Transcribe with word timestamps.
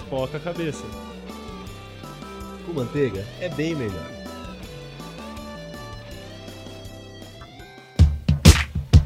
pipoca 0.00 0.36
a 0.36 0.40
cabeça. 0.40 0.84
Com 2.64 2.72
manteiga 2.72 3.26
é 3.40 3.48
bem 3.48 3.74
melhor. 3.74 4.06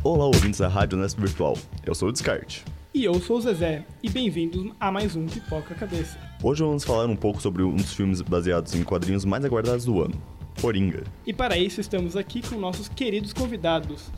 Olá, 0.05 0.27
ouvintes 0.27 0.61
da 0.61 0.69
Rádio 0.69 0.99
Nesp 0.99 1.19
Virtual. 1.19 1.57
Eu 1.87 1.95
sou 1.95 2.09
o 2.09 2.13
Descarte. 2.13 2.65
E 2.93 3.05
eu 3.05 3.19
sou 3.21 3.39
o 3.39 3.41
Zezé, 3.41 3.87
e 4.03 4.11
bem-vindos 4.11 4.71
a 4.79 4.93
mais 4.93 5.17
um 5.17 5.25
Pipoca 5.25 5.75
Cabeça. 5.75 6.19
Hoje 6.43 6.63
vamos 6.63 6.85
falar 6.85 7.07
um 7.07 7.17
pouco 7.17 7.41
sobre 7.41 7.63
um 7.63 7.75
dos 7.75 7.95
filmes 7.95 8.21
baseados 8.21 8.75
em 8.75 8.85
quadrinhos 8.85 9.25
mais 9.25 9.43
aguardados 9.47 9.87
do 9.87 10.03
ano, 10.03 10.21
Coringa. 10.61 11.05
E 11.27 11.33
para 11.33 11.57
isso 11.57 11.81
estamos 11.81 12.17
aqui 12.17 12.43
com 12.47 12.57
nossos 12.57 12.89
queridos 12.89 13.33
convidados. 13.33 14.11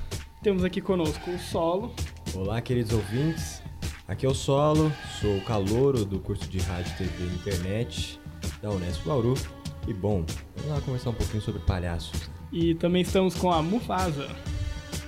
Temos 0.43 0.64
aqui 0.64 0.80
conosco 0.80 1.30
o 1.30 1.38
Solo. 1.38 1.95
Olá, 2.34 2.61
queridos 2.61 2.93
ouvintes. 2.93 3.62
Aqui 4.06 4.26
é 4.26 4.28
o 4.28 4.34
Solo, 4.34 4.92
sou 5.18 5.40
calouro 5.40 6.04
do 6.04 6.20
curso 6.20 6.46
de 6.46 6.58
Rádio, 6.58 6.94
TV 6.98 7.24
e 7.24 7.34
Internet 7.34 8.20
da 8.60 8.70
Unesp 8.70 9.02
Bauru. 9.06 9.32
E 9.88 9.94
bom, 9.94 10.27
vamos 10.56 10.72
lá 10.72 10.80
conversar 10.82 11.08
um 11.08 11.14
pouquinho 11.14 11.42
sobre 11.42 11.62
palhaços. 11.62 12.28
E 12.52 12.74
também 12.74 13.00
estamos 13.00 13.34
com 13.34 13.50
a 13.50 13.62
Mufasa. 13.62 14.28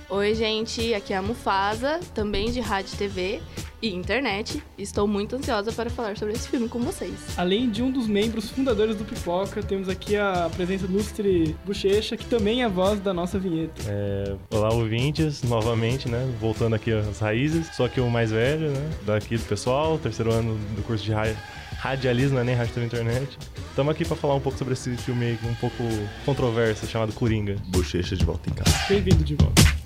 Oi, 0.09 0.33
gente, 0.33 0.95
aqui 0.95 1.13
é 1.13 1.17
a 1.17 1.21
Mufasa, 1.21 1.99
também 2.15 2.51
de 2.51 2.59
rádio, 2.59 2.97
TV 2.97 3.39
e 3.81 3.93
internet. 3.93 4.61
Estou 4.77 5.07
muito 5.07 5.35
ansiosa 5.35 5.71
para 5.71 5.89
falar 5.89 6.17
sobre 6.17 6.33
esse 6.33 6.47
filme 6.47 6.67
com 6.67 6.79
vocês. 6.79 7.13
Além 7.37 7.69
de 7.69 7.81
um 7.81 7.91
dos 7.91 8.07
membros 8.07 8.49
fundadores 8.49 8.95
do 8.95 9.03
Pipoca, 9.05 9.61
temos 9.61 9.89
aqui 9.89 10.15
a 10.15 10.49
presença 10.55 10.85
ilustre 10.85 11.55
Bochecha, 11.65 12.17
que 12.17 12.25
também 12.25 12.61
é 12.61 12.65
a 12.65 12.69
voz 12.69 12.99
da 12.99 13.13
nossa 13.13 13.37
vinheta. 13.37 13.81
É, 13.87 14.35
olá, 14.51 14.73
ouvintes, 14.73 15.43
novamente, 15.43 16.09
né? 16.09 16.27
Voltando 16.39 16.75
aqui 16.75 16.91
às 16.91 17.19
raízes. 17.19 17.67
Sou 17.75 17.85
aqui 17.85 17.99
o 17.99 18.09
mais 18.09 18.31
velho, 18.31 18.71
né? 18.71 18.89
Daqui 19.05 19.37
do 19.37 19.43
pessoal, 19.43 19.97
terceiro 19.97 20.31
ano 20.31 20.57
do 20.75 20.81
curso 20.83 21.03
de 21.03 21.11
ra- 21.11 21.35
radialismo, 21.77 22.37
né? 22.37 22.43
Nem 22.43 22.55
rádio, 22.55 22.83
internet. 22.83 23.37
Estamos 23.69 23.91
aqui 23.91 24.03
para 24.03 24.15
falar 24.15 24.35
um 24.35 24.39
pouco 24.39 24.57
sobre 24.57 24.73
esse 24.73 24.95
filme 24.97 25.25
aí, 25.25 25.39
um 25.43 25.53
pouco 25.55 25.83
controverso, 26.25 26.87
chamado 26.87 27.13
Coringa. 27.13 27.55
Bochecha 27.67 28.15
de 28.15 28.25
volta 28.25 28.49
em 28.49 28.53
casa. 28.53 28.75
Bem-vindo 28.89 29.23
de 29.23 29.35
volta. 29.35 29.76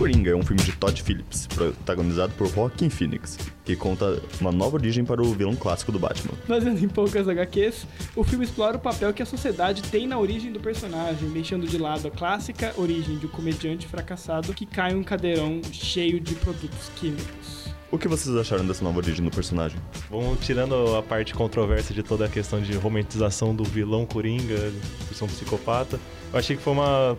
Coringa 0.00 0.30
é 0.30 0.34
um 0.34 0.40
filme 0.42 0.62
de 0.62 0.72
Todd 0.72 1.02
Phillips, 1.02 1.46
protagonizado 1.46 2.32
por 2.32 2.48
Joaquin 2.48 2.88
Phoenix, 2.88 3.36
que 3.62 3.76
conta 3.76 4.18
uma 4.40 4.50
nova 4.50 4.76
origem 4.76 5.04
para 5.04 5.20
o 5.20 5.34
vilão 5.34 5.54
clássico 5.54 5.92
do 5.92 5.98
Batman. 5.98 6.32
Baseado 6.48 6.82
em 6.82 6.88
poucas 6.88 7.28
HQs, 7.28 7.86
o 8.16 8.24
filme 8.24 8.46
explora 8.46 8.78
o 8.78 8.80
papel 8.80 9.12
que 9.12 9.22
a 9.22 9.26
sociedade 9.26 9.82
tem 9.82 10.06
na 10.06 10.18
origem 10.18 10.50
do 10.50 10.58
personagem, 10.58 11.28
deixando 11.28 11.66
de 11.66 11.76
lado 11.76 12.08
a 12.08 12.10
clássica 12.10 12.72
origem 12.78 13.18
de 13.18 13.26
um 13.26 13.28
comediante 13.28 13.86
fracassado 13.86 14.54
que 14.54 14.64
cai 14.64 14.92
em 14.92 14.96
um 14.96 15.04
cadeirão 15.04 15.60
cheio 15.70 16.18
de 16.18 16.34
produtos 16.34 16.90
químicos. 16.96 17.68
O 17.90 17.98
que 17.98 18.08
vocês 18.08 18.34
acharam 18.34 18.66
dessa 18.66 18.82
nova 18.82 19.00
origem 19.00 19.22
do 19.22 19.30
personagem? 19.30 19.78
Vamos 20.08 20.40
tirando 20.40 20.96
a 20.96 21.02
parte 21.02 21.34
controversa 21.34 21.92
de 21.92 22.02
toda 22.02 22.24
a 22.24 22.28
questão 22.28 22.62
de 22.62 22.72
romantização 22.72 23.54
do 23.54 23.64
vilão 23.64 24.06
Coringa, 24.06 24.72
por 25.06 25.14
ser 25.14 25.24
um 25.24 25.26
psicopata. 25.26 26.00
Eu 26.32 26.38
achei 26.38 26.56
que 26.56 26.62
foi 26.62 26.72
uma, 26.72 27.18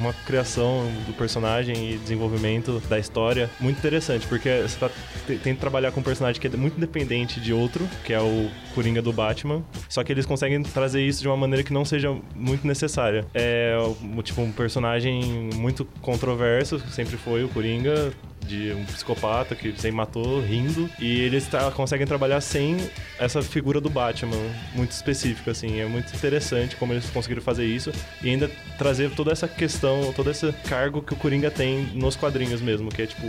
uma 0.00 0.12
criação 0.26 0.90
do 1.06 1.12
personagem 1.12 1.92
e 1.92 1.98
desenvolvimento 1.98 2.80
da 2.88 2.98
história 2.98 3.50
muito 3.60 3.78
interessante, 3.78 4.26
porque 4.26 4.62
você 4.62 4.78
tá, 4.78 4.88
te- 5.26 5.36
tem 5.36 5.54
que 5.54 5.60
trabalhar 5.60 5.92
com 5.92 6.00
um 6.00 6.02
personagem 6.02 6.40
que 6.40 6.46
é 6.46 6.50
muito 6.50 6.76
independente 6.78 7.38
de 7.38 7.52
outro, 7.52 7.86
que 8.04 8.12
é 8.12 8.20
o 8.20 8.50
Coringa 8.74 9.02
do 9.02 9.12
Batman, 9.12 9.62
só 9.88 10.02
que 10.02 10.10
eles 10.12 10.24
conseguem 10.26 10.62
trazer 10.62 11.02
isso 11.06 11.20
de 11.20 11.28
uma 11.28 11.36
maneira 11.36 11.62
que 11.62 11.72
não 11.72 11.84
seja 11.84 12.16
muito 12.34 12.66
necessária. 12.66 13.26
É 13.34 13.76
tipo 14.24 14.40
um 14.40 14.50
personagem 14.52 15.50
muito 15.54 15.86
controverso, 16.00 16.80
sempre 16.90 17.16
foi 17.16 17.44
o 17.44 17.48
Coringa, 17.48 18.12
de 18.46 18.72
um 18.72 18.84
psicopata 18.84 19.54
que 19.54 19.72
sempre 19.72 19.92
matou 19.92 20.40
rindo. 20.40 20.90
E 20.98 21.20
eles 21.20 21.46
tra- 21.46 21.70
conseguem 21.70 22.06
trabalhar 22.06 22.40
sem 22.40 22.76
essa 23.18 23.42
figura 23.42 23.80
do 23.80 23.88
Batman 23.90 24.36
muito 24.74 24.92
específica 24.92 25.50
assim. 25.50 25.80
É 25.80 25.86
muito 25.86 26.14
interessante 26.14 26.76
como 26.76 26.92
eles 26.92 27.08
conseguiram 27.10 27.42
fazer 27.42 27.64
isso 27.66 27.92
e 28.22 28.28
ainda 28.30 28.50
trazer 28.78 29.10
toda 29.10 29.30
essa 29.32 29.46
questão 29.46 30.12
todo 30.14 30.30
esse 30.30 30.52
cargo 30.68 31.02
que 31.02 31.12
o 31.12 31.16
Coringa 31.16 31.50
tem 31.50 31.86
nos 31.94 32.16
quadrinhos 32.16 32.60
mesmo 32.60 32.90
que 32.90 33.02
é 33.02 33.06
tipo 33.06 33.26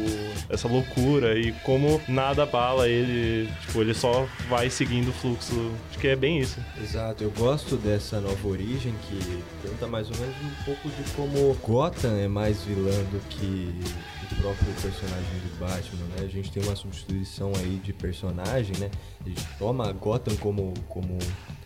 essa 0.49 0.67
loucura 0.67 1.37
e 1.37 1.51
como 1.63 2.01
nada 2.07 2.43
abala 2.43 2.87
ele 2.87 3.49
tipo 3.61 3.81
ele 3.81 3.93
só 3.93 4.27
vai 4.49 4.69
seguindo 4.69 5.09
o 5.09 5.13
fluxo. 5.13 5.71
Acho 5.89 5.99
que 5.99 6.07
é 6.07 6.15
bem 6.15 6.39
isso. 6.39 6.59
Exato, 6.81 7.23
eu 7.23 7.31
gosto 7.31 7.75
dessa 7.77 8.19
nova 8.19 8.47
origem 8.47 8.93
que 9.07 9.43
conta 9.67 9.87
mais 9.87 10.09
ou 10.09 10.17
menos 10.17 10.35
um 10.43 10.63
pouco 10.63 10.89
de 10.89 11.11
como 11.11 11.53
Gotham 11.61 12.17
é 12.17 12.27
mais 12.27 12.63
vilã 12.63 12.91
do 13.11 13.19
que 13.29 13.73
próprio 14.35 14.73
personagem 14.73 15.39
do 15.39 15.59
Batman, 15.59 16.05
né? 16.15 16.25
A 16.25 16.27
gente 16.27 16.51
tem 16.51 16.63
uma 16.63 16.75
substituição 16.75 17.51
aí 17.57 17.81
de 17.83 17.93
personagem, 17.93 18.75
né? 18.77 18.89
A 19.25 19.29
gente 19.29 19.45
toma 19.57 19.91
Gotham 19.91 20.35
como, 20.37 20.73
como 20.87 21.17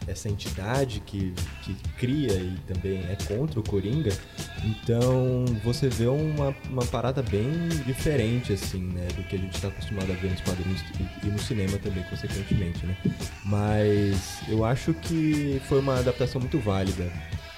essa 0.07 0.29
entidade 0.29 0.99
que, 1.01 1.33
que 1.63 1.75
cria 1.97 2.33
e 2.33 2.57
também 2.67 2.99
é 3.09 3.17
contra 3.27 3.59
o 3.59 3.63
Coringa. 3.63 4.15
Então 4.63 5.45
você 5.63 5.89
vê 5.89 6.07
uma, 6.07 6.55
uma 6.69 6.85
parada 6.85 7.21
bem 7.21 7.67
diferente, 7.85 8.53
assim, 8.53 8.81
né? 8.81 9.07
Do 9.15 9.23
que 9.23 9.35
a 9.35 9.39
gente 9.39 9.55
está 9.55 9.67
acostumado 9.67 10.11
a 10.11 10.15
ver 10.15 10.31
nos 10.31 10.41
quadrinhos 10.41 10.81
e 11.23 11.27
no 11.27 11.39
cinema 11.39 11.77
também, 11.77 12.03
consequentemente, 12.03 12.85
né? 12.85 12.97
Mas 13.43 14.39
eu 14.47 14.63
acho 14.63 14.93
que 14.93 15.61
foi 15.67 15.79
uma 15.79 15.99
adaptação 15.99 16.39
muito 16.39 16.59
válida. 16.59 17.11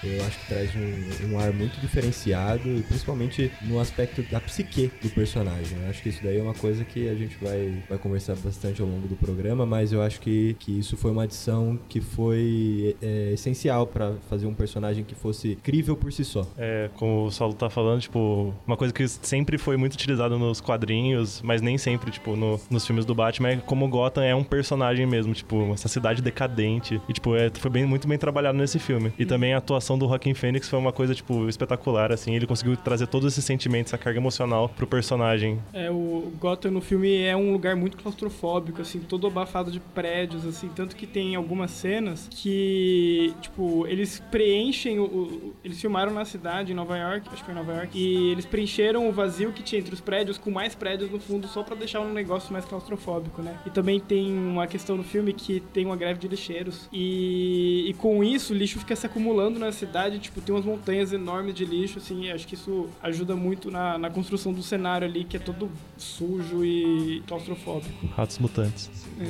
Eu 0.08 0.26
acho 0.26 0.40
que 0.40 0.48
traz 0.48 0.70
um, 0.76 1.34
um 1.34 1.40
ar 1.40 1.52
muito 1.54 1.80
diferenciado, 1.80 2.68
e 2.70 2.82
principalmente 2.84 3.52
no 3.62 3.80
aspecto 3.80 4.22
da 4.24 4.40
psique 4.40 4.92
do 5.02 5.10
personagem. 5.10 5.78
Eu 5.84 5.90
acho 5.90 6.02
que 6.02 6.10
isso 6.10 6.24
daí 6.24 6.38
é 6.38 6.42
uma 6.42 6.54
coisa 6.54 6.84
que 6.84 7.10
a 7.10 7.16
gente 7.16 7.38
vai, 7.42 7.84
vai 7.90 7.98
conversar 7.98 8.36
bastante 8.36 8.82
ao 8.82 8.88
longo 8.88 9.08
do 9.08 9.16
programa, 9.16 9.66
mas 9.66 9.92
eu 9.92 10.02
acho 10.02 10.20
que, 10.20 10.56
que 10.60 10.78
isso 10.80 10.96
foi 10.98 11.12
uma 11.12 11.24
adição 11.24 11.78
que 11.90 12.00
foi 12.02 12.96
é, 13.02 13.32
essencial 13.34 13.86
para 13.88 14.14
fazer 14.30 14.46
um 14.46 14.54
personagem 14.54 15.04
que 15.04 15.16
fosse 15.16 15.58
crível 15.64 15.96
por 15.96 16.12
si 16.12 16.24
só. 16.24 16.46
É, 16.58 16.90
como 16.96 17.26
o 17.26 17.32
Saulo 17.32 17.54
tá 17.54 17.70
falando, 17.70 18.02
tipo, 18.02 18.54
uma 18.66 18.78
coisa 18.78 18.94
que 18.94 19.08
sempre 19.08 19.58
foi 19.58 19.78
muito 19.78 19.94
utilizada 19.94 20.38
nos 20.38 20.62
quadrinhos, 20.62 21.42
mas 21.42 21.62
nem 21.62 21.78
sempre, 21.78 22.12
tipo, 22.12 22.36
no- 22.36 22.60
nos 22.70 22.86
filmes 22.86 23.06
do 23.06 23.14
Batman, 23.16 23.50
é 23.50 23.58
como 23.58 23.88
Gotham 23.88 24.24
é 24.24 24.36
um 24.36 24.44
personagem 24.44 25.06
mesmo, 25.06 25.34
tipo, 25.34 25.74
essa 25.74 25.88
cidade 25.88 26.22
decadente. 26.22 27.02
E, 27.08 27.14
tipo, 27.14 27.36
é, 27.36 27.50
foi 27.54 27.70
bem, 27.72 27.86
muito 27.86 28.08
bem 28.08 28.18
trabalhado 28.18 28.58
nesse 28.58 28.80
filme. 28.80 29.12
E 29.18 29.26
também 29.26 29.54
a 29.54 29.58
atuação 29.58 29.97
do 29.98 30.08
Joaquin 30.08 30.34
Phoenix 30.34 30.70
foi 30.70 30.78
uma 30.80 30.92
coisa, 30.92 31.14
tipo, 31.16 31.48
espetacular, 31.50 32.12
assim. 32.12 32.36
Ele 32.36 32.46
conseguiu 32.48 32.76
trazer 32.78 33.08
todos 33.08 33.32
esses 33.34 33.44
sentimentos, 33.46 33.92
essa 33.94 33.98
carga 33.98 34.20
emocional 34.20 34.70
pro 34.70 34.86
personagem. 34.88 35.60
É, 35.74 35.90
o 35.92 36.32
Gotham 36.40 36.72
no 36.72 36.82
filme 36.82 37.16
é 37.22 37.36
um 37.36 37.52
lugar 37.52 37.76
muito 37.76 37.98
claustrofóbico, 37.98 38.82
assim, 38.82 39.00
todo 39.00 39.28
abafado 39.28 39.72
de 39.72 39.80
prédios, 39.80 40.46
assim, 40.46 40.70
tanto 40.76 40.96
que 40.96 41.06
tem 41.08 41.36
algumas 41.36 41.72
cenas 41.72 42.28
que, 42.30 43.34
tipo, 43.42 43.86
eles 43.88 44.22
preenchem 44.32 45.00
o, 45.00 45.04
o- 45.06 45.54
eles 45.64 45.80
filmaram 45.80 46.14
na 46.14 46.26
cidade, 46.26 46.72
em 46.72 46.76
Nova 46.76 46.98
York, 46.98 47.28
acho 47.30 47.38
que 47.38 47.44
foi 47.46 47.54
em 47.54 47.58
Nova 47.58 47.74
York, 47.74 47.98
e 47.98 48.32
eles 48.32 48.46
preencheram 48.46 49.08
o 49.08 49.12
vazio 49.12 49.52
que 49.52 49.64
tinha 49.64 49.80
entre 49.80 49.94
os 49.94 50.02
prédios 50.02 50.38
com 50.38 50.52
mais 50.52 50.76
prédios 50.76 51.10
no 51.12 51.20
fundo, 51.20 51.48
só 51.48 51.64
pra 51.64 51.76
deixar 51.76 52.02
um 52.02 52.14
negócio 52.14 52.52
mais 52.54 52.66
claustrofóbico, 52.66 53.42
né? 53.42 53.58
E 53.66 53.70
também 53.70 54.00
tem 54.00 54.32
uma 54.32 54.68
questão 54.68 54.98
no 54.98 55.04
filme 55.04 55.34
que 55.34 55.60
tem 55.74 55.86
uma 55.86 55.96
greve 55.96 56.20
de 56.20 56.28
lixeiros, 56.28 56.88
e, 56.92 57.86
e 57.90 57.94
com 57.94 58.24
isso 58.24 58.54
o 58.54 58.56
lixo 58.56 58.80
fica 58.80 58.96
se 58.96 59.06
acumulando 59.06 59.60
na 59.60 59.72
cidade, 59.78 60.20
tipo, 60.20 60.42
tem 60.42 60.54
umas 60.54 60.66
montanhas 60.66 61.14
enormes 61.14 61.54
de 61.54 61.64
lixo, 61.66 62.00
assim, 62.00 62.26
e 62.26 62.32
acho 62.32 62.46
que 62.48 62.56
isso 62.56 62.90
ajuda 63.02 63.36
muito 63.36 63.72
na, 63.72 63.98
na 63.98 64.10
construção 64.10 64.52
do 64.52 64.62
cenário 64.64 65.08
ali, 65.08 65.24
que 65.24 65.38
é 65.38 65.40
todo 65.40 65.70
sujo 65.98 66.64
e 66.66 67.22
claustrofóbico. 67.28 68.08
Ratos 68.08 68.38
mutantes. 68.40 68.90
Não, 69.18 69.24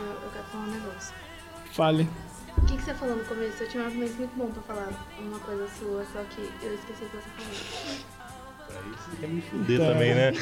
eu, 0.00 0.12
eu 0.22 0.30
quero 0.32 0.44
falar 0.44 0.64
um 0.64 0.70
negócio. 0.70 1.14
Fale. 1.72 2.08
O 2.56 2.66
que, 2.66 2.76
que 2.76 2.82
você 2.82 2.94
falou 2.94 3.16
no 3.16 3.24
começo? 3.24 3.62
Eu 3.62 3.68
tinha 3.68 3.82
um 3.82 3.86
argumento 3.86 4.14
muito 4.16 4.36
bom 4.36 4.46
pra 4.46 4.62
falar 4.62 4.88
uma 5.18 5.38
coisa 5.40 5.68
sua, 5.78 6.04
só 6.12 6.22
que 6.24 6.40
eu 6.64 6.74
esqueci 6.74 7.04
o 7.04 7.08
que 7.08 7.16
você 7.16 7.28
falou. 7.36 8.84
Quer 9.20 9.28
me 9.28 9.40
fuder 9.42 9.78
Tá. 9.80 9.86
também, 9.92 10.14
né? 10.14 10.32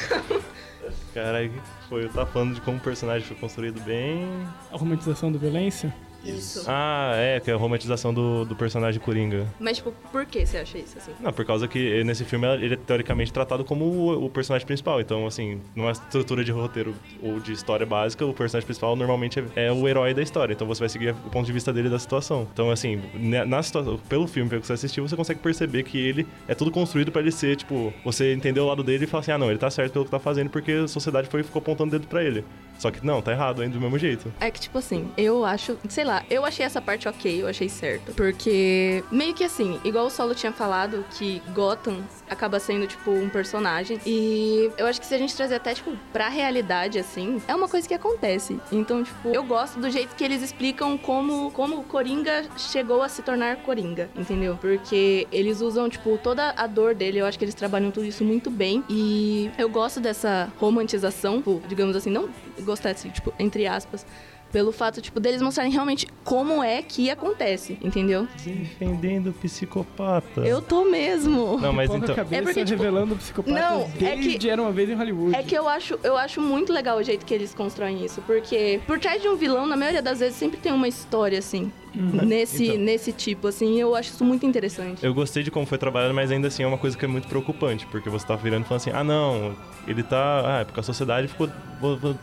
Caralho, 1.13 1.53
foi, 1.89 2.05
eu 2.05 2.09
tava 2.09 2.25
falando 2.31 2.55
de 2.55 2.61
como 2.61 2.77
o 2.77 2.79
personagem 2.81 3.25
foi 3.27 3.37
construído 3.37 3.79
bem. 3.81 4.27
A 4.71 4.77
romantização 4.77 5.31
da 5.31 5.37
violência? 5.39 5.93
Isso. 6.23 6.63
Ah, 6.67 7.13
é, 7.15 7.39
que 7.39 7.51
é 7.51 7.53
a 7.53 7.57
romantização 7.57 8.13
do, 8.13 8.45
do 8.45 8.55
personagem 8.55 8.99
Coringa. 9.01 9.45
Mas, 9.59 9.77
tipo, 9.77 9.91
por 10.11 10.25
que 10.25 10.45
você 10.45 10.57
acha 10.57 10.77
isso, 10.77 10.97
assim? 10.97 11.11
Não, 11.19 11.33
por 11.33 11.45
causa 11.45 11.67
que 11.67 12.03
nesse 12.03 12.23
filme 12.23 12.47
ele 12.55 12.73
é 12.75 12.77
teoricamente 12.77 13.31
tratado 13.33 13.63
como 13.65 13.85
o, 13.85 14.25
o 14.25 14.29
personagem 14.29 14.65
principal. 14.65 15.01
Então, 15.01 15.25
assim, 15.27 15.59
numa 15.75 15.91
estrutura 15.91 16.43
de 16.43 16.51
roteiro 16.51 16.95
ou 17.21 17.39
de 17.39 17.51
história 17.51 17.85
básica, 17.85 18.25
o 18.25 18.33
personagem 18.33 18.65
principal 18.65 18.95
normalmente 18.95 19.43
é, 19.55 19.65
é 19.67 19.71
o 19.71 19.87
herói 19.87 20.13
da 20.13 20.21
história. 20.21 20.53
Então 20.53 20.65
você 20.67 20.79
vai 20.79 20.89
seguir 20.89 21.11
o 21.11 21.29
ponto 21.29 21.45
de 21.45 21.51
vista 21.51 21.73
dele 21.73 21.89
da 21.89 21.99
situação. 21.99 22.47
Então, 22.53 22.71
assim, 22.71 23.01
ne- 23.13 23.45
na 23.45 23.61
situação, 23.61 23.99
pelo 24.09 24.27
filme 24.27 24.49
pelo 24.49 24.61
que 24.61 24.67
você 24.67 24.73
assistiu, 24.73 25.07
você 25.07 25.15
consegue 25.15 25.39
perceber 25.39 25.83
que 25.83 25.97
ele 25.97 26.25
é 26.47 26.55
tudo 26.55 26.71
construído 26.71 27.11
pra 27.11 27.21
ele 27.21 27.31
ser, 27.31 27.55
tipo, 27.55 27.93
você 28.03 28.33
entender 28.33 28.59
o 28.59 28.65
lado 28.67 28.83
dele 28.83 29.03
e 29.03 29.07
falar 29.07 29.21
assim, 29.21 29.31
ah, 29.31 29.37
não, 29.37 29.49
ele 29.49 29.59
tá 29.59 29.69
certo 29.69 29.93
pelo 29.93 30.05
que 30.05 30.11
tá 30.11 30.19
fazendo 30.19 30.49
porque 30.49 30.71
a 30.71 30.87
sociedade 30.87 31.27
foi 31.27 31.43
ficou 31.43 31.59
apontando 31.61 31.95
o 31.95 31.99
dedo 31.99 32.07
pra 32.07 32.23
ele. 32.23 32.43
Só 32.83 32.91
que 32.91 33.05
não, 33.05 33.21
tá 33.21 33.31
errado 33.31 33.61
ainda 33.61 33.75
do 33.75 33.79
mesmo 33.79 33.97
jeito. 33.97 34.29
É 34.41 34.51
que, 34.51 34.59
tipo 34.59 34.77
assim, 34.77 35.09
eu 35.15 35.45
acho, 35.45 35.77
sei 35.87 36.03
lá, 36.03 36.21
eu 36.29 36.43
achei 36.43 36.65
essa 36.65 36.81
parte 36.81 37.07
ok, 37.07 37.41
eu 37.41 37.47
achei 37.47 37.69
certo. 37.69 38.11
Porque, 38.11 39.01
meio 39.09 39.33
que 39.33 39.45
assim, 39.45 39.79
igual 39.85 40.07
o 40.07 40.09
Solo 40.09 40.35
tinha 40.35 40.51
falado, 40.51 41.05
que 41.11 41.41
Gotham 41.53 42.03
acaba 42.29 42.59
sendo, 42.59 42.85
tipo, 42.85 43.09
um 43.09 43.29
personagem. 43.29 44.01
E 44.05 44.69
eu 44.77 44.85
acho 44.85 44.99
que 44.99 45.07
se 45.07 45.15
a 45.15 45.17
gente 45.17 45.33
trazer 45.33 45.55
até, 45.55 45.73
tipo, 45.73 45.93
pra 46.11 46.27
realidade, 46.27 46.99
assim, 46.99 47.41
é 47.47 47.55
uma 47.55 47.69
coisa 47.69 47.87
que 47.87 47.93
acontece. 47.93 48.59
Então, 48.69 49.01
tipo, 49.01 49.29
eu 49.29 49.45
gosto 49.45 49.79
do 49.79 49.89
jeito 49.89 50.13
que 50.13 50.23
eles 50.23 50.41
explicam 50.41 50.97
como, 50.97 51.51
como 51.51 51.79
o 51.79 51.83
Coringa 51.85 52.43
chegou 52.57 53.01
a 53.01 53.07
se 53.07 53.21
tornar 53.21 53.55
Coringa, 53.57 54.09
entendeu? 54.13 54.57
Porque 54.59 55.25
eles 55.31 55.61
usam, 55.61 55.87
tipo, 55.87 56.19
toda 56.21 56.49
a 56.57 56.67
dor 56.67 56.93
dele, 56.93 57.19
eu 57.19 57.25
acho 57.25 57.39
que 57.39 57.45
eles 57.45 57.55
trabalham 57.55 57.91
tudo 57.91 58.05
isso 58.05 58.25
muito 58.25 58.51
bem. 58.51 58.83
E 58.89 59.49
eu 59.57 59.69
gosto 59.69 60.01
dessa 60.01 60.51
romantização, 60.57 61.37
tipo, 61.37 61.61
digamos 61.65 61.95
assim, 61.95 62.09
não 62.09 62.27
gostar 62.73 62.91
assim, 62.91 63.09
tipo, 63.09 63.31
entre 63.39 63.65
aspas, 63.67 64.05
pelo 64.51 64.71
fato, 64.71 65.01
tipo, 65.01 65.19
deles 65.19 65.41
mostrarem 65.41 65.71
realmente 65.71 66.05
como 66.23 66.61
é 66.63 66.81
que 66.83 67.09
acontece, 67.09 67.75
entendeu? 67.81 68.27
Defendendo 68.45 69.27
o 69.31 69.33
psicopata. 69.33 70.41
Eu 70.41 70.61
tô 70.61 70.85
mesmo. 70.85 71.57
Não, 71.59 71.73
mas 71.73 71.89
Pouca 71.89 72.03
então. 72.05 72.15
cabeça 72.15 72.35
É 72.35 72.43
porque, 72.43 72.65
tipo, 72.65 72.81
revelando 72.83 73.15
psicopatas 73.15 73.59
não, 73.61 73.81
é 73.81 73.87
desde 74.15 74.37
que- 74.37 74.49
Era 74.49 74.61
Uma 74.61 74.71
Vez 74.71 74.89
em 74.89 74.93
Hollywood. 74.93 75.35
É 75.35 75.41
que 75.41 75.55
eu 75.55 75.67
acho, 75.67 75.99
eu 76.03 76.15
acho 76.17 76.39
muito 76.39 76.71
legal 76.71 76.97
o 76.99 77.03
jeito 77.03 77.25
que 77.25 77.33
eles 77.33 77.51
constroem 77.53 78.05
isso, 78.05 78.21
porque 78.27 78.79
por 78.85 78.99
trás 78.99 79.19
de 79.21 79.27
um 79.27 79.35
vilão, 79.35 79.65
na 79.65 79.75
maioria 79.75 80.01
das 80.03 80.19
vezes, 80.19 80.35
sempre 80.37 80.59
tem 80.59 80.71
uma 80.71 80.87
história, 80.87 81.39
assim. 81.39 81.71
Nesse, 81.95 82.65
Então. 82.65 82.77
nesse 82.79 83.11
tipo, 83.11 83.47
assim, 83.47 83.79
eu 83.79 83.95
acho 83.95 84.09
isso 84.11 84.23
muito 84.25 84.45
interessante. 84.45 85.03
Eu 85.05 85.13
gostei 85.13 85.43
de 85.43 85.51
como 85.51 85.65
foi 85.65 85.77
trabalhado, 85.77 86.13
mas 86.13 86.31
ainda 86.31 86.47
assim 86.47 86.63
é 86.63 86.67
uma 86.67 86.77
coisa 86.77 86.97
que 86.97 87.05
é 87.05 87.07
muito 87.07 87.27
preocupante, 87.27 87.85
porque 87.87 88.09
você 88.09 88.25
tá 88.25 88.35
virando 88.35 88.63
e 88.63 88.67
falando 88.67 88.81
assim, 88.81 88.91
ah 88.93 89.03
não, 89.03 89.55
ele 89.87 90.03
tá. 90.03 90.43
Ah, 90.45 90.61
é 90.61 90.63
porque 90.65 90.79
a 90.79 90.83
sociedade 90.83 91.27
ficou 91.27 91.49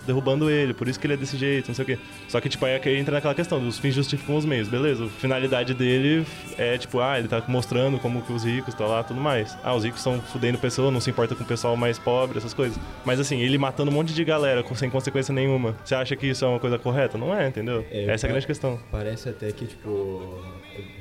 derrubando 0.06 0.50
ele, 0.50 0.72
por 0.72 0.88
isso 0.88 0.98
que 0.98 1.06
ele 1.06 1.14
é 1.14 1.16
desse 1.16 1.36
jeito, 1.36 1.68
não 1.68 1.74
sei 1.74 1.82
o 1.82 1.86
quê. 1.86 1.98
Só 2.28 2.40
que, 2.40 2.48
tipo, 2.48 2.64
aí 2.64 2.72
é 2.72 2.78
que 2.78 2.90
entra 2.96 3.14
naquela 3.14 3.34
questão, 3.34 3.60
dos 3.60 3.78
fins 3.78 3.94
justificam 3.94 4.36
os 4.36 4.44
meios, 4.44 4.68
beleza? 4.68 5.04
A 5.04 5.08
finalidade 5.08 5.74
dele 5.74 6.24
é, 6.56 6.78
tipo, 6.78 7.00
ah, 7.00 7.18
ele 7.18 7.28
tá 7.28 7.42
mostrando 7.46 7.98
como 7.98 8.22
que 8.22 8.32
os 8.32 8.44
ricos 8.44 8.74
estão 8.74 8.88
lá 8.88 9.02
tudo 9.02 9.20
mais. 9.20 9.56
Ah, 9.62 9.74
os 9.74 9.84
ricos 9.84 10.00
estão 10.00 10.20
fudendo 10.20 10.58
pessoa, 10.58 10.90
não 10.90 11.00
se 11.00 11.10
importa 11.10 11.34
com 11.34 11.44
o 11.44 11.46
pessoal 11.46 11.76
mais 11.76 11.98
pobre, 11.98 12.38
essas 12.38 12.54
coisas. 12.54 12.78
Mas 13.04 13.20
assim, 13.20 13.40
ele 13.40 13.58
matando 13.58 13.90
um 13.90 13.94
monte 13.94 14.14
de 14.14 14.24
galera 14.24 14.64
sem 14.74 14.88
consequência 14.88 15.34
nenhuma. 15.34 15.76
Você 15.84 15.94
acha 15.94 16.16
que 16.16 16.26
isso 16.28 16.44
é 16.44 16.48
uma 16.48 16.58
coisa 16.58 16.78
correta? 16.78 17.18
Não 17.18 17.34
é, 17.34 17.46
entendeu? 17.46 17.84
É, 17.90 18.06
Essa 18.06 18.26
é 18.26 18.28
a 18.28 18.32
grande 18.32 18.46
questão. 18.46 18.78
Parece 18.90 19.28
até 19.28 19.52
que, 19.52 19.59
tipo, 19.66 20.42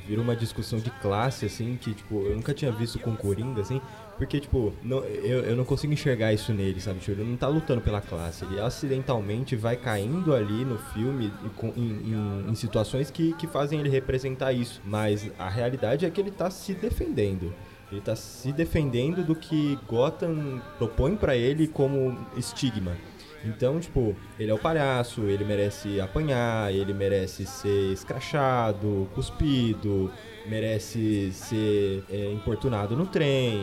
vira 0.08 0.22
uma 0.22 0.36
discussão 0.36 0.80
de 0.80 0.90
classe, 0.90 1.46
assim, 1.46 1.78
que, 1.80 1.94
tipo, 1.94 2.22
eu 2.26 2.36
nunca 2.36 2.54
tinha 2.54 2.72
visto 2.72 3.00
com 3.00 3.16
Coringa, 3.16 3.62
assim, 3.62 3.82
porque, 4.18 4.40
tipo, 4.40 4.74
não, 4.84 5.00
eu, 5.04 5.40
eu 5.44 5.56
não 5.56 5.64
consigo 5.64 5.94
enxergar 5.94 6.34
isso 6.34 6.54
nele, 6.54 6.80
sabe? 6.82 7.00
Tipo, 7.00 7.12
ele 7.22 7.30
não 7.30 7.38
tá 7.38 7.48
lutando 7.48 7.82
pela 7.82 8.02
classe, 8.02 8.44
ele 8.46 8.60
acidentalmente 8.60 9.56
vai 9.56 9.76
caindo 9.78 10.34
ali 10.34 10.66
no 10.66 10.78
filme 10.78 11.32
em, 11.76 11.82
em- 11.82 12.46
em 12.52 12.56
situações 12.56 13.10
que, 13.12 13.34
que 13.34 13.48
fazem 13.48 13.80
ele 13.80 13.90
representar 13.90 14.52
isso, 14.54 14.82
mas 14.86 15.30
a 15.38 15.48
realidade 15.50 16.06
é 16.06 16.10
que 16.10 16.20
ele 16.20 16.32
tá 16.32 16.50
se 16.50 16.74
defendendo. 16.74 17.54
Ele 17.92 18.02
tá 18.02 18.16
se 18.16 18.52
defendendo 18.52 19.24
do 19.26 19.36
que 19.36 19.76
Gotham 19.88 20.62
propõe 20.78 21.16
pra 21.16 21.36
ele 21.36 21.68
como 21.68 22.16
estigma. 22.38 22.96
Então, 23.46 23.80
tipo, 23.80 24.16
ele 24.40 24.52
é 24.52 24.54
o 24.54 24.58
palhaço, 24.58 25.22
ele 25.24 25.44
merece 25.44 26.00
apanhar, 26.02 26.74
ele 26.74 26.94
merece 26.94 27.46
ser 27.46 27.94
escrachado, 27.94 29.10
cuspido, 29.14 30.12
merece 30.46 31.32
ser 31.32 32.04
é, 32.10 32.32
importunado 32.32 32.96
no 32.96 33.06
trem 33.06 33.62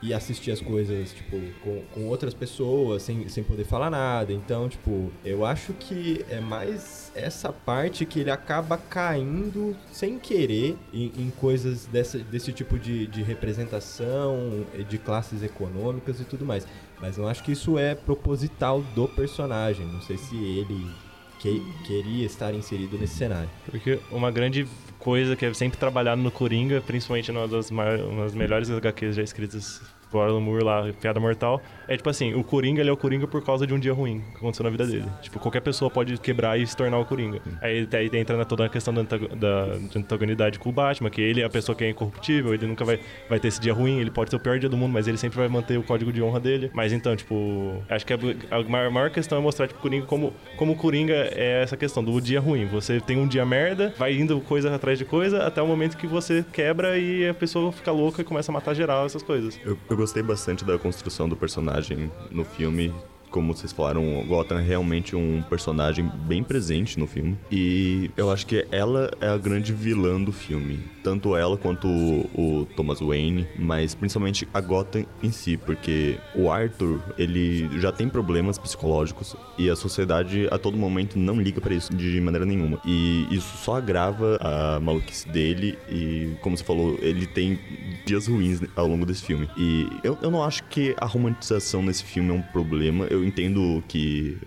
e 0.00 0.14
assistir 0.14 0.52
as 0.52 0.60
coisas, 0.60 1.12
tipo, 1.12 1.36
com, 1.62 1.82
com 1.92 2.06
outras 2.06 2.32
pessoas, 2.32 3.02
sem, 3.02 3.28
sem 3.28 3.42
poder 3.42 3.64
falar 3.64 3.90
nada. 3.90 4.32
Então, 4.32 4.68
tipo, 4.68 5.10
eu 5.24 5.44
acho 5.44 5.72
que 5.74 6.24
é 6.30 6.40
mais 6.40 7.12
essa 7.14 7.52
parte 7.52 8.06
que 8.06 8.20
ele 8.20 8.30
acaba 8.30 8.78
caindo 8.78 9.76
sem 9.90 10.18
querer 10.18 10.76
em, 10.92 11.12
em 11.16 11.30
coisas 11.30 11.86
dessa, 11.86 12.18
desse 12.18 12.52
tipo 12.52 12.78
de, 12.78 13.06
de 13.08 13.22
representação, 13.22 14.64
de 14.88 14.98
classes 14.98 15.42
econômicas 15.42 16.20
e 16.20 16.24
tudo 16.24 16.46
mais. 16.46 16.66
Mas 17.00 17.16
eu 17.16 17.28
acho 17.28 17.42
que 17.44 17.52
isso 17.52 17.78
é 17.78 17.94
proposital 17.94 18.82
do 18.94 19.06
personagem. 19.08 19.86
Não 19.86 20.00
sei 20.00 20.16
se 20.18 20.36
ele 20.36 20.90
que- 21.38 21.62
queria 21.86 22.26
estar 22.26 22.52
inserido 22.54 22.98
nesse 22.98 23.14
cenário. 23.14 23.48
Porque 23.70 24.00
uma 24.10 24.30
grande 24.30 24.66
coisa 24.98 25.36
que 25.36 25.44
é 25.46 25.54
sempre 25.54 25.78
trabalhado 25.78 26.20
no 26.20 26.30
Coringa, 26.30 26.80
principalmente 26.80 27.30
numa 27.30 27.46
das, 27.46 27.70
maiores, 27.70 28.34
melhores 28.34 28.68
HQs 28.70 29.14
já 29.16 29.22
escritas 29.22 29.80
por 30.10 30.20
Alan 30.20 30.40
Moore 30.40 30.64
lá, 30.64 30.92
Piada 31.00 31.20
Mortal, 31.20 31.60
é 31.86 31.96
tipo 31.96 32.08
assim, 32.08 32.34
o 32.34 32.44
Coringa, 32.44 32.80
ele 32.80 32.90
é 32.90 32.92
o 32.92 32.96
Coringa 32.96 33.26
por 33.26 33.42
causa 33.44 33.66
de 33.66 33.74
um 33.74 33.78
dia 33.78 33.92
ruim 33.92 34.22
que 34.32 34.36
aconteceu 34.36 34.64
na 34.64 34.70
vida 34.70 34.86
dele. 34.86 35.06
Tipo, 35.22 35.38
qualquer 35.38 35.60
pessoa 35.60 35.90
pode 35.90 36.18
quebrar 36.18 36.58
e 36.58 36.66
se 36.66 36.76
tornar 36.76 36.98
o 36.98 37.04
Coringa. 37.04 37.40
Aí, 37.60 37.88
aí 37.92 38.10
entra 38.14 38.36
na 38.36 38.44
toda 38.44 38.66
a 38.66 38.68
questão 38.68 38.92
da, 38.92 39.02
da, 39.02 39.76
de 39.76 39.98
antagonidade 39.98 40.58
com 40.58 40.68
o 40.68 40.72
Batman, 40.72 41.10
que 41.10 41.20
ele 41.20 41.40
é 41.40 41.44
a 41.44 41.50
pessoa 41.50 41.76
que 41.76 41.84
é 41.84 41.90
incorruptível, 41.90 42.54
ele 42.54 42.66
nunca 42.66 42.84
vai, 42.84 43.00
vai 43.28 43.38
ter 43.38 43.48
esse 43.48 43.60
dia 43.60 43.72
ruim, 43.72 44.00
ele 44.00 44.10
pode 44.10 44.30
ter 44.30 44.36
o 44.36 44.40
pior 44.40 44.58
dia 44.58 44.68
do 44.68 44.76
mundo, 44.76 44.92
mas 44.92 45.06
ele 45.08 45.16
sempre 45.16 45.38
vai 45.38 45.48
manter 45.48 45.78
o 45.78 45.82
código 45.82 46.12
de 46.12 46.22
honra 46.22 46.40
dele. 46.40 46.70
Mas 46.72 46.92
então, 46.92 47.14
tipo, 47.14 47.82
acho 47.88 48.06
que 48.06 48.12
a, 48.12 48.18
a 48.50 48.62
maior, 48.64 48.90
maior 48.90 49.10
questão 49.10 49.38
é 49.38 49.40
mostrar, 49.40 49.66
tipo, 49.66 49.78
o 49.78 49.82
Coringa 49.82 50.06
como, 50.06 50.32
como 50.56 50.72
o 50.72 50.76
Coringa 50.76 51.14
é 51.14 51.62
essa 51.62 51.76
questão 51.76 52.02
do 52.02 52.20
dia 52.20 52.40
ruim. 52.40 52.66
Você 52.66 53.00
tem 53.00 53.18
um 53.18 53.26
dia 53.26 53.44
merda, 53.44 53.94
vai 53.96 54.14
indo 54.14 54.40
coisa 54.40 54.74
atrás 54.74 54.98
de 54.98 55.04
coisa, 55.04 55.46
até 55.46 55.62
o 55.62 55.66
momento 55.66 55.96
que 55.96 56.06
você 56.06 56.44
quebra 56.52 56.98
e 56.98 57.28
a 57.28 57.34
pessoa 57.34 57.72
fica 57.72 57.92
louca 57.92 58.22
e 58.22 58.24
começa 58.24 58.50
a 58.50 58.54
matar 58.54 58.74
geral, 58.74 59.06
essas 59.06 59.22
coisas. 59.22 59.58
Eu, 59.64 59.78
eu 59.88 59.96
gostei 59.98 60.22
bastante 60.22 60.64
da 60.64 60.78
construção 60.78 61.28
do 61.28 61.36
personagem 61.36 62.08
no 62.30 62.44
filme. 62.44 62.94
Como 63.30 63.54
vocês 63.54 63.72
falaram, 63.72 64.24
Gotham 64.26 64.58
é 64.58 64.62
realmente 64.62 65.14
um 65.14 65.42
personagem 65.42 66.10
bem 66.26 66.42
presente 66.42 66.98
no 66.98 67.06
filme. 67.06 67.36
E 67.50 68.10
eu 68.16 68.30
acho 68.30 68.46
que 68.46 68.66
ela 68.70 69.10
é 69.20 69.28
a 69.28 69.36
grande 69.36 69.72
vilã 69.72 70.22
do 70.22 70.32
filme. 70.32 70.80
Tanto 71.02 71.36
ela 71.36 71.56
quanto 71.56 71.88
o, 71.88 72.30
o 72.34 72.66
Thomas 72.76 73.00
Wayne, 73.00 73.46
mas 73.58 73.94
principalmente 73.94 74.46
a 74.52 74.60
Gotham 74.60 75.04
em 75.22 75.30
si, 75.30 75.56
porque 75.56 76.18
o 76.34 76.50
Arthur, 76.50 77.00
ele 77.16 77.68
já 77.78 77.92
tem 77.92 78.08
problemas 78.08 78.58
psicológicos 78.58 79.36
e 79.56 79.70
a 79.70 79.76
sociedade 79.76 80.48
a 80.50 80.58
todo 80.58 80.76
momento 80.76 81.18
não 81.18 81.40
liga 81.40 81.60
pra 81.60 81.74
isso 81.74 81.94
de 81.94 82.20
maneira 82.20 82.44
nenhuma. 82.44 82.78
E 82.84 83.26
isso 83.30 83.56
só 83.58 83.76
agrava 83.76 84.38
a 84.40 84.80
maluquice 84.80 85.28
dele 85.28 85.78
e, 85.88 86.36
como 86.40 86.56
você 86.56 86.64
falou, 86.64 86.98
ele 87.00 87.26
tem 87.26 87.58
dias 88.04 88.26
ruins 88.26 88.60
ao 88.76 88.86
longo 88.86 89.04
desse 89.06 89.22
filme. 89.22 89.48
E 89.56 89.88
eu, 90.02 90.18
eu 90.22 90.30
não 90.30 90.42
acho 90.42 90.64
que 90.64 90.94
a 90.98 91.06
romantização 91.06 91.82
nesse 91.82 92.04
filme 92.04 92.30
é 92.30 92.32
um 92.32 92.42
problema. 92.42 93.06
Eu 93.06 93.17
entendo 93.24 93.82
que 93.88 94.38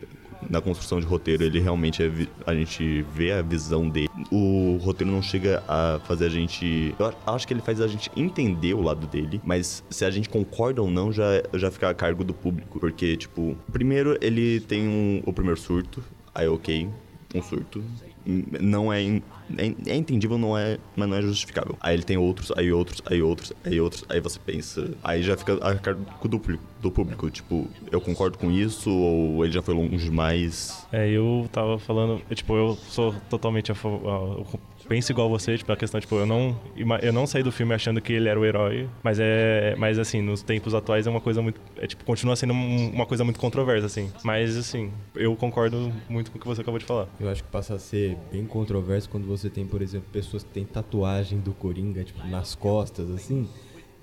na 0.50 0.60
construção 0.60 1.00
de 1.00 1.06
roteiro 1.06 1.44
ele 1.44 1.60
realmente 1.60 2.02
é 2.04 2.12
a 2.46 2.54
gente 2.54 3.04
vê 3.14 3.32
a 3.32 3.42
visão 3.42 3.88
dele. 3.88 4.10
O 4.32 4.78
roteiro 4.82 5.12
não 5.12 5.22
chega 5.22 5.64
a 5.68 6.00
fazer 6.06 6.26
a 6.26 6.30
gente. 6.30 6.96
Eu 6.98 7.14
acho 7.28 7.48
que 7.48 7.54
ele 7.54 7.62
faz 7.62 7.80
a 7.80 7.88
gente 7.88 8.12
entender 8.16 8.74
o 8.74 8.82
lado 8.82 9.06
dele, 9.08 9.40
mas 9.44 9.84
se 9.90 10.04
a 10.04 10.10
gente 10.10 10.28
concorda 10.30 10.82
ou 10.82 10.90
não 10.90 11.12
já, 11.12 11.44
já 11.54 11.70
fica 11.70 11.90
a 11.90 11.94
cargo 11.94 12.24
do 12.24 12.34
público. 12.34 12.80
Porque, 12.80 13.16
tipo, 13.18 13.56
primeiro 13.72 14.18
ele 14.22 14.60
tem 14.62 14.88
um- 14.88 15.22
o 15.26 15.32
primeiro 15.32 15.60
surto, 15.60 16.04
aí 16.34 16.48
ok, 16.48 16.90
um 17.36 17.42
surto. 17.42 17.84
Não 18.26 18.92
é, 18.92 19.04
é, 19.04 19.74
é 19.88 19.96
entendível, 19.96 20.38
não 20.38 20.58
é, 20.58 20.78
mas 20.96 21.10
não 21.10 21.18
é 21.18 21.22
justificável. 21.22 21.76
Aí 21.80 21.96
ele 21.96 22.04
tem 22.04 22.18
outros, 22.18 22.52
aí 22.56 22.72
outros, 22.72 23.02
aí 23.06 23.22
outros, 23.22 23.54
aí 23.64 23.82
outros, 23.82 24.06
aí 24.10 24.20
você 24.20 24.40
pensa. 24.40 24.92
Aí 25.04 25.24
já 25.24 25.36
fica 25.36 25.56
a 25.56 25.76
cargo 25.76 26.06
do 26.28 26.40
público, 26.40 26.64
do 26.82 26.92
público. 26.92 27.30
Tipo, 27.30 27.68
eu 27.92 28.00
concordo 28.00 28.38
com 28.38 28.52
isso, 28.52 28.92
ou 28.92 29.44
ele 29.44 29.54
já 29.54 29.62
foi 29.62 29.74
longe 29.74 30.06
demais. 30.06 30.86
É, 30.92 31.10
eu 31.10 31.50
tava 31.52 31.80
falando, 31.80 32.22
tipo, 32.34 32.56
eu 32.56 32.78
sou 32.90 33.14
totalmente 33.30 33.72
a 33.72 33.76
favor. 33.76 34.46
Penso 34.92 35.10
igual 35.14 35.30
você, 35.30 35.58
tipo, 35.58 35.72
a 35.72 35.78
questão, 35.78 36.02
tipo, 36.02 36.16
eu 36.16 36.26
não, 36.26 36.54
eu 37.02 37.14
não 37.14 37.26
saí 37.26 37.42
do 37.42 37.50
filme 37.50 37.74
achando 37.74 38.02
que 38.02 38.12
ele 38.12 38.28
era 38.28 38.38
o 38.38 38.44
herói, 38.44 38.90
mas 39.02 39.20
é. 39.22 39.74
Mas 39.78 39.98
assim, 39.98 40.22
nos 40.22 40.44
tempos 40.44 40.76
atuais 40.76 41.08
é 41.08 41.10
uma 41.10 41.22
coisa 41.22 41.42
muito. 41.42 41.62
É 41.78 41.88
tipo, 41.88 42.04
continua 42.04 42.36
sendo 42.36 42.52
um- 42.54 42.90
uma 42.92 43.06
coisa 43.06 43.24
muito 43.24 43.40
controversa, 43.40 43.86
assim. 43.86 44.12
Mas 44.22 44.58
assim, 44.58 44.92
eu 45.16 45.34
concordo 45.38 45.94
muito 46.10 46.30
com 46.30 46.38
o 46.38 46.42
que 46.42 46.46
você 46.46 46.60
acabou 46.60 46.78
de 46.78 46.84
falar. 46.84 47.08
Eu 47.22 47.30
acho 47.30 47.42
que 47.42 47.50
passa 47.50 47.76
a 47.76 47.80
ser 47.80 48.18
bem 48.34 48.46
controverso 48.46 49.08
quando 49.10 49.26
você 49.26 49.50
tem, 49.50 49.66
por 49.66 49.82
exemplo, 49.82 50.10
pessoas 50.12 50.44
que 50.44 50.50
têm 50.50 50.66
tatuagem 50.66 51.40
do 51.40 51.54
Coringa, 51.54 52.04
tipo, 52.04 52.28
nas 52.28 52.54
costas, 52.54 53.10
assim. 53.12 53.48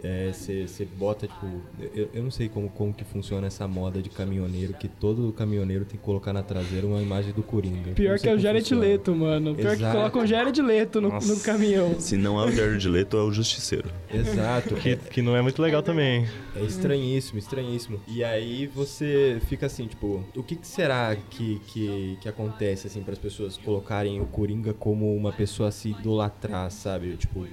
É, 0.03 0.31
Você 0.33 0.85
bota, 0.97 1.27
tipo. 1.27 1.47
Eu, 1.95 2.09
eu 2.15 2.23
não 2.23 2.31
sei 2.31 2.49
como, 2.49 2.69
como 2.71 2.93
que 2.95 3.05
funciona 3.05 3.47
essa 3.49 3.67
moda 3.67 4.01
de 4.01 4.09
caminhoneiro, 4.09 4.75
que 4.75 4.87
todo 4.89 5.33
caminhoneiro 5.33 5.85
tem 5.85 5.99
que 5.99 6.05
colocar 6.05 6.33
na 6.33 6.43
traseira 6.43 6.87
uma 6.87 7.03
imagem 7.03 7.33
do 7.33 7.43
Coringa. 7.43 7.93
Pior 7.93 8.19
que 8.19 8.29
é 8.29 8.35
o 8.35 8.39
Jared 8.39 8.63
funciona. 8.65 8.83
Leto, 8.85 9.15
mano. 9.15 9.55
Pior 9.55 9.71
que 9.77 9.83
Exato. 9.83 9.97
colocam 9.97 10.23
o 10.23 10.27
Jared 10.27 10.63
Leto 10.63 11.01
no, 11.01 11.09
no 11.11 11.41
caminhão. 11.41 11.99
Se 11.99 12.17
não 12.17 12.41
é 12.41 12.47
o 12.47 12.53
Jared 12.53 12.89
Leto, 12.89 13.17
é 13.17 13.23
o 13.23 13.33
Justiceiro. 13.33 13.91
Exato. 14.13 14.75
Que, 14.77 14.91
é- 14.91 14.97
que 14.97 15.21
não 15.23 15.35
é 15.37 15.43
muito 15.43 15.61
legal 15.61 15.83
também. 15.83 16.27
É 16.55 16.63
estranhíssimo, 16.63 17.39
estranhíssimo. 17.39 18.01
E 18.07 18.23
aí 18.23 18.67
você 18.67 19.39
fica 19.47 19.67
assim, 19.67 19.87
tipo, 19.87 20.23
o 20.37 20.43
que, 20.43 20.57
que 20.57 20.67
será 20.67 21.17
que, 21.17 21.61
que, 21.67 22.19
que 22.21 22.29
acontece, 22.29 22.87
assim, 22.87 23.03
para 23.03 23.13
as 23.13 23.19
pessoas 23.19 23.57
colocarem 23.57 24.21
o 24.21 24.27
Coringa 24.27 24.73
como 24.73 25.15
uma 25.17 25.33
pessoa 25.33 25.69
a 25.69 25.73
se 25.73 25.91
idolatrar, 25.91 26.71
sabe? 26.71 27.17
Tipo, 27.17 27.47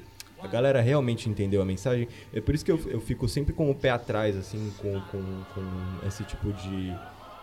a 0.45 0.47
galera 0.47 0.81
realmente 0.81 1.29
entendeu 1.29 1.61
a 1.61 1.65
mensagem. 1.65 2.07
É 2.33 2.39
por 2.39 2.55
isso 2.55 2.63
que 2.63 2.71
eu, 2.71 2.79
eu 2.87 3.01
fico 3.01 3.27
sempre 3.27 3.53
com 3.53 3.69
o 3.69 3.75
pé 3.75 3.89
atrás, 3.89 4.37
assim, 4.37 4.71
com, 4.77 4.99
com, 5.01 5.21
com 5.53 6.07
esse 6.07 6.23
tipo 6.23 6.53
de, 6.53 6.93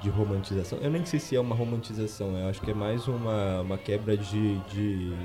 de 0.00 0.08
romantização. 0.08 0.78
Eu 0.78 0.90
nem 0.90 1.04
sei 1.04 1.20
se 1.20 1.36
é 1.36 1.40
uma 1.40 1.54
romantização, 1.54 2.36
eu 2.36 2.48
acho 2.48 2.60
que 2.60 2.70
é 2.70 2.74
mais 2.74 3.08
uma, 3.08 3.60
uma 3.60 3.78
quebra 3.78 4.16
de, 4.16 4.58
de, 4.70 5.16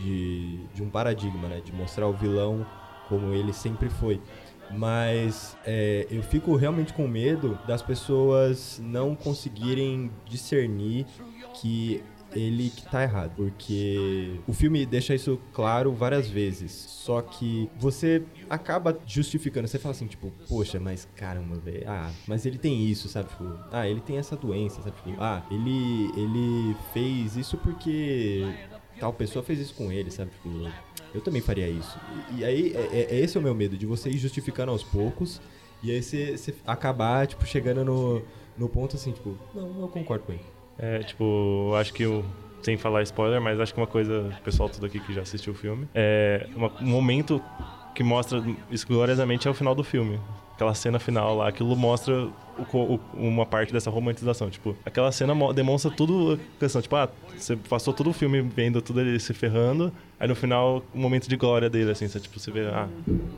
de, 0.00 0.66
de 0.74 0.82
um 0.82 0.90
paradigma, 0.90 1.48
né? 1.48 1.60
De 1.64 1.72
mostrar 1.72 2.06
o 2.06 2.12
vilão 2.12 2.66
como 3.08 3.34
ele 3.34 3.52
sempre 3.52 3.88
foi. 3.88 4.20
Mas 4.70 5.56
é, 5.66 6.06
eu 6.10 6.22
fico 6.22 6.56
realmente 6.56 6.92
com 6.94 7.06
medo 7.06 7.58
das 7.66 7.82
pessoas 7.82 8.80
não 8.82 9.14
conseguirem 9.14 10.10
discernir 10.26 11.06
que 11.60 12.02
ele 12.34 12.70
que 12.70 12.82
tá 12.90 13.02
errado. 13.02 13.32
Porque 13.36 14.40
o 14.46 14.52
filme 14.52 14.84
deixa 14.86 15.14
isso 15.14 15.40
claro 15.52 15.92
várias 15.92 16.28
vezes. 16.28 16.72
Só 16.72 17.20
que 17.22 17.68
você 17.78 18.22
acaba 18.48 18.98
justificando. 19.06 19.68
Você 19.68 19.78
fala 19.78 19.94
assim, 19.94 20.06
tipo, 20.06 20.32
poxa, 20.48 20.78
mas 20.78 21.08
caramba, 21.16 21.56
velho. 21.56 21.84
Ah, 21.86 22.10
mas 22.26 22.46
ele 22.46 22.58
tem 22.58 22.86
isso, 22.86 23.08
sabe? 23.08 23.28
Tipo, 23.28 23.58
ah, 23.70 23.88
ele 23.88 24.00
tem 24.00 24.18
essa 24.18 24.36
doença, 24.36 24.82
sabe? 24.82 24.96
Tipo, 24.96 25.20
ah, 25.20 25.42
ele, 25.50 26.10
ele 26.16 26.76
fez 26.92 27.36
isso 27.36 27.56
porque 27.58 28.44
tal 28.98 29.12
pessoa 29.12 29.42
fez 29.42 29.58
isso 29.58 29.74
com 29.74 29.90
ele, 29.90 30.10
sabe? 30.10 30.30
Tipo, 30.30 30.70
eu 31.14 31.20
também 31.20 31.40
faria 31.40 31.68
isso. 31.68 31.98
E, 32.30 32.40
e 32.40 32.44
aí, 32.44 32.72
é, 32.74 33.08
é, 33.10 33.20
esse 33.20 33.36
é 33.36 33.40
o 33.40 33.42
meu 33.42 33.54
medo, 33.54 33.76
de 33.76 33.86
você 33.86 34.08
ir 34.08 34.18
justificando 34.18 34.72
aos 34.72 34.82
poucos. 34.82 35.40
E 35.82 35.90
aí 35.90 36.02
você, 36.02 36.36
você 36.36 36.54
acabar, 36.64 37.26
tipo, 37.26 37.44
chegando 37.44 37.84
no, 37.84 38.22
no 38.56 38.68
ponto 38.68 38.96
assim, 38.96 39.12
tipo, 39.12 39.36
não, 39.54 39.82
eu 39.82 39.88
concordo 39.88 40.24
com 40.24 40.32
ele. 40.32 40.44
É, 40.78 41.00
tipo, 41.00 41.72
acho 41.76 41.92
que 41.92 42.06
o. 42.06 42.24
Sem 42.62 42.76
falar 42.76 43.02
spoiler, 43.02 43.40
mas 43.40 43.58
acho 43.58 43.74
que 43.74 43.80
uma 43.80 43.88
coisa, 43.88 44.30
pessoal 44.44 44.68
tudo 44.68 44.86
aqui 44.86 45.00
que 45.00 45.12
já 45.12 45.22
assistiu 45.22 45.52
o 45.52 45.56
filme, 45.56 45.88
é 45.92 46.46
uma, 46.54 46.70
um 46.80 46.86
momento 46.86 47.42
que 47.92 48.04
mostra 48.04 48.40
isso 48.70 48.86
gloriosamente 48.86 49.48
é 49.48 49.50
o 49.50 49.54
final 49.54 49.74
do 49.74 49.82
filme. 49.82 50.20
Aquela 50.62 50.74
cena 50.74 51.00
final 51.00 51.36
lá, 51.36 51.48
aquilo 51.48 51.74
mostra 51.74 52.28
o, 52.56 52.76
o, 52.76 53.00
uma 53.14 53.44
parte 53.44 53.72
dessa 53.72 53.90
romantização. 53.90 54.48
Tipo, 54.48 54.76
aquela 54.86 55.10
cena 55.10 55.34
demonstra 55.52 55.90
tudo 55.90 56.34
a 56.34 56.60
questão. 56.60 56.80
Tipo, 56.80 56.94
ah, 56.94 57.08
você 57.36 57.56
passou 57.56 57.92
todo 57.92 58.10
o 58.10 58.12
filme 58.12 58.40
vendo 58.40 58.80
tudo 58.80 59.00
ele 59.00 59.18
se 59.18 59.34
ferrando, 59.34 59.92
aí 60.20 60.28
no 60.28 60.36
final, 60.36 60.84
o 60.94 60.98
momento 60.98 61.28
de 61.28 61.34
glória 61.34 61.68
dele, 61.68 61.90
assim, 61.90 62.06
você, 62.06 62.20
tipo, 62.20 62.38
você 62.38 62.52
vê, 62.52 62.60
ah, 62.68 62.88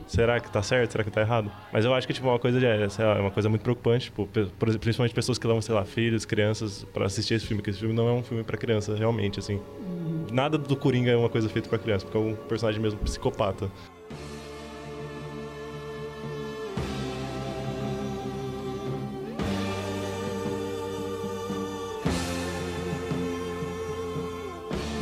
será 0.07 0.39
que 0.39 0.51
tá 0.51 0.61
certo? 0.61 0.91
Será 0.91 1.03
que 1.03 1.09
tá 1.09 1.21
errado? 1.21 1.51
Mas 1.73 1.83
eu 1.83 1.95
acho 1.95 2.05
que, 2.05 2.13
tipo, 2.13 2.27
uma 2.27 2.37
coisa 2.37 2.59
de, 2.59 2.65
é, 2.67 2.87
lá, 2.99 3.17
é 3.17 3.21
uma 3.21 3.31
coisa 3.31 3.49
muito 3.49 3.63
preocupante, 3.63 4.05
tipo, 4.05 4.29
principalmente 4.59 5.15
pessoas 5.15 5.39
que 5.39 5.47
levam, 5.47 5.63
sei 5.63 5.73
lá, 5.73 5.83
filhos, 5.83 6.25
crianças, 6.25 6.85
para 6.93 7.07
assistir 7.07 7.33
esse 7.33 7.47
filme, 7.47 7.59
porque 7.59 7.71
esse 7.71 7.79
filme 7.79 7.95
não 7.95 8.07
é 8.07 8.11
um 8.11 8.21
filme 8.21 8.43
para 8.43 8.55
criança, 8.55 8.95
realmente, 8.95 9.39
assim. 9.39 9.59
Nada 10.31 10.59
do 10.59 10.75
Coringa 10.75 11.09
é 11.09 11.17
uma 11.17 11.29
coisa 11.29 11.49
feita 11.49 11.67
para 11.69 11.79
criança, 11.79 12.05
porque 12.05 12.17
é 12.19 12.21
um 12.21 12.35
personagem 12.35 12.79
mesmo 12.79 12.99
psicopata. 12.99 13.71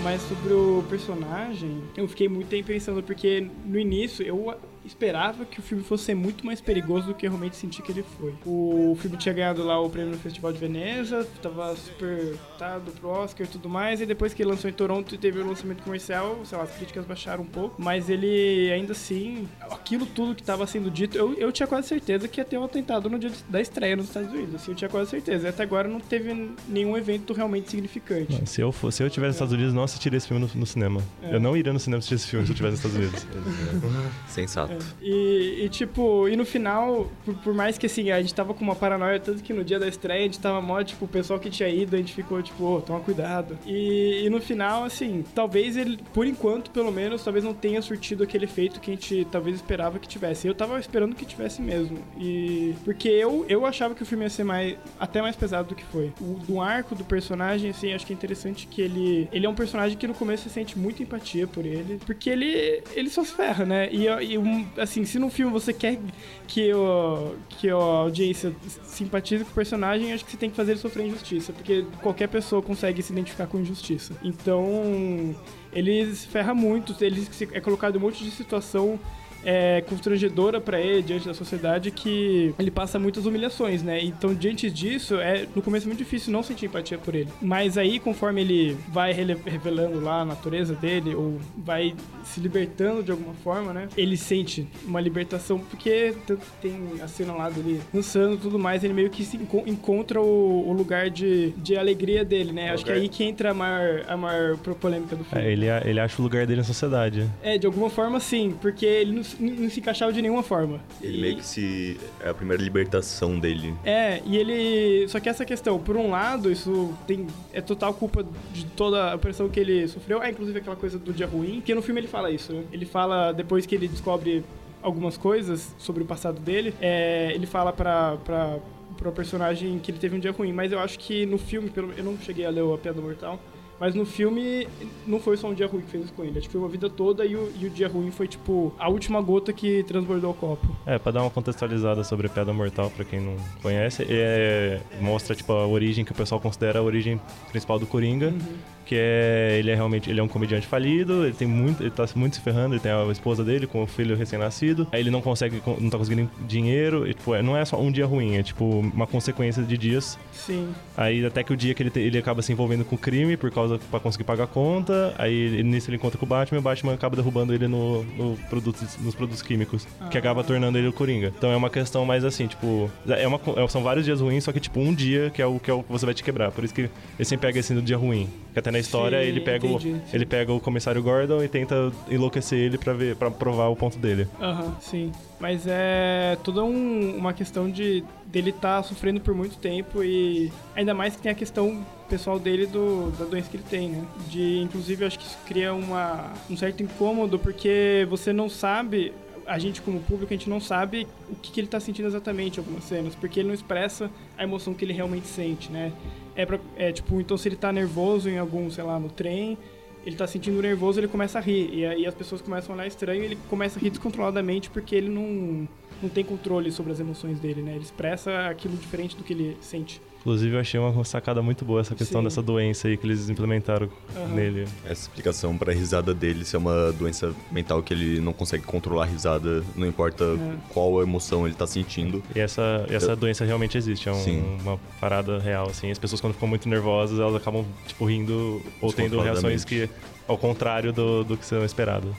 Mas 0.04 0.22
sobre 0.24 0.54
o 0.54 0.84
personagem, 0.90 1.82
eu 1.96 2.06
fiquei 2.10 2.28
muito 2.28 2.50
tempo 2.50 2.68
pensando, 2.68 3.02
porque 3.02 3.48
no 3.66 3.80
início 3.80 4.26
eu 4.26 4.54
esperava 4.86 5.46
que 5.46 5.60
o 5.60 5.62
filme 5.62 5.84
fosse 5.84 6.06
ser 6.06 6.16
muito 6.16 6.46
mais 6.46 6.62
perigoso 6.62 7.08
do 7.08 7.14
que 7.14 7.26
eu 7.26 7.32
realmente 7.32 7.56
senti 7.56 7.82
que 7.82 7.92
ele 7.92 8.04
foi. 8.18 8.34
O 8.46 8.96
filme 9.00 9.18
tinha 9.18 9.34
ganhado 9.34 9.64
lá 9.64 9.80
o 9.80 9.90
prêmio 9.90 10.12
no 10.12 10.18
Festival 10.18 10.52
de 10.52 10.60
Veneza, 10.60 11.28
tava 11.42 11.76
super 11.76 12.36
tado 12.58 12.92
pro 12.92 13.10
Oscar 13.10 13.46
e 13.46 13.50
tudo 13.50 13.70
mais, 13.70 14.02
e 14.02 14.06
depois 14.06 14.34
que 14.34 14.42
ele 14.42 14.52
lançou 14.52 14.70
em 14.70 14.74
Toronto 14.74 15.16
e 15.16 15.18
teve 15.18 15.40
o 15.40 15.48
lançamento 15.48 15.84
comercial, 15.84 16.40
sei 16.46 16.58
lá, 16.58 16.64
as 16.64 16.72
críticas 16.72 17.06
baixaram 17.06 17.44
um 17.44 17.48
pouco, 17.48 17.82
mas 17.82 18.10
ele 18.10 18.72
ainda 18.72 18.92
assim, 18.92 19.48
aquilo 19.62 20.06
tudo 20.06 20.36
que 20.36 20.44
tava 20.44 20.66
sendo 20.68 20.90
dito, 20.90 21.18
eu, 21.18 21.34
eu 21.34 21.52
tinha 21.52 21.68
quase 21.68 21.88
certeza 21.88 22.28
que 22.28 22.40
ia 22.40 22.46
ter 22.46 22.58
um 22.58 22.64
atentado 22.64 23.10
no 23.10 23.20
dia 23.20 23.32
da 23.50 23.62
estreia 23.62 23.96
nos 23.96 24.08
Estados 24.08 24.32
Unidos, 24.32 24.56
assim, 24.56 24.72
eu 24.72 24.76
tinha 24.76 24.90
quase 24.90 25.10
certeza. 25.10 25.48
E 25.48 25.50
até 25.50 25.64
agora 25.64 25.88
não 25.88 26.00
teve 26.00 26.54
nenhum 26.68 26.98
evento 26.98 27.34
realmente 27.34 27.70
significante. 27.70 28.40
Não, 28.40 28.46
se 28.46 28.62
eu 28.62 28.72
for, 28.72 28.92
se 28.92 29.04
eu 29.04 29.10
tivesse 29.10 29.30
nos 29.30 29.36
Estados 29.36 29.54
Unidos, 29.54 29.74
não 29.74 29.84
assistiria 29.84 30.18
esse 30.18 30.28
filme 30.28 30.46
no, 30.46 30.60
no 30.60 30.66
cinema. 30.66 31.02
É. 31.22 31.36
Eu 31.36 31.40
não 31.40 31.56
iria 31.56 31.74
no 31.74 31.80
cinema 31.80 32.00
assistir 32.00 32.16
esse 32.16 32.28
filme 32.28 32.46
se 32.46 32.52
eu 32.52 32.54
estivesse 32.54 32.88
nos 32.88 32.96
Estados 32.96 32.98
Unidos. 32.98 34.14
Sensato. 34.28 34.73
É. 34.74 34.78
E, 35.02 35.66
e, 35.66 35.70
tipo, 35.70 36.28
e 36.28 36.36
no 36.36 36.46
final, 36.46 37.10
por, 37.26 37.36
por, 37.36 37.54
mais 37.54 37.78
que 37.78 37.86
assim, 37.86 38.12
a 38.12 38.22
gente 38.22 38.34
tava 38.34 38.54
com 38.54 38.64
uma 38.64 38.76
paranoia, 38.76 39.20
tanto 39.20 39.44
que 39.44 39.54
no 39.54 39.64
dia 39.64 39.80
da 39.80 39.88
estreia 39.88 40.22
a 40.22 40.24
gente 40.24 40.40
tava 40.40 40.62
mó, 40.62 40.82
tipo, 40.84 41.06
o 41.06 41.08
pessoal 41.08 41.40
que 41.40 41.50
tinha 41.50 41.70
ido, 41.70 41.96
a 41.96 42.00
gente 42.00 42.14
ficou, 42.14 42.42
tipo, 42.42 42.64
oh, 42.64 42.82
toma 42.82 43.00
cuidado. 43.00 43.58
E, 43.66 44.24
e 44.26 44.30
no 44.30 44.42
final, 44.42 44.84
assim, 44.84 45.24
talvez 45.34 45.78
ele, 45.78 46.00
por 46.14 46.26
enquanto, 46.26 46.72
pelo 46.72 46.92
menos, 46.92 47.24
talvez 47.24 47.44
não 47.44 47.54
tenha 47.54 47.82
surtido 47.82 48.24
aquele 48.24 48.46
efeito 48.46 48.80
que 48.80 48.92
a 48.92 48.94
gente 48.94 49.28
talvez 49.32 49.56
esperava 49.56 50.00
que 50.00 50.08
tivesse. 50.08 50.48
Eu 50.48 50.56
tava 50.56 50.80
esperando 50.80 51.16
que 51.16 51.26
tivesse 51.26 51.62
mesmo. 51.62 51.98
E. 52.18 52.76
Porque 52.84 53.08
eu, 53.08 53.46
eu 53.48 53.66
achava 53.66 53.96
que 53.96 54.04
o 54.04 54.06
filme 54.06 54.24
ia 54.24 54.30
ser 54.30 54.44
mais. 54.44 54.78
até 55.00 55.22
mais 55.22 55.36
pesado 55.36 55.70
do 55.70 55.76
que 55.76 55.84
foi. 55.86 56.12
O, 56.20 56.40
do 56.46 56.62
arco 56.62 56.96
do 56.96 57.04
personagem, 57.04 57.72
assim, 57.72 57.94
acho 57.94 58.06
que 58.06 58.14
é 58.14 58.16
interessante 58.16 58.68
que 58.68 58.82
ele. 58.82 59.28
Ele 59.32 59.46
é 59.46 59.50
um 59.50 59.56
personagem 59.56 59.98
que 59.98 60.08
no 60.08 60.14
começo 60.14 60.44
você 60.44 60.50
sente 60.50 60.78
muita 60.78 61.04
empatia 61.04 61.48
por 61.48 61.66
ele. 61.66 62.00
Porque 62.06 62.30
ele. 62.30 62.82
ele 62.94 63.10
só 63.10 63.24
se 63.24 63.34
ferra, 63.34 63.66
né? 63.66 63.90
E, 63.92 64.06
e 64.06 64.38
um, 64.38 64.63
assim, 64.78 65.06
se 65.06 65.20
no 65.20 65.30
filme 65.30 65.52
você 65.52 65.74
quer 65.74 66.00
que, 66.48 66.74
o, 66.74 67.36
que 67.50 67.70
a 67.70 67.76
audiência 67.76 68.56
simpatize 68.84 69.44
com 69.44 69.52
o 69.52 69.54
personagem, 69.54 70.14
acho 70.14 70.26
que 70.26 70.32
você 70.32 70.38
tem 70.38 70.50
que 70.50 70.56
fazer 70.56 70.72
ele 70.74 70.80
sofrer 70.80 71.08
injustiça, 71.08 71.54
porque 71.54 71.86
qualquer 72.02 72.28
pessoa 72.28 72.62
consegue 72.62 73.02
se 73.02 73.12
identificar 73.12 73.48
com 73.48 73.60
injustiça. 73.60 74.14
Então, 74.24 75.36
ele 75.72 76.14
se 76.14 76.28
ferra 76.28 76.54
muito, 76.54 76.96
ele 77.04 77.28
é 77.52 77.60
colocado 77.60 77.96
em 77.96 77.98
um 77.98 78.02
monte 78.02 78.24
de 78.24 78.32
situação 78.32 79.00
é, 79.46 79.82
constrangedora 79.82 80.60
para 80.60 80.80
ele 80.80 81.02
diante 81.02 81.28
da 81.28 81.34
sociedade 81.34 81.92
que 81.92 82.54
ele 82.58 82.72
passa 82.72 82.98
muitas 82.98 83.26
humilhações, 83.26 83.84
né? 83.84 84.04
Então, 84.04 84.34
diante 84.34 84.70
disso, 84.70 85.16
é 85.20 85.46
no 85.56 85.62
começo 85.62 85.86
é 85.86 85.88
muito 85.88 86.00
difícil 86.00 86.32
não 86.32 86.44
sentir 86.44 86.66
empatia 86.66 86.98
por 86.98 87.16
ele. 87.16 87.30
Mas 87.42 87.78
aí, 87.78 88.00
conforme 88.00 88.42
ele 88.42 88.78
vai 88.90 89.12
revelando 89.14 90.00
lá 90.00 90.22
a 90.22 90.26
natureza 90.26 90.76
dele, 90.76 91.16
ou 91.16 91.40
vai 91.58 91.94
se 92.24 92.40
libertando 92.40 93.04
de 93.04 93.12
alguma 93.12 93.34
forma, 93.36 93.74
né? 93.74 93.88
Ele 93.98 94.18
sente 94.18 94.68
uma 94.86 95.02
libertação, 95.02 95.60
porque 95.60 96.14
tem 96.62 96.76
a 97.02 97.08
cena 97.08 97.34
lá 97.34 97.50
dele 97.50 97.82
dançando 97.94 98.36
e 98.36 98.38
tudo 98.38 98.58
mais, 98.58 98.84
ele 98.84 98.94
meio 98.94 99.10
que 99.10 99.24
se 99.24 99.38
encontra 99.66 100.22
o, 100.22 100.70
o 100.70 100.74
lugar 100.74 101.10
de, 101.10 101.52
de 101.52 101.76
alegria 101.76 102.24
dele, 102.24 102.52
né? 102.52 102.72
Acho 102.72 102.86
que 102.86 102.92
é 102.92 102.96
aí 102.96 103.10
que 103.10 103.24
entra 103.24 103.52
a 103.52 103.54
maior, 103.54 104.06
a 104.08 104.18
maior 104.18 104.58
polêmica 104.58 105.16
do 105.16 105.24
filme. 105.24 105.46
É, 105.46 105.52
ele, 105.52 105.66
ele 105.86 106.00
acha 106.00 106.22
o 106.22 106.24
lugar 106.24 106.46
dele 106.46 106.62
na 106.62 106.66
sociedade. 106.66 107.30
É, 107.42 107.58
de 107.58 107.66
alguma 107.66 107.90
forma 107.90 108.20
sim, 108.20 108.56
porque 108.62 108.86
ele 108.86 109.12
não, 109.14 109.24
não 109.40 109.70
se 109.70 109.80
encaixava 109.80 110.12
de 110.12 110.22
nenhuma 110.22 110.44
forma. 110.44 110.80
Ele 111.02 111.18
e... 111.18 111.22
meio 111.22 111.36
que 111.38 111.46
se. 111.46 112.00
É 112.20 112.30
a 112.30 112.34
primeira 112.34 112.62
libertação 112.62 113.40
dele. 113.40 113.74
É, 113.84 114.22
e 114.26 114.38
ele. 114.38 115.08
Só 115.08 115.20
que 115.20 115.30
essa 115.30 115.46
questão, 115.46 115.80
por 115.80 115.98
um 115.98 116.10
lado, 116.10 116.52
isso 116.52 116.94
tem. 117.08 117.28
É 117.52 117.62
total 117.62 117.94
culpa 117.94 118.26
de 118.54 118.66
toda 118.66 119.14
a 119.14 119.18
pressão 119.18 119.50
que 119.50 119.60
ele 119.60 119.88
sofreu. 119.88 120.22
É, 120.22 120.30
inclusive 120.30 120.60
aquela 120.60 120.76
coisa 120.76 120.98
do 120.98 121.14
dia 121.14 121.28
ruim, 121.28 121.62
que 121.62 121.74
no 121.74 121.82
filme 121.82 122.02
ele 122.02 122.08
fala 122.08 122.32
isso, 122.32 122.54
né? 122.54 122.64
Ele 122.72 122.86
fala, 122.86 123.32
depois 123.32 123.66
que 123.66 123.76
ele 123.76 123.88
descobre 123.88 124.44
algumas 124.82 125.18
coisas 125.18 125.74
sobre 125.78 126.04
o 126.04 126.06
passado 126.06 126.40
dele, 126.40 126.74
é, 126.82 127.32
ele 127.34 127.46
fala 127.46 127.72
pra, 127.72 128.18
pra, 128.18 128.58
pra 128.98 129.12
personagem 129.12 129.80
que 129.80 129.92
ele 129.92 129.98
teve 129.98 130.16
um 130.16 130.20
dia 130.20 130.32
ruim. 130.32 130.52
Mas 130.52 130.72
eu 130.72 130.80
acho 130.80 131.00
que 131.00 131.26
no 131.26 131.38
filme, 131.38 131.72
eu 131.98 132.04
não 132.04 132.18
cheguei 132.18 132.46
a 132.46 132.50
ler 132.50 132.62
o 132.62 132.74
A 132.74 132.78
Piada 132.78 133.02
Mortal, 133.02 133.40
mas 133.80 133.96
no 133.96 134.06
filme, 134.06 134.68
não 135.06 135.20
foi 135.20 135.38
só 135.38 135.48
um 135.48 135.54
dia 135.54 135.68
ruim 135.68 135.82
que 135.82 135.90
fez 135.90 136.06
isso 136.06 136.14
com 136.14 136.24
ele. 136.24 136.38
Acho 136.38 136.48
que 136.48 136.52
foi 136.52 136.62
uma 136.62 136.70
vida 136.70 136.90
toda 136.90 137.26
e 137.26 137.36
o, 137.36 137.52
e 137.60 137.66
o 137.66 137.70
dia 137.70 137.88
ruim 137.88 138.12
foi, 138.12 138.28
tipo, 138.28 138.74
a 138.78 138.90
última 138.90 139.22
gota 139.22 139.52
que 139.52 139.84
transbordou 139.84 140.32
o 140.32 140.34
copo. 140.34 140.68
É, 140.86 140.98
pra 140.98 141.12
dar 141.12 141.22
uma 141.22 141.30
contextualizada 141.30 142.04
sobre 142.04 142.28
a 142.28 142.30
Pedra 142.30 142.54
Mortal, 142.54 142.90
pra 142.90 143.04
quem 143.04 143.20
não 143.20 143.36
conhece, 143.62 144.06
é, 144.10 144.82
mostra, 145.02 145.36
tipo, 145.36 145.52
a 145.52 145.68
origem 145.68 146.06
que 146.06 146.12
o 146.12 146.16
pessoal 146.16 146.40
considera 146.40 146.80
a 146.80 146.82
origem 146.82 147.20
principal 147.52 147.80
do 147.80 147.86
Coringa. 147.86 148.28
Uhum 148.28 148.73
que 148.86 148.96
é 148.98 149.58
ele 149.60 149.72
é 149.72 149.76
realmente 149.76 150.10
ele 150.10 150.20
é 150.20 150.24
um 150.24 150.28
comediante 150.28 150.68
falido, 150.68 151.26
ele 151.26 151.34
tem 151.34 151.48
muito, 151.48 151.82
ele 151.84 151.92
tá 151.92 152.06
muito 152.16 152.36
se 152.36 152.42
ferrando, 152.42 152.76
ele 152.76 152.82
tem 152.82 152.92
a 152.92 153.06
esposa 153.12 153.44
dele 153.44 153.68
com 153.68 153.84
o 153.84 153.88
filho 153.88 154.16
recém-nascido, 154.16 154.88
aí 154.92 155.02
ele 155.02 155.12
não 155.12 155.22
consegue, 155.22 155.62
não 155.80 155.90
tá 155.90 155.98
conseguindo 155.98 156.30
dinheiro, 156.48 157.08
e, 157.08 157.14
tipo, 157.14 157.36
não 157.42 157.56
é 157.58 157.64
só 157.66 157.80
um 157.80 157.92
dia 157.92 158.06
ruim, 158.06 158.36
é 158.36 158.44
tipo 158.44 158.66
uma 158.66 159.08
consequência 159.08 159.64
de 159.64 159.78
dias. 159.78 160.18
Sim. 160.32 160.70
Aí 160.96 161.26
até 161.26 161.44
que 161.44 161.54
o 161.54 161.58
dia 161.58 161.74
que 161.74 161.84
ele, 161.84 161.90
te, 161.90 162.00
ele 162.00 162.18
acaba 162.18 162.42
se 162.42 162.52
envolvendo 162.52 162.86
com 162.86 162.98
crime 162.98 163.38
por 163.38 163.52
causa 163.52 163.80
para 163.90 164.00
conseguir 164.00 164.24
pagar 164.24 164.46
a 164.46 164.48
conta, 164.48 165.14
aí 165.18 165.64
nisso 165.64 165.90
ele 165.90 165.98
encontra 165.98 166.18
com 166.18 166.26
o 166.26 166.30
Batman 166.30 166.58
e 166.58 166.60
o 166.60 166.64
Batman 166.64 166.94
acaba 166.94 167.16
derrubando 167.16 167.54
ele 167.54 167.68
no, 167.68 168.04
no 168.04 168.38
produtos, 168.50 168.98
nos 169.00 169.16
produtos 169.16 169.42
químicos, 169.42 169.88
ah. 170.00 170.08
que 170.08 170.18
acaba 170.18 170.44
tornando 170.44 170.78
ele 170.78 170.88
o 170.88 170.94
Coringa. 170.94 171.34
Então 171.36 171.52
é 171.52 171.56
uma 171.56 171.70
questão 171.70 172.06
mais 172.06 172.24
assim, 172.24 172.48
tipo, 172.48 172.90
é 173.08 173.28
uma, 173.28 173.40
é, 173.58 173.68
são 173.68 173.84
vários 173.84 174.06
dias 174.06 174.22
ruins, 174.22 174.44
só 174.44 174.52
que 174.52 174.60
tipo 174.60 174.80
um 174.80 174.94
dia 174.94 175.30
que 175.30 175.42
é 175.42 175.46
o 175.46 175.60
que 175.60 175.72
é 175.72 175.74
o 175.74 175.84
que 175.84 175.92
você 175.92 176.06
vai 176.06 176.14
te 176.14 176.24
quebrar. 176.24 176.52
Por 176.52 176.64
isso 176.64 176.74
que 176.74 176.82
ele 176.82 177.26
sempre 177.26 177.48
pega 177.48 177.60
esse 177.60 177.74
do 177.74 177.82
dia 177.82 177.98
ruim. 177.98 178.30
Que 178.54 178.60
até 178.60 178.72
na 178.72 178.80
história 178.80 179.22
sim, 179.22 179.28
ele 179.28 179.42
pega 179.42 179.68
entendi, 179.68 179.90
o, 179.90 180.02
ele 180.16 180.26
pega 180.26 180.54
o 180.54 180.60
comissário 180.60 181.02
Gordon 181.02 181.44
e 181.44 181.48
tenta 181.48 181.92
enlouquecer 182.10 182.60
ele 182.60 182.78
para 182.78 182.94
ver 182.94 183.16
para 183.16 183.32
provar 183.32 183.68
o 183.68 183.76
ponto 183.76 183.98
dele. 183.98 184.28
Aham, 184.40 184.66
uhum, 184.66 184.74
sim. 184.80 185.12
Mas 185.40 185.66
é 185.68 186.38
toda 186.44 186.64
um, 186.64 187.18
uma 187.18 187.34
questão 187.34 187.70
de 187.70 188.04
dele 188.26 188.52
estar 188.52 188.78
tá 188.78 188.84
sofrendo 188.84 189.20
por 189.20 189.34
muito 189.34 189.58
tempo 189.58 190.04
e 190.04 190.52
ainda 190.76 190.94
mais 190.94 191.16
que 191.16 191.22
tem 191.22 191.32
a 191.32 191.36
questão 191.36 191.86
pessoal 192.10 192.40
dele 192.40 192.68
do, 192.68 193.12
da 193.18 193.26
doença 193.26 193.50
que 193.50 193.58
ele 193.58 193.66
tem, 193.70 193.90
né? 193.90 194.06
De 194.30 194.60
inclusive 194.60 195.04
acho 195.06 195.18
que 195.18 195.26
isso 195.26 195.38
cria 195.46 195.74
uma, 195.74 196.32
um 196.50 196.56
certo 196.56 196.84
incômodo 196.84 197.40
porque 197.40 198.06
você 198.10 198.32
não 198.32 198.50
sabe 198.50 199.14
a 199.46 199.60
gente 199.60 199.82
como 199.82 200.00
público, 200.02 200.34
a 200.34 200.38
gente 200.38 200.50
não 200.50 200.60
sabe 200.60 201.08
o 201.30 201.36
que, 201.36 201.52
que 201.52 201.60
ele 201.60 201.68
tá 201.68 201.80
sentindo 201.80 202.08
exatamente 202.08 202.58
em 202.58 202.60
algumas 202.60 202.84
cenas, 202.84 203.16
porque 203.16 203.40
ele 203.40 203.48
não 203.48 203.54
expressa 203.54 204.10
a 204.38 204.44
emoção 204.44 204.74
que 204.74 204.84
ele 204.86 204.94
realmente 204.94 205.28
sente, 205.28 205.72
né? 205.72 205.92
É, 206.36 206.46
pra, 206.46 206.60
é 206.76 206.92
tipo, 206.92 207.20
então 207.20 207.38
se 207.38 207.48
ele 207.48 207.56
tá 207.56 207.72
nervoso 207.72 208.30
em 208.30 208.38
algum, 208.38 208.70
sei 208.70 208.84
lá, 208.84 209.00
no 209.00 209.10
trem, 209.10 209.58
ele 210.06 210.16
tá 210.16 210.28
sentindo 210.28 210.62
nervoso, 210.62 211.00
ele 211.00 211.08
começa 211.08 211.40
a 211.40 211.42
rir. 211.42 211.70
E 211.74 211.86
aí 211.86 212.06
as 212.06 212.14
pessoas 212.14 212.42
começam 212.42 212.74
a 212.74 212.78
olhar 212.78 212.88
estranho 212.88 213.22
e 213.22 213.26
ele 213.26 213.38
começa 213.50 213.80
a 213.80 213.82
rir 213.82 213.90
descontroladamente 213.90 214.70
porque 214.70 214.96
ele 214.96 215.10
não, 215.10 215.68
não 216.02 216.10
tem 216.10 216.24
controle 216.24 216.72
sobre 216.72 216.92
as 216.92 217.00
emoções 217.00 217.40
dele, 217.40 217.62
né? 217.62 217.76
Ele 217.76 217.84
expressa 217.84 218.50
aquilo 218.50 218.76
diferente 218.76 219.16
do 219.16 219.24
que 219.24 219.34
ele 219.34 219.58
sente. 219.62 220.02
Inclusive, 220.24 220.56
eu 220.56 220.60
achei 220.62 220.80
uma 220.80 221.04
sacada 221.04 221.42
muito 221.42 221.66
boa 221.66 221.82
essa 221.82 221.94
questão 221.94 222.22
Sim. 222.22 222.24
dessa 222.24 222.42
doença 222.42 222.88
aí 222.88 222.96
que 222.96 223.06
eles 223.06 223.28
implementaram 223.30 223.90
Aham. 224.16 224.28
nele. 224.30 224.66
Essa 224.86 225.02
explicação 225.02 225.58
pra 225.58 225.74
risada 225.74 226.14
dele 226.14 226.46
ser 226.46 226.56
uma 226.56 226.94
doença 226.94 227.34
mental 227.52 227.84
que 227.84 227.94
ele 227.94 228.22
não 228.22 228.32
consegue 228.32 228.64
controlar 228.64 229.04
a 229.04 229.08
risada, 229.08 229.62
não 229.76 229.86
importa 229.86 230.24
É. 230.24 230.54
qual 230.70 231.02
emoção 231.04 231.46
ele 231.46 231.54
tá 231.54 231.68
sentindo. 231.68 232.24
E 232.34 232.40
essa, 232.40 232.86
essa 232.90 233.12
Eu- 233.12 233.16
doença 233.18 233.44
realmente 233.44 233.78
existe, 233.78 234.08
é 234.08 234.14
um- 234.14 234.58
uma 234.62 234.80
parada 235.02 235.40
real, 235.40 235.68
assim. 235.70 235.92
As 235.92 236.00
pessoas 236.00 236.22
quando 236.22 236.32
ficam 236.34 236.48
muito 236.48 236.70
nervosas, 236.70 237.20
elas 237.20 237.36
acabam, 237.36 237.66
tipo, 237.86 238.06
rindo 238.06 238.62
ou 238.80 238.94
tendo 238.94 239.20
reações 239.20 239.66
que, 239.66 239.90
ao 240.26 240.38
contrário 240.38 240.94
do, 240.94 241.26
do 241.26 241.36
que 241.36 241.46
são 241.46 241.66
esperado. 241.66 242.16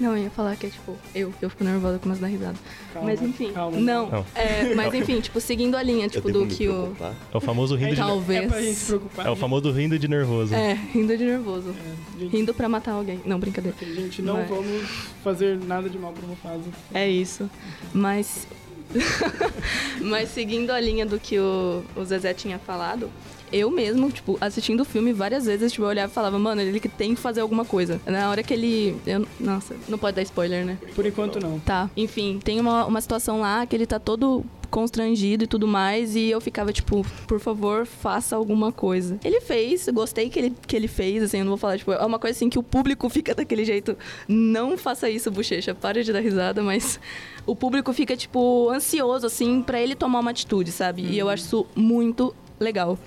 Não, 0.00 0.16
eu 0.16 0.24
ia 0.24 0.30
falar 0.30 0.54
que 0.56 0.66
é 0.66 0.70
tipo, 0.70 0.96
eu, 1.14 1.32
eu 1.42 1.50
fico 1.50 1.64
nervosa, 1.64 1.98
começo 1.98 2.20
a 2.20 2.26
dar 2.26 2.32
risada. 2.32 2.56
Calma, 2.92 3.08
mas 3.08 3.20
enfim, 3.20 3.52
calma. 3.52 3.76
não. 3.80 4.08
Não. 4.08 4.26
É, 4.34 4.74
mas 4.74 4.94
enfim, 4.94 5.20
tipo, 5.20 5.40
seguindo 5.40 5.76
a 5.76 5.82
linha, 5.82 6.08
tipo, 6.08 6.30
do 6.30 6.46
que 6.46 6.68
o. 6.68 6.72
preocupar. 6.72 7.14
É 7.32 7.36
o 7.36 7.40
famoso 7.40 7.74
rindo 7.74 7.90
de... 7.90 8.00
Talvez. 8.00 8.44
É 8.44 8.46
pra 8.46 8.62
gente 8.62 8.74
se 8.76 8.86
preocupar. 8.86 9.26
É 9.26 9.30
o 9.30 9.36
famoso 9.36 9.70
rindo 9.72 9.98
de 9.98 10.06
nervoso. 10.08 10.54
É, 10.54 10.74
rindo 10.74 11.16
de 11.16 11.24
nervoso. 11.24 11.70
É, 11.70 12.20
gente, 12.20 12.36
Rindo 12.36 12.54
pra 12.54 12.68
matar 12.68 12.92
alguém. 12.92 13.20
Não, 13.24 13.38
brincadeira. 13.40 13.76
gente, 13.80 14.22
não 14.22 14.36
Mas- 14.36 14.48
vamos 14.48 14.88
fazer 15.24 15.58
nada 15.58 15.88
de 15.90 15.98
mal 15.98 16.12
pro 16.12 16.26
Mufasa. 16.26 16.62
É 16.94 17.08
isso. 17.08 17.50
Mas. 17.92 18.46
Mas 20.00 20.30
seguindo 20.30 20.70
a 20.70 20.80
linha 20.80 21.04
do 21.04 21.18
que 21.18 21.38
o, 21.38 21.82
o 21.96 22.04
Zezé 22.04 22.32
tinha 22.32 22.58
falado, 22.58 23.10
eu 23.52 23.70
mesmo, 23.70 24.10
tipo, 24.10 24.36
assistindo 24.40 24.80
o 24.80 24.84
filme 24.84 25.12
várias 25.12 25.46
vezes, 25.46 25.72
tipo, 25.72 25.84
eu 25.84 25.88
olhava 25.88 26.10
e 26.10 26.14
falava, 26.14 26.38
mano, 26.38 26.60
ele 26.60 26.80
que 26.80 26.88
tem 26.88 27.14
que 27.14 27.20
fazer 27.20 27.40
alguma 27.40 27.64
coisa. 27.64 28.00
Na 28.06 28.30
hora 28.30 28.42
que 28.42 28.52
ele. 28.54 28.96
eu- 29.06 29.26
nossa, 29.40 29.74
não 29.88 29.98
pode 29.98 30.16
dar 30.16 30.22
spoiler, 30.22 30.64
né? 30.64 30.78
Por 30.94 31.04
enquanto, 31.06 31.40
não. 31.40 31.58
Tá. 31.60 31.90
Enfim, 31.96 32.40
tem 32.42 32.60
uma, 32.60 32.84
uma 32.86 33.00
situação 33.00 33.40
lá 33.40 33.66
que 33.66 33.74
ele 33.76 33.86
tá 33.86 33.98
todo 33.98 34.44
constrangido 34.70 35.44
e 35.44 35.46
tudo 35.46 35.66
mais, 35.66 36.14
e 36.14 36.28
eu 36.28 36.40
ficava 36.42 36.70
tipo, 36.72 37.04
por 37.26 37.40
favor, 37.40 37.86
faça 37.86 38.36
alguma 38.36 38.70
coisa. 38.70 39.18
Ele 39.24 39.40
fez, 39.40 39.88
gostei 39.88 40.28
que 40.28 40.38
ele, 40.38 40.54
que 40.66 40.76
ele 40.76 40.86
fez, 40.86 41.22
assim, 41.22 41.38
eu 41.38 41.44
não 41.44 41.52
vou 41.52 41.56
falar, 41.56 41.78
tipo, 41.78 41.90
é 41.90 42.04
uma 42.04 42.18
coisa 42.18 42.36
assim 42.36 42.50
que 42.50 42.58
o 42.58 42.62
público 42.62 43.08
fica 43.10 43.34
daquele 43.34 43.64
jeito, 43.64 43.96
não 44.28 44.76
faça 44.76 45.08
isso, 45.08 45.30
bochecha, 45.30 45.74
para 45.74 46.04
de 46.04 46.12
dar 46.12 46.20
risada, 46.20 46.62
mas 46.62 47.00
o 47.46 47.56
público 47.56 47.94
fica, 47.94 48.14
tipo, 48.14 48.68
ansioso, 48.70 49.26
assim, 49.26 49.62
pra 49.62 49.80
ele 49.80 49.94
tomar 49.94 50.20
uma 50.20 50.30
atitude, 50.30 50.70
sabe? 50.70 51.00
E 51.02 51.18
eu 51.18 51.30
acho 51.30 51.44
isso 51.44 51.66
muito 51.74 52.34
legal. 52.60 52.98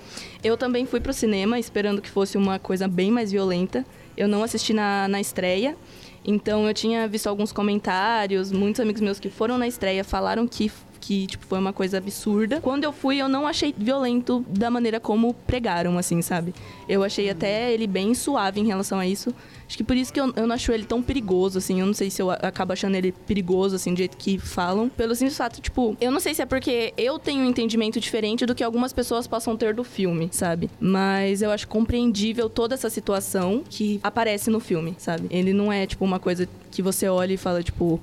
Eu 0.42 0.56
também 0.56 0.86
fui 0.86 1.00
pro 1.00 1.12
cinema 1.12 1.58
esperando 1.58 2.02
que 2.02 2.10
fosse 2.10 2.36
uma 2.36 2.58
coisa 2.58 2.88
bem 2.88 3.10
mais 3.10 3.32
violenta. 3.32 3.84
Eu 4.16 4.28
não 4.28 4.42
assisti 4.42 4.72
na, 4.72 5.08
na 5.08 5.20
estreia. 5.20 5.76
Então 6.24 6.66
eu 6.66 6.74
tinha 6.74 7.08
visto 7.08 7.26
alguns 7.26 7.52
comentários, 7.52 8.52
muitos 8.52 8.80
amigos 8.80 9.00
meus 9.00 9.18
que 9.18 9.28
foram 9.28 9.58
na 9.58 9.66
estreia 9.66 10.04
falaram 10.04 10.46
que 10.46 10.70
que 11.02 11.26
tipo 11.26 11.44
foi 11.44 11.58
uma 11.58 11.72
coisa 11.72 11.98
absurda. 11.98 12.60
Quando 12.60 12.84
eu 12.84 12.92
fui, 12.92 13.18
eu 13.18 13.28
não 13.28 13.44
achei 13.44 13.74
violento 13.76 14.46
da 14.48 14.70
maneira 14.70 15.00
como 15.00 15.34
pregaram, 15.34 15.98
assim, 15.98 16.22
sabe? 16.22 16.54
Eu 16.88 17.02
achei 17.02 17.28
até 17.28 17.72
ele 17.72 17.88
bem 17.88 18.14
suave 18.14 18.60
em 18.60 18.64
relação 18.64 19.00
a 19.00 19.06
isso. 19.06 19.34
Acho 19.72 19.78
que 19.78 19.84
por 19.84 19.96
isso 19.96 20.12
que 20.12 20.20
eu, 20.20 20.30
eu 20.36 20.46
não 20.46 20.54
acho 20.54 20.70
ele 20.70 20.84
tão 20.84 21.02
perigoso, 21.02 21.56
assim. 21.56 21.80
Eu 21.80 21.86
não 21.86 21.94
sei 21.94 22.10
se 22.10 22.20
eu 22.20 22.30
acabo 22.30 22.74
achando 22.74 22.94
ele 22.94 23.10
perigoso, 23.10 23.76
assim, 23.76 23.94
do 23.94 23.96
jeito 23.96 24.18
que 24.18 24.38
falam. 24.38 24.90
Pelo 24.90 25.14
simples 25.14 25.34
fato, 25.34 25.62
tipo, 25.62 25.96
eu 25.98 26.10
não 26.10 26.20
sei 26.20 26.34
se 26.34 26.42
é 26.42 26.46
porque 26.46 26.92
eu 26.94 27.18
tenho 27.18 27.42
um 27.42 27.48
entendimento 27.48 27.98
diferente 27.98 28.44
do 28.44 28.54
que 28.54 28.62
algumas 28.62 28.92
pessoas 28.92 29.26
possam 29.26 29.56
ter 29.56 29.72
do 29.72 29.82
filme, 29.82 30.28
sabe? 30.30 30.68
Mas 30.78 31.40
eu 31.40 31.50
acho 31.50 31.66
compreendível 31.68 32.50
toda 32.50 32.74
essa 32.74 32.90
situação 32.90 33.64
que 33.66 33.98
aparece 34.02 34.50
no 34.50 34.60
filme, 34.60 34.94
sabe? 34.98 35.26
Ele 35.30 35.54
não 35.54 35.72
é, 35.72 35.86
tipo, 35.86 36.04
uma 36.04 36.18
coisa 36.18 36.46
que 36.70 36.82
você 36.82 37.08
olha 37.08 37.32
e 37.32 37.38
fala, 37.38 37.62
tipo, 37.62 37.98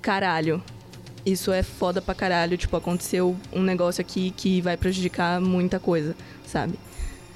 caralho. 0.00 0.62
Isso 1.26 1.50
é 1.50 1.64
foda 1.64 2.00
pra 2.00 2.14
caralho, 2.14 2.56
tipo, 2.56 2.76
aconteceu 2.76 3.36
um 3.52 3.62
negócio 3.62 4.00
aqui 4.00 4.30
que 4.30 4.60
vai 4.60 4.76
prejudicar 4.76 5.40
muita 5.40 5.80
coisa, 5.80 6.14
sabe? 6.46 6.78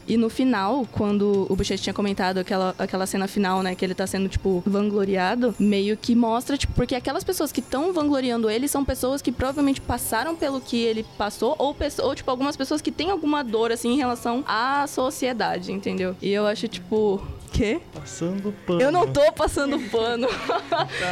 E 0.07 0.17
no 0.17 0.29
final, 0.29 0.87
quando 0.91 1.47
o 1.49 1.57
Bochecha 1.57 1.83
tinha 1.83 1.95
comentado 1.95 2.39
aquela, 2.39 2.75
aquela 2.79 3.07
cena 3.07 3.29
final, 3.29 3.63
né, 3.63 3.75
que 3.75 3.85
ele 3.85 3.95
tá 3.95 4.07
sendo, 4.07 4.29
tipo, 4.29 4.63
vangloriado, 4.67 5.55
meio 5.59 5.97
que 5.97 6.15
mostra, 6.15 6.57
tipo, 6.57 6.73
porque 6.73 6.95
aquelas 6.95 7.25
pessoas 7.25 7.53
que 7.53 7.61
estão 7.61 7.93
vangloriando 7.93 8.51
ele 8.51 8.67
são 8.69 8.85
pessoas 8.85 9.23
que 9.23 9.31
provavelmente 9.31 9.81
passaram 9.81 10.35
pelo 10.35 10.61
que 10.61 10.77
ele 10.77 11.05
passou, 11.17 11.55
ou, 11.59 11.77
ou, 12.03 12.15
tipo, 12.15 12.31
algumas 12.31 12.57
pessoas 12.57 12.81
que 12.81 12.91
têm 12.91 13.11
alguma 13.11 13.43
dor, 13.45 13.71
assim, 13.71 13.91
em 13.91 13.97
relação 13.97 14.43
à 14.47 14.87
sociedade, 14.87 15.73
entendeu? 15.73 16.17
E 16.21 16.31
eu 16.31 16.47
acho, 16.47 16.67
tipo, 16.69 17.23
quê? 17.53 17.81
Passando 17.93 18.53
pano. 18.67 18.81
Eu 18.81 18.91
não 18.91 19.07
tô 19.13 19.31
passando 19.33 19.79
pano. 19.91 20.27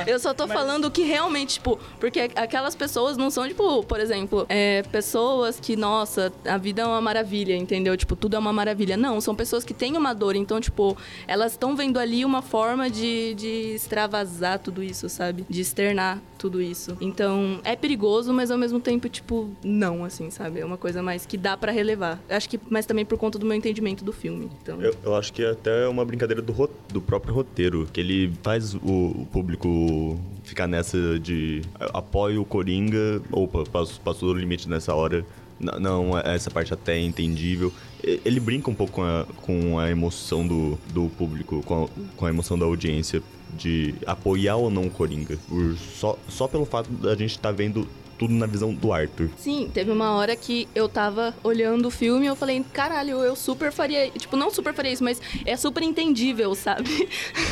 eu 0.07 0.19
só 0.19 0.33
tô 0.33 0.49
falando 0.49 0.91
que 0.91 1.03
realmente, 1.03 1.55
tipo, 1.55 1.79
porque 1.99 2.31
aquelas 2.35 2.75
pessoas 2.75 3.17
não 3.17 3.31
são, 3.31 3.47
tipo, 3.47 3.85
por 3.85 4.01
exemplo, 4.01 4.47
é, 4.49 4.83
pessoas 4.85 5.61
que, 5.61 5.77
nossa, 5.77 6.33
a 6.47 6.57
vida 6.57 6.83
é 6.83 6.85
uma 6.87 7.01
maravilha, 7.01 7.55
entendeu? 7.55 7.97
Tipo, 7.97 8.17
tudo 8.17 8.37
é 8.37 8.39
uma 8.39 8.53
maravilha. 8.53 8.97
Não, 8.97 9.21
são 9.21 9.35
pessoas 9.35 9.65
que 9.65 9.75
têm 9.75 9.97
uma 9.97 10.15
dor, 10.15 10.35
então, 10.35 10.61
tipo, 10.61 10.97
elas 11.29 11.53
estão 11.53 11.77
vendo 11.77 11.99
ali 11.99 12.25
uma 12.25 12.43
forma 12.43 12.89
de, 12.89 13.35
de 13.35 13.75
extravasar 13.75 14.59
tudo 14.59 14.83
isso, 14.83 15.09
sabe? 15.09 15.45
De 15.49 15.61
externar 15.61 16.19
tudo 16.41 16.61
isso. 16.63 16.97
Então, 17.01 17.61
é 17.63 17.77
perigoso, 17.77 18.33
mas 18.33 18.51
ao 18.51 18.57
mesmo 18.57 18.81
tempo, 18.81 19.09
tipo, 19.11 19.51
não, 19.63 20.05
assim, 20.05 20.31
sabe? 20.31 20.61
É 20.61 20.65
uma 20.65 20.79
coisa 20.79 21.03
mais 21.03 21.27
que 21.27 21.37
dá 21.37 21.55
pra 21.57 21.71
relevar. 21.71 22.19
Acho 22.31 22.49
que, 22.49 22.59
mas 22.71 22.87
também 22.87 23.05
por 23.05 23.19
conta 23.19 23.39
do 23.39 23.45
meu 23.45 23.55
entendimento 23.55 24.03
do 24.03 24.13
filme. 24.13 24.51
Então, 24.63 24.81
Eu, 24.81 24.95
eu 25.05 25.15
acho 25.15 25.33
que 25.35 25.43
é 25.45 25.51
até 25.51 25.87
uma 25.87 26.05
brincadeira 26.05 26.41
do, 26.41 26.71
do 26.91 27.01
próprio 27.03 27.35
roteiro, 27.35 27.87
que 27.93 28.01
ele 28.01 28.33
faz 28.43 28.75
o, 28.75 28.79
o 28.81 29.29
público 29.31 30.19
ficar 30.45 30.67
nessa 30.67 31.19
de 31.21 31.61
"Eu 31.79 31.91
apoio 31.93 32.41
o 32.41 32.45
Coringa, 32.45 33.21
opa, 33.31 33.65
passou, 33.71 34.01
passou 34.03 34.33
do 34.33 34.41
limite 34.41 34.69
nessa 34.69 34.95
hora. 34.95 35.25
N- 35.61 35.79
Não, 35.79 36.19
essa 36.19 36.51
parte 36.51 36.73
até 36.73 36.97
é 36.97 37.01
entendível. 37.01 37.71
Ele 38.03 38.41
brinca 38.41 38.71
um 38.71 38.75
pouco 38.75 38.95
com 38.95 39.03
a, 39.03 39.27
com 39.43 39.79
a 39.79 39.91
emoção 39.91 40.47
do, 40.47 40.79
do 40.95 41.11
público, 41.11 41.63
com 41.67 41.85
a, 41.85 41.89
com 42.17 42.25
a 42.27 42.31
emoção 42.31 42.59
da 42.59 42.65
audiência, 42.65 43.23
de 43.57 43.95
apoiar 44.07 44.57
ou 44.57 44.71
não 44.71 44.85
o 44.87 44.91
Coringa. 44.91 45.39
Por- 45.49 45.77
só, 45.77 46.19
só 46.29 46.47
pelo 46.49 46.65
fato 46.65 46.91
da 46.91 47.15
gente 47.15 47.31
estar 47.33 47.53
vendo 47.53 47.87
tudo 48.21 48.35
na 48.35 48.45
visão 48.45 48.75
do 48.75 48.93
Arthur. 48.93 49.31
Sim, 49.39 49.71
teve 49.73 49.91
uma 49.91 50.13
hora 50.13 50.37
que 50.37 50.69
eu 50.75 50.91
tava 50.91 51.35
olhando 51.43 51.89
o 51.89 51.91
filme 51.91 52.27
e 52.27 52.29
eu 52.29 52.37
falei, 52.37 52.63
caralho, 52.71 53.17
eu 53.25 53.35
super 53.35 53.73
faria. 53.73 54.11
Tipo, 54.11 54.37
não 54.37 54.51
super 54.51 54.75
faria 54.75 54.93
isso, 54.93 55.03
mas 55.03 55.19
é 55.47 55.57
super 55.57 55.83
entendível, 55.83 56.55
sabe? 56.55 57.09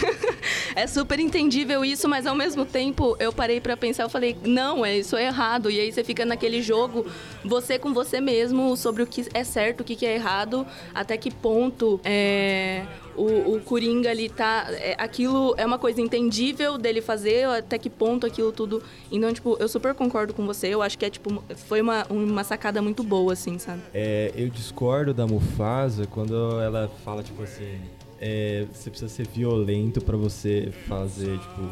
é 0.76 0.86
super 0.86 1.18
entendível 1.18 1.82
isso, 1.82 2.06
mas 2.06 2.26
ao 2.26 2.34
mesmo 2.34 2.66
tempo 2.66 3.16
eu 3.18 3.32
parei 3.32 3.62
pra 3.62 3.78
pensar, 3.78 4.02
eu 4.02 4.10
falei, 4.10 4.36
não, 4.44 4.84
é 4.84 4.98
isso 4.98 5.16
é 5.16 5.24
errado. 5.24 5.70
E 5.70 5.80
aí 5.80 5.90
você 5.90 6.04
fica 6.04 6.26
naquele 6.26 6.60
jogo, 6.60 7.06
você 7.42 7.78
com 7.78 7.94
você 7.94 8.20
mesmo, 8.20 8.76
sobre 8.76 9.02
o 9.02 9.06
que 9.06 9.24
é 9.32 9.44
certo, 9.44 9.80
o 9.80 9.84
que 9.84 10.04
é 10.04 10.16
errado, 10.16 10.66
até 10.94 11.16
que 11.16 11.30
ponto 11.30 11.98
é. 12.04 12.84
O, 13.18 13.56
o 13.56 13.60
Coringa 13.60 14.10
ali 14.10 14.28
tá. 14.28 14.66
é, 14.70 14.94
aquilo 14.98 15.54
é 15.56 15.66
uma 15.66 15.78
coisa 15.78 16.00
entendível 16.00 16.78
dele 16.78 17.00
fazer, 17.02 17.44
até 17.46 17.76
que 17.78 17.90
ponto 17.90 18.26
aquilo 18.26 18.52
tudo. 18.52 18.82
Então, 19.10 19.32
tipo, 19.32 19.56
eu 19.58 19.68
super 19.68 19.94
concordo 19.94 20.32
com 20.32 20.46
você. 20.46 20.68
Eu 20.68 20.80
acho 20.82 20.96
que 20.96 21.04
é, 21.04 21.10
tipo, 21.10 21.42
foi 21.66 21.80
uma, 21.80 22.06
uma 22.08 22.44
sacada 22.44 22.80
muito 22.80 23.02
boa, 23.02 23.32
assim, 23.32 23.58
sabe? 23.58 23.82
É, 23.92 24.32
eu 24.36 24.48
discordo 24.48 25.12
da 25.12 25.26
Mufasa 25.26 26.06
quando 26.06 26.60
ela 26.60 26.90
fala, 27.04 27.22
tipo 27.22 27.42
assim, 27.42 27.78
é, 28.20 28.66
você 28.72 28.90
precisa 28.90 29.08
ser 29.12 29.26
violento 29.26 30.00
pra 30.00 30.16
você 30.16 30.72
fazer, 30.88 31.38
tipo, 31.38 31.62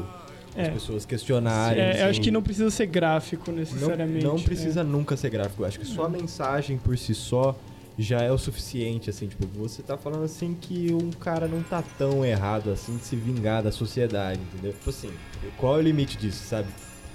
as 0.56 0.68
É. 0.68 0.70
pessoas 0.70 1.04
questionarem. 1.04 1.82
É, 1.82 1.88
eu 1.90 1.92
acho 1.94 2.04
assim. 2.12 2.20
que 2.22 2.30
não 2.30 2.42
precisa 2.42 2.70
ser 2.70 2.86
gráfico 2.86 3.50
Não, 3.50 3.58
necessariamente. 3.58 4.24
não 4.24 4.36
é. 4.36 4.40
precisa 4.40 4.82
nunca 4.82 5.16
ser 5.16 5.30
gráfico. 5.30 5.62
Eu 5.62 5.66
acho 5.66 5.78
que 5.78 5.86
só 5.86 6.04
a 6.04 6.08
mensagem 6.08 6.78
por 6.78 6.96
si 6.96 7.14
só 7.14 7.54
já 7.98 8.20
é 8.20 8.30
o 8.30 8.36
suficiente, 8.38 9.08
assim, 9.08 9.26
tipo, 9.26 9.46
você 9.58 9.82
tá 9.82 9.96
falando 9.96 10.24
assim 10.24 10.54
que 10.60 10.92
um 10.92 11.10
cara 11.10 11.48
não 11.48 11.62
tá 11.62 11.82
tão 11.96 12.24
errado 12.24 12.70
assim 12.70 12.96
de 12.96 13.04
se 13.04 13.16
vingar 13.16 13.62
da 13.62 13.72
sociedade, 13.72 14.38
entendeu? 14.52 14.72
Tipo 14.72 14.90
assim, 14.90 15.10
qual 15.56 15.76
é 15.76 15.78
o 15.78 15.82
limite 15.82 16.16
disso, 16.18 16.44
sabe? 16.46 16.68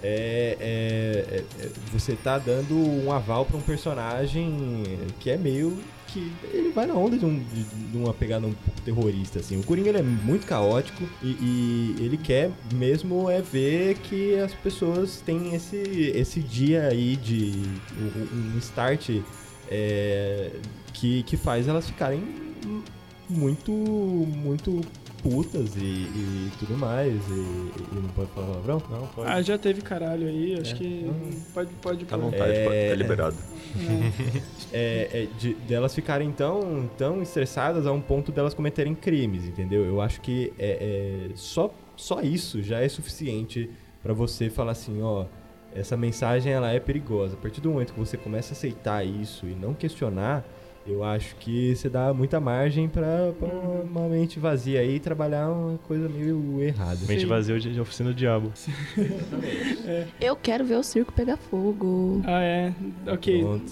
É, 0.04 0.58
é- 0.60 1.36
é- 1.36 1.66
é- 1.66 1.70
você 1.94 2.16
tá 2.16 2.40
dando 2.40 2.76
um 2.76 3.12
aval 3.12 3.46
pra 3.46 3.56
um 3.58 3.62
personagem 3.62 4.84
que 5.20 5.30
é 5.30 5.38
meio 5.38 5.78
que 6.08 6.32
ele 6.52 6.72
vai 6.72 6.88
na 6.88 6.94
onda 6.96 7.18
de, 7.18 7.26
um- 7.26 7.38
de- 7.40 7.64
de 7.92 7.98
uma 7.98 8.12
pegada 8.14 8.46
um 8.48 8.52
pouco 8.52 8.82
terrorista, 8.82 9.40
assim. 9.40 9.60
O 9.60 9.64
Coringa 9.64 9.92
é 9.92 10.02
muito 10.02 10.46
caótico 10.48 11.08
e, 11.22 11.28
e 11.40 11.96
ele 12.00 12.18
quer 12.18 12.52
mesmo 12.74 13.30
é 13.30 13.42
ver 13.42 13.96
que 14.00 14.36
as 14.40 14.54
pessoas 14.56 15.22
têm 15.22 15.54
esse, 15.54 15.78
esse 15.78 16.40
dia 16.42 16.88
aí 16.88 17.16
de 17.16 17.54
um, 17.98 18.56
um 18.56 18.58
start 18.58 19.10
é, 19.72 20.52
que, 20.94 21.24
que 21.24 21.38
faz 21.38 21.68
elas 21.68 21.88
ficarem 21.88 22.22
muito, 23.30 23.72
muito 23.72 24.82
putas 25.24 25.76
e, 25.78 25.80
e 25.82 26.52
tudo 26.60 26.78
mais. 26.78 27.14
E, 27.30 27.32
e 27.32 27.96
não 27.96 28.10
pode 28.10 28.30
falar 28.32 28.48
palavrão? 28.48 28.84
Não, 28.90 29.08
pode. 29.08 29.32
Ah, 29.32 29.42
já 29.42 29.58
teve 29.58 29.82
caralho 29.82 30.28
aí, 30.28 30.60
acho 30.60 30.74
É. 30.74 30.78
que 30.78 31.12
pode, 31.54 31.70
pode 31.82 32.06
Tá 32.06 32.16
à 32.16 32.20
vontade, 32.20 32.52
É. 32.52 32.66
pode, 32.66 32.90
tá 32.90 32.96
liberado. 32.96 33.36
É, 34.74 35.10
é, 35.14 35.28
de, 35.40 35.54
delas 35.68 35.94
ficarem 35.94 36.32
tão, 36.32 36.90
tão 36.98 37.22
estressadas 37.22 37.86
a 37.86 37.92
um 37.92 38.02
ponto 38.02 38.32
delas 38.32 38.54
cometerem 38.54 38.96
crimes, 38.96 39.46
entendeu? 39.46 39.86
Eu 39.86 40.02
acho 40.02 40.22
que 40.22 40.52
é, 40.58 41.30
é, 41.30 41.36
só, 41.36 41.74
só 41.96 42.22
isso 42.22 42.62
já 42.62 42.80
é 42.80 42.90
suficiente 42.90 43.70
pra 44.02 44.14
você 44.14 44.50
falar 44.50 44.72
assim, 44.72 45.02
ó, 45.02 45.26
essa 45.76 45.96
mensagem 45.96 46.52
ela 46.52 46.72
é 46.72 46.80
perigosa. 46.80 47.36
A 47.36 47.38
partir 47.38 47.62
do 47.62 47.70
momento 47.70 47.94
que 47.94 48.00
você 48.00 48.18
começa 48.18 48.54
a 48.54 48.56
aceitar 48.56 49.06
isso 49.06 49.46
e 49.46 49.56
não 49.56 49.74
questionar, 49.74 50.44
eu 50.88 51.04
acho 51.04 51.36
que 51.38 51.76
você 51.76 51.88
dá 51.90 52.14
muita 52.14 52.40
margem 52.40 52.88
pra, 52.90 53.32
pra 53.40 53.48
uma 53.48 54.08
mente 54.10 54.40
vazia 54.40 54.80
aí 54.80 55.00
trabalhar 55.00 55.50
uma 55.50 55.78
coisa 55.80 56.10
meio 56.10 56.62
errada. 56.62 57.00
Mente 57.08 57.26
vazia 57.26 57.60
de, 57.60 57.74
de 57.74 57.80
oficina 57.80 58.10
do 58.10 58.16
diabo. 58.16 58.52
Eu 60.20 60.36
quero 60.36 60.64
ver 60.66 60.76
o 60.76 60.84
circo 60.84 61.12
pegar 61.12 61.38
fogo. 61.38 62.22
Ah, 62.26 62.42
é. 62.42 62.74
Ok, 63.08 63.42
Pronto. 63.42 63.72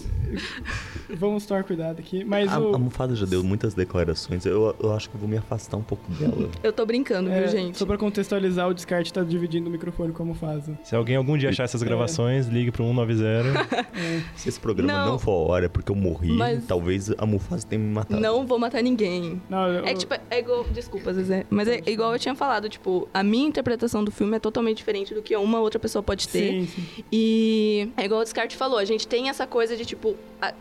vamos 1.09 1.45
tomar 1.45 1.63
cuidado 1.63 1.99
aqui. 1.99 2.23
Mas 2.23 2.51
A, 2.51 2.59
o. 2.59 2.75
a 2.75 2.77
Mufasa 2.77 3.15
já 3.15 3.25
deu 3.25 3.43
muitas 3.43 3.73
declarações. 3.73 4.45
Eu, 4.45 4.75
eu 4.81 4.93
acho 4.93 5.09
que 5.09 5.15
eu 5.15 5.19
vou 5.19 5.29
me 5.29 5.37
afastar 5.37 5.77
um 5.77 5.83
pouco 5.83 6.11
dela. 6.13 6.49
Eu 6.63 6.73
tô 6.73 6.85
brincando, 6.85 7.29
é, 7.29 7.39
viu, 7.41 7.47
gente? 7.49 7.77
Só 7.77 7.85
pra 7.85 7.97
contextualizar, 7.97 8.67
o 8.67 8.73
Descarte 8.73 9.11
tá 9.13 9.23
dividindo 9.23 9.67
o 9.69 9.71
microfone 9.71 10.11
como 10.13 10.33
faz. 10.33 10.69
Se 10.83 10.95
alguém 10.95 11.15
algum 11.15 11.37
dia 11.37 11.49
achar 11.49 11.63
essas 11.63 11.81
gravações, 11.81 12.47
ligue 12.47 12.71
pro 12.71 12.83
190. 12.83 13.67
Se 14.35 14.49
esse 14.49 14.59
programa 14.59 14.91
Não. 14.93 15.11
não, 15.13 15.19
for 15.19 15.31
a 15.31 15.51
hora, 15.51 15.65
é 15.65 15.69
porque 15.69 15.91
eu 15.91 15.95
morri, 15.95 16.31
Mas- 16.33 16.65
talvez 16.65 16.98
a 17.17 17.25
Mufasa 17.25 17.65
tenha 17.67 17.81
me 17.81 17.93
matado. 17.93 18.19
Não 18.21 18.45
vou 18.45 18.59
matar 18.59 18.81
ninguém. 18.81 19.41
Não, 19.49 19.67
eu, 19.67 19.85
É 19.85 19.93
que, 19.93 19.99
tipo, 19.99 20.13
é 20.29 20.39
igual. 20.39 20.63
Desculpa, 20.65 21.13
Zezé. 21.13 21.45
Mas 21.49 21.67
é 21.67 21.81
igual 21.87 22.13
eu 22.13 22.19
tinha 22.19 22.35
falado, 22.35 22.69
tipo, 22.69 23.07
a 23.13 23.23
minha 23.23 23.47
interpretação 23.47 24.03
do 24.03 24.11
filme 24.11 24.35
é 24.35 24.39
totalmente 24.39 24.77
diferente 24.77 25.13
do 25.13 25.21
que 25.21 25.35
uma 25.35 25.59
outra 25.59 25.79
pessoa 25.79 26.01
pode 26.03 26.27
ter. 26.27 26.51
Sim, 26.51 26.67
sim. 26.67 27.03
E 27.11 27.89
é 27.97 28.05
igual 28.05 28.21
o 28.21 28.23
Descarte 28.23 28.55
falou, 28.55 28.77
a 28.77 28.85
gente 28.85 29.07
tem 29.07 29.29
essa 29.29 29.45
coisa 29.47 29.75
de, 29.75 29.85
tipo, 29.85 30.15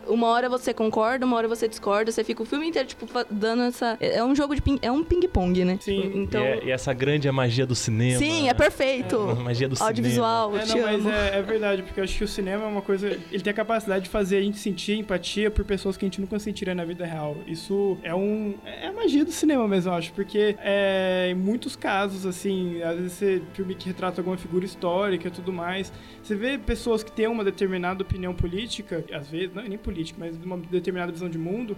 uma 0.07 0.27
hora 0.27 0.49
você 0.49 0.73
concorda, 0.73 1.25
uma 1.25 1.37
hora 1.37 1.47
você 1.47 1.67
discorda, 1.67 2.11
você 2.11 2.23
fica 2.23 2.41
o 2.43 2.45
filme 2.45 2.67
inteiro, 2.67 2.87
tipo, 2.87 3.05
dando 3.29 3.63
essa. 3.63 3.97
É 3.99 4.23
um 4.23 4.35
jogo 4.35 4.55
de 4.55 4.61
ping. 4.61 4.77
É 4.81 4.91
um 4.91 5.03
ping-pong, 5.03 5.63
né? 5.65 5.77
Sim. 5.81 6.01
Tipo, 6.01 6.17
E, 6.17 6.21
Então. 6.21 6.41
é- 6.41 6.65
e 6.65 6.71
essa 6.71 6.93
grande 6.93 7.27
é 7.27 7.29
a 7.29 7.33
magia 7.33 7.65
do 7.65 7.75
cinema. 7.75 8.19
Sim, 8.19 8.49
é 8.49 8.53
perfeito. 8.53 9.17
A 9.17 9.35
magia 9.35 9.67
do 9.69 9.81
Audiovisual, 9.81 10.51
É, 10.57 10.61
eu 10.63 10.67
não, 10.67 10.75
te 10.75 10.81
mas 10.81 11.05
é, 11.05 11.37
é 11.39 11.41
verdade, 11.41 11.83
porque 11.83 11.99
eu 11.99 12.03
acho 12.03 12.17
que 12.17 12.23
o 12.23 12.27
cinema 12.27 12.63
é 12.65 12.67
uma 12.67 12.81
coisa. 12.81 13.07
Ele 13.31 13.41
tem 13.43 13.51
a 13.51 13.53
capacidade 13.53 14.03
de 14.05 14.09
fazer 14.09 14.37
a 14.37 14.41
gente 14.41 14.57
sentir 14.57 14.93
empatia 14.97 15.49
por 15.49 15.63
pessoas 15.63 15.95
que 15.97 16.05
a 16.05 16.07
gente 16.07 16.19
nunca 16.29 16.39
sentiria 16.39 16.75
na 16.75 16.85
vida 16.85 17.05
real. 17.05 17.35
Isso 17.47 17.97
é 18.03 18.13
um. 18.13 18.53
É 18.63 18.87
a 18.87 18.93
magia 18.93 19.25
do 19.25 19.31
cinema 19.31 19.67
mesmo, 19.67 19.91
eu 19.91 19.95
acho. 19.95 20.13
Porque 20.13 20.55
é, 20.59 21.29
em 21.31 21.35
muitos 21.35 21.75
casos, 21.75 22.25
assim, 22.25 22.81
às 22.83 22.97
vezes 22.97 23.13
você 23.13 23.41
filme 23.53 23.73
que 23.73 23.87
retrata 23.87 24.21
alguma 24.21 24.37
figura 24.37 24.63
histórica 24.63 25.27
e 25.27 25.31
tudo 25.31 25.51
mais. 25.51 25.91
Você 26.21 26.35
vê 26.35 26.57
pessoas 26.57 27.03
que 27.03 27.11
têm 27.11 27.27
uma 27.27 27.43
determinada 27.43 28.03
opinião 28.03 28.33
política, 28.33 29.03
às 29.11 29.29
vezes, 29.29 29.53
não 29.53 29.63
é 29.63 29.67
nem 29.67 29.77
política, 29.77 30.19
mas 30.19 30.37
uma 30.37 30.57
determinada 30.57 31.11
visão 31.11 31.29
de 31.29 31.39
mundo. 31.39 31.75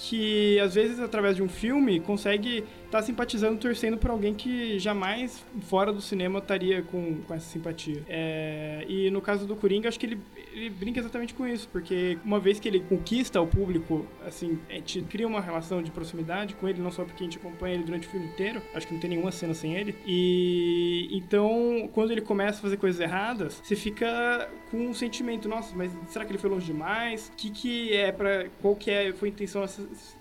Que 0.00 0.60
às 0.60 0.76
vezes, 0.76 1.00
através 1.00 1.34
de 1.34 1.42
um 1.42 1.48
filme, 1.48 1.98
consegue 1.98 2.62
estar 2.84 3.02
simpatizando, 3.02 3.58
torcendo 3.58 3.98
por 3.98 4.12
alguém 4.12 4.32
que 4.32 4.78
jamais 4.78 5.44
fora 5.62 5.92
do 5.92 6.00
cinema 6.00 6.38
estaria 6.38 6.82
com, 6.82 7.16
com 7.22 7.34
essa 7.34 7.50
simpatia. 7.50 8.04
É, 8.08 8.84
e 8.88 9.10
no 9.10 9.20
caso 9.20 9.44
do 9.44 9.56
Coringa, 9.56 9.88
acho 9.88 9.98
que 9.98 10.06
ele, 10.06 10.20
ele 10.58 10.70
brinca 10.70 11.00
exatamente 11.00 11.34
com 11.34 11.46
isso, 11.46 11.68
porque 11.68 12.18
uma 12.24 12.38
vez 12.40 12.58
que 12.58 12.68
ele 12.68 12.80
conquista 12.80 13.40
o 13.40 13.46
público, 13.46 14.06
assim, 14.26 14.58
a 14.68 14.74
gente 14.74 15.02
cria 15.02 15.26
uma 15.26 15.40
relação 15.40 15.82
de 15.82 15.90
proximidade 15.90 16.54
com 16.54 16.68
ele, 16.68 16.80
não 16.80 16.90
só 16.90 17.04
porque 17.04 17.22
a 17.22 17.26
gente 17.26 17.38
acompanha 17.38 17.74
ele 17.74 17.84
durante 17.84 18.06
o 18.06 18.10
filme 18.10 18.26
inteiro, 18.26 18.60
acho 18.74 18.86
que 18.86 18.92
não 18.92 19.00
tem 19.00 19.10
nenhuma 19.10 19.30
cena 19.30 19.54
sem 19.54 19.74
ele. 19.74 19.96
E 20.06 21.08
então, 21.12 21.88
quando 21.92 22.10
ele 22.10 22.20
começa 22.20 22.58
a 22.58 22.62
fazer 22.62 22.76
coisas 22.76 23.00
erradas, 23.00 23.60
você 23.62 23.76
fica 23.76 24.50
com 24.70 24.88
um 24.88 24.94
sentimento, 24.94 25.48
nossa, 25.48 25.74
mas 25.74 25.92
será 26.08 26.24
que 26.24 26.32
ele 26.32 26.38
foi 26.38 26.50
longe 26.50 26.66
demais? 26.66 27.28
O 27.28 27.36
que 27.36 27.50
que 27.50 27.92
é 27.94 28.12
para 28.12 28.48
qual 28.60 28.74
que 28.74 28.90
é, 28.90 29.12
foi 29.12 29.28
a 29.28 29.32
intenção 29.32 29.62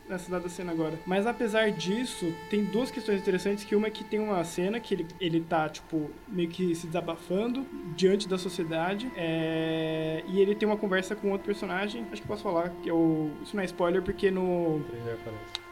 nessa, 0.07 0.13
nessa 0.13 0.31
dada 0.31 0.49
cena 0.49 0.71
agora? 0.71 0.93
Mas 1.05 1.25
apesar 1.25 1.71
disso, 1.71 2.33
tem 2.49 2.63
duas 2.63 2.91
questões 2.91 3.19
interessantes, 3.19 3.63
que 3.63 3.75
uma 3.75 3.87
é 3.87 3.89
que 3.89 4.03
tem 4.03 4.19
uma 4.19 4.43
cena 4.43 4.79
que 4.79 4.93
ele, 4.93 5.07
ele 5.19 5.41
tá, 5.41 5.69
tipo, 5.69 6.09
meio 6.27 6.49
que 6.49 6.73
se 6.75 6.87
desabafando 6.87 7.65
diante 7.95 8.27
da 8.27 8.37
sociedade, 8.37 9.11
é, 9.15 10.23
e 10.27 10.39
ele 10.41 10.55
tem 10.55 10.67
uma 10.67 10.77
conversa 10.77 11.15
com 11.15 11.31
outro 11.31 11.45
personagem, 11.45 12.05
acho 12.11 12.21
que 12.21 12.27
posso 12.27 12.43
falar, 12.43 12.69
que 12.81 12.89
é 12.89 12.93
o... 12.93 13.29
Isso 13.43 13.55
não 13.55 13.63
é 13.63 13.65
spoiler, 13.65 14.01
porque 14.01 14.31
no... 14.31 14.81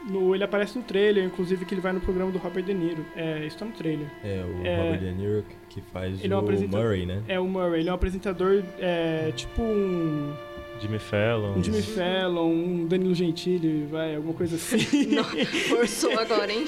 No, 0.08 0.34
ele 0.34 0.44
aparece 0.44 0.78
no 0.78 0.84
trailer, 0.84 1.24
inclusive 1.24 1.64
que 1.64 1.74
ele 1.74 1.80
vai 1.80 1.92
no 1.92 2.00
programa 2.00 2.30
do 2.30 2.38
Robert 2.38 2.62
De 2.62 2.72
Niro. 2.72 3.04
É, 3.16 3.44
isso 3.44 3.58
tá 3.58 3.64
no 3.64 3.72
trailer. 3.72 4.06
É, 4.22 4.44
o 4.44 4.66
É. 4.66 4.76
Robert 4.76 5.00
De 5.00 5.12
Niro 5.12 5.44
que 5.68 5.80
faz 5.80 6.22
Ele 6.22 6.32
é 6.32 6.36
um 6.36 6.40
o. 6.40 6.68
Murray, 6.68 7.06
né? 7.06 7.22
É 7.28 7.40
o 7.40 7.46
Murray, 7.46 7.80
ele 7.80 7.88
é 7.88 7.92
um 7.92 7.94
apresentador, 7.94 8.62
é, 8.78 9.32
tipo 9.34 9.62
um, 9.62 10.32
Jimmy 10.80 10.98
Fallon. 10.98 11.54
um 11.56 11.62
Jimmy 11.64 11.82
Fallon, 11.82 12.48
um 12.50 12.86
Danilo 12.86 13.14
Gentili, 13.14 13.86
vai, 13.86 14.16
alguma 14.16 14.34
coisa 14.34 14.56
assim. 14.56 15.06
Não, 15.14 15.24
forçou 15.24 16.18
agora, 16.18 16.52
hein? 16.52 16.64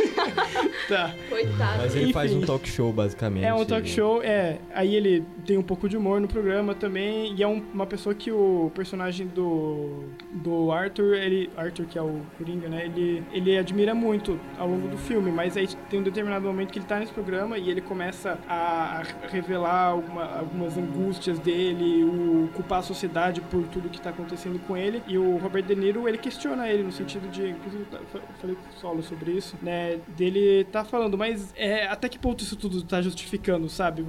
tá. 0.89 1.15
Coitado. 1.29 1.79
Mas 1.79 1.95
ele 1.95 2.13
faz 2.13 2.33
Enfim. 2.33 2.43
um 2.43 2.47
talk 2.47 2.69
show, 2.69 2.93
basicamente. 2.93 3.45
É 3.45 3.55
um 3.55 3.65
talk 3.65 3.89
show, 3.89 4.23
é. 4.23 4.59
Aí 4.73 4.95
ele 4.95 5.25
tem 5.49 5.57
um 5.57 5.63
pouco 5.63 5.89
de 5.89 5.97
humor 5.97 6.21
no 6.21 6.29
programa 6.29 6.75
também. 6.75 7.35
E 7.35 7.43
é 7.43 7.49
um- 7.49 7.63
uma 7.73 7.87
pessoa 7.87 8.15
que 8.15 8.31
o 8.31 8.71
personagem 8.75 9.27
do, 9.29 10.05
do 10.31 10.71
Arthur, 10.71 11.15
ele. 11.17 11.49
Arthur, 11.57 11.87
que 11.87 11.97
é 11.99 12.03
o 12.03 12.21
Coringa, 12.37 12.69
né? 12.69 12.85
Ele, 12.85 13.25
ele 13.33 13.57
admira 13.57 13.95
muito 13.95 14.39
ao 14.59 14.69
longo 14.69 14.89
do 14.89 14.99
filme. 14.99 15.31
Mas 15.33 15.57
aí 15.57 15.67
tem 15.89 16.01
um 16.01 16.03
determinado 16.03 16.45
momento 16.47 16.71
que 16.71 16.79
ele 16.79 16.85
tá 16.85 16.99
nesse 17.01 17.15
programa 17.15 17.57
e 17.57 17.71
ele 17.71 17.81
começa 17.81 18.39
a, 18.47 19.01
a 19.01 19.27
revelar 19.29 19.87
alguma- 19.87 20.39
algumas 20.39 20.77
angústias 20.77 21.39
dele, 21.39 22.05
o 22.05 22.51
culpar 22.55 22.81
a 22.81 22.83
sociedade 22.83 23.41
por 23.41 23.63
tudo 23.69 23.89
que 23.89 23.99
tá 23.99 24.11
acontecendo 24.11 24.59
com 24.67 24.77
ele. 24.77 25.03
E 25.09 25.17
o 25.17 25.39
Robert 25.39 25.63
De 25.63 25.75
Niro, 25.75 26.07
ele 26.07 26.19
questiona 26.19 26.69
ele 26.69 26.83
no 26.83 26.93
sentido 26.93 27.27
de. 27.31 27.49
Inclusive, 27.49 27.87
eu 27.91 27.99
fa- 28.13 28.21
falei 28.39 28.55
com 28.55 28.69
o 28.69 28.81
Solo 28.81 29.03
sobre 29.03 29.31
isso, 29.31 29.57
né? 29.63 29.99
Dele 30.15 30.65
tá 30.65 30.85
falando, 30.85 31.17
mas 31.17 31.55
é, 31.57 31.87
até 31.87 32.07
que 32.07 32.19
ponto 32.19 32.45
isso 32.45 32.55
tudo 32.55 32.83
tá 32.83 33.01
justificando, 33.01 33.67
sabe? 33.71 34.05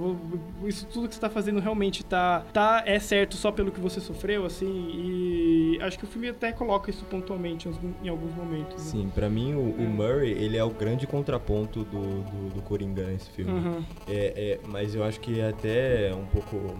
Isso 0.66 0.86
tudo 0.86 1.08
que 1.08 1.14
você 1.14 1.20
tá 1.20 1.29
fazendo 1.30 1.60
realmente 1.60 2.04
tá, 2.04 2.44
tá 2.52 2.82
é 2.86 2.98
certo 2.98 3.36
só 3.36 3.50
pelo 3.50 3.70
que 3.70 3.80
você 3.80 4.00
sofreu, 4.00 4.44
assim? 4.44 4.66
E 4.94 5.78
acho 5.80 5.98
que 5.98 6.04
o 6.04 6.08
filme 6.08 6.28
até 6.28 6.52
coloca 6.52 6.90
isso 6.90 7.04
pontualmente 7.04 7.68
em 8.02 8.08
alguns 8.08 8.34
momentos. 8.34 8.76
né? 8.84 8.90
Sim, 8.90 9.10
pra 9.14 9.28
mim 9.30 9.54
o, 9.54 9.60
o 9.60 9.88
Murray, 9.88 10.32
ele 10.32 10.56
é 10.56 10.64
o 10.64 10.70
grande 10.70 11.06
contraponto 11.06 11.84
do, 11.84 12.22
do, 12.22 12.54
do 12.54 12.62
Coringa 12.62 13.04
nesse 13.06 13.30
filme. 13.30 13.52
Uhum. 13.52 13.84
É, 14.08 14.58
é, 14.58 14.60
mas 14.66 14.94
eu 14.94 15.02
acho 15.04 15.20
que 15.20 15.40
é 15.40 15.48
até 15.48 16.14
um 16.14 16.26
pouco. 16.26 16.76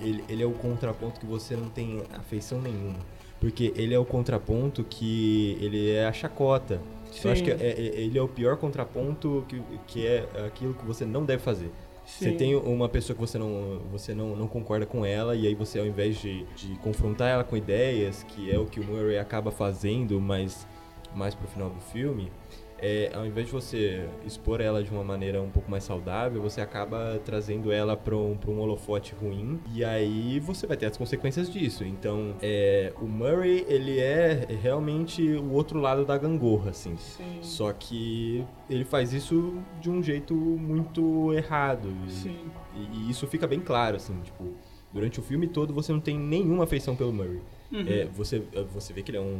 Ele, 0.00 0.24
ele 0.28 0.42
é 0.42 0.46
o 0.46 0.52
contraponto 0.52 1.20
que 1.20 1.26
você 1.26 1.54
não 1.56 1.68
tem 1.68 2.02
afeição 2.18 2.60
nenhuma. 2.60 2.98
Porque 3.40 3.72
ele 3.76 3.92
é 3.92 3.98
o 3.98 4.04
contraponto 4.04 4.82
que 4.84 5.58
ele 5.60 5.90
é 5.90 6.06
a 6.06 6.12
chacota. 6.12 6.80
Sim. 7.12 7.28
Eu 7.28 7.32
acho 7.32 7.44
que 7.44 7.50
é- 7.50 7.54
é- 7.60 8.00
ele 8.00 8.18
é 8.18 8.22
o 8.22 8.26
pior 8.28 8.56
contraponto 8.56 9.44
que, 9.48 9.60
que 9.86 10.06
é 10.06 10.26
aquilo 10.46 10.72
que 10.74 10.84
você 10.84 11.04
não 11.04 11.24
deve 11.24 11.42
fazer. 11.42 11.70
Você 12.06 12.32
tem 12.32 12.54
uma 12.54 12.88
pessoa 12.88 13.14
que 13.14 13.20
você 13.20 13.38
não, 13.38 13.80
você 13.90 14.14
não, 14.14 14.36
não 14.36 14.46
concorda 14.46 14.84
com 14.84 15.04
ela, 15.04 15.34
e 15.34 15.46
aí 15.46 15.54
você, 15.54 15.78
ao 15.78 15.86
invés 15.86 16.18
de, 16.18 16.44
de 16.54 16.76
confrontar 16.78 17.30
ela 17.30 17.44
com 17.44 17.56
ideias, 17.56 18.22
que 18.24 18.50
é 18.50 18.58
o 18.58 18.66
que 18.66 18.78
o 18.78 18.84
Murray 18.84 19.18
acaba 19.18 19.50
fazendo, 19.50 20.20
mas 20.20 20.66
mais 21.14 21.34
pro 21.34 21.46
final 21.48 21.70
do 21.70 21.80
filme, 21.80 22.30
é, 22.78 23.10
ao 23.14 23.24
invés 23.24 23.46
de 23.46 23.52
você 23.52 24.06
expor 24.26 24.60
ela 24.60 24.82
de 24.82 24.90
uma 24.90 25.02
maneira 25.04 25.40
um 25.40 25.48
pouco 25.50 25.70
mais 25.70 25.84
saudável, 25.84 26.42
você 26.42 26.60
acaba 26.60 27.20
trazendo 27.24 27.72
ela 27.72 27.96
para 27.96 28.16
um, 28.16 28.36
pra 28.36 28.50
um 28.50 28.60
holofote 28.60 29.14
ruim, 29.14 29.58
e 29.74 29.84
aí 29.84 30.38
você 30.40 30.66
vai 30.66 30.76
ter 30.76 30.86
as 30.86 30.96
consequências 30.96 31.50
disso. 31.50 31.84
Então, 31.84 32.34
é, 32.42 32.92
o 33.00 33.06
Murray, 33.06 33.64
ele 33.68 33.98
é 33.98 34.46
realmente 34.62 35.22
o 35.34 35.52
outro 35.52 35.80
lado 35.80 36.04
da 36.04 36.18
gangorra, 36.18 36.70
assim. 36.70 36.96
Sim. 36.96 37.38
Só 37.40 37.72
que 37.72 38.44
ele 38.68 38.84
faz 38.84 39.12
isso 39.12 39.58
de 39.80 39.88
um 39.90 40.02
jeito 40.02 40.34
muito 40.34 41.32
errado. 41.32 41.88
E, 41.88 42.28
e- 42.28 43.06
e 43.06 43.10
isso 43.10 43.26
fica 43.26 43.46
bem 43.46 43.60
claro, 43.60 43.96
assim, 43.96 44.14
tipo, 44.22 44.44
durante 44.92 45.18
o 45.18 45.22
filme 45.22 45.46
todo 45.48 45.72
você 45.74 45.92
não 45.92 46.00
tem 46.00 46.18
nenhuma 46.18 46.64
afeição 46.64 46.94
pelo 46.94 47.12
Murray. 47.12 47.40
Uhum. 47.72 47.84
É, 47.88 48.04
você, 48.06 48.42
você 48.72 48.92
vê 48.92 49.02
que 49.02 49.10
ele 49.10 49.18
é 49.18 49.20
um, 49.20 49.34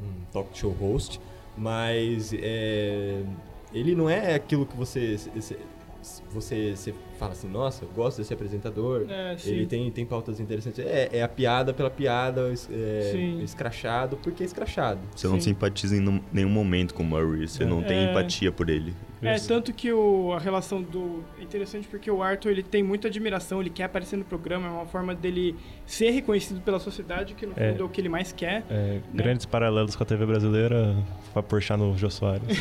um 0.00 0.24
talk 0.32 0.48
show 0.58 0.72
host, 0.72 1.20
mas 1.56 2.32
é, 2.34 3.22
ele 3.72 3.94
não 3.94 4.08
é 4.08 4.34
aquilo 4.34 4.66
que 4.66 4.76
você, 4.76 5.18
você, 6.30 6.74
você, 6.76 6.94
fala 7.18 7.32
assim, 7.32 7.48
nossa, 7.48 7.84
eu 7.84 7.88
gosto 7.94 8.18
desse 8.18 8.32
apresentador. 8.32 9.06
É. 9.08 9.36
Ele 9.44 9.66
tem, 9.66 9.90
tem 9.90 10.04
pautas 10.06 10.38
interessantes. 10.40 10.84
É, 10.84 11.08
é 11.12 11.22
a 11.22 11.28
piada 11.28 11.72
pela 11.74 11.90
piada, 11.90 12.50
es- 12.52 12.68
é, 12.70 13.12
escrachado 13.42 14.16
porque 14.22 14.42
é 14.42 14.46
escrachado. 14.46 15.00
Você 15.14 15.26
não 15.26 15.34
Sim. 15.36 15.40
simpatiza 15.52 15.96
em 15.96 16.22
nenhum 16.32 16.50
momento 16.50 16.94
com 16.94 17.02
o 17.02 17.06
Murray, 17.06 17.48
você 17.48 17.64
não 17.64 17.82
tem 17.82 17.96
É. 18.06 18.10
empatia 18.10 18.52
por 18.52 18.68
ele. 18.68 18.94
É, 19.22 19.36
tanto 19.38 19.72
que 19.72 19.90
o, 19.92 20.32
a 20.34 20.38
relação 20.38 20.82
do. 20.82 21.24
É 21.40 21.42
interessante 21.42 21.88
porque 21.88 22.10
o 22.10 22.22
Arthur 22.22 22.50
ele 22.50 22.62
tem 22.62 22.82
muita 22.82 23.08
admiração, 23.08 23.60
ele 23.62 23.70
quer 23.70 23.84
aparecer 23.84 24.14
no 24.16 24.24
programa, 24.26 24.68
é 24.68 24.70
uma 24.70 24.84
forma 24.86 25.14
dele 25.14 25.56
ser 25.86 26.10
reconhecido 26.10 26.60
pela 26.60 26.78
sociedade, 26.78 27.32
que 27.34 27.46
no 27.46 27.54
É. 27.56 27.70
fundo 27.70 27.82
é 27.82 27.86
o 27.86 27.88
que 27.88 27.98
ele 28.00 28.10
mais 28.10 28.30
quer. 28.30 28.62
É, 28.68 29.00
Grandes 29.14 29.46
paralelos 29.46 29.96
com 29.96 30.02
a 30.02 30.06
TV 30.06 30.26
brasileira 30.26 30.94
pra 31.32 31.42
puxar 31.42 31.78
no 31.78 31.96
Jô 31.96 32.10
Soares. 32.10 32.46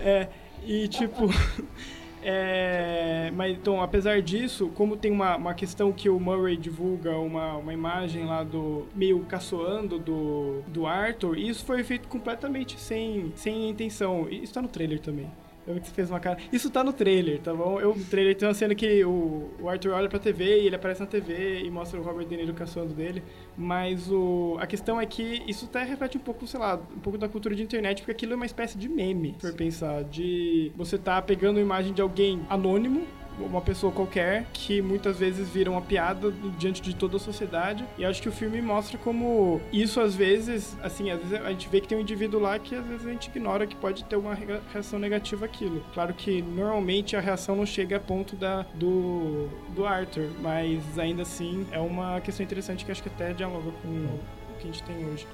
É, 0.00 0.28
e 0.68 0.86
tipo. 0.86 1.28
É, 2.20 3.30
mas 3.36 3.56
então, 3.56 3.80
apesar 3.80 4.20
disso, 4.20 4.70
como 4.74 4.96
tem 4.96 5.10
uma, 5.10 5.36
uma 5.36 5.54
questão 5.54 5.92
que 5.92 6.08
o 6.08 6.18
Murray 6.18 6.56
divulga 6.56 7.16
uma, 7.16 7.54
uma 7.56 7.72
imagem 7.72 8.24
lá 8.24 8.42
do 8.42 8.86
meio 8.92 9.20
caçoando 9.20 10.00
do, 10.00 10.60
do 10.66 10.84
Arthur, 10.84 11.38
isso 11.38 11.64
foi 11.64 11.84
feito 11.84 12.08
completamente 12.08 12.78
sem, 12.78 13.32
sem 13.36 13.70
intenção. 13.70 14.28
Isso 14.28 14.52
tá 14.52 14.60
no 14.60 14.66
trailer 14.66 14.98
também. 14.98 15.30
Eu 15.68 15.74
vi 15.74 15.80
que 15.82 15.90
fez 15.90 16.08
uma 16.08 16.18
cara. 16.18 16.38
Isso 16.50 16.70
tá 16.70 16.82
no 16.82 16.94
trailer, 16.94 17.40
tá 17.40 17.52
bom? 17.52 17.78
Eu, 17.78 17.94
no 17.94 18.04
trailer 18.06 18.34
tem 18.34 18.48
uma 18.48 18.54
cena 18.54 18.74
que 18.74 19.04
o, 19.04 19.50
o 19.60 19.68
Arthur 19.68 19.92
olha 19.92 20.08
pra 20.08 20.18
TV 20.18 20.62
e 20.62 20.66
ele 20.66 20.74
aparece 20.74 21.00
na 21.00 21.06
TV 21.06 21.60
e 21.60 21.70
mostra 21.70 22.00
o 22.00 22.02
Robert 22.02 22.26
De 22.26 22.38
Niro 22.38 22.54
caçando 22.54 22.94
dele. 22.94 23.22
Mas 23.54 24.10
o, 24.10 24.56
a 24.58 24.66
questão 24.66 24.98
é 24.98 25.04
que 25.04 25.42
isso 25.46 25.66
até 25.66 25.84
reflete 25.84 26.16
um 26.16 26.20
pouco, 26.20 26.46
sei 26.46 26.58
lá, 26.58 26.76
um 26.76 27.00
pouco 27.00 27.18
da 27.18 27.28
cultura 27.28 27.54
de 27.54 27.62
internet, 27.62 27.98
porque 27.98 28.12
aquilo 28.12 28.32
é 28.32 28.36
uma 28.36 28.46
espécie 28.46 28.78
de 28.78 28.88
meme, 28.88 29.36
por 29.38 29.52
pensar. 29.52 30.04
De 30.04 30.72
você 30.74 30.96
tá 30.96 31.20
pegando 31.20 31.58
a 31.58 31.60
imagem 31.60 31.92
de 31.92 32.00
alguém 32.00 32.40
anônimo 32.48 33.06
uma 33.40 33.60
pessoa 33.60 33.92
qualquer 33.92 34.46
que 34.52 34.80
muitas 34.82 35.18
vezes 35.18 35.48
vira 35.48 35.70
uma 35.70 35.80
piada 35.80 36.32
diante 36.58 36.80
de 36.82 36.94
toda 36.94 37.16
a 37.16 37.20
sociedade. 37.20 37.84
E 37.96 38.04
acho 38.04 38.20
que 38.22 38.28
o 38.28 38.32
filme 38.32 38.60
mostra 38.60 38.98
como 38.98 39.60
isso 39.72 40.00
às 40.00 40.14
vezes, 40.14 40.76
assim, 40.82 41.10
às 41.10 41.20
vezes 41.20 41.44
a 41.44 41.50
gente 41.50 41.68
vê 41.68 41.80
que 41.80 41.88
tem 41.88 41.98
um 41.98 42.00
indivíduo 42.00 42.40
lá 42.40 42.58
que 42.58 42.74
às 42.74 42.86
vezes 42.86 43.06
a 43.06 43.10
gente 43.10 43.28
ignora 43.28 43.66
que 43.66 43.76
pode 43.76 44.04
ter 44.04 44.16
uma 44.16 44.36
reação 44.72 44.98
negativa 44.98 45.46
àquilo. 45.46 45.84
Claro 45.94 46.14
que 46.14 46.42
normalmente 46.42 47.16
a 47.16 47.20
reação 47.20 47.56
não 47.56 47.66
chega 47.66 47.96
a 47.96 48.00
ponto 48.00 48.36
da 48.36 48.62
do, 48.74 49.48
do 49.74 49.86
Arthur, 49.86 50.28
mas 50.40 50.98
ainda 50.98 51.22
assim 51.22 51.66
é 51.70 51.78
uma 51.78 52.20
questão 52.20 52.44
interessante 52.44 52.84
que 52.84 52.92
acho 52.92 53.02
que 53.02 53.08
até 53.08 53.32
dialoga 53.32 53.70
com 53.82 53.88
o 53.88 54.58
que 54.58 54.68
a 54.68 54.72
gente 54.72 54.82
tem 54.82 55.04
hoje. 55.06 55.26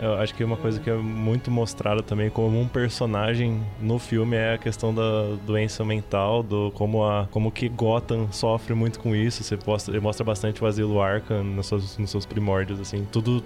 Eu 0.00 0.14
acho 0.14 0.34
que 0.34 0.42
uma 0.42 0.56
coisa 0.56 0.80
que 0.80 0.88
é 0.88 0.94
muito 0.94 1.50
mostrada 1.50 2.02
também 2.02 2.30
como 2.30 2.58
um 2.58 2.66
personagem 2.66 3.62
no 3.78 3.98
filme 3.98 4.34
é 4.34 4.54
a 4.54 4.58
questão 4.58 4.94
da 4.94 5.36
doença 5.46 5.84
mental, 5.84 6.42
do 6.42 6.70
como 6.70 7.04
a 7.04 7.28
como 7.30 7.52
que 7.52 7.68
Gotham 7.68 8.32
sofre 8.32 8.74
muito 8.74 8.98
com 8.98 9.14
isso. 9.14 9.44
Você 9.44 9.58
mostra, 9.66 10.00
mostra 10.00 10.24
bastante 10.24 10.64
o 10.64 10.66
asilo 10.66 11.02
Arkham 11.02 11.44
nos 11.44 11.66
seus, 11.66 11.98
nos 11.98 12.10
seus 12.10 12.24
primórdios, 12.24 12.80
assim, 12.80 13.06
tudo 13.12 13.44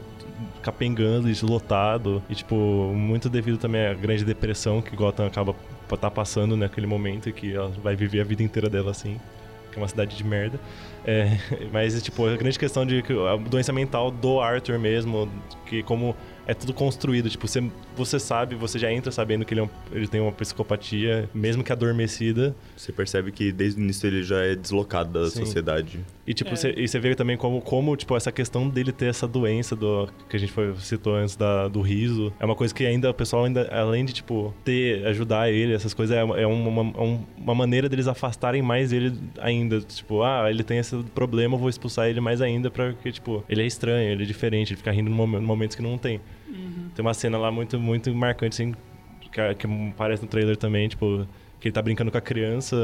capengando 0.62 1.29
e 1.29 1.35
lotado 1.43 2.23
e 2.31 2.35
tipo 2.35 2.55
muito 2.95 3.29
devido 3.29 3.59
também 3.59 3.87
à 3.87 3.95
grande 3.95 4.25
depressão 4.25 4.81
que 4.81 4.95
Gotham 4.95 5.27
acaba 5.27 5.55
tá 6.01 6.11
passando 6.11 6.57
naquele 6.57 6.87
momento 6.87 7.29
e 7.29 7.33
que 7.33 7.55
ela 7.55 7.69
vai 7.83 7.95
viver 7.95 8.21
a 8.21 8.25
vida 8.25 8.43
inteira 8.43 8.69
dela 8.69 8.90
assim, 8.90 9.21
que 9.71 9.79
é 9.79 9.83
uma 9.83 9.88
cidade 9.88 10.17
de 10.17 10.25
merda. 10.25 10.59
É, 11.05 11.37
mas, 11.73 12.01
tipo, 12.03 12.27
a 12.27 12.37
grande 12.37 12.59
questão 12.59 12.87
de 12.87 13.03
a 13.29 13.37
doença 13.37 13.73
mental 13.73 14.11
do 14.11 14.40
Arthur 14.40 14.79
mesmo, 14.79 15.29
que 15.67 15.83
como 15.83 16.17
é 16.46 16.54
tudo 16.54 16.72
construído. 16.72 17.28
Tipo, 17.28 17.46
você, 17.46 17.62
você 17.96 18.18
sabe, 18.18 18.54
você 18.54 18.78
já 18.78 18.92
entra 18.92 19.11
sabendo 19.11 19.44
que 19.44 19.54
ele, 19.54 19.61
é 19.61 19.64
um, 19.64 19.68
ele 19.92 20.07
tem 20.07 20.20
uma 20.20 20.33
psicopatia, 20.33 21.28
mesmo 21.35 21.62
que 21.62 21.72
adormecida. 21.72 22.54
Você 22.76 22.92
percebe 22.92 23.33
que 23.33 23.52
desde 23.52 23.80
o 23.80 23.83
início 23.83 24.07
ele 24.07 24.22
já 24.22 24.42
é 24.44 24.54
deslocado 24.54 25.12
da 25.12 25.30
Sim. 25.30 25.40
sociedade. 25.40 26.00
E 26.26 26.33
tipo, 26.33 26.50
é. 26.50 26.57
você, 26.57 26.74
e 26.76 26.88
você 26.88 26.98
vê 26.98 27.14
também 27.14 27.37
como, 27.37 27.61
como, 27.61 27.96
tipo, 27.96 28.16
essa 28.16 28.33
questão 28.33 28.68
dele 28.68 28.92
ter 28.92 29.07
essa 29.07 29.26
doença 29.26 29.76
do 29.76 30.09
que 30.28 30.37
a 30.37 30.40
gente 30.40 30.52
foi, 30.52 30.74
citou 30.76 31.14
antes 31.14 31.37
da, 31.37 31.68
do 31.68 31.80
riso, 31.83 32.33
é 32.40 32.44
uma 32.44 32.54
coisa 32.54 32.74
que 32.74 32.85
ainda 32.87 33.11
o 33.11 33.14
pessoal 33.14 33.44
ainda, 33.44 33.68
além 33.70 34.04
de, 34.04 34.12
tipo, 34.12 34.54
ter, 34.64 35.07
ajudar 35.07 35.50
ele, 35.50 35.74
essas 35.74 35.92
coisas, 35.92 36.16
é, 36.16 36.20
é 36.20 36.46
uma, 36.46 36.68
uma, 36.80 37.20
uma 37.37 37.54
maneira 37.54 37.88
deles 37.88 38.09
afastarem 38.09 38.62
mais 38.62 38.92
ele 38.92 39.12
ainda. 39.38 39.80
Tipo, 39.80 40.22
ah, 40.22 40.46
ele 40.48 40.62
tem 40.62 40.78
esse 40.78 40.96
problema, 41.14 41.54
eu 41.54 41.59
vou 41.59 41.68
expulsar 41.68 42.09
ele 42.09 42.20
mais 42.20 42.40
ainda, 42.40 42.70
porque, 42.70 43.12
tipo, 43.12 43.44
ele 43.48 43.62
é 43.62 43.66
estranho, 43.66 44.11
ele 44.11 44.22
é 44.22 44.26
diferente, 44.26 44.72
ele 44.72 44.78
fica 44.78 44.90
rindo 44.90 45.11
em 45.11 45.14
momentos 45.14 45.76
que 45.76 45.83
não 45.83 45.98
tem. 45.98 46.20
Uhum. 46.55 46.90
Tem 46.95 47.05
uma 47.05 47.14
cena 47.14 47.37
lá 47.37 47.51
muito, 47.51 47.79
muito 47.79 48.14
marcante, 48.14 48.62
assim, 48.62 48.75
que, 49.21 49.55
que 49.55 49.67
aparece 49.90 50.23
no 50.23 50.29
trailer 50.29 50.57
também, 50.57 50.88
tipo 50.88 51.27
que 51.64 51.68
ele 51.68 51.72
tá 51.72 51.81
brincando 51.81 52.11
com 52.11 52.18
a 52.18 52.20
criança, 52.20 52.77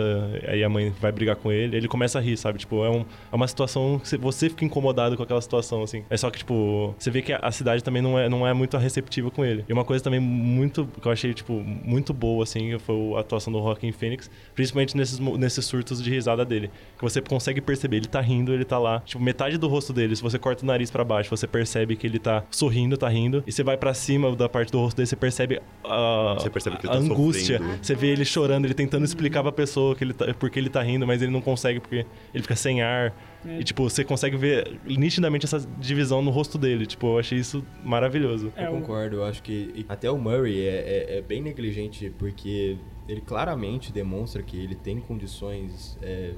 aí 0.48 0.64
a 0.64 0.68
mãe 0.68 0.90
vai 0.98 1.12
brigar 1.12 1.36
com 1.36 1.52
ele, 1.52 1.76
ele 1.76 1.86
começa 1.86 2.18
a 2.18 2.22
rir, 2.22 2.38
sabe? 2.38 2.58
Tipo, 2.58 2.82
é, 2.82 2.88
um, 2.88 3.04
é 3.30 3.36
uma 3.36 3.46
situação 3.46 4.00
que 4.02 4.16
você 4.16 4.48
fica 4.48 4.64
incomodado 4.64 5.18
com 5.18 5.22
aquela 5.22 5.42
situação, 5.42 5.82
assim. 5.82 6.02
É 6.08 6.16
só 6.16 6.30
que, 6.30 6.38
tipo, 6.38 6.94
você 6.98 7.10
vê 7.10 7.20
que 7.20 7.30
a 7.30 7.52
cidade 7.52 7.84
também 7.84 8.00
não 8.00 8.18
é, 8.18 8.26
não 8.26 8.46
é 8.46 8.54
muito 8.54 8.78
receptiva 8.78 9.30
com 9.30 9.44
ele. 9.44 9.66
E 9.68 9.72
uma 9.74 9.84
coisa 9.84 10.02
também 10.02 10.18
muito, 10.18 10.88
que 10.98 11.06
eu 11.06 11.12
achei, 11.12 11.34
tipo, 11.34 11.52
muito 11.52 12.14
boa, 12.14 12.42
assim, 12.42 12.78
foi 12.78 13.16
a 13.16 13.20
atuação 13.20 13.52
do 13.52 13.58
Rockin' 13.58 13.92
Phoenix, 13.92 14.30
principalmente 14.54 14.96
nesses, 14.96 15.18
nesses 15.18 15.62
surtos 15.66 16.02
de 16.02 16.08
risada 16.08 16.42
dele. 16.42 16.70
Que 16.96 17.02
você 17.02 17.20
consegue 17.20 17.60
perceber, 17.60 17.98
ele 17.98 18.08
tá 18.08 18.22
rindo, 18.22 18.50
ele 18.50 18.64
tá 18.64 18.78
lá. 18.78 19.00
Tipo, 19.00 19.22
metade 19.22 19.58
do 19.58 19.68
rosto 19.68 19.92
dele, 19.92 20.16
se 20.16 20.22
você 20.22 20.38
corta 20.38 20.64
o 20.64 20.66
nariz 20.66 20.90
para 20.90 21.04
baixo, 21.04 21.28
você 21.28 21.46
percebe 21.46 21.96
que 21.96 22.06
ele 22.06 22.18
tá 22.18 22.44
sorrindo, 22.50 22.96
tá 22.96 23.10
rindo. 23.10 23.44
E 23.46 23.52
você 23.52 23.62
vai 23.62 23.76
para 23.76 23.92
cima 23.92 24.34
da 24.34 24.48
parte 24.48 24.72
do 24.72 24.78
rosto 24.78 24.96
dele, 24.96 25.06
você 25.06 25.16
percebe 25.16 25.60
a, 25.84 26.36
você 26.38 26.48
percebe 26.48 26.78
que 26.78 26.86
ele 26.86 26.94
a 26.94 26.98
tá 26.98 27.04
angústia. 27.04 27.58
Sofrendo. 27.58 27.84
Você 27.84 27.94
vê 27.94 28.06
ele 28.06 28.24
chorando, 28.24 28.69
ele 28.70 28.74
tentando 28.74 29.04
explicar 29.04 29.42
pra 29.42 29.52
pessoa 29.52 29.94
que 29.96 30.04
ele 30.04 30.12
tá, 30.12 30.32
porque 30.34 30.58
ele 30.58 30.70
tá 30.70 30.82
rindo, 30.82 31.06
mas 31.06 31.20
ele 31.20 31.30
não 31.30 31.40
consegue 31.40 31.80
porque 31.80 32.06
ele 32.32 32.42
fica 32.42 32.56
sem 32.56 32.82
ar. 32.82 33.12
É. 33.44 33.60
E, 33.60 33.64
tipo, 33.64 33.82
você 33.82 34.04
consegue 34.04 34.36
ver 34.36 34.78
nitidamente 34.84 35.44
essa 35.44 35.58
divisão 35.78 36.22
no 36.22 36.30
rosto 36.30 36.56
dele. 36.56 36.86
Tipo, 36.86 37.08
eu 37.08 37.18
achei 37.18 37.38
isso 37.38 37.64
maravilhoso. 37.84 38.52
Eu 38.56 38.72
concordo, 38.72 39.16
eu 39.16 39.24
acho 39.24 39.42
que 39.42 39.84
até 39.88 40.10
o 40.10 40.16
Murray 40.16 40.60
é, 40.60 41.06
é, 41.08 41.18
é 41.18 41.22
bem 41.22 41.42
negligente 41.42 42.12
porque 42.18 42.78
ele 43.08 43.20
claramente 43.20 43.92
demonstra 43.92 44.42
que 44.42 44.56
ele 44.56 44.76
tem 44.76 45.00
condições 45.00 45.98
é, 46.00 46.32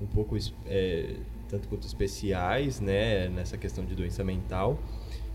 um 0.00 0.06
pouco 0.06 0.36
é, 0.66 1.14
tanto 1.48 1.66
quanto 1.68 1.86
especiais, 1.86 2.80
né, 2.80 3.28
nessa 3.28 3.58
questão 3.58 3.84
de 3.84 3.94
doença 3.94 4.22
mental. 4.22 4.78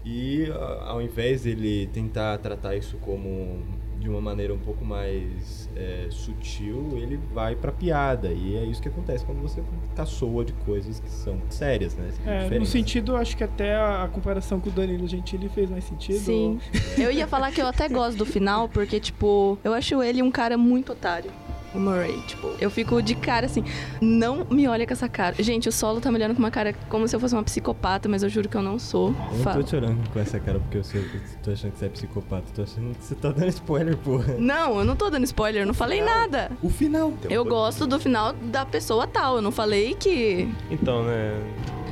E 0.05 0.45
ao 0.85 1.01
invés 1.01 1.43
dele 1.43 1.87
tentar 1.91 2.37
tratar 2.37 2.75
isso 2.77 2.97
como 2.97 3.61
de 3.99 4.09
uma 4.09 4.21
maneira 4.21 4.53
um 4.53 4.59
pouco 4.59 4.85
mais 4.85 5.69
é, 5.75 6.07
sutil, 6.09 6.91
ele 6.93 7.19
vai 7.33 7.55
pra 7.55 7.71
piada. 7.71 8.29
E 8.29 8.55
é 8.55 8.63
isso 8.63 8.81
que 8.81 8.87
acontece 8.87 9.25
quando 9.25 9.41
você 9.41 9.61
caçoa 9.95 10.45
de 10.45 10.53
coisas 10.53 10.99
que 10.99 11.09
são 11.09 11.39
sérias, 11.49 11.95
né? 11.95 12.09
É, 12.25 12.57
no 12.57 12.65
sentido, 12.65 13.15
acho 13.15 13.35
que 13.35 13.43
até 13.43 13.75
a 13.75 14.09
comparação 14.11 14.59
com 14.59 14.69
o 14.69 14.71
Danilo 14.71 15.07
Gentili 15.07 15.49
fez 15.49 15.69
mais 15.69 15.83
sentido. 15.83 16.19
Sim. 16.19 16.59
eu 16.97 17.11
ia 17.11 17.27
falar 17.27 17.51
que 17.51 17.61
eu 17.61 17.67
até 17.67 17.89
gosto 17.89 18.17
do 18.17 18.25
final, 18.25 18.69
porque, 18.69 18.99
tipo, 18.99 19.57
eu 19.63 19.73
acho 19.73 20.01
ele 20.01 20.21
um 20.21 20.31
cara 20.31 20.57
muito 20.57 20.93
otário 20.93 21.31
o 21.73 21.79
Murray. 21.79 22.17
Tipo, 22.27 22.51
eu 22.59 22.69
fico 22.69 23.01
de 23.01 23.15
cara 23.15 23.45
assim, 23.45 23.63
não 24.01 24.45
me 24.49 24.67
olha 24.67 24.85
com 24.85 24.93
essa 24.93 25.07
cara. 25.09 25.35
Gente, 25.39 25.69
o 25.69 25.71
solo 25.71 25.99
tá 25.99 26.11
me 26.11 26.17
olhando 26.17 26.33
com 26.33 26.39
uma 26.39 26.51
cara 26.51 26.73
como 26.89 27.07
se 27.07 27.15
eu 27.15 27.19
fosse 27.19 27.33
uma 27.35 27.43
psicopata, 27.43 28.07
mas 28.09 28.23
eu 28.23 28.29
juro 28.29 28.49
que 28.49 28.57
eu 28.57 28.61
não 28.61 28.79
sou. 28.79 29.13
Eu 29.31 29.45
não 29.45 29.53
tô 29.53 29.63
te 29.63 29.75
olhando 29.75 30.09
com 30.09 30.19
essa 30.19 30.39
cara 30.39 30.59
porque 30.59 30.77
eu 30.77 30.83
sei 30.83 31.01
que 31.03 31.19
tô 31.43 31.51
achando 31.51 31.71
que 31.71 31.79
você 31.79 31.85
é 31.85 31.89
psicopata. 31.89 32.45
Tô 32.53 32.63
achando 32.63 32.95
que 32.97 33.03
você 33.03 33.15
tá 33.15 33.31
dando 33.31 33.49
spoiler, 33.49 33.97
porra. 33.97 34.35
Não, 34.37 34.79
eu 34.79 34.85
não 34.85 34.95
tô 34.95 35.09
dando 35.09 35.23
spoiler, 35.23 35.63
eu 35.63 35.67
não 35.67 35.73
falei 35.73 36.01
nada. 36.01 36.51
O 36.61 36.69
final. 36.69 37.13
Eu 37.29 37.45
gosto 37.45 37.85
do 37.85 37.99
final 37.99 38.33
da 38.33 38.65
pessoa 38.65 39.07
tal, 39.07 39.37
eu 39.37 39.41
não 39.41 39.51
falei 39.51 39.95
que. 39.95 40.49
Então, 40.69 41.03
né? 41.03 41.39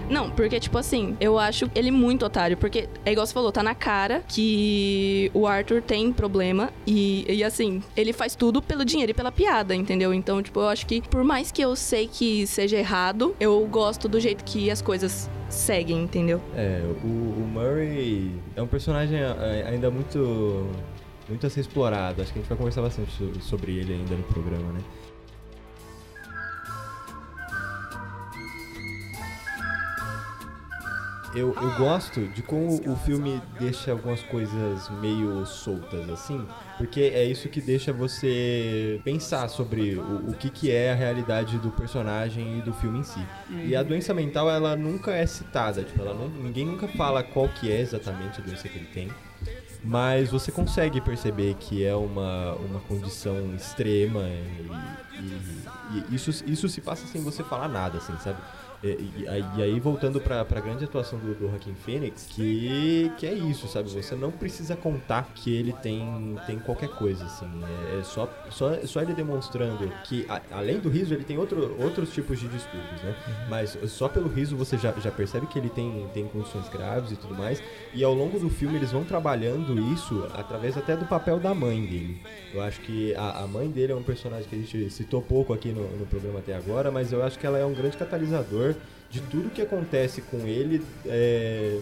Não, 0.09 0.29
porque, 0.29 0.59
tipo 0.59 0.77
assim, 0.77 1.15
eu 1.19 1.37
acho 1.37 1.69
ele 1.75 1.91
muito 1.91 2.25
otário. 2.25 2.57
Porque, 2.57 2.87
é 3.05 3.11
igual 3.11 3.25
você 3.25 3.33
falou, 3.33 3.51
tá 3.51 3.61
na 3.61 3.75
cara 3.75 4.23
que 4.27 5.29
o 5.33 5.45
Arthur 5.47 5.81
tem 5.81 6.11
problema. 6.11 6.71
E, 6.85 7.25
e 7.29 7.43
assim, 7.43 7.81
ele 7.95 8.13
faz 8.13 8.35
tudo 8.35 8.61
pelo 8.61 8.85
dinheiro 8.85 9.11
e 9.11 9.13
pela 9.13 9.31
piada, 9.31 9.75
entendeu? 9.75 10.13
Então, 10.13 10.41
tipo, 10.41 10.59
eu 10.59 10.67
acho 10.67 10.85
que, 10.85 11.01
por 11.01 11.23
mais 11.23 11.51
que 11.51 11.61
eu 11.61 11.75
sei 11.75 12.07
que 12.07 12.47
seja 12.47 12.77
errado, 12.77 13.35
eu 13.39 13.65
gosto 13.67 14.07
do 14.07 14.19
jeito 14.19 14.43
que 14.43 14.71
as 14.71 14.81
coisas 14.81 15.29
seguem, 15.49 16.03
entendeu? 16.03 16.41
É, 16.55 16.81
o, 17.03 17.07
o 17.07 17.49
Murray 17.53 18.31
é 18.55 18.61
um 18.61 18.67
personagem 18.67 19.19
ainda 19.65 19.89
muito 19.89 20.67
muito 21.27 21.45
a 21.45 21.49
ser 21.49 21.61
explorado. 21.61 22.21
Acho 22.21 22.31
que 22.31 22.39
a 22.39 22.41
gente 22.41 22.49
vai 22.49 22.57
conversar 22.57 22.81
bastante 22.81 23.11
sobre 23.41 23.77
ele 23.77 23.93
ainda 23.93 24.15
no 24.15 24.23
programa, 24.23 24.71
né? 24.71 24.79
Eu, 31.37 31.53
eu 31.55 31.77
gosto 31.77 32.27
de 32.27 32.41
como 32.41 32.81
o 32.91 32.95
filme 32.95 33.41
deixa 33.59 33.91
algumas 33.91 34.21
coisas 34.23 34.89
meio 35.01 35.45
soltas, 35.45 36.09
assim, 36.09 36.45
porque 36.77 37.01
é 37.01 37.23
isso 37.23 37.47
que 37.49 37.61
deixa 37.61 37.93
você 37.93 38.99
pensar 39.03 39.47
sobre 39.47 39.95
o, 39.95 40.29
o 40.29 40.33
que, 40.33 40.49
que 40.49 40.71
é 40.71 40.91
a 40.91 40.95
realidade 40.95 41.57
do 41.59 41.69
personagem 41.69 42.59
e 42.59 42.61
do 42.61 42.73
filme 42.73 42.99
em 42.99 43.03
si. 43.03 43.25
E 43.49 43.75
a 43.75 43.83
doença 43.83 44.13
mental, 44.13 44.49
ela 44.49 44.75
nunca 44.75 45.11
é 45.11 45.25
citada, 45.25 45.83
tipo, 45.83 46.01
ela 46.01 46.13
não, 46.13 46.27
ninguém 46.27 46.65
nunca 46.65 46.87
fala 46.87 47.23
qual 47.23 47.47
que 47.49 47.71
é 47.71 47.81
exatamente 47.81 48.41
a 48.41 48.43
doença 48.43 48.67
que 48.67 48.77
ele 48.77 48.87
tem. 48.87 49.11
Mas 49.83 50.29
você 50.29 50.51
consegue 50.51 50.99
perceber 50.99 51.53
que 51.59 51.85
é 51.85 51.95
uma, 51.95 52.53
uma 52.55 52.79
condição 52.81 53.53
extrema 53.55 54.23
e 54.23 54.67
E, 55.19 56.11
e 56.11 56.15
isso, 56.15 56.31
isso 56.45 56.67
se 56.67 56.81
passa 56.81 57.07
sem 57.07 57.21
você 57.21 57.43
falar 57.43 57.67
nada, 57.67 57.97
assim, 57.99 58.13
sabe? 58.23 58.39
E, 58.83 58.87
e, 58.87 59.25
e 59.57 59.63
aí, 59.63 59.79
voltando 59.79 60.21
pra, 60.21 60.45
pra 60.45 60.61
grande 60.61 60.83
atuação 60.85 61.17
do, 61.17 61.33
do 61.33 61.49
Joaquin 61.49 61.73
Phoenix, 61.73 62.27
que, 62.29 63.11
que 63.17 63.25
é 63.25 63.33
isso, 63.33 63.67
sabe? 63.67 63.89
Você 63.89 64.15
não 64.15 64.31
precisa 64.31 64.75
contar 64.75 65.29
que 65.33 65.53
ele 65.55 65.73
tem, 65.73 66.37
tem 66.45 66.59
qualquer 66.59 66.89
coisa, 66.89 67.25
assim. 67.25 67.49
É, 67.63 67.99
é 67.99 68.03
só, 68.03 68.29
só, 68.49 68.73
só 68.85 69.01
ele 69.01 69.13
demonstrando 69.13 69.87
que, 70.03 70.25
a, 70.29 70.41
além 70.51 70.79
do 70.79 70.89
riso, 70.89 71.13
ele 71.13 71.23
tem 71.23 71.37
outro, 71.37 71.75
outros 71.81 72.13
tipos 72.13 72.39
de 72.39 72.47
distúrbios, 72.47 73.01
né? 73.01 73.15
Mas 73.49 73.77
só 73.87 74.07
pelo 74.07 74.29
riso 74.29 74.55
você 74.55 74.77
já, 74.77 74.91
já 74.91 75.11
percebe 75.11 75.47
que 75.47 75.57
ele 75.57 75.69
tem, 75.69 76.07
tem 76.13 76.27
condições 76.27 76.69
graves 76.69 77.11
e 77.11 77.15
tudo 77.15 77.33
mais. 77.33 77.61
E 77.97 78.03
ao 78.03 78.13
longo 78.13 78.37
do 78.37 78.47
filme 78.47 78.75
eles 78.75 78.91
vão 78.91 79.03
trabalhando 79.03 79.75
isso 79.91 80.23
através 80.35 80.77
até 80.77 80.95
do 80.95 81.03
papel 81.05 81.39
da 81.39 81.51
mãe 81.51 81.83
dele. 81.83 82.21
Eu 82.53 82.61
acho 82.61 82.79
que 82.81 83.15
a, 83.15 83.39
a 83.39 83.47
mãe 83.47 83.67
dele 83.71 83.91
é 83.91 83.95
um 83.95 84.03
personagem 84.03 84.47
que 84.47 84.55
a 84.55 84.59
gente 84.59 84.89
citou 84.91 85.19
pouco 85.19 85.51
aqui 85.51 85.69
no, 85.69 85.81
no 85.97 86.05
programa 86.05 86.37
até 86.37 86.55
agora, 86.55 86.91
mas 86.91 87.11
eu 87.11 87.23
acho 87.23 87.39
que 87.39 87.47
ela 87.47 87.57
é 87.57 87.65
um 87.65 87.73
grande 87.73 87.97
catalisador 87.97 88.75
de 89.09 89.19
tudo 89.21 89.49
que 89.49 89.63
acontece 89.63 90.21
com 90.21 90.37
ele 90.45 90.83
é, 91.07 91.79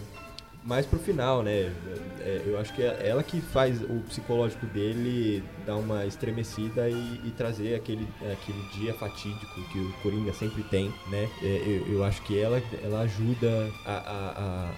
mais 0.66 0.84
pro 0.84 0.98
final, 0.98 1.42
né? 1.42 1.72
É, 2.20 2.42
eu 2.44 2.58
acho 2.58 2.74
que 2.74 2.82
é 2.82 3.08
ela 3.08 3.22
que 3.22 3.40
faz 3.40 3.80
o 3.82 4.02
psicológico 4.08 4.66
dele 4.66 5.42
dar 5.64 5.76
uma 5.76 6.04
estremecida 6.04 6.90
e, 6.90 7.20
e 7.24 7.30
trazer 7.36 7.76
aquele, 7.76 8.06
aquele 8.20 8.60
dia 8.74 8.92
fatídico 8.92 9.60
que 9.70 9.78
o 9.78 9.92
Coringa 10.02 10.32
sempre 10.32 10.64
tem, 10.64 10.92
né? 11.08 11.30
É, 11.40 11.62
eu, 11.86 11.94
eu, 11.94 12.04
acho 12.04 12.20
que 12.22 12.38
ela, 12.38 12.60
ela 12.82 13.02
ajuda 13.02 13.70
a, 13.84 13.92
a, 13.92 14.70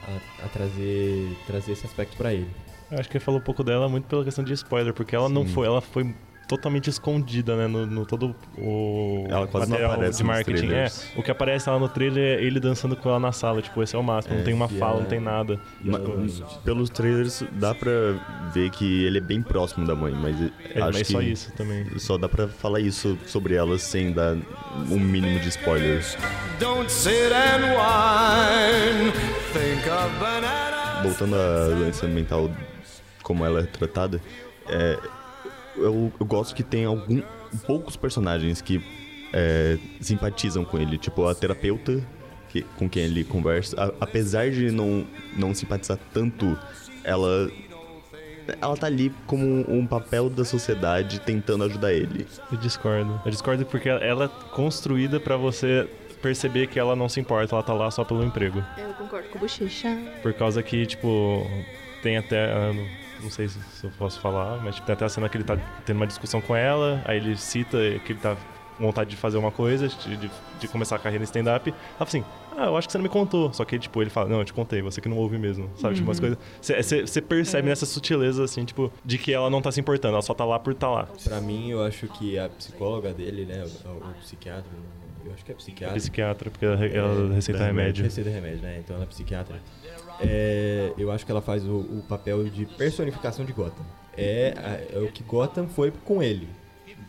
a, 0.43 0.45
a 0.45 0.49
trazer, 0.49 1.35
trazer 1.47 1.73
esse 1.73 1.87
aspecto 1.87 2.17
para 2.19 2.35
ele. 2.35 2.51
Eu 2.91 2.99
acho 2.99 3.09
que 3.09 3.17
ele 3.17 3.25
falou 3.25 3.41
um 3.41 3.45
pouco 3.45 3.65
dela 3.65 3.89
muito 3.89 4.07
pela 4.07 4.25
questão 4.25 4.45
de 4.45 4.53
spoiler, 4.53 4.93
porque 4.93 5.17
ela 5.17 5.29
Sim. 5.29 5.35
não 5.35 5.47
foi, 5.47 5.67
ela 5.67 5.81
foi 5.81 6.15
totalmente 6.49 6.89
escondida, 6.89 7.55
né? 7.55 7.67
No, 7.67 7.87
no 7.87 8.07
todo 8.07 8.35
o 8.57 9.27
ela 9.29 9.47
quase 9.47 9.71
material 9.71 10.01
não 10.01 10.11
de 10.11 10.25
marketing. 10.25 10.73
É, 10.73 10.91
o 11.17 11.23
que 11.23 11.31
aparece 11.31 11.69
lá 11.69 11.79
no 11.79 11.89
trailer 11.89 12.39
é 12.39 12.43
ele 12.43 12.59
dançando 12.59 12.97
com 12.97 13.09
ela 13.09 13.21
na 13.21 13.33
sala. 13.33 13.61
Tipo, 13.61 13.83
esse 13.83 13.95
é 13.95 13.99
o 13.99 14.03
máximo. 14.03 14.35
É, 14.35 14.39
não 14.39 14.45
tem 14.45 14.55
uma 14.55 14.69
fala, 14.69 14.99
é... 14.99 15.01
não 15.03 15.07
tem 15.07 15.21
nada. 15.21 15.61
Mas, 15.81 16.41
pelos 16.65 16.89
trailers 16.89 17.45
dá 17.53 17.75
pra 17.75 17.91
ver 18.53 18.71
que 18.71 19.05
ele 19.05 19.19
é 19.19 19.21
bem 19.21 19.43
próximo 19.43 19.87
da 19.87 19.95
mãe, 19.95 20.13
mas 20.13 20.41
é, 20.75 20.81
acho 20.81 20.99
mas 20.99 21.07
que 21.07 21.13
só 21.13 21.21
isso 21.21 21.53
também. 21.53 21.87
Só 21.99 22.17
dá 22.17 22.29
pra 22.29 22.49
falar 22.49 22.81
isso 22.81 23.19
sobre 23.27 23.55
ela 23.55 23.79
sem 23.79 24.13
dar 24.13 24.37
um 24.91 24.99
mínimo 24.99 25.39
de 25.41 25.49
spoilers. 25.51 26.17
Don't 26.59 26.91
sit 26.91 27.31
and 27.33 27.77
whine, 27.77 29.13
think 29.53 29.89
of. 29.91 30.09
Voltando 31.03 31.37
à 31.37 31.69
doença 31.69 32.07
mental 32.09 32.51
como 33.23 33.45
ela 33.45 33.61
é 33.61 33.65
tratada, 33.65 34.21
é, 34.69 34.99
eu, 35.79 36.13
eu 36.19 36.27
gosto 36.27 36.55
que 36.55 36.63
tem 36.63 36.85
algum, 36.85 37.23
poucos 37.67 37.97
personagens 37.97 38.61
que 38.61 38.83
é, 39.33 39.79
simpatizam 40.01 40.65
com 40.65 40.79
ele. 40.79 40.99
Tipo, 40.99 41.27
a 41.27 41.35
terapeuta 41.35 42.03
que, 42.49 42.63
com 42.63 42.89
quem 42.89 43.05
ele 43.05 43.25
conversa. 43.25 43.81
A, 43.81 44.05
apesar 44.05 44.51
de 44.51 44.71
não, 44.71 45.07
não 45.37 45.55
simpatizar 45.55 45.99
tanto, 46.13 46.59
ela. 47.05 47.51
Ela 48.63 48.77
tá 48.79 48.87
ali 48.87 49.13
como 49.27 49.45
um 49.71 49.87
papel 49.87 50.31
da 50.31 50.43
sociedade 50.43 51.21
tentando 51.21 51.65
ajudar 51.65 51.93
ele. 51.93 52.27
Eu 52.51 52.57
discordo. 52.57 53.21
Eu 53.23 53.31
discordo 53.31 53.67
porque 53.67 53.91
ela 53.91 54.25
é 54.25 54.29
construída 54.55 55.21
para 55.21 55.37
você 55.37 55.87
perceber 56.23 56.67
que 56.67 56.79
ela 56.79 56.97
não 56.97 57.11
se 57.11 57.21
importa, 57.21 57.55
ela 57.55 57.63
tá 57.63 57.75
lá 57.75 57.91
só 57.91 58.05
pelo 58.05 58.25
emprego. 58.25 58.65
Eu 58.79 58.95
concordo 58.95 59.29
com 59.29 59.37
o 59.37 59.41
Bochecha. 59.43 59.97
Por 60.23 60.33
causa 60.33 60.63
que, 60.63 60.87
tipo, 60.87 61.47
tem 62.03 62.17
até. 62.17 62.51
Ah, 62.51 62.73
não 63.23 63.31
sei 63.31 63.49
se, 63.49 63.59
eu 63.83 63.91
posso 63.99 64.21
falar, 64.21 64.63
mas 64.63 64.75
tipo, 64.75 64.87
tem 64.87 64.95
até 64.95 65.05
a 65.05 65.09
cena 65.09 65.29
que 65.29 65.37
ele 65.37 65.45
tá 65.45 65.57
tendo 65.85 65.97
uma 65.97 66.07
discussão 66.07 66.41
com 66.41 66.55
ela, 66.55 67.03
aí 67.05 67.17
ele 67.17 67.37
cita 67.37 67.79
que 68.05 68.13
ele 68.13 68.21
tá 68.21 68.37
com 68.77 68.85
vontade 68.85 69.11
de 69.11 69.17
fazer 69.17 69.37
uma 69.37 69.51
coisa, 69.51 69.89
de, 69.89 70.17
de, 70.17 70.31
de 70.61 70.69
começar 70.69 70.97
a 70.97 70.99
carreira 70.99 71.23
em 71.23 71.27
stand-up. 71.27 71.69
Ela 71.69 71.79
fala 72.07 72.09
assim, 72.09 72.25
ah, 72.57 72.67
eu 72.67 72.77
acho 72.77 72.87
que 72.87 72.93
você 72.93 72.99
não 72.99 73.03
me 73.03 73.09
contou. 73.09 73.53
Só 73.53 73.65
que, 73.65 73.77
tipo, 73.79 74.01
ele 74.01 74.09
fala, 74.09 74.29
não, 74.29 74.39
eu 74.39 74.45
te 74.45 74.53
contei, 74.53 74.81
você 74.81 75.01
que 75.01 75.09
não 75.09 75.17
ouve 75.17 75.37
mesmo, 75.37 75.69
sabe? 75.75 75.89
Uhum. 75.89 75.95
Tipo, 75.95 76.09
umas 76.09 76.19
uhum. 76.19 76.37
coisas... 76.37 77.11
Você 77.11 77.21
percebe 77.21 77.67
é. 77.67 77.71
nessa 77.71 77.85
sutileza, 77.85 78.45
assim, 78.45 78.65
tipo, 78.65 78.91
de 79.05 79.19
que 79.19 79.33
ela 79.33 79.51
não 79.51 79.61
tá 79.61 79.73
se 79.73 79.81
importando, 79.81 80.15
ela 80.15 80.23
só 80.23 80.33
tá 80.33 80.45
lá 80.45 80.59
por 80.59 80.75
tá 80.75 80.89
lá. 80.89 81.09
Pra 81.25 81.41
mim, 81.41 81.71
eu 81.71 81.83
acho 81.83 82.07
que 82.07 82.39
a 82.39 82.49
psicóloga 82.49 83.13
dele, 83.13 83.45
né, 83.45 83.65
o, 83.85 83.91
o 83.91 84.15
psiquiatra, 84.21 84.71
eu 85.25 85.35
acho 85.35 85.45
que 85.45 85.53
é 85.53 85.55
psiquiatra. 85.55 85.97
É 85.97 86.01
psiquiatra, 86.01 86.51
porque 86.51 86.65
ela, 86.65 86.87
ela 86.87 87.33
é, 87.33 87.35
receita 87.35 87.65
remédio. 87.65 88.05
Receita 88.05 88.31
remédio, 88.31 88.63
né? 88.63 88.79
Então 88.79 88.97
ela 88.97 89.05
é 89.05 89.09
psiquiatra 89.09 89.61
é, 90.21 90.93
eu 90.99 91.11
acho 91.11 91.25
que 91.25 91.31
ela 91.31 91.41
faz 91.41 91.65
o, 91.65 91.79
o, 91.79 92.05
papel 92.09 92.45
de 92.45 92.67
personificação 92.67 93.45
de 93.45 93.53
Gotham. 93.53 93.85
É, 94.17 94.89
é, 94.93 94.99
o 94.99 95.13
que 95.13 95.23
Gotham 95.23 95.69
foi 95.69 95.91
com 95.91 96.23
ele. 96.23 96.49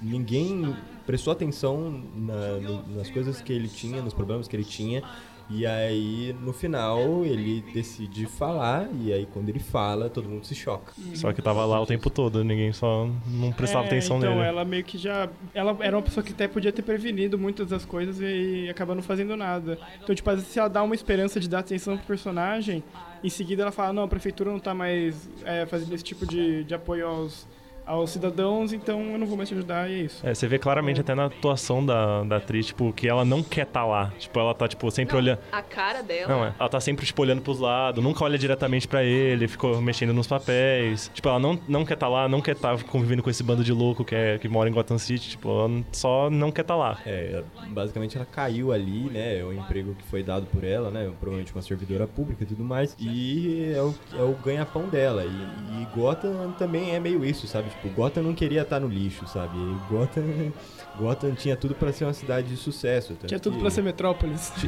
Ninguém 0.02 0.76
prestou 1.06 1.34
atenção 1.34 2.04
na, 2.16 2.58
no, 2.58 2.88
nas 2.96 3.10
coisas 3.10 3.42
que 3.42 3.52
ele 3.52 3.68
tinha, 3.68 4.02
nos 4.02 4.14
problemas 4.14 4.48
que 4.48 4.56
ele 4.56 4.64
tinha, 4.64 5.04
e 5.50 5.66
aí, 5.66 6.36
no 6.42 6.54
final, 6.54 7.26
ele 7.26 7.64
decide 7.74 8.28
falar, 8.28 8.88
e 9.02 9.12
aí 9.12 9.28
quando 9.34 9.50
ele 9.50 9.58
fala, 9.60 10.08
todo 10.08 10.30
mundo 10.30 10.46
se 10.46 10.54
choca. 10.54 10.94
Só 11.16 11.34
que 11.34 11.42
tava 11.42 11.66
lá 11.66 11.82
o 11.82 11.88
tempo 11.88 12.08
todo, 12.12 12.44
ninguém 12.44 12.72
só 12.72 13.10
não 13.26 13.52
prestava 13.52 13.86
é, 13.86 13.88
atenção 13.88 14.18
então, 14.18 14.30
nele. 14.30 14.42
Então, 14.42 14.48
ela 14.48 14.64
meio 14.64 14.84
que 14.84 14.96
já. 14.96 15.28
Ela 15.54 15.76
era 15.80 15.98
uma 15.98 16.04
pessoa 16.04 16.24
que 16.24 16.34
até 16.34 16.48
podia 16.48 16.72
ter 16.72 16.84
prevenido 16.84 17.38
muitas 17.38 17.68
das 17.70 17.84
coisas 17.84 18.20
e 18.22 18.70
acaba 18.70 18.94
não 18.94 19.02
fazendo 19.02 19.36
nada. 19.36 19.80
Então, 20.04 20.14
tipo, 20.14 20.30
às 20.30 20.36
vezes 20.36 20.52
se 20.52 20.60
ela 20.60 20.70
dá 20.70 20.84
uma 20.84 20.94
esperança 20.94 21.40
de 21.40 21.50
dar 21.50 21.60
atenção 21.60 21.98
pro 21.98 22.06
personagem, 22.06 22.84
em 23.24 23.30
seguida 23.30 23.64
ela 23.64 23.72
fala: 23.72 23.92
não, 23.92 24.04
a 24.04 24.08
prefeitura 24.08 24.52
não 24.52 24.60
tá 24.60 24.76
mais 24.76 25.28
é, 25.44 25.66
fazendo 25.66 25.96
esse 25.96 26.04
tipo 26.04 26.28
de, 26.28 26.64
de 26.64 26.76
apoio 26.76 27.08
aos 27.08 27.48
aos 27.90 28.12
cidadãos, 28.12 28.72
então 28.72 29.02
eu 29.02 29.18
não 29.18 29.26
vou 29.26 29.36
mais 29.36 29.50
te 29.50 29.56
ajudar 29.56 29.90
e 29.90 29.94
é 29.94 29.98
isso. 30.04 30.26
É, 30.26 30.34
você 30.34 30.48
vê 30.48 30.60
claramente 30.60 30.98
é. 30.98 31.02
até 31.02 31.16
na 31.16 31.26
atuação 31.26 31.84
da, 31.84 32.24
da 32.24 32.38
atriz, 32.38 32.68
tipo, 32.68 32.94
que 32.94 33.08
ela 33.08 33.26
não 33.26 33.42
quer 33.42 33.64
estar 33.64 33.82
tá 33.82 33.86
lá. 33.86 34.14
Tipo, 34.20 34.40
ela 34.40 34.54
tá, 34.54 34.68
tipo, 34.68 34.90
sempre 34.92 35.14
não, 35.14 35.22
olhando. 35.22 35.40
A 35.52 35.62
cara 35.64 36.04
dela. 36.04 36.28
Não, 36.28 36.46
é. 36.46 36.54
Ela 36.60 36.70
tá 36.70 36.80
sempre, 36.80 37.04
tipo, 37.04 37.20
olhando 37.22 37.42
pros 37.42 37.60
lados, 37.60 38.04
nunca 38.04 38.24
olha 38.24 38.38
diretamente 38.38 38.88
para 38.88 39.04
ele, 39.04 39.48
ficou 39.48 39.82
mexendo 39.82 40.14
nos 40.14 40.28
papéis. 40.28 41.10
Tipo, 41.16 41.30
ela 41.30 41.40
não, 41.40 41.60
não 41.68 41.84
quer 41.84 41.96
estar 41.96 42.06
tá 42.06 42.12
lá, 42.12 42.30
não 42.30 42.42
quer 42.42 42.52
estar 42.52 42.78
tá 42.78 42.84
convivendo 42.84 43.24
com 43.24 43.30
esse 43.30 43.42
bando 43.42 43.64
de 43.64 43.74
louco 43.74 44.06
que, 44.06 44.14
é, 44.14 44.38
que 44.38 44.48
mora 44.48 44.70
em 44.70 44.74
Gotham 44.74 45.00
City, 45.00 45.32
tipo, 45.32 45.50
ela 45.50 45.84
só 45.92 46.30
não 46.30 46.52
quer 46.52 46.62
estar 46.62 46.76
tá 46.76 46.80
lá. 46.80 47.00
É, 47.08 47.44
basicamente 47.70 48.18
ela 48.18 48.26
caiu 48.26 48.72
ali, 48.72 49.10
né? 49.10 49.40
É 49.40 49.44
o 49.44 49.52
emprego 49.52 49.96
que 49.96 50.04
foi 50.04 50.22
dado 50.22 50.46
por 50.46 50.64
ela, 50.64 50.92
né? 50.92 51.12
Provavelmente 51.20 51.52
uma 51.56 51.64
servidora 51.64 52.06
pública 52.06 52.44
e 52.44 52.46
tudo 52.46 52.64
mais. 52.64 52.96
E 53.00 53.74
é 53.76 53.82
o, 53.82 53.96
é 54.14 54.22
o 54.22 54.34
ganha-pão 54.34 54.88
dela. 54.88 55.24
E, 55.26 55.82
e 55.82 55.86
Gotham 55.96 56.52
também 56.52 56.94
é 56.94 57.00
meio 57.00 57.26
isso, 57.26 57.48
sabe? 57.48 57.70
Tipo, 57.82 57.96
Gotham 57.96 58.24
não 58.24 58.34
queria 58.34 58.62
estar 58.62 58.80
no 58.80 58.88
lixo, 58.88 59.26
sabe? 59.28 59.58
E 59.58 59.90
Gotham, 59.90 60.52
Gotham 61.00 61.34
tinha 61.34 61.56
tudo 61.56 61.74
para 61.74 61.94
ser 61.94 62.04
uma 62.04 62.14
cidade 62.14 62.50
de 62.50 62.58
sucesso. 62.58 63.16
Tinha 63.26 63.40
tudo 63.40 63.56
que... 63.56 63.62
para 63.62 63.70
ser 63.70 63.82
metrópolis. 63.82 64.52
Sim, 64.58 64.68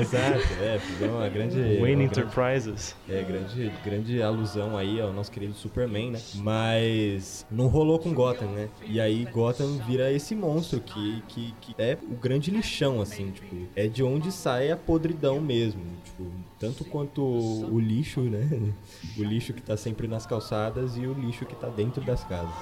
exato. 0.00 0.42
É, 0.60 0.78
fizeram 0.78 1.16
uma 1.16 1.28
grande... 1.28 1.78
Wayne 1.80 2.04
Enterprises. 2.04 2.96
Grande, 3.06 3.22
é, 3.22 3.24
grande, 3.24 3.72
grande 3.84 4.22
alusão 4.22 4.76
aí 4.76 5.00
ao 5.00 5.12
nosso 5.12 5.30
querido 5.30 5.54
Superman, 5.54 6.12
né? 6.12 6.20
Mas 6.36 7.46
não 7.50 7.68
rolou 7.68 7.98
com 7.98 8.12
Gotham, 8.12 8.48
né? 8.48 8.68
E 8.86 9.00
aí 9.00 9.24
Gotham 9.26 9.78
vira 9.86 10.10
esse 10.12 10.34
monstro 10.34 10.80
que, 10.80 11.22
que, 11.28 11.54
que 11.60 11.74
é 11.78 11.96
o 12.02 12.14
grande 12.16 12.50
lixão, 12.50 13.00
assim, 13.00 13.30
tipo... 13.30 13.68
É 13.76 13.86
de 13.86 14.02
onde 14.02 14.32
sai 14.32 14.70
a 14.70 14.76
podridão 14.76 15.40
mesmo, 15.40 15.82
tipo... 16.04 16.30
Tanto 16.62 16.84
quanto 16.84 17.20
o 17.20 17.80
lixo, 17.80 18.20
né? 18.20 18.72
O 19.18 19.24
lixo 19.24 19.52
que 19.52 19.60
tá 19.60 19.76
sempre 19.76 20.06
nas 20.06 20.24
calçadas 20.26 20.96
e 20.96 21.04
o 21.04 21.12
lixo 21.12 21.44
que 21.44 21.56
tá 21.56 21.66
dentro 21.66 22.00
das 22.04 22.22
casas. 22.22 22.54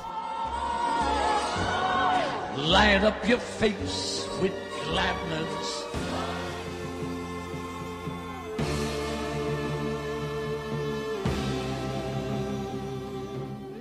Light 2.66 3.04
up 3.04 3.30
your 3.30 3.38
face 3.38 4.26
with 4.40 4.52
gladness. 4.86 5.84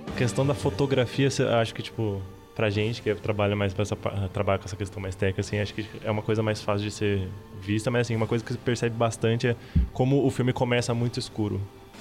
A 0.06 0.18
questão 0.18 0.46
da 0.46 0.52
fotografia, 0.52 1.30
acho 1.62 1.74
que 1.74 1.82
tipo 1.82 2.20
pra 2.60 2.68
gente 2.68 3.00
que 3.00 3.14
trabalha 3.14 3.56
mais 3.56 3.74
essa 3.78 3.96
trabalha 4.34 4.58
com 4.58 4.66
essa 4.66 4.76
questão 4.76 5.00
mais 5.00 5.14
técnica 5.14 5.40
assim, 5.40 5.58
acho 5.58 5.72
que 5.72 5.86
é 6.04 6.10
uma 6.10 6.20
coisa 6.20 6.42
mais 6.42 6.60
fácil 6.60 6.84
de 6.84 6.90
ser 6.90 7.26
vista, 7.58 7.90
mas 7.90 8.02
assim, 8.02 8.14
uma 8.14 8.26
coisa 8.26 8.44
que 8.44 8.52
você 8.52 8.58
percebe 8.58 8.94
bastante 8.94 9.48
é 9.48 9.56
como 9.94 10.26
o 10.26 10.30
filme 10.30 10.52
começa 10.52 10.92
muito 10.92 11.18
escuro. 11.18 11.58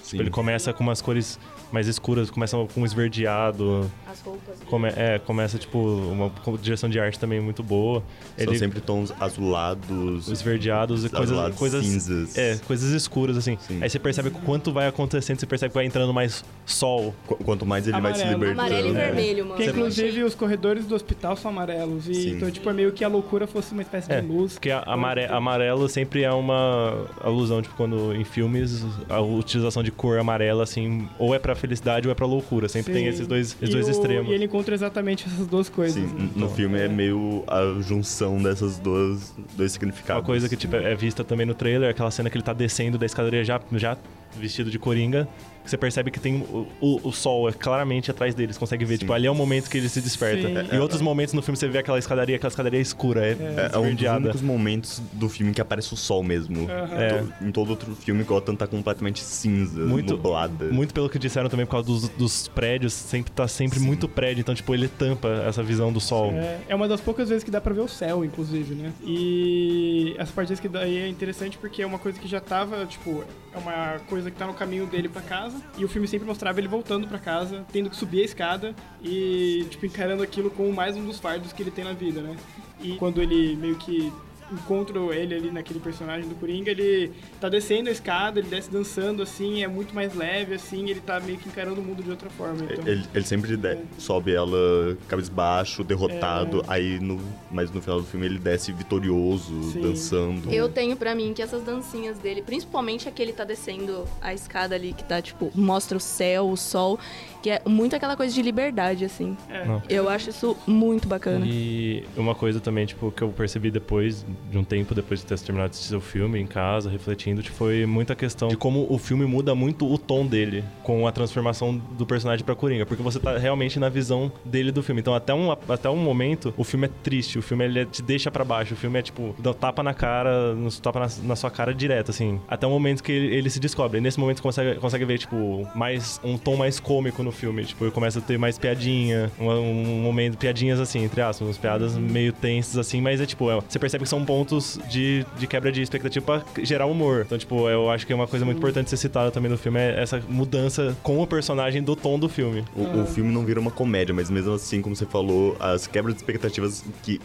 Tipo, 0.10 0.24
ele 0.24 0.30
começa 0.30 0.74
com 0.74 0.84
umas 0.84 1.02
cores 1.02 1.40
mais 1.72 1.88
escuras, 1.88 2.30
começa 2.32 2.58
com 2.74 2.82
um 2.82 2.86
esverdeado. 2.86 3.90
As 4.08 4.22
roupas. 4.22 4.58
Come, 4.66 4.90
é, 4.96 5.20
começa, 5.20 5.58
tipo, 5.58 5.78
uma 5.78 6.32
direção 6.58 6.90
de 6.90 7.00
arte 7.00 7.20
também 7.20 7.40
muito 7.40 7.62
boa. 7.62 8.04
São 8.36 8.48
ele, 8.48 8.58
sempre 8.58 8.82
tons 8.82 9.14
azulados. 9.20 10.28
Esverdeados 10.30 11.06
e 11.06 11.10
coisas, 11.10 11.56
coisas. 11.56 11.86
Cinzas. 11.86 12.38
É, 12.38 12.58
coisas 12.66 12.92
escuras, 12.92 13.38
assim. 13.38 13.58
Sim. 13.60 13.80
Aí 13.82 13.90
você 13.90 14.00
percebe 14.00 14.30
quanto 14.32 14.72
vai 14.72 14.88
acontecendo, 14.88 15.40
você 15.40 15.46
percebe 15.46 15.72
que 15.72 15.76
vai 15.76 15.86
entrando 15.86 16.14
mais 16.14 16.44
sol. 16.66 17.14
Qu 17.28 17.36
quanto 17.44 17.66
mais 17.66 17.88
ele 17.88 17.98
amarelo. 17.98 18.18
vai 18.18 18.28
se 18.28 18.34
libertando. 18.34 18.62
Amarelo 18.62 18.90
e 18.90 18.92
vermelho, 18.94 19.46
mano. 19.46 19.56
Porque, 19.58 19.70
inclusive, 19.70 20.24
os 20.24 20.34
corredores 20.34 20.86
do 20.86 20.96
hospital 20.96 21.36
são 21.36 21.52
amarelos. 21.52 22.08
E, 22.08 22.16
Sim. 22.16 22.30
então, 22.32 22.50
tipo, 22.50 22.68
é 22.70 22.74
meio 22.74 22.92
que 22.92 23.04
a 23.04 23.08
loucura 23.08 23.46
fosse 23.46 23.74
uma 23.74 23.82
espécie 23.82 24.12
é, 24.12 24.22
de 24.22 24.28
luz. 24.28 24.54
Porque 24.54 24.72
amare 24.72 25.26
amarelo 25.26 25.88
sempre 25.88 26.24
é 26.24 26.32
uma 26.32 27.08
alusão, 27.22 27.62
tipo, 27.62 27.76
quando 27.76 28.14
em 28.16 28.24
filmes 28.24 28.84
a 29.08 29.20
utilização 29.20 29.84
de 29.84 29.90
de 29.90 29.92
cor 30.00 30.18
amarela, 30.18 30.64
assim, 30.64 31.08
ou 31.20 31.36
é 31.36 31.40
pra 31.40 31.54
felicidade 31.56 32.08
ou 32.08 32.12
é 32.12 32.16
pra 32.16 32.26
loucura. 32.26 32.70
Sempre 32.70 32.94
tem 32.94 33.04
Sim. 33.04 33.10
esses 33.10 33.28
dois, 33.28 33.48
esses 33.62 33.70
E 33.70 33.72
dois 33.72 33.88
o- 33.88 33.92
extremos. 33.92 34.32
E 34.32 34.34
ele 34.34 34.46
encontra 34.46 34.74
exatamente 34.74 35.28
essas 35.28 35.46
duas 35.46 35.68
coisas. 35.68 36.02
Sim, 36.02 36.08
né? 36.16 36.30
no 36.36 36.50
filme 36.50 36.80
é 36.80 36.88
meio 36.88 37.44
a 37.48 37.82
junção 37.82 38.42
dessas 38.42 38.80
duas 38.80 39.34
dois 39.58 39.74
significados. 39.74 40.22
Uma 40.22 40.26
coisa 40.26 40.48
que 40.48 40.56
tipo, 40.56 40.76
é 40.76 40.96
vista 40.96 41.24
também 41.24 41.46
no 41.46 41.54
trailer, 41.54 41.90
aquela 41.90 42.10
cena 42.12 42.30
que 42.30 42.38
ele 42.38 42.44
tá 42.44 42.54
descendo 42.54 42.98
da 42.98 43.06
escadaria 43.06 43.44
já, 43.44 43.60
já 43.74 43.98
vestido 44.38 44.70
de 44.70 44.78
coringa. 44.80 45.28
que 45.64 45.70
Você 45.70 45.78
percebe 45.78 46.10
que 46.12 46.20
tem 46.20 46.36
o, 46.38 46.68
o, 46.82 47.10
o 47.10 47.12
sol 47.12 47.48
é 47.50 47.52
claramente 47.54 48.10
atrás 48.10 48.34
deles, 48.34 48.58
consegue 48.58 48.86
ver. 48.86 48.98
Tipo, 48.98 49.14
ali 49.14 49.28
é 49.28 49.32
o 49.32 49.36
momento 49.36 49.70
que 49.70 49.78
ele 49.78 49.90
se 49.90 50.02
desperta. 50.02 50.48
Sim. 50.66 50.76
Em 50.76 50.80
outros 50.80 51.02
momentos 51.02 51.34
no 51.34 51.42
filme 51.42 51.58
você 51.58 51.68
vê 51.68 51.78
aquela 51.80 52.00
escadaria, 52.00 52.36
aquela 52.38 52.50
escadaria 52.50 52.80
escura, 52.80 53.26
é, 53.26 53.32
É, 53.32 53.70
é 53.74 53.78
um 53.78 53.94
dos 53.94 54.04
únicos 54.08 54.42
momentos 54.42 55.02
do 55.14 55.30
filme 55.30 55.54
que 55.54 55.62
aparece 55.62 55.94
o 55.94 55.98
sol 55.98 56.24
mesmo. 56.24 56.68
Aham. 56.70 56.96
É. 57.02 57.10
To- 57.24 57.34
Em 57.46 57.52
todo 57.52 57.70
outro 57.70 57.96
filme, 57.96 58.24
Gotham 58.24 58.56
tá 58.56 58.66
completamente 58.68 59.20
cinza, 59.22 59.80
Muito- 59.82 60.14
nublada. 60.16 60.66
Muito 60.72 60.94
pelo 60.94 61.10
que 61.10 61.20
disseram 61.20 61.50
também 61.50 61.66
por 61.66 61.72
causa 61.74 61.88
dos, 61.88 62.10
dos 62.10 62.48
prédios, 62.48 62.94
sempre 62.94 63.32
tá 63.32 63.48
sempre 63.48 63.80
muito 63.80 64.08
prédio, 64.08 64.42
então 64.42 64.56
tipo, 64.56 64.74
ele 64.74 64.88
tampa 64.88 65.28
essa 65.48 65.62
visão 65.62 65.92
do 65.94 66.00
sol. 66.00 66.32
É, 66.34 66.60
é 66.70 66.76
uma 66.76 66.88
das 66.88 67.00
poucas 67.02 67.30
vezes 67.30 67.44
que 67.44 67.52
dá 67.52 67.62
pra 67.62 67.74
ver 67.74 67.82
o 67.82 67.88
céu, 67.88 68.26
inclusive, 68.26 68.74
né? 68.76 68.92
E 69.06 70.16
essa 70.18 70.32
parte 70.34 70.50
que 70.60 70.68
daí 70.68 70.98
é 70.98 71.08
interessante 71.08 71.58
porque 71.58 71.82
é 71.82 71.86
uma 71.86 72.00
coisa 72.00 72.20
que 72.20 72.28
já 72.28 72.40
tava, 72.40 72.86
tipo, 72.86 73.24
é 73.54 73.58
uma 73.58 74.00
coisa 74.10 74.19
que 74.26 74.38
tá 74.38 74.46
no 74.46 74.54
caminho 74.54 74.86
dele 74.86 75.08
pra 75.08 75.22
casa. 75.22 75.62
E 75.78 75.86
o 75.86 75.88
filme 75.88 76.08
sempre 76.08 76.28
mostrava 76.28 76.60
ele 76.60 76.68
voltando 76.68 77.08
pra 77.08 77.20
casa, 77.20 77.66
tendo 77.72 77.90
que 77.90 77.96
subir 77.96 78.22
a 78.22 78.26
escada 78.26 78.76
e, 79.02 79.66
tipo, 79.70 79.86
encarando 79.86 80.24
aquilo 80.24 80.50
como 80.50 80.74
mais 80.74 80.98
um 80.98 81.06
dos 81.06 81.20
fardos 81.20 81.54
que 81.54 81.64
ele 81.64 81.72
tem 81.72 81.86
na 81.86 81.94
vida, 81.94 82.22
né? 82.22 82.36
E 82.82 82.96
quando 82.96 83.22
ele 83.22 83.56
meio 83.56 83.76
que 83.76 84.12
encontro 84.52 85.14
ele 85.14 85.36
ali 85.36 85.52
naquele 85.52 85.80
personagem 85.80 86.28
do 86.28 86.36
Coringa, 86.36 86.72
ele 86.72 87.12
tá 87.40 87.50
descendo 87.50 87.90
a 87.90 87.92
escada, 87.92 88.40
ele 88.40 88.48
desce 88.50 88.70
dançando 88.70 89.22
assim, 89.22 89.64
é 89.64 89.68
muito 89.68 89.94
mais 89.94 90.14
leve 90.16 90.54
assim, 90.56 90.90
ele 90.90 91.00
tá 91.02 91.20
meio 91.20 91.38
que 91.38 91.48
encarando 91.50 91.80
o 91.82 91.84
mundo 91.84 92.04
de 92.04 92.10
outra 92.10 92.30
forma. 92.30 92.64
Então, 92.70 92.88
Ele, 92.88 93.04
ele 93.14 93.26
sempre 93.26 93.56
de- 93.56 93.78
sobe 93.98 94.34
ela 94.34 94.98
cabisbaixo, 95.08 95.84
derrotado, 95.84 96.62
É. 96.62 96.64
aí 96.68 97.00
no, 97.00 97.20
mas 97.52 97.72
no 97.72 97.82
final 97.82 98.00
do 98.00 98.06
filme 98.08 98.26
ele 98.26 98.40
desce 98.40 98.72
vitorioso, 98.72 99.64
Sim. 99.72 99.82
dançando. 99.82 100.52
Eu 100.54 100.70
tenho 100.70 100.96
pra 100.96 101.14
mim 101.16 101.34
que 101.34 101.42
essas 101.42 101.64
dancinhas 101.64 102.18
dele, 102.20 102.42
principalmente 102.42 103.08
a 103.08 103.12
que 103.12 103.22
ele 103.22 103.34
tá 103.34 103.44
descendo 103.44 104.06
a 104.22 104.34
escada 104.34 104.76
ali, 104.76 104.94
que 104.94 105.04
tá, 105.04 105.22
tipo, 105.22 105.52
mostra 105.56 105.98
o 105.98 106.00
céu, 106.02 106.50
o 106.50 106.58
sol, 106.58 107.00
que 107.42 107.50
é 107.50 107.62
muito 107.66 107.96
aquela 107.96 108.16
coisa 108.16 108.34
de 108.34 108.42
liberdade, 108.42 109.06
assim. 109.06 109.36
é. 109.50 109.66
Eu 109.90 110.10
acho 110.10 110.30
isso 110.30 110.58
muito 110.68 111.08
bacana. 111.08 111.46
E 111.46 112.04
uma 112.16 112.36
coisa 112.36 112.60
também, 112.60 112.86
tipo, 112.86 113.12
que 113.12 113.22
eu 113.22 113.30
percebi 113.30 113.72
depois, 113.72 114.26
de 114.52 114.58
um 114.58 114.64
tempo 114.64 114.94
depois 114.94 115.20
de 115.20 115.26
ter 115.26 115.40
terminado 115.40 115.72
de 115.72 115.78
assistir 115.78 115.96
o 115.96 116.02
filme, 116.02 116.40
em 116.40 116.48
casa, 116.48 116.90
refletindo, 116.90 117.42
tipo, 117.42 117.56
foi 117.56 117.86
muita 117.86 118.16
questão 118.16 118.50
de 118.50 118.58
como 118.58 118.86
o 118.90 118.98
filme 118.98 119.26
muda 119.26 119.56
muito 119.56 119.92
o 119.92 119.98
tom 119.98 120.26
dele 120.26 120.64
com 120.84 121.08
a 121.08 121.12
transformação 121.12 121.78
do 121.78 122.06
personagem 122.06 122.46
pra 122.46 122.56
Coringa. 122.56 122.86
Porque 122.86 123.02
você 123.02 123.20
tá 123.20 123.38
realmente 123.38 123.80
na 123.80 123.90
visão 123.90 124.32
dele 124.44 124.72
do 124.72 124.84
filme. 124.84 125.02
Então, 125.02 125.14
até 125.14 125.34
um, 125.34 125.52
até 125.52 125.90
um 125.90 125.98
momento, 125.98 126.54
o 126.58 126.64
filme 126.64 126.88
é 126.88 126.90
triste, 127.04 127.38
o 127.40 127.42
filme 127.42 127.66
ele 127.66 127.86
te 127.86 128.02
deixa 128.02 128.30
pra 128.30 128.44
baixo. 128.44 128.74
O 128.74 128.78
filme 128.78 129.00
é, 129.00 129.02
tipo, 129.02 129.36
dá 129.40 129.52
um 129.52 129.54
tapa 129.54 129.82
na 129.84 129.94
cara, 129.94 130.54
nos 130.56 130.80
tapa 130.80 131.00
na, 131.00 131.08
na 131.24 131.36
sua 131.36 131.50
cara 131.50 131.74
direto, 131.74 132.12
assim. 132.12 132.40
Até 132.48 132.68
o 132.68 132.70
momento 132.70 133.04
que 133.04 133.12
ele, 133.12 133.36
ele 133.36 133.50
se 133.50 133.60
descobre. 133.60 133.98
E 133.98 134.02
nesse 134.02 134.20
momento 134.20 134.38
você 134.38 134.44
consegue, 134.44 134.80
consegue 134.80 135.06
ver, 135.06 135.20
tipo, 135.20 135.68
mais 135.76 136.20
um 136.24 136.38
tom 136.38 136.56
mais 136.56 136.80
cômico 136.80 137.24
no 137.24 137.29
filme. 137.32 137.64
Tipo, 137.66 137.90
começa 137.92 138.20
a 138.20 138.22
ter 138.22 138.38
mais 138.38 138.58
piadinha, 138.58 139.32
um, 139.40 139.50
um 139.50 140.02
momento, 140.02 140.38
piadinhas 140.38 140.80
assim, 140.80 141.04
entre 141.04 141.22
aspas, 141.22 141.48
umas 141.48 141.58
piadas 141.58 141.98
meio 141.98 142.34
tensas 142.34 142.78
assim, 142.78 143.02
mas 143.02 143.22
é 143.22 143.26
tipo, 143.26 143.50
é, 143.52 143.60
você 143.68 143.80
percebe 143.80 144.04
que 144.04 144.10
são 144.10 144.24
pontos 144.24 144.80
de, 144.90 145.26
de 145.38 145.48
quebra 145.48 145.72
de 145.72 145.82
expectativa 145.82 146.26
pra 146.26 146.64
gerar 146.64 146.86
humor. 146.86 147.24
Então, 147.26 147.38
tipo, 147.38 147.70
eu 147.70 147.90
acho 147.90 148.06
que 148.06 148.14
é 148.14 148.16
uma 148.16 148.28
coisa 148.28 148.46
muito 148.46 148.58
importante 148.58 148.90
ser 148.90 148.98
citada 148.98 149.32
também 149.32 149.50
no 149.50 149.58
filme, 149.58 149.80
é 149.80 150.02
essa 150.02 150.22
mudança 150.28 150.96
com 151.04 151.22
o 151.22 151.28
personagem 151.28 151.82
do 151.82 151.96
tom 151.96 152.20
do 152.20 152.30
filme. 152.30 152.64
O, 152.76 153.02
o 153.02 153.06
filme 153.06 153.32
não 153.32 153.46
vira 153.46 153.60
uma 153.60 153.72
comédia, 153.72 154.14
mas 154.14 154.30
mesmo 154.30 154.54
assim, 154.54 154.82
como 154.82 154.96
você 154.96 155.06
falou, 155.06 155.56
as 155.60 155.88
quebras 155.88 156.16
de 156.16 156.22
expectativas 156.22 156.84
que 157.04 157.20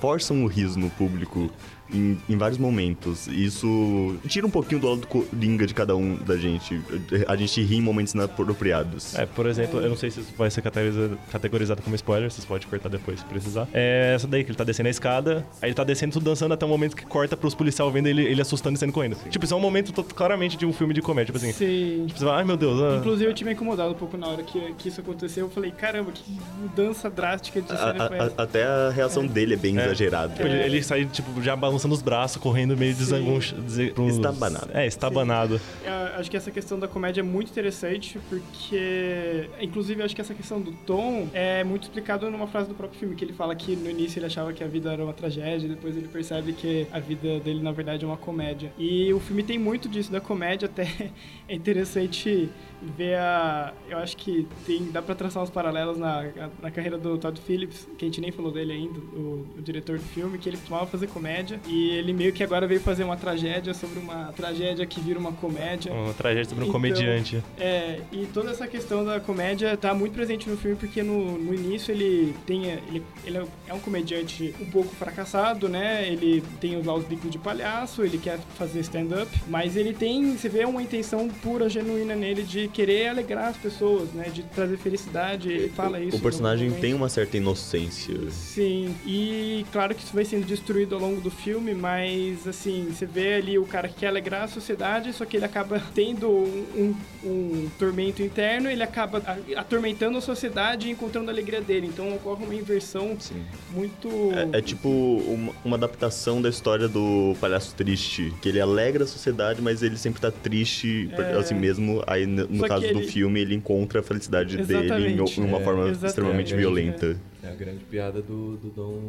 forçam 0.00 0.44
o 0.44 0.46
riso 0.46 0.78
no 0.78 0.90
público 0.90 1.50
em, 1.92 2.18
em 2.28 2.36
vários 2.36 2.58
momentos. 2.58 3.26
Isso 3.28 4.16
tira 4.26 4.46
um 4.46 4.50
pouquinho 4.50 4.80
do 4.80 4.88
lado 4.88 5.00
do 5.00 5.06
coringa 5.06 5.66
de 5.66 5.74
cada 5.74 5.96
um 5.96 6.16
da 6.16 6.36
gente. 6.36 6.80
A 7.26 7.36
gente 7.36 7.62
ri 7.62 7.76
em 7.76 7.82
momentos 7.82 8.14
inapropriados. 8.14 9.14
É, 9.14 9.26
por 9.38 9.46
exemplo, 9.46 9.80
eu 9.80 9.88
não 9.88 9.96
sei 9.96 10.10
se 10.10 10.18
isso 10.18 10.32
vai 10.36 10.50
ser 10.50 10.62
categorizado, 10.62 11.16
categorizado 11.30 11.80
como 11.80 11.94
spoiler, 11.94 12.28
vocês 12.28 12.44
podem 12.44 12.66
cortar 12.68 12.88
depois 12.88 13.20
se 13.20 13.24
precisar. 13.26 13.68
É 13.72 14.12
essa 14.16 14.26
daí, 14.26 14.42
que 14.42 14.50
ele 14.50 14.58
tá 14.58 14.64
descendo 14.64 14.88
a 14.88 14.90
escada, 14.90 15.46
aí 15.62 15.68
ele 15.68 15.74
tá 15.74 15.84
descendo 15.84 16.12
tudo 16.14 16.24
dançando 16.24 16.52
até 16.54 16.66
o 16.66 16.68
momento 16.68 16.96
que 16.96 17.06
corta 17.06 17.36
pros 17.36 17.54
policiais 17.54 17.92
vendo 17.92 18.08
ele, 18.08 18.24
ele 18.24 18.40
assustando 18.42 18.74
e 18.74 18.78
saindo 18.80 18.92
correndo. 18.92 19.16
Tipo, 19.30 19.44
isso 19.44 19.54
é 19.54 19.56
um 19.56 19.60
momento 19.60 19.92
to- 19.92 20.02
claramente 20.02 20.56
de 20.56 20.66
um 20.66 20.72
filme 20.72 20.92
de 20.92 21.00
comédia, 21.00 21.32
tipo 21.32 21.38
assim. 21.38 21.52
Sim. 21.52 22.04
Tipo, 22.08 22.18
você 22.18 22.24
vai, 22.24 22.38
ai 22.38 22.44
meu 22.44 22.56
Deus, 22.56 22.80
ah. 22.82 22.96
Inclusive, 22.98 23.30
eu 23.30 23.34
tinha 23.34 23.46
me 23.46 23.52
incomodado 23.54 23.92
um 23.92 23.94
pouco 23.94 24.16
na 24.16 24.26
hora 24.26 24.42
que, 24.42 24.58
que 24.76 24.88
isso 24.88 25.00
aconteceu. 25.00 25.46
Eu 25.46 25.50
falei, 25.50 25.70
caramba, 25.70 26.10
que 26.10 26.22
mudança 26.60 27.08
drástica 27.08 27.62
de 27.62 27.72
A- 27.72 27.76
cena 27.76 28.04
a- 28.04 28.08
foi 28.08 28.18
a- 28.18 28.24
essa? 28.24 28.42
até 28.42 28.64
a 28.64 28.90
reação 28.90 29.24
dele 29.24 29.54
é 29.54 29.56
bem 29.56 29.78
É. 29.78 29.84
exagerada. 29.84 30.34
Tipo, 30.34 30.48
ele, 30.48 30.58
ele 30.64 30.82
sai, 30.82 31.04
tipo, 31.04 31.40
já 31.42 31.54
balançando 31.54 31.94
os 31.94 32.02
braços, 32.02 32.38
correndo 32.38 32.76
meio 32.76 32.92
desangonchado. 32.94 33.62
Estabanado. 34.08 34.68
É, 34.74 34.84
estabanado. 34.86 35.60
Eu 35.84 35.92
acho 36.20 36.28
que 36.28 36.36
essa 36.36 36.50
questão 36.50 36.78
da 36.78 36.88
comédia 36.88 37.20
é 37.20 37.22
muito 37.22 37.50
interessante, 37.50 38.18
porque, 38.28 39.27
inclusive, 39.60 40.00
eu 40.00 40.04
acho 40.04 40.14
que 40.14 40.20
essa 40.20 40.34
questão 40.34 40.60
do 40.60 40.72
tom 40.72 41.28
é 41.32 41.64
muito 41.64 41.84
explicado 41.84 42.30
numa 42.30 42.46
frase 42.46 42.68
do 42.68 42.74
próprio 42.74 42.98
filme, 42.98 43.14
que 43.14 43.24
ele 43.24 43.32
fala 43.32 43.54
que 43.54 43.74
no 43.76 43.90
início 43.90 44.18
ele 44.18 44.26
achava 44.26 44.52
que 44.52 44.62
a 44.62 44.66
vida 44.66 44.92
era 44.92 45.02
uma 45.02 45.12
tragédia, 45.12 45.68
depois 45.68 45.96
ele 45.96 46.08
percebe 46.08 46.52
que 46.52 46.86
a 46.92 46.98
vida 46.98 47.40
dele, 47.40 47.62
na 47.62 47.72
verdade, 47.72 48.04
é 48.04 48.08
uma 48.08 48.16
comédia. 48.16 48.72
E 48.78 49.12
o 49.12 49.20
filme 49.20 49.42
tem 49.42 49.58
muito 49.58 49.88
disso, 49.88 50.10
da 50.10 50.20
comédia, 50.20 50.66
até 50.66 51.10
é 51.48 51.54
interessante 51.54 52.48
ver 52.96 53.16
a... 53.16 53.72
Eu 53.88 53.98
acho 53.98 54.16
que 54.16 54.46
tem, 54.66 54.90
dá 54.90 55.02
pra 55.02 55.14
traçar 55.14 55.42
uns 55.42 55.50
paralelos 55.50 55.98
na, 55.98 56.30
na 56.62 56.70
carreira 56.70 56.96
do 56.96 57.18
Todd 57.18 57.40
Phillips, 57.40 57.88
que 57.98 58.04
a 58.04 58.08
gente 58.08 58.20
nem 58.20 58.30
falou 58.30 58.52
dele 58.52 58.72
ainda, 58.72 58.98
o, 58.98 59.46
o 59.58 59.62
diretor 59.62 59.98
do 59.98 60.04
filme, 60.04 60.38
que 60.38 60.48
ele 60.48 60.56
costumava 60.56 60.86
fazer 60.86 61.08
comédia, 61.08 61.60
e 61.66 61.90
ele 61.90 62.12
meio 62.12 62.32
que 62.32 62.42
agora 62.42 62.66
veio 62.66 62.80
fazer 62.80 63.04
uma 63.04 63.16
tragédia 63.16 63.74
sobre 63.74 63.98
uma 63.98 64.32
tragédia 64.32 64.86
que 64.86 65.00
vira 65.00 65.18
uma 65.18 65.32
comédia. 65.32 65.92
Uma 65.92 66.14
tragédia 66.14 66.44
sobre 66.44 66.64
um 66.64 66.68
Então, 66.68 66.80
comediante. 66.80 67.42
É, 67.58 68.00
e 68.12 68.26
toda 68.26 68.50
essa 68.50 68.66
questão 68.66 69.04
da 69.04 69.17
comédia 69.20 69.76
tá 69.76 69.92
muito 69.94 70.12
presente 70.14 70.48
no 70.48 70.56
filme 70.56 70.76
porque 70.76 71.02
no, 71.02 71.38
no 71.38 71.54
início 71.54 71.92
ele 71.92 72.34
tem 72.46 72.66
ele, 72.66 73.02
ele 73.24 73.38
é 73.66 73.74
um 73.74 73.78
comediante 73.80 74.54
um 74.60 74.66
pouco 74.66 74.94
fracassado, 74.94 75.68
né? 75.68 76.06
Ele 76.08 76.42
tem 76.60 76.80
lá 76.82 76.94
os 76.94 77.04
bicos 77.04 77.30
de 77.30 77.38
palhaço, 77.38 78.02
ele 78.02 78.18
quer 78.18 78.38
fazer 78.56 78.80
stand-up, 78.80 79.30
mas 79.48 79.76
ele 79.76 79.92
tem, 79.92 80.36
você 80.36 80.48
vê 80.48 80.64
uma 80.64 80.82
intenção 80.82 81.28
pura, 81.28 81.68
genuína 81.68 82.14
nele 82.14 82.42
de 82.42 82.68
querer 82.68 83.08
alegrar 83.08 83.48
as 83.48 83.56
pessoas, 83.56 84.10
né? 84.12 84.28
De 84.32 84.42
trazer 84.42 84.76
felicidade, 84.76 85.48
ele 85.50 85.68
fala 85.70 86.00
isso. 86.00 86.16
O 86.16 86.20
personagem 86.20 86.70
tem 86.72 86.94
uma 86.94 87.08
certa 87.08 87.36
inocência. 87.36 88.16
Sim, 88.30 88.94
e 89.06 89.64
claro 89.72 89.94
que 89.94 90.02
isso 90.02 90.12
vai 90.14 90.24
sendo 90.24 90.44
destruído 90.46 90.94
ao 90.94 91.00
longo 91.00 91.20
do 91.20 91.30
filme, 91.30 91.74
mas 91.74 92.46
assim, 92.46 92.88
você 92.90 93.06
vê 93.06 93.34
ali 93.34 93.58
o 93.58 93.64
cara 93.64 93.88
que 93.88 93.94
quer 93.96 94.08
alegrar 94.08 94.44
a 94.44 94.48
sociedade, 94.48 95.12
só 95.12 95.24
que 95.24 95.36
ele 95.36 95.44
acaba 95.44 95.80
tendo 95.94 96.28
um, 96.28 96.64
um- 96.76 96.94
um 97.24 97.68
tormento 97.78 98.22
interno, 98.22 98.68
ele 98.70 98.82
acaba 98.82 99.07
a- 99.16 99.60
atormentando 99.60 100.18
a 100.18 100.20
sociedade 100.20 100.88
e 100.88 100.90
encontrando 100.90 101.30
a 101.30 101.32
alegria 101.32 101.60
dele. 101.60 101.86
Então 101.86 102.14
ocorre 102.14 102.44
uma 102.44 102.54
inversão 102.54 103.16
Sim. 103.18 103.42
muito. 103.72 104.08
É, 104.52 104.58
é 104.58 104.60
tipo 104.62 104.88
uma, 104.88 105.52
uma 105.64 105.76
adaptação 105.76 106.40
da 106.42 106.48
história 106.48 106.86
do 106.88 107.34
palhaço 107.40 107.74
triste, 107.74 108.32
que 108.42 108.48
ele 108.48 108.60
alegra 108.60 109.04
a 109.04 109.06
sociedade, 109.06 109.60
mas 109.62 109.82
ele 109.82 109.96
sempre 109.96 110.20
tá 110.20 110.30
triste 110.30 111.10
É. 111.16 111.32
assim 111.38 111.54
mesmo. 111.54 112.02
Aí 112.06 112.26
no, 112.26 112.58
Só 112.58 112.68
caso 112.68 112.82
do 112.82 112.98
ele- 113.00 113.06
filme 113.08 113.40
ele 113.40 113.54
encontra 113.54 114.00
a 114.00 114.02
felicidade 114.02 114.56
dele 114.56 114.84
Exatamente. 114.86 115.40
em 115.40 115.44
uma 115.44 115.58
É. 115.58 115.64
forma 115.64 115.82
Exatamente. 115.88 116.06
extremamente 116.06 116.54
É, 116.54 116.56
violenta. 116.56 117.16
É 117.42 117.48
a 117.48 117.54
grande 117.54 117.84
piada 117.84 118.20
do, 118.20 118.56
do 118.56 118.68
Dom, 118.70 119.00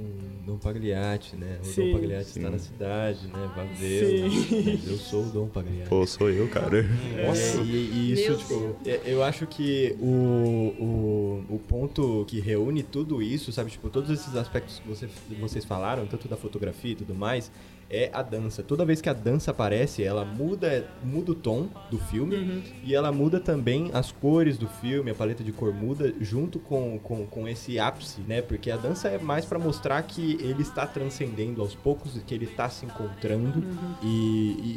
Dom 0.45 0.57
Pagliatti, 0.57 1.35
né? 1.35 1.57
O 1.61 1.65
Sim. 1.65 1.87
Dom 1.87 1.99
Pagliatti 1.99 2.27
está 2.27 2.41
Sim. 2.41 2.49
na 2.49 2.59
cidade, 2.59 3.27
né? 3.27 3.51
Vazeu. 3.55 4.29
Sim. 4.29 4.63
Mas 4.65 4.87
eu 4.87 4.97
sou 4.97 5.23
o 5.23 5.29
Dom 5.29 5.47
Pagliatti. 5.47 5.89
Pô, 5.89 6.05
sou 6.05 6.29
eu, 6.29 6.47
cara. 6.47 6.79
É, 6.79 7.63
e, 7.63 7.65
e 7.65 8.13
isso, 8.13 8.29
Meu 8.29 8.37
tipo, 8.37 8.75
é, 8.85 9.01
eu 9.05 9.23
acho 9.23 9.47
que 9.47 9.95
o, 9.99 11.43
o, 11.49 11.55
o 11.55 11.59
ponto 11.67 12.23
que 12.27 12.39
reúne 12.39 12.83
tudo 12.83 13.19
isso, 13.21 13.51
sabe, 13.51 13.71
tipo, 13.71 13.89
todos 13.89 14.11
esses 14.11 14.35
aspectos 14.35 14.79
que 14.79 14.87
você, 14.87 15.09
vocês 15.39 15.65
falaram, 15.65 16.05
tanto 16.05 16.27
da 16.27 16.37
fotografia 16.37 16.91
e 16.91 16.95
tudo 16.95 17.15
mais, 17.15 17.51
é 17.89 18.09
a 18.13 18.21
dança. 18.21 18.61
Toda 18.61 18.85
vez 18.85 19.01
que 19.01 19.09
a 19.09 19.13
dança 19.13 19.51
aparece, 19.51 20.03
ela 20.03 20.23
muda, 20.23 20.85
muda 21.03 21.31
o 21.31 21.35
tom 21.35 21.67
do 21.89 21.97
filme 21.97 22.35
Uhum. 22.35 22.61
e 22.83 22.93
ela 22.93 23.11
muda 23.11 23.39
também 23.39 23.89
as 23.93 24.11
cores 24.11 24.57
do 24.57 24.67
filme, 24.67 25.09
a 25.11 25.15
paleta 25.15 25.43
de 25.43 25.51
cor 25.51 25.73
muda 25.73 26.13
junto 26.21 26.59
com, 26.59 26.99
com, 26.99 27.25
com 27.25 27.47
esse 27.47 27.79
ápice, 27.79 28.21
né? 28.27 28.41
Porque 28.41 28.69
a 28.69 28.77
dança 28.77 29.07
é 29.07 29.17
mais 29.17 29.45
pra 29.45 29.57
mostrar 29.57 30.01
que 30.03 30.37
ele 30.41 30.61
está 30.61 30.85
transcendendo 30.85 31.61
aos 31.61 31.73
poucos 31.75 32.15
e 32.15 32.19
que 32.19 32.33
ele 32.33 32.45
está 32.45 32.69
se 32.69 32.85
encontrando. 32.85 33.63
E, 34.03 34.07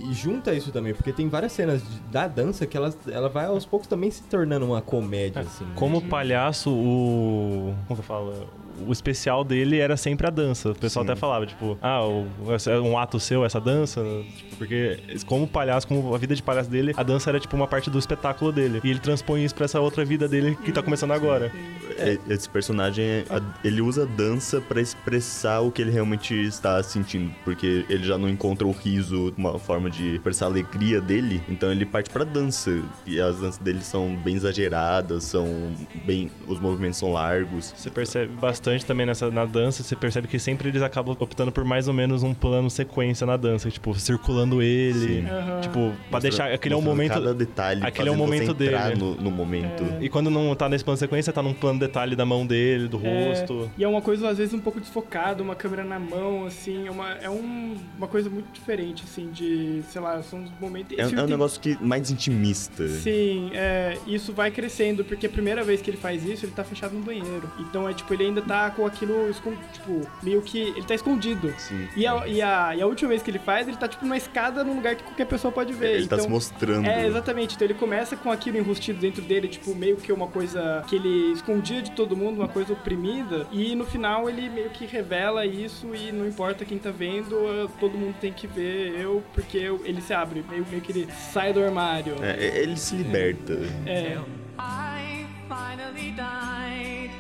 e- 0.06 0.10
e 0.10 0.14
junta 0.14 0.54
isso 0.54 0.72
também, 0.72 0.94
porque 0.94 1.12
tem 1.12 1.28
várias 1.28 1.52
cenas 1.52 1.82
de- 1.82 2.00
da 2.10 2.26
dança 2.26 2.66
que 2.66 2.76
ela, 2.76 2.94
ela 3.10 3.28
vai 3.28 3.46
aos 3.46 3.64
poucos 3.66 3.86
também 3.88 4.10
se 4.10 4.22
tornando 4.24 4.64
uma 4.66 4.80
comédia, 4.82 5.42
assim. 5.42 5.64
né? 5.64 5.72
Como 5.74 6.00
palhaço, 6.02 6.70
o. 6.70 7.74
Como 7.86 7.96
que 7.96 8.00
eu 8.00 8.06
falo? 8.06 8.62
o 8.88 8.90
especial 8.90 9.44
dele 9.44 9.78
era 9.78 9.96
sempre 9.98 10.26
a 10.26 10.30
dança. 10.30 10.70
O 10.70 10.74
pessoal 10.74 11.04
Sim. 11.04 11.10
até 11.12 11.20
falava, 11.20 11.44
tipo, 11.46 11.76
ah, 11.80 12.02
o- 12.04 12.26
é 12.68 12.80
um 12.80 12.98
seu 13.20 13.44
essa 13.44 13.60
dança? 13.60 14.02
Tipo, 14.36 14.56
porque 14.56 14.98
como 15.26 15.46
palhaço, 15.46 15.88
como 15.88 16.14
a 16.14 16.18
vida 16.18 16.34
de 16.34 16.42
palhaço 16.42 16.70
dele, 16.70 16.92
a 16.96 17.02
dança 17.02 17.30
era 17.30 17.40
tipo 17.40 17.56
uma 17.56 17.66
parte 17.66 17.90
do 17.90 17.98
espetáculo 17.98 18.52
dele. 18.52 18.80
E 18.84 18.90
ele 18.90 19.00
transpõe 19.00 19.44
isso 19.44 19.54
pra 19.54 19.64
essa 19.64 19.80
outra 19.80 20.04
vida 20.04 20.28
dele 20.28 20.56
que 20.64 20.70
tá 20.70 20.82
começando 20.82 21.10
agora. 21.10 21.50
É, 21.98 22.16
Esse 22.28 22.48
personagem, 22.48 23.24
ele 23.64 23.80
usa 23.80 24.04
a 24.04 24.06
dança 24.06 24.60
pra 24.60 24.80
expressar 24.80 25.60
o 25.60 25.70
que 25.70 25.82
ele 25.82 25.90
realmente 25.90 26.34
está 26.34 26.82
sentindo, 26.82 27.34
porque 27.44 27.84
ele 27.88 28.04
já 28.04 28.16
não 28.16 28.28
encontra 28.28 28.66
o 28.66 28.70
riso, 28.70 29.34
uma 29.36 29.58
forma 29.58 29.90
de 29.90 30.14
expressar 30.16 30.46
a 30.46 30.48
alegria 30.48 31.00
dele, 31.00 31.42
então 31.48 31.70
ele 31.72 31.84
parte 31.84 32.08
pra 32.10 32.24
dança. 32.24 32.70
E 33.04 33.20
as 33.20 33.40
danças 33.40 33.58
dele 33.58 33.82
são 33.82 34.16
bem 34.16 34.36
exageradas, 34.36 35.24
são 35.24 35.72
bem, 36.04 36.30
os 36.46 36.60
movimentos 36.60 36.98
são 36.98 37.12
largos. 37.12 37.74
Você 37.76 37.90
percebe 37.90 38.32
bastante 38.34 38.86
também 38.86 39.06
nessa 39.06 39.30
na 39.30 39.44
dança, 39.44 39.82
você 39.82 39.96
percebe 39.96 40.28
que 40.28 40.38
sempre 40.38 40.68
eles 40.68 40.82
acabam 40.82 41.16
optando 41.18 41.50
por 41.50 41.64
mais 41.64 41.88
ou 41.88 41.94
menos 41.94 42.22
um 42.22 42.32
plano 42.32 42.70
sequência 42.70 42.91
na 43.26 43.36
dança, 43.36 43.70
tipo, 43.70 43.94
circulando 43.94 44.60
ele, 44.62 45.22
Sim. 45.22 45.26
Aham. 45.26 45.60
tipo, 45.60 45.92
pra 46.10 46.18
deixar 46.20 46.52
aquele 46.52 46.74
é 46.74 46.76
um 46.76 46.82
momento 46.82 47.12
Cada 47.12 47.34
detalhe, 47.34 47.82
aquele 47.84 48.08
é 48.08 48.12
você 48.12 48.18
momento 48.18 48.50
entrar 48.62 48.88
dele. 48.88 49.00
No, 49.00 49.14
no 49.16 49.30
momento. 49.30 49.84
E 50.00 50.08
quando 50.08 50.30
não 50.30 50.54
tá 50.54 50.68
nesse 50.68 50.84
plano 50.84 50.96
sequência, 50.98 51.32
tá 51.32 51.42
num 51.42 51.54
plano 51.54 51.78
detalhe 51.78 52.14
da 52.14 52.24
mão 52.26 52.46
dele, 52.46 52.88
do 52.88 53.00
É, 53.04 53.28
rosto. 53.28 53.70
E 53.76 53.84
é 53.84 53.88
uma 53.88 54.00
coisa, 54.02 54.28
às 54.28 54.38
vezes, 54.38 54.52
um 54.54 54.60
pouco 54.60 54.80
desfocada, 54.80 55.42
uma 55.42 55.54
câmera 55.54 55.84
na 55.84 55.98
mão, 55.98 56.46
assim, 56.46 56.86
é 56.86 56.90
uma, 56.90 57.10
é 57.12 57.30
um- 57.30 57.76
uma 57.96 58.06
coisa 58.08 58.28
muito 58.28 58.52
diferente, 58.52 59.04
assim, 59.04 59.30
de, 59.30 59.82
sei 59.90 60.00
lá, 60.00 60.22
são 60.22 60.40
uns 60.40 60.50
momentos... 60.60 60.96
É, 60.98 61.02
é 61.02 61.06
um 61.06 61.10
tem- 61.10 61.26
negócio 61.26 61.60
que 61.60 61.76
mais 61.82 62.10
intimista. 62.10 62.86
Sim, 62.88 63.50
é, 63.54 63.96
isso 64.06 64.32
vai 64.32 64.50
crescendo, 64.50 65.04
porque 65.04 65.26
a 65.26 65.30
primeira 65.30 65.62
vez 65.64 65.80
que 65.80 65.90
ele 65.90 65.96
faz 65.96 66.24
isso, 66.24 66.44
ele 66.44 66.52
tá 66.52 66.64
fechado 66.64 66.94
no 66.94 67.00
banheiro. 67.02 67.50
Então 67.58 67.88
é 67.88 67.94
tipo, 67.94 68.12
ele 68.14 68.24
ainda 68.24 68.42
tá 68.42 68.70
com 68.70 68.84
aquilo, 68.86 69.30
tipo, 69.72 70.00
meio 70.22 70.42
que. 70.42 70.58
Ele 70.58 70.82
tá 70.82 70.94
escondido. 70.94 71.52
Sim. 71.58 71.86
E 71.96 72.06
a, 72.06 72.26
e, 72.26 72.42
a, 72.42 72.74
e 72.76 72.81
a 72.82 72.86
última 72.86 73.10
vez 73.10 73.22
que 73.22 73.30
ele 73.30 73.38
faz, 73.38 73.66
ele 73.68 73.76
tá 73.76 73.88
tipo 73.88 74.04
numa 74.04 74.16
escada 74.16 74.62
num 74.64 74.74
lugar 74.74 74.94
que 74.96 75.02
qualquer 75.02 75.26
pessoa 75.26 75.50
pode 75.52 75.72
ver. 75.72 75.94
Ele 75.94 76.04
então, 76.04 76.18
tá 76.18 76.24
se 76.24 76.28
mostrando. 76.30 76.86
É, 76.86 77.06
exatamente. 77.06 77.54
Então 77.54 77.66
ele 77.66 77.74
começa 77.74 78.16
com 78.16 78.30
aquilo 78.30 78.58
enrustido 78.58 78.98
dentro 78.98 79.22
dele, 79.22 79.48
tipo, 79.48 79.74
meio 79.74 79.96
que 79.96 80.12
uma 80.12 80.26
coisa 80.26 80.84
que 80.88 80.96
ele 80.96 81.32
escondia 81.32 81.80
de 81.82 81.92
todo 81.92 82.16
mundo, 82.16 82.38
uma 82.38 82.48
coisa 82.48 82.72
oprimida. 82.72 83.46
E 83.52 83.74
no 83.74 83.84
final 83.86 84.28
ele 84.28 84.48
meio 84.48 84.70
que 84.70 84.84
revela 84.86 85.46
isso 85.46 85.94
e 85.94 86.12
não 86.12 86.26
importa 86.26 86.64
quem 86.64 86.78
tá 86.78 86.90
vendo, 86.90 87.36
eh, 87.48 87.68
todo 87.80 87.96
mundo 87.96 88.14
tem 88.20 88.32
que 88.32 88.46
ver 88.46 88.98
eu, 89.00 89.22
porque 89.32 89.58
eu- 89.58 89.80
ele 89.84 90.00
se 90.00 90.12
abre, 90.12 90.44
meio, 90.48 90.66
meio 90.68 90.82
que 90.82 90.92
ele 90.92 91.08
sai 91.32 91.52
do 91.52 91.62
armário. 91.62 92.16
É, 92.22 92.58
ele 92.58 92.76
se 92.76 92.94
liberta. 92.96 93.54
É. 93.86 94.18
I 94.58 95.26
finally 95.48 96.12
died, 96.12 97.10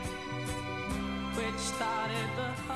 which 1.36 1.58
started 1.58 2.28
the 2.36 2.71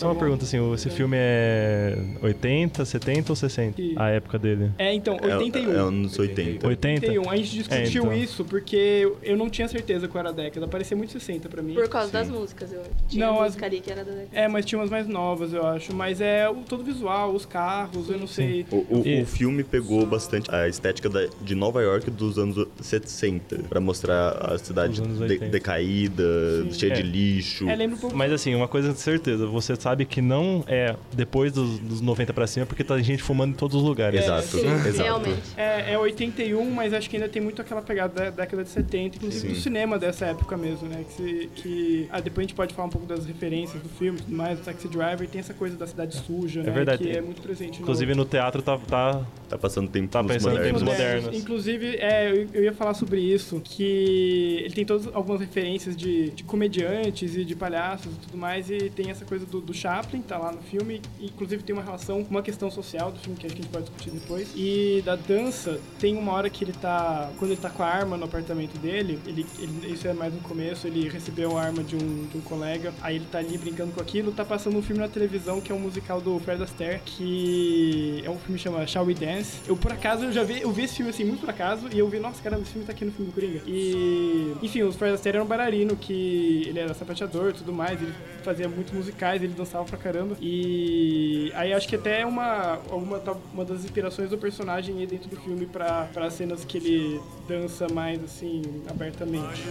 Só 0.00 0.06
uma 0.06 0.14
pergunta 0.14 0.44
assim, 0.44 0.72
esse 0.72 0.88
filme 0.88 1.14
é 1.18 1.94
80, 2.22 2.84
70 2.86 3.32
ou 3.32 3.36
60? 3.36 3.80
E- 3.82 3.92
A 3.96 4.08
época 4.08 4.38
dele. 4.38 4.70
É, 4.78 4.94
então, 4.94 5.18
É, 5.22 5.36
81. 5.36 5.72
é 5.72 5.76
anos 5.76 6.18
80. 6.18 6.66
80? 6.66 7.06
81. 7.06 7.30
A 7.30 7.36
gente 7.36 7.50
discutiu 7.50 8.02
É, 8.04 8.06
então. 8.08 8.12
isso 8.14 8.44
porque 8.46 9.12
eu 9.22 9.36
não 9.36 9.50
tinha 9.50 9.68
certeza 9.68 10.08
qual 10.08 10.20
era 10.20 10.30
a 10.30 10.32
década. 10.32 10.66
Parecia 10.66 10.96
muito 10.96 11.12
60 11.12 11.50
pra 11.50 11.60
mim. 11.62 11.74
Por 11.74 11.86
causa 11.88 12.10
das 12.10 12.30
músicas, 12.30 12.72
eu 12.72 12.82
tinha 13.08 13.26
Não, 13.26 13.34
uma 13.34 13.40
as- 13.42 13.48
música 13.50 13.66
ali 13.66 13.80
que 13.80 13.92
era 13.92 14.02
da 14.02 14.10
década. 14.12 14.28
É, 14.32 14.48
mas 14.48 14.64
tinha 14.64 14.78
umas 14.78 14.88
mais 14.90 15.06
novas, 15.06 15.52
eu 15.52 15.66
acho. 15.66 15.94
Mas 15.94 16.20
é 16.22 16.48
o 16.48 16.54
todo 16.66 16.82
visual, 16.82 17.34
os 17.34 17.44
carros, 17.44 18.08
eu 18.08 18.18
não 18.18 18.26
sei. 18.26 18.64
O, 18.70 18.76
o- 19.00 19.02
E- 19.06 19.20
o 19.22 19.26
filme 19.26 19.62
pegou 19.62 20.06
bastante 20.06 20.50
a 20.50 20.66
estética 20.66 21.10
da- 21.10 21.28
de 21.42 21.54
Nova 21.54 21.82
York 21.82 22.10
dos 22.10 22.38
anos 22.38 22.66
60, 22.80 23.58
pra 23.68 23.80
mostrar 23.80 24.30
a 24.50 24.56
cidade 24.56 24.94
de- 25.02 25.22
80. 25.22 25.46
decaída, 25.48 26.24
Sim. 26.70 26.72
cheia 26.72 26.94
de 26.94 27.00
É. 27.02 27.04
lixo. 27.04 27.68
É, 27.68 27.76
lembra 27.76 27.96
um 27.96 27.98
pouco. 27.98 28.16
Mas 28.16 28.32
assim, 28.32 28.54
uma 28.54 28.68
coisa 28.68 28.92
de 28.92 28.98
certeza, 29.00 29.46
você 29.46 29.76
sabe 29.76 29.89
que 30.06 30.20
não 30.20 30.64
é 30.66 30.94
depois 31.12 31.52
dos, 31.52 31.78
dos 31.78 32.00
90 32.00 32.32
pra 32.32 32.46
cima, 32.46 32.66
porque 32.66 32.82
tá 32.84 32.98
gente 33.00 33.22
fumando 33.22 33.50
em 33.52 33.56
todos 33.56 33.76
os 33.76 33.82
lugares. 33.82 34.22
Exato, 34.22 34.46
Sim, 34.48 34.66
exato. 34.86 35.02
realmente. 35.02 35.40
É, 35.56 35.92
é 35.92 35.98
81, 35.98 36.70
mas 36.70 36.92
acho 36.94 37.08
que 37.08 37.16
ainda 37.16 37.28
tem 37.28 37.40
muito 37.42 37.60
aquela 37.62 37.82
pegada 37.82 38.12
da 38.26 38.30
década 38.30 38.62
de 38.64 38.70
70, 38.70 39.16
inclusive 39.16 39.48
Sim. 39.48 39.54
do 39.54 39.60
cinema 39.60 39.98
dessa 39.98 40.26
época 40.26 40.56
mesmo, 40.56 40.88
né? 40.88 41.04
Que, 41.06 41.12
se- 41.12 41.50
que- 41.54 42.06
ah, 42.10 42.20
depois 42.20 42.44
a 42.44 42.48
gente 42.48 42.54
pode 42.56 42.74
falar 42.74 42.88
um 42.88 42.90
pouco 42.90 43.06
das 43.06 43.26
referências 43.26 43.82
do 43.82 43.88
filme 43.88 44.18
e 44.18 44.22
tudo 44.22 44.36
mais, 44.36 44.58
do 44.58 44.64
Taxi 44.64 44.88
Driver, 44.88 45.28
tem 45.28 45.40
essa 45.40 45.54
coisa 45.54 45.76
da 45.76 45.86
cidade 45.86 46.16
suja, 46.16 46.62
né? 46.62 46.70
verdade, 46.70 47.02
Que 47.04 47.10
é 47.10 47.20
muito 47.20 47.40
presente 47.42 47.80
Inclusive 47.82 48.14
no 48.14 48.24
teatro 48.24 48.62
tá, 48.62 48.78
tá 48.78 49.22
Tá 49.48 49.58
passando 49.58 49.88
tempo 49.90 50.08
Tá 50.08 50.22
pensando 50.22 50.52
em 50.52 50.58
modernos. 50.58 50.66
tempos 50.66 50.82
modernos. 50.82 51.24
modernos. 51.24 51.42
Inclusive, 51.42 51.96
é, 51.96 52.30
eu, 52.30 52.48
eu 52.54 52.62
ia 52.64 52.72
falar 52.72 52.94
sobre 52.94 53.20
isso, 53.20 53.60
que 53.64 54.62
ele 54.64 54.74
tem 54.74 54.84
todas 54.84 55.12
algumas 55.12 55.40
referências 55.40 55.96
de, 55.96 56.30
de 56.30 56.44
comediantes 56.44 57.34
e 57.36 57.44
de 57.44 57.56
palhaços 57.56 58.12
e 58.12 58.16
tudo 58.26 58.38
mais, 58.38 58.70
e 58.70 58.90
tem 58.90 59.10
essa 59.10 59.24
coisa 59.24 59.44
do, 59.46 59.60
do 59.60 59.74
Chaplin, 59.80 60.20
tá 60.22 60.36
lá 60.36 60.52
no 60.52 60.60
filme, 60.60 61.00
inclusive 61.20 61.62
tem 61.62 61.74
uma 61.74 61.82
relação 61.82 62.22
com 62.22 62.30
uma 62.30 62.42
questão 62.42 62.70
social 62.70 63.10
do 63.10 63.18
filme 63.18 63.38
que 63.38 63.46
a 63.46 63.50
gente 63.50 63.66
pode 63.68 63.84
discutir 63.84 64.10
depois. 64.10 64.48
E 64.54 65.02
da 65.04 65.16
dança, 65.16 65.80
tem 65.98 66.16
uma 66.16 66.32
hora 66.32 66.50
que 66.50 66.62
ele 66.64 66.72
tá, 66.72 67.30
quando 67.38 67.52
ele 67.52 67.60
tá 67.60 67.70
com 67.70 67.82
a 67.82 67.86
arma 67.86 68.16
no 68.16 68.24
apartamento 68.24 68.78
dele, 68.78 69.18
ele, 69.26 69.46
ele- 69.58 69.92
isso 69.92 70.06
é 70.06 70.12
mais 70.12 70.34
no 70.34 70.40
começo, 70.40 70.86
ele 70.86 71.08
recebeu 71.08 71.56
a 71.56 71.62
arma 71.62 71.82
de 71.82 71.96
um, 71.96 72.26
de 72.30 72.36
um 72.36 72.40
colega, 72.42 72.92
aí 73.00 73.16
ele 73.16 73.26
tá 73.30 73.38
ali 73.38 73.56
brincando 73.56 73.92
com 73.92 74.00
aquilo, 74.00 74.32
tá 74.32 74.44
passando 74.44 74.76
um 74.76 74.82
filme 74.82 75.00
na 75.00 75.08
televisão 75.08 75.60
que 75.60 75.72
é 75.72 75.74
um 75.74 75.80
musical 75.80 76.20
do 76.20 76.38
Fred 76.40 76.62
Astaire, 76.62 77.00
que 77.04 78.22
é 78.24 78.30
um 78.30 78.38
filme 78.38 78.58
que 78.58 78.64
chama 78.64 78.86
Shall 78.86 79.06
We 79.06 79.14
Dance. 79.14 79.58
Eu, 79.66 79.76
por 79.76 79.92
acaso, 79.92 80.24
eu 80.24 80.32
já 80.32 80.42
vi, 80.42 80.60
eu 80.60 80.70
vi 80.70 80.82
esse 80.84 80.96
filme 80.96 81.10
assim, 81.10 81.24
muito 81.24 81.40
por 81.40 81.50
acaso, 81.50 81.88
e 81.92 81.98
eu 81.98 82.08
vi, 82.08 82.18
nossa, 82.18 82.42
caramba, 82.42 82.62
esse 82.62 82.72
filme 82.72 82.86
tá 82.86 82.92
aqui 82.92 83.04
no 83.04 83.12
filme 83.12 83.30
do 83.30 83.34
Coringa. 83.34 83.62
E, 83.66 84.54
enfim, 84.62 84.82
o 84.82 84.92
Fred 84.92 85.14
Astaire 85.14 85.36
era 85.36 85.44
um 85.44 85.48
bailarino 85.48 85.96
que 85.96 86.64
ele 86.66 86.78
era 86.78 86.92
sapateador 86.94 87.50
e 87.50 87.52
tudo 87.54 87.72
mais, 87.72 88.00
ele 88.00 88.12
fazia 88.42 88.68
muitos 88.68 88.92
musicais, 88.92 89.42
ele 89.42 89.54
dançava 89.60 89.84
pra 89.84 89.96
caramba. 89.98 90.36
E 90.40 91.52
aí 91.54 91.72
acho 91.72 91.86
que 91.88 91.96
até 91.96 92.20
é 92.22 92.26
uma, 92.26 92.78
uma, 92.90 93.18
tá- 93.18 93.36
uma 93.52 93.64
das 93.64 93.84
inspirações 93.84 94.30
do 94.30 94.38
personagem 94.38 94.98
aí 94.98 95.06
dentro 95.06 95.28
do 95.28 95.36
filme 95.36 95.66
pra 95.66 96.08
cenas 96.30 96.64
que 96.64 96.78
ele 96.78 97.20
dança 97.48 97.86
mais, 97.92 98.22
assim, 98.24 98.62
abertamente. 98.88 99.62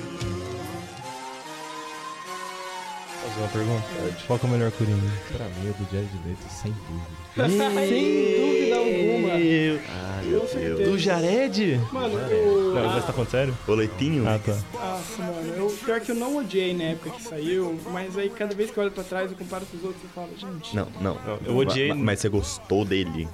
Fazer 3.30 3.40
uma 3.42 3.48
pergunta? 3.50 3.84
Qual 4.28 4.40
que 4.40 4.46
é 4.46 4.50
o 4.50 4.52
melhor 4.52 4.72
Coringa? 4.72 5.12
Pra 5.32 5.46
mim, 5.46 5.70
o 5.70 5.74
do 5.74 5.92
Jared 5.92 6.10
Leto, 6.26 6.50
sem 6.50 6.72
dúvida. 6.72 7.88
Sem 7.88 7.96
dúvida 8.40 8.76
alguma. 8.76 9.30
Ah, 9.90 10.22
meu 10.24 10.48
certeza. 10.48 10.76
Deus. 10.76 10.90
Do 10.90 10.98
Jared? 10.98 11.82
Mano, 11.92 12.16
o... 12.16 12.74
Não, 12.74 12.90
ah, 12.90 12.94
você 13.00 13.08
tá 13.08 13.14
falando 13.14 13.30
sério? 13.30 13.58
O 13.68 13.74
leitinho? 13.74 14.28
Ah, 14.28 14.40
tá. 14.44 14.58
Nossa, 14.74 15.22
mano, 15.24 15.54
eu, 15.56 15.68
pior 15.86 16.00
que 16.02 16.12
eu 16.12 16.16
não 16.16 16.38
odiei 16.38 16.74
na 16.74 16.84
época 16.86 17.12
que 17.12 17.24
saiu, 17.24 17.80
mas 17.92 18.18
aí 18.18 18.30
cada 18.30 18.54
vez 18.56 18.72
que 18.72 18.78
eu 18.78 18.84
olho 18.84 18.92
pra 18.92 19.04
trás, 19.04 19.32
eu 19.32 19.38
comparo 19.38 19.66
com 19.66 19.78
os 19.78 19.84
outros 19.84 20.04
e 20.04 20.08
falo, 20.08 20.30
gente. 20.38 20.76
Não, 20.76 20.88
não. 21.00 21.18
eu 21.46 21.56
odiei- 21.56 21.90
Ma- 21.90 21.96
ma- 21.96 22.04
Mas 22.06 22.20
você 22.20 22.30
gostou 22.30 22.84
dele? 22.84 23.28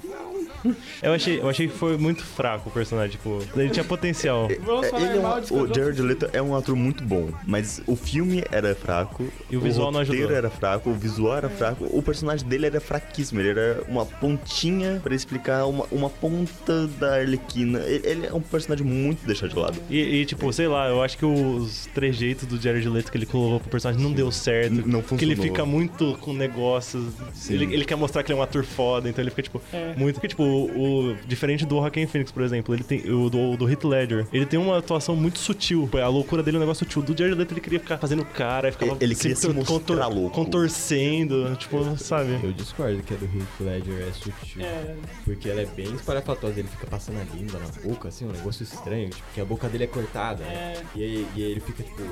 Eu 1.02 1.12
achei, 1.12 1.40
eu 1.40 1.48
achei 1.48 1.68
que 1.68 1.74
foi 1.76 1.96
muito 1.96 2.24
fraco 2.24 2.68
o 2.68 2.72
personagem, 2.72 3.12
tipo, 3.12 3.40
ele 3.56 3.70
tinha 3.70 3.84
potencial. 3.84 4.48
Vamos 4.64 4.88
falar 4.88 5.02
Ele 5.02 5.16
é 5.16 5.18
um- 5.18 5.22
mal 5.22 5.40
de 5.40 5.52
o 5.52 5.56
Esquadrão 5.64 5.74
Jared. 5.84 6.02
Leto 6.02 6.30
é 6.32 6.42
um 6.42 6.54
ator 6.56 6.74
muito 6.76 7.02
bom, 7.04 7.30
mas 7.46 7.80
o 7.86 7.96
filme 7.96 8.44
era 8.50 8.74
fraco. 8.74 9.26
E 9.50 9.56
o 9.56 9.60
visual 9.60 9.90
não 9.92 10.00
roteiro 10.00 10.18
ajudou. 10.24 10.36
era 10.36 10.50
fraco, 10.50 10.90
o 10.90 10.94
visual 10.94 11.36
era 11.36 11.48
fraco, 11.48 11.86
o 11.90 12.02
personagem 12.02 12.46
dele 12.46 12.66
era 12.66 12.80
fraquíssimo. 12.80 13.40
Ele 13.40 13.50
era 13.50 13.82
uma 13.88 14.04
pontinha 14.06 15.00
pra 15.02 15.14
explicar 15.14 15.66
uma, 15.66 15.84
uma 15.90 16.10
ponta 16.10 16.86
da 16.98 17.16
Arlequina. 17.16 17.80
Ele, 17.80 18.06
ele 18.06 18.26
é 18.26 18.32
um 18.32 18.40
personagem 18.40 18.86
muito 18.86 19.26
deixado 19.26 19.50
de 19.50 19.58
lado. 19.58 19.78
E, 19.90 19.98
e, 19.98 20.26
tipo, 20.26 20.52
sei 20.52 20.68
lá, 20.68 20.88
eu 20.88 21.02
acho 21.02 21.16
que 21.18 21.24
os 21.24 21.86
trejeitos 21.94 22.46
do 22.46 22.60
Jared 22.60 22.88
Leto 22.88 23.10
que 23.10 23.18
ele 23.18 23.26
colocou 23.26 23.60
pro 23.60 23.70
personagem 23.70 24.02
não 24.02 24.12
deu 24.12 24.30
certo. 24.30 24.72
N- 24.74 24.82
não 24.86 25.02
Porque 25.02 25.24
ele 25.24 25.34
funcionou. 25.36 25.54
fica 25.56 25.66
muito 25.66 26.16
com 26.20 26.32
negócios. 26.32 27.04
Ele, 27.48 27.64
ele 27.74 27.84
quer 27.84 27.96
mostrar 27.96 28.22
que 28.22 28.30
ele 28.32 28.38
é 28.38 28.40
um 28.40 28.44
ator 28.44 28.64
foda, 28.64 29.08
então 29.08 29.22
ele 29.22 29.30
fica, 29.30 29.42
tipo, 29.42 29.60
É. 29.72 29.94
muito. 29.96 30.14
Porque, 30.16 30.28
tipo, 30.28 30.42
o, 30.64 31.10
o- 31.12 31.16
diferente 31.26 31.64
do 31.66 31.76
Joaquin 31.76 32.06
Phoenix, 32.06 32.30
por 32.32 32.42
exemplo, 32.42 32.74
ele 32.74 32.82
tem. 32.84 33.08
O 33.10 33.28
do, 33.30 33.56
do 33.56 33.68
Heath 33.70 33.84
Ledger, 33.84 34.26
ele 34.32 34.46
tem 34.46 34.58
uma 34.58 34.78
atuação 34.78 35.14
muito 35.16 35.38
sutil. 35.38 35.88
A 36.02 36.08
loucura 36.08 36.42
dele 36.42 36.56
é 36.56 36.58
um 36.58 36.60
negócio 36.60 36.84
sutil. 36.84 37.02
Do 37.02 37.16
Jared 37.16 37.36
Leto 37.38 37.52
ele 37.52 37.60
queria 37.60 37.80
ficar 37.80 37.98
fazendo 37.98 38.24
cara, 38.24 38.70
ficava 38.72 38.96
Ele 39.00 39.14
queria 39.14 39.36
sempre 39.36 39.62
se 39.64 39.70
mostrar 39.72 40.06
louco. 40.08 40.30
contorcendo, 40.34 41.54
tipo, 41.56 41.96
sabe? 41.98 42.38
Eu 42.42 42.52
discordo 42.52 43.02
que 43.02 43.14
a 43.14 43.16
do 43.16 43.24
Heath 43.26 43.60
Ledger 43.60 44.08
é 44.08 44.12
sutil. 44.12 44.62
É, 44.64 44.94
Porque 45.24 45.48
ela 45.48 45.60
é 45.62 45.66
bem 45.66 45.92
espalhafatosa, 45.94 46.58
ele 46.58 46.68
fica 46.68 46.86
passando 46.86 47.18
a 47.20 47.36
língua 47.36 47.58
na 47.60 47.88
boca, 47.88 48.08
assim, 48.08 48.24
um 48.26 48.32
negócio 48.32 48.62
estranho, 48.62 49.10
tipo, 49.10 49.24
que 49.34 49.40
a 49.40 49.44
boca 49.44 49.68
dele 49.68 49.84
é 49.84 49.86
cortada, 49.86 50.42
né? 50.44 50.74
É. 50.76 50.82
E, 50.98 51.02
aí, 51.02 51.26
e 51.36 51.42
ele 51.42 51.60
fica, 51.60 51.82
tipo, 51.82 52.02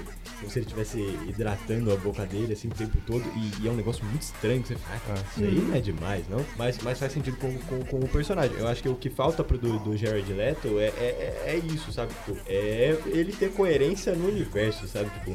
como 0.40 0.50
se 0.50 0.58
ele 0.58 0.66
estivesse 0.66 0.98
hidratando 1.28 1.92
a 1.92 1.96
boca 1.96 2.24
dele, 2.26 2.52
assim, 2.52 2.68
o 2.68 2.70
tempo 2.72 2.96
todo, 3.06 3.24
e, 3.36 3.62
e 3.64 3.68
é 3.68 3.70
um 3.70 3.76
negócio 3.76 4.04
muito 4.04 4.22
estranho, 4.22 4.62
que 4.62 4.68
você 4.68 4.76
fala, 4.76 4.98
ah, 5.10 5.14
isso 5.36 5.44
aí 5.44 5.54
não 5.54 5.74
é 5.74 5.80
demais, 5.80 6.24
não? 6.28 6.44
Mas, 6.56 6.78
mas 6.82 6.98
faz 6.98 7.12
sentido 7.12 7.36
com, 7.36 7.52
com, 7.58 7.80
com 7.84 7.96
o 7.98 8.08
Porque 8.08 8.23
personagem. 8.24 8.56
Eu 8.58 8.66
acho 8.68 8.82
que 8.82 8.88
o 8.88 8.94
que 8.94 9.10
falta 9.10 9.44
pro 9.44 9.58
do, 9.58 9.78
do 9.78 9.96
Jared 9.96 10.32
Leto 10.32 10.78
é, 10.78 10.86
é, 10.86 11.42
é- 11.46 11.50
é 11.54 11.56
isso, 11.72 11.92
sabe? 11.92 12.12
Tipo, 12.24 12.38
é 12.46 12.96
ele 13.06 13.32
ter 13.32 13.50
coerência 13.52 14.14
no 14.14 14.28
universo, 14.28 14.86
sabe? 14.88 15.10
Tipo, 15.10 15.34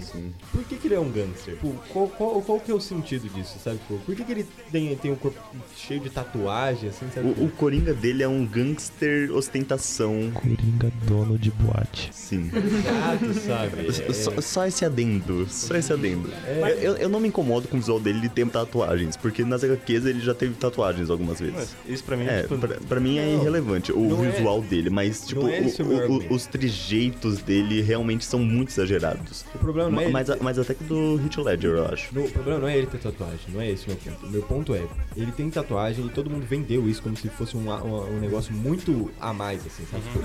por 0.52 0.64
que, 0.64 0.76
que 0.76 0.88
ele 0.88 0.96
é 0.96 1.00
um 1.00 1.10
gangster? 1.10 1.54
Tipo, 1.56 1.74
qual, 1.94 2.08
qual, 2.08 2.42
qual 2.42 2.60
que 2.60 2.72
é 2.72 2.74
o 2.74 2.80
sentido 2.80 3.30
disso, 3.30 3.58
sabe? 3.64 3.78
Tipo, 3.78 4.00
por 4.00 4.16
que, 4.16 4.24
que 4.24 4.32
ele 4.32 4.48
tem, 4.72 4.96
tem 4.96 5.12
um 5.12 5.16
corpo 5.16 5.40
cheio 5.78 6.00
de 6.00 6.10
tatuagem, 6.10 6.90
assim, 6.90 7.06
sabe? 7.14 7.30
O, 7.40 7.46
o 7.46 7.50
Coringa 7.52 7.94
dele 7.94 8.24
é 8.24 8.28
um 8.28 8.46
gangster 8.46 9.32
ostentação. 9.34 10.32
Coringa 10.34 10.92
dono 11.08 11.38
de 11.38 11.52
boate. 11.52 12.10
Sim. 12.12 12.50
Exato, 12.54 13.34
sabe? 13.40 13.70
É- 14.10 14.14
Só, 14.14 14.42
só 14.42 14.66
esse 14.66 14.84
adendo, 14.86 15.48
só 15.50 15.76
esse 15.76 15.92
adendo. 15.94 16.30
Eu, 16.82 16.96
eu 16.98 17.10
não 17.10 17.20
me 17.20 17.28
incomodo 17.28 17.68
com 17.68 17.78
o 17.78 17.80
visual 17.80 18.00
dele 18.00 18.20
de 18.22 18.30
ter 18.30 18.48
tatuagens, 18.50 19.16
porque 19.18 19.44
nas 19.44 19.64
HQs 19.64 20.06
ele 20.06 20.20
já 20.20 20.34
teve 20.34 20.54
tatuagens 20.56 21.10
algumas 21.10 21.40
vezes. 21.40 21.56
Mas 21.56 21.76
isso 21.88 22.04
pra 22.04 22.16
mim 22.18 22.26
É, 22.26 22.42
tipo, 22.44 22.58
pra, 22.58 22.78
pra 22.88 23.00
mim 23.00 23.18
é 23.18 23.26
Não, 23.26 23.42
irrelevante 23.42 23.92
o 23.92 24.00
não 24.00 24.24
é- 24.26 24.30
visual 24.32 24.62
dele, 24.62 24.90
mas 24.90 25.26
tipo, 25.28 25.48
é 25.50 25.62
o 25.62 26.12
o- 26.12 26.18
o- 26.18 26.34
os 26.34 26.46
trejeitos 26.46 27.40
dele 27.40 27.82
realmente 27.82 28.26
são 28.26 28.40
muito 28.40 28.70
exagerados. 28.70 29.46
O 29.54 29.58
problema 29.60 29.90
não 29.90 30.00
é 30.00 30.04
ele 30.06 30.14
mas, 30.14 30.28
ter- 30.28 30.38
mas 30.42 30.60
até 30.60 30.74
que 30.74 30.84
do 30.84 31.20
Heath 31.24 31.38
Ledger, 31.38 31.72
eu 31.72 31.86
acho. 31.88 32.20
O 32.20 32.30
problema 32.32 32.60
não 32.62 32.68
é 32.68 32.78
ele 32.78 32.88
ter 32.88 33.00
tatuagem, 33.00 33.40
não 33.50 33.62
é 33.62 33.70
esse 33.72 33.86
o 33.86 33.90
meu 33.90 33.98
ponto. 33.98 34.26
O 34.26 34.30
meu 34.30 34.42
ponto 34.44 34.74
é, 34.76 34.84
ele 35.18 35.32
tem 35.32 35.50
tatuagem 35.50 36.06
e 36.06 36.10
todo 36.10 36.30
mundo 36.30 36.46
vendeu 36.48 36.88
isso 36.88 37.02
como 37.02 37.16
se 37.18 37.28
fosse 37.30 37.58
um, 37.58 37.70
um, 37.70 38.16
um 38.18 38.20
negócio 38.20 38.54
muito 38.54 39.12
a 39.20 39.34
mais, 39.34 39.66
assim, 39.66 39.84
sabe? 39.90 40.04
Tipo, 40.04 40.20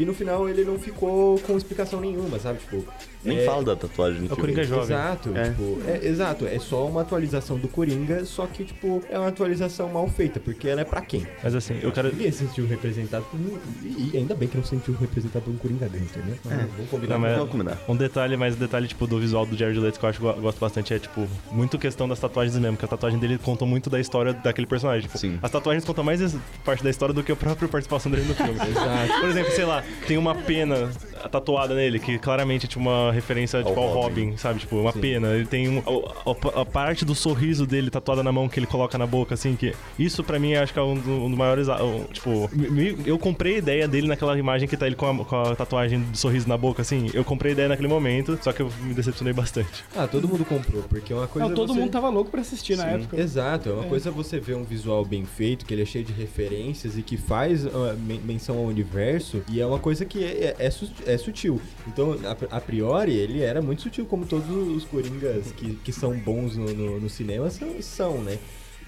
E 0.00 0.04
no 0.04 0.14
final 0.14 0.48
ele 0.48 0.64
não 0.64 0.78
ficou 0.78 1.38
com 1.40 1.56
explicação 1.56 2.00
nenhuma, 2.00 2.38
sabe? 2.38 2.58
Tipo, 2.60 2.84
Nem 3.24 3.38
é- 3.38 3.44
fala 3.44 3.62
da 3.64 3.76
tatuagem 3.76 4.26
É 4.28 4.32
o. 4.32 4.36
Coringa 4.36 4.64
jovem. 4.64 4.84
Exato, 4.84 5.36
É. 5.36 5.50
tipo, 5.50 5.78
é, 5.86 6.06
exato, 6.06 6.46
é 6.46 6.58
só 6.58 6.86
uma 6.86 7.02
atualização 7.02 7.58
do 7.58 7.68
Coringa, 7.68 8.24
só 8.24 8.46
que, 8.46 8.64
tipo, 8.64 9.02
é 9.10 9.18
uma 9.18 9.28
atualização 9.28 9.88
mal 9.90 10.08
feita, 10.08 10.40
porque 10.40 10.68
ela 10.68 10.80
é 10.80 10.84
pra 10.84 11.00
quem? 11.02 11.26
Mas 11.42 11.54
assim, 11.54 11.78
eu 11.82 11.90
quero. 12.02 12.16
Ninguém 12.16 12.32
se 12.32 12.38
sentiu 12.46 12.66
representado 12.66 13.24
por 13.30 13.38
um, 13.38 13.58
e, 13.82 14.16
ainda 14.16 14.34
bem 14.34 14.48
que 14.48 14.56
não 14.56 14.64
se 14.64 14.70
sentiu 14.70 14.94
representado 14.94 15.44
por 15.44 15.50
um 15.52 15.56
Coringa 15.56 15.88
gangster, 15.88 16.24
né? 16.24 16.36
Vamos 16.44 16.90
combinar. 16.90 17.14
Não, 17.14 17.20
mas- 17.20 17.36
Vamos 17.36 17.50
combinar. 17.52 17.78
Um 17.88 17.96
detalhe, 17.96 18.36
mas 18.36 18.54
o 18.54 18.58
detalhe, 18.58 18.88
tipo, 18.88 19.06
do 19.06 19.18
visual 19.18 19.46
do 19.46 19.56
Jared 19.56 19.78
Leto 19.78 19.98
que 19.98 20.04
eu 20.04 20.08
acho 20.10 20.20
que 20.20 20.26
eu 20.26 20.32
gosto 20.34 20.58
bastante 20.58 20.94
é, 20.94 20.98
tipo, 20.98 21.26
muito 21.52 21.78
questão 21.78 22.08
das 22.08 22.18
tatuagens 22.18 22.56
mesmo, 22.58 22.76
que 22.76 22.84
a 22.84 22.88
tatuagem 22.88 23.18
dele 23.18 23.38
conta 23.38 23.64
muito 23.64 23.88
da 23.90 24.00
história 24.00 24.32
daquele 24.32 24.66
personagem. 24.66 25.02
Tipo, 25.02 25.18
Sim. 25.18 25.38
As 25.42 25.50
tatuagens 25.50 25.84
contam 25.84 26.04
mais 26.04 26.20
parte 26.64 26.82
da 26.82 26.90
história 26.90 27.14
do 27.14 27.22
que 27.22 27.32
a 27.32 27.36
própria 27.36 27.68
participação 27.68 28.10
dele 28.10 28.24
no 28.26 28.34
filme. 28.34 28.52
Exato. 28.70 29.20
Por 29.20 29.28
exemplo, 29.28 29.52
sei 29.52 29.64
lá, 29.64 29.82
tem 30.06 30.16
uma 30.18 30.34
pena 30.34 30.90
tatuada 31.28 31.74
nele, 31.74 31.98
que 31.98 32.18
claramente 32.18 32.66
é 32.66 32.68
tipo 32.68 32.80
uma 32.80 33.12
referência 33.12 33.62
tipo, 33.62 33.78
ao 33.78 33.88
Robin. 33.88 34.00
Robin, 34.26 34.36
sabe? 34.36 34.60
Tipo, 34.60 34.76
uma 34.76 34.92
Sim. 34.92 35.00
pena. 35.00 35.28
Ele 35.34 35.46
tem 35.46 35.68
um, 35.68 35.78
a, 35.80 36.30
a- 36.58 36.62
a 36.62 36.64
parte 36.64 37.04
do 37.04 37.14
sorriso 37.14 37.66
dele 37.66 37.90
tatuada 37.90 38.22
na 38.22 38.32
mão 38.32 38.48
que 38.48 38.58
ele 38.58 38.66
coloca 38.66 38.96
na 38.98 39.06
boca, 39.06 39.34
assim, 39.34 39.54
que 39.56 39.74
isso 39.98 40.22
pra 40.24 40.38
mim 40.38 40.54
acho 40.54 40.72
que 40.72 40.78
é 40.78 40.82
um, 40.82 40.94
do- 40.96 41.24
um 41.24 41.28
dos 41.28 41.38
maiores. 41.38 41.68
ah, 41.68 41.82
um, 41.84 42.04
tipo, 42.04 42.48
me- 42.52 42.96
eu 43.04 43.18
comprei 43.18 43.56
a 43.56 43.58
ideia 43.58 43.88
dele 43.88 44.06
naquela 44.08 44.38
imagem 44.38 44.68
que 44.68 44.76
tá 44.76 44.86
ele 44.86 44.96
com 44.96 45.06
a, 45.06 45.24
com 45.24 45.36
a 45.36 45.54
tatuagem 45.56 46.02
de 46.10 46.18
sorriso 46.18 46.48
na 46.48 46.56
boca, 46.56 46.82
assim. 46.82 47.10
Eu 47.14 47.24
comprei 47.24 47.50
a 47.50 47.54
ideia 47.54 47.68
naquele 47.68 47.88
momento, 47.88 48.38
só 48.42 48.52
que 48.52 48.62
eu 48.62 48.70
me 48.82 48.94
decepcionei 48.94 49.32
bastante. 49.32 49.84
Ah, 49.96 50.06
todo 50.06 50.26
mundo 50.28 50.44
comprou, 50.44 50.82
porque 50.84 51.12
é 51.12 51.16
uma 51.16 51.26
coisa. 51.26 51.48
Não, 51.48 51.54
todo 51.54 51.72
você- 51.72 51.80
mundo 51.80 51.90
tava 51.90 52.08
louco 52.08 52.30
pra 52.30 52.40
assistir 52.40 52.76
na 52.76 52.84
Sim. 52.84 52.94
época. 52.96 53.20
Exato, 53.20 53.68
é 53.68 53.72
uma 53.72 53.84
É. 53.84 53.88
coisa 53.88 54.10
você 54.10 54.38
ver 54.40 54.54
um 54.56 54.64
visual 54.64 55.04
bem 55.04 55.24
feito, 55.24 55.64
que 55.66 55.74
ele 55.74 55.82
é 55.82 55.86
cheio 55.86 56.04
de 56.04 56.12
referências 56.12 56.96
e 56.96 57.02
que 57.02 57.16
faz 57.16 57.64
men- 57.98 58.20
menção 58.24 58.58
ao 58.58 58.64
universo, 58.64 59.42
e 59.48 59.60
é 59.60 59.66
uma 59.66 59.78
coisa 59.78 60.04
que 60.04 60.24
é, 60.24 60.54
é, 60.58 60.66
é 60.66 60.70
su- 60.70 60.90
é 61.10 61.18
sutil. 61.18 61.60
Então, 61.86 62.16
a, 62.50 62.56
a 62.56 62.60
priori, 62.60 63.12
ele 63.14 63.40
era 63.42 63.60
muito 63.60 63.82
sutil, 63.82 64.06
como 64.06 64.24
todos 64.26 64.48
os 64.48 64.84
Coringas 64.84 65.52
que, 65.52 65.74
que 65.76 65.92
são 65.92 66.16
bons 66.18 66.56
no, 66.56 66.72
no, 66.72 67.00
no 67.00 67.08
cinema 67.10 67.50
são, 67.50 67.68
são, 67.82 68.18
né? 68.22 68.38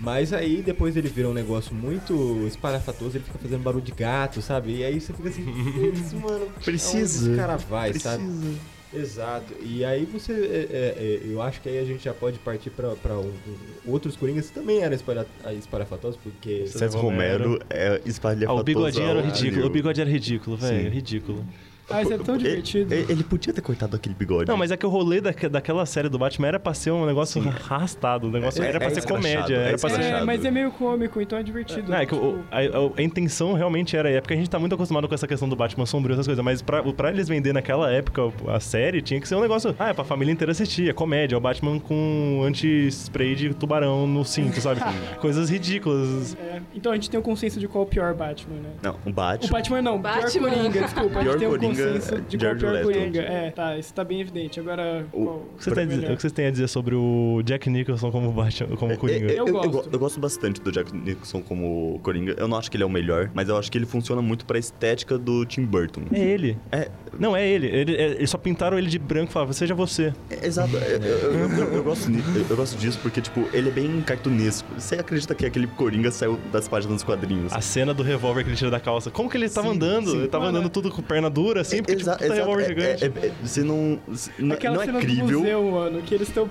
Mas 0.01 0.33
aí 0.33 0.63
depois 0.63 0.97
ele 0.97 1.09
vira 1.09 1.29
um 1.29 1.35
negócio 1.35 1.75
muito 1.75 2.45
espalhafatoso, 2.47 3.17
ele 3.17 3.25
fica 3.25 3.39
fazendo 3.39 3.63
barulho 3.63 3.85
de 3.85 3.93
gato, 3.93 4.41
sabe? 4.43 4.77
E 4.79 4.85
aí 4.85 5.01
você 5.01 5.13
fica 5.13 5.29
assim, 5.29 5.45
putz, 5.45 6.13
mano, 6.21 6.47
Precisa. 6.65 7.29
esse 7.31 7.37
cara 7.37 7.57
vai, 7.57 7.91
Precisa. 7.91 8.17
sabe? 8.17 8.57
Exato. 8.95 9.55
E 9.63 9.83
aí 9.85 10.05
você. 10.05 10.33
é, 10.33 10.37
é, 10.37 10.97
é, 10.99 11.33
eu 11.33 11.41
acho 11.41 11.63
que 11.63 11.69
aí 11.69 11.79
a 11.79 11.85
gente 11.85 12.05
já 12.05 12.13
pode 12.13 12.39
partir 12.41 12.69
pra, 12.69 12.91
pra 12.97 13.17
um- 13.19 13.33
um- 13.47 13.91
outros 13.91 14.17
Coringas 14.17 14.49
que 14.49 14.53
também 14.53 14.83
eram 14.83 14.95
espalha, 14.95 15.27
espalhafatosos, 15.59 16.19
porque. 16.23 16.67
César 16.67 16.99
Romero 16.99 17.59
é 17.71 18.03
espalhafatoso. 18.05 18.59
Ah, 18.59 18.61
o 18.61 18.65
bigodinho 18.65 19.07
era 19.09 19.21
ridículo. 19.23 19.67
O 19.67 19.71
bigode 19.71 20.01
era 20.01 20.11
ridículo, 20.11 20.57
velho. 20.59 20.83
Sim. 20.85 20.89
Ridículo. 20.91 21.45
Ah, 21.93 22.03
isso 22.03 22.13
é 22.13 22.19
tão 22.19 22.35
Ele- 22.35 22.45
divertido. 22.49 22.95
Ele, 22.95 23.13
ele 23.13 23.25
podia 23.25 23.53
ter 23.53 23.61
cortado 23.61 23.97
aquele 23.97 24.15
bigode. 24.15 24.49
Não, 24.49 24.57
mas 24.57 24.71
é 24.71 24.77
que 24.77 24.85
o 24.87 24.89
rolê 24.89 25.21
daque- 25.21 25.49
daquela 25.49 25.85
série 25.87 26.09
do 26.09 26.19
Batman 26.19 26.49
era 26.49 26.61
pra 26.61 26.75
ser 26.75 26.91
um 26.91 27.05
negócio 27.07 27.43
arrastado. 27.47 28.29
Um 28.29 28.31
negócio 28.31 28.63
É- 28.63 28.69
era 28.69 28.79
pra 28.79 28.89
é 28.89 28.91
ser 28.91 28.99
escrachado, 29.01 29.23
comédia. 29.33 29.57
é 29.57 29.69
Era 29.69 29.79
pra 29.79 29.91
ser. 29.91 30.01
É, 30.03 30.25
mas 30.25 30.45
é 30.45 30.51
meio 30.51 30.71
cômico, 30.73 31.21
então 31.21 31.39
é 31.39 31.43
divertido. 31.43 31.91
Não, 31.91 31.97
é 31.99 32.07
que 32.07 32.15
o- 32.15 32.19
Tipo, 32.23 32.45
a, 32.51 32.59
a- 32.59 32.91
a 32.99 33.03
intenção 33.03 33.53
realmente 33.55 33.97
era. 33.97 34.11
É 34.11 34.21
porque 34.21 34.35
a 34.35 34.37
gente 34.37 34.49
tá 34.51 34.59
muito 34.59 34.75
acostumado 34.75 35.07
com 35.09 35.15
essa 35.15 35.27
questão 35.27 35.49
do 35.49 35.57
Batman 35.57 35.87
sombrio, 35.87 36.15
essas 36.15 36.27
coisas. 36.27 36.45
Mas 36.45 36.63
pra, 36.63 36.83
pra 36.93 37.11
eles 37.11 37.29
vender 37.29 37.53
naquela 37.53 37.91
época 37.91 38.23
a 38.49 38.61
série, 38.61 39.01
tinha 39.03 39.21
que 39.21 39.29
ser 39.29 39.35
um 39.35 39.41
negócio. 39.41 39.75
Ah, 39.79 39.91
é 39.91 39.93
pra 39.95 40.05
família 40.05 40.33
inteira 40.33 40.53
assistir. 40.53 40.89
É 40.89 40.93
comédia. 40.93 41.35
É 41.35 41.39
o 41.39 41.41
Batman 41.41 41.79
com 41.79 42.43
anti-spray 42.47 43.35
de 43.35 43.55
tubarão 43.55 44.07
no 44.07 44.25
cinto, 44.25 44.61
sabe? 44.61 44.81
Coisas 45.21 45.51
ridículas. 45.51 46.37
é, 46.41 46.61
então 46.75 46.93
a 46.93 46.95
gente 46.95 47.11
tem 47.11 47.19
um 47.19 47.23
consenso 47.23 47.59
de 47.59 47.67
qual 47.69 47.85
é 47.85 47.87
o 47.87 47.91
pior 47.91 48.15
Batman, 48.15 48.57
né? 48.57 48.71
Não, 48.83 48.97
o 49.07 49.11
O 49.11 49.13
Batman. 49.13 49.51
Batman 49.53 49.83
não, 49.83 49.97
o 49.97 49.99
Batman. 49.99 50.49
pior 50.51 50.55
Coringa, 50.63 50.81
desculpa. 50.83 51.19
a 51.19 51.23
Pior 51.23 51.31
gente 51.33 51.39
tem 51.39 51.49
um 51.49 51.51
Coringa 51.51 51.82
consenso 51.87 52.15
é 52.15 52.21
de 52.21 52.37
é 52.37 52.41
Jared 52.41 52.61
pior 52.61 52.73
Leto. 52.73 52.85
Coringa. 52.85 53.21
É, 53.23 53.51
tá, 53.51 53.77
isso 53.79 53.93
tá 53.95 54.05
bem 54.05 54.21
evidente. 54.21 54.61
Agora, 54.61 55.07
O- 55.13 55.25
qual, 55.25 55.37
O 55.37 55.59
que, 55.59 55.71
a 55.81 55.85
dizer, 55.85 56.11
o 56.11 56.17
que 56.17 56.21
vocês 56.23 56.33
têm 56.33 56.47
a 56.47 56.51
dizer 56.51 56.69
sobre 56.69 56.95
o 56.95 57.43
Jack 57.45 57.69
Nicholson 57.71 58.11
como 58.11 58.31
Batman, 58.33 58.77
como 58.77 58.97
Coringa? 58.97 59.27
É, 59.33 59.37
é, 59.37 59.41
Eu 59.41 59.47
eu, 59.47 59.53
gosto. 59.53 59.71
go- 59.71 59.85
eu 59.93 59.99
gosto 59.99 60.21
bastante 60.21 60.61
do 60.61 60.71
Jack 60.73 60.95
Nicholson 60.97 61.43
como 61.43 61.99
Coringa. 62.03 62.35
Eu 62.39 62.49
não 62.49 62.57
acho 62.59 62.71
que 62.71 62.77
ele 62.77 62.85
é 62.85 62.87
o 62.87 62.91
melhor, 62.91 63.31
mas 63.35 63.49
eu 63.49 63.57
acho 63.57 63.71
que 63.71 63.79
ele 63.79 63.87
funciona 63.87 64.21
muito 64.23 64.45
pra 64.47 64.59
estética 64.59 65.19
do 65.19 65.45
Tim 65.45 65.65
Burton. 65.65 66.03
É 66.13 66.19
ele. 66.21 66.59
É, 66.71 66.89
Não, 67.19 67.37
é 67.37 67.47
ele. 67.47 67.67
Ele- 67.67 67.97
é- 67.97 68.11
Eles 68.13 68.31
só 68.31 68.39
pintaram 68.39 68.79
ele 68.79 68.89
de 68.89 68.99
branco 68.99 69.31
e 69.31 69.33
falaram, 69.33 69.53
seja 69.53 69.75
você. 69.75 70.13
é, 70.31 70.47
exato. 70.47 70.77
É, 70.77 70.97
eu, 70.97 71.03
eu- 71.03 71.49
eu- 71.67 71.73
eu 71.75 71.85
gosto, 71.85 72.11
eu, 72.11 72.47
eu 72.49 72.57
gosto 72.57 72.77
disso 72.79 72.99
porque, 73.03 73.21
tipo, 73.21 73.47
ele 73.53 73.69
é 73.69 73.73
bem 73.73 74.01
cartunesco. 74.01 74.69
Você 74.79 74.95
acredita 74.97 75.35
que 75.35 75.45
aquele 75.45 75.67
Coringa 75.67 76.11
saiu 76.11 76.39
das 76.53 76.69
páginas 76.69 76.97
dos 76.97 77.05
quadrinhos? 77.05 77.53
A 77.53 77.61
cena 77.61 77.93
do 77.93 78.03
revólver 78.03 78.43
que 78.45 78.51
ele 78.51 78.57
tira 78.57 78.71
da 78.71 78.81
calça. 78.81 79.11
Como 79.11 79.29
que 79.29 79.37
ele 79.37 79.49
tava 79.49 79.69
Sim, 79.69 79.75
andando? 79.77 80.11
sim. 80.11 80.19
ele 80.19 80.29
tava 80.29 80.47
andando 80.47 80.69
tudo 80.69 80.91
com 80.91 81.03
perna 81.03 81.29
dura, 81.29 81.62
assim, 81.63 81.79
porque 81.83 81.93
Exa- 81.93 82.13
tipo, 82.13 82.25
puta 82.25 82.25
exato, 82.35 82.41
revólver 82.41 82.63
é- 82.63 82.67
gigante. 82.97 83.05
é- 83.05 83.27
é- 83.27 83.33
você 83.43 83.63
não. 83.63 83.99
não- 84.39 84.55
Aquela 84.55 84.75
não 84.77 84.83
é 84.83 84.87
cena 84.87 84.99
do 85.01 85.05
crível. 85.05 85.41
museu, 85.41 85.63
mano, 85.71 86.03
que 86.03 86.15
eles 86.15 86.29
estão 86.29 86.49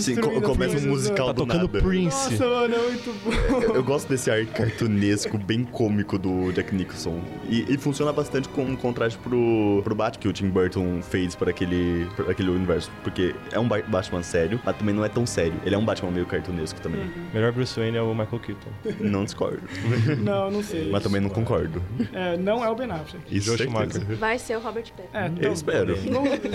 Sim, 0.00 0.16
co- 0.16 0.30
as 0.30 0.42
começa 0.42 0.76
um 0.78 0.90
musical 0.90 1.26
Tá 1.28 1.32
do 1.32 1.46
tocando 1.46 1.66
nada. 1.72 1.80
Prince. 1.82 2.30
Nossa, 2.32 2.46
mano, 2.48 2.74
é 2.74 2.78
muito 2.78 3.14
bom. 3.24 3.62
Eu, 3.62 3.74
eu 3.76 3.84
gosto 3.84 4.08
desse 4.08 4.30
ar 4.30 4.44
cartunesco, 4.46 5.38
bem 5.38 5.64
cômico 5.64 6.18
do 6.18 6.52
Jack 6.52 6.74
Nicholson. 6.74 7.20
E, 7.48 7.72
e 7.72 7.78
funciona 7.78 8.12
bastante 8.12 8.48
com 8.48 8.62
um 8.64 8.76
contraste 8.76 9.18
pro, 9.18 9.80
pro 9.84 9.94
Batman 9.94 10.20
que 10.20 10.28
o 10.28 10.32
Tim 10.32 10.48
Burton 10.48 11.00
fez 11.02 11.34
para 11.34 11.50
aquele, 11.50 12.06
pra 12.16 12.30
aquele 12.30 12.50
universo. 12.50 12.90
Porque 13.02 13.34
é 13.52 13.58
um 13.58 13.66
Ba- 13.68 13.82
Batman 13.86 14.22
sério, 14.22 14.60
mas 14.64 14.76
também 14.76 14.94
não 14.94 15.04
é 15.04 15.08
tão 15.08 15.26
sério. 15.26 15.54
Ele 15.64 15.74
é 15.74 15.78
um 15.78 15.84
Batman 15.84 16.10
meio 16.10 16.26
cartunesco 16.26 16.80
também. 16.80 17.10
Melhor 17.32 17.52
Bruce 17.52 17.78
Wayne 17.78 17.96
é 17.96 18.02
o 18.02 18.14
Michael 18.14 18.40
Keaton. 18.40 18.70
Não 19.00 19.24
discordo. 19.24 19.62
Não, 20.24 20.50
não 20.50 20.62
sei. 20.62 20.90
mas 20.90 21.02
também 21.02 21.20
não 21.20 21.28
concordo. 21.30 21.82
É, 22.12 22.36
não 22.36 22.64
é 22.64 22.68
o 22.68 22.74
Ben 22.74 22.90
Affleck. 22.90 23.24
Isso 23.30 23.46
Joe. 23.46 23.58
Schumacher. 23.58 24.16
Vai 24.16 24.38
ser 24.38 24.56
o 24.56 24.60
Robert 24.60 24.84
Pattinson. 24.96 25.42
É, 25.42 25.46
Eu 25.46 25.52
espero. 25.52 25.94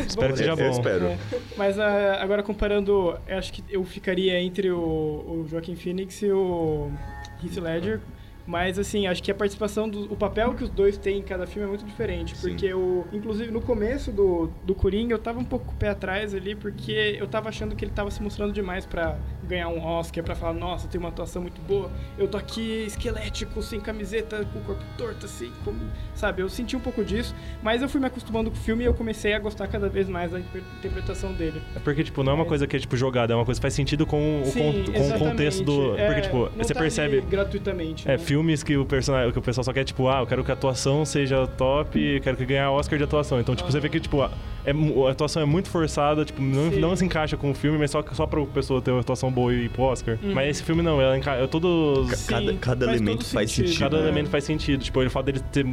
Espero 0.07 0.31
que 0.33 0.37
seja 0.39 0.51
Eu 0.51 0.57
bom. 0.57 0.69
espero. 0.71 1.05
É, 1.05 1.17
mas 1.57 1.77
ah, 1.79 2.17
agora 2.21 2.41
comparando, 2.43 3.15
eu 3.29 3.37
acho 3.37 3.53
que 3.53 3.63
eu 3.69 3.83
ficaria 3.83 4.39
entre 4.41 4.71
o, 4.71 4.77
o 4.79 5.45
Joaquin 5.47 5.75
Phoenix 5.75 6.21
e 6.21 6.31
o 6.31 6.91
Heath 7.43 7.57
Ledger. 7.57 8.01
Mas 8.49 8.79
assim, 8.79 9.05
acho 9.05 9.21
que 9.21 9.29
a 9.29 9.35
participação 9.35 9.87
do 9.87 10.11
o 10.11 10.15
papel 10.15 10.55
que 10.55 10.63
os 10.63 10.71
dois 10.71 10.97
têm 10.97 11.19
em 11.19 11.21
cada 11.21 11.45
filme 11.45 11.67
é 11.67 11.69
muito 11.69 11.85
diferente, 11.85 12.35
Sim. 12.35 12.49
porque 12.49 12.73
o 12.73 13.05
inclusive 13.13 13.51
no 13.51 13.61
começo 13.61 14.11
do, 14.11 14.49
do 14.63 14.73
Coringa 14.73 15.13
eu 15.13 15.19
tava 15.19 15.39
um 15.39 15.43
pouco 15.43 15.67
com 15.67 15.71
o 15.73 15.75
pé 15.75 15.89
atrás 15.89 16.33
ali, 16.33 16.55
porque 16.55 17.15
eu 17.19 17.27
tava 17.27 17.49
achando 17.49 17.75
que 17.75 17.85
ele 17.85 17.91
tava 17.91 18.09
se 18.09 18.23
mostrando 18.23 18.51
demais 18.51 18.87
pra 18.87 19.19
ganhar 19.49 19.67
um 19.67 19.83
Oscar, 19.83 20.23
pra 20.23 20.35
falar, 20.35 20.53
nossa, 20.53 20.87
tem 20.87 20.99
uma 20.99 21.09
atuação 21.09 21.41
muito 21.41 21.59
boa. 21.61 21.89
Eu 22.17 22.27
tô 22.27 22.37
aqui 22.37 22.83
esquelético, 22.85 23.61
sem 23.63 23.79
camiseta, 23.79 24.45
com 24.53 24.59
o 24.59 24.61
corpo 24.61 24.83
torto 24.97 25.25
assim, 25.25 25.51
como, 25.65 25.79
sabe? 26.13 26.41
Eu 26.41 26.49
senti 26.49 26.75
um 26.75 26.79
pouco 26.79 27.03
disso, 27.03 27.35
mas 27.63 27.81
eu 27.81 27.89
fui 27.89 27.99
me 27.99 28.05
acostumando 28.07 28.51
com 28.51 28.57
o 28.57 28.59
filme 28.59 28.83
e 28.83 28.87
eu 28.87 28.93
comecei 28.93 29.33
a 29.33 29.39
gostar 29.39 29.67
cada 29.67 29.89
vez 29.89 30.07
mais 30.07 30.31
da 30.31 30.39
interpre- 30.39 30.63
interpretação 30.77 31.33
dele. 31.33 31.61
É 31.75 31.79
porque, 31.79 32.03
tipo, 32.03 32.23
não 32.23 32.33
é 32.33 32.35
uma 32.35 32.45
coisa 32.45 32.67
que 32.67 32.75
é, 32.75 32.79
tipo, 32.79 32.95
jogada, 32.95 33.33
é 33.33 33.35
uma 33.35 33.45
coisa 33.45 33.59
que 33.59 33.63
faz 33.63 33.73
sentido 33.73 34.05
com, 34.05 34.41
o, 34.41 34.45
Sim, 34.45 34.83
con- 34.85 34.93
com 34.93 35.09
o 35.09 35.19
contexto 35.19 35.63
do... 35.63 35.97
É, 35.97 36.05
Porque, 36.07 36.21
tipo, 36.21 36.49
você 36.57 36.73
tá 36.73 36.79
percebe... 36.79 37.21
gratuitamente. 37.21 38.07
É, 38.07 38.11
né? 38.11 38.17
filmes 38.17 38.61
que 38.61 38.77
o 38.77 38.85
personagem, 38.85 39.31
que 39.31 39.39
o 39.39 39.41
pessoal 39.41 39.63
só 39.63 39.73
quer, 39.73 39.83
tipo, 39.83 40.07
ah, 40.07 40.19
eu 40.19 40.27
quero 40.27 40.43
que 40.43 40.51
a 40.51 40.53
atuação 40.53 41.03
seja 41.05 41.47
top, 41.47 42.19
quero 42.21 42.37
que 42.37 42.45
ganhe 42.45 42.61
Oscar 42.67 42.97
de 42.97 43.03
atuação. 43.03 43.39
Então, 43.39 43.55
tipo, 43.55 43.69
você 43.71 43.79
vê 43.79 43.89
que, 43.89 43.99
tipo, 43.99 44.21
a, 44.21 44.29
é, 44.65 44.71
a 45.07 45.11
atuação 45.11 45.41
é 45.41 45.45
muito 45.45 45.69
forçada, 45.69 46.23
tipo, 46.25 46.41
não, 46.41 46.71
Sim. 46.71 46.79
não 46.79 46.95
se 46.95 47.05
encaixa 47.05 47.35
com 47.37 47.49
o 47.49 47.53
filme, 47.55 47.77
mas 47.77 47.89
só, 47.91 48.03
só 48.13 48.27
pra 48.27 48.45
pessoa 48.45 48.81
ter 48.81 48.91
uma 48.91 48.99
atuação 49.01 49.31
boa, 49.31 49.38
boa 49.39 49.53
e 49.53 49.65
ir 49.65 49.69
pro 49.69 49.83
Oscar. 49.83 50.17
Mas 50.21 50.49
esse 50.49 50.63
filme 50.63 50.81
não, 50.81 51.01
ela 51.01 51.17
enca- 51.17 51.35
é 51.35 51.47
todo... 51.47 52.05
Ca- 52.09 52.15
Sim, 52.15 52.27
cada 52.27 52.53
cada 52.57 52.85
faz 52.87 52.97
elemento 52.97 53.19
todo 53.19 53.27
faz 53.33 53.49
sentido. 53.51 53.67
sentido. 53.67 53.79
Cada 53.83 53.97
né? 53.97 54.03
elemento 54.03 54.29
faz 54.29 54.43
sentido. 54.43 54.83
Tipo, 54.83 55.01
ele 55.01 55.09
fala 55.09 55.25
dele 55.25 55.41
ser 55.51 55.65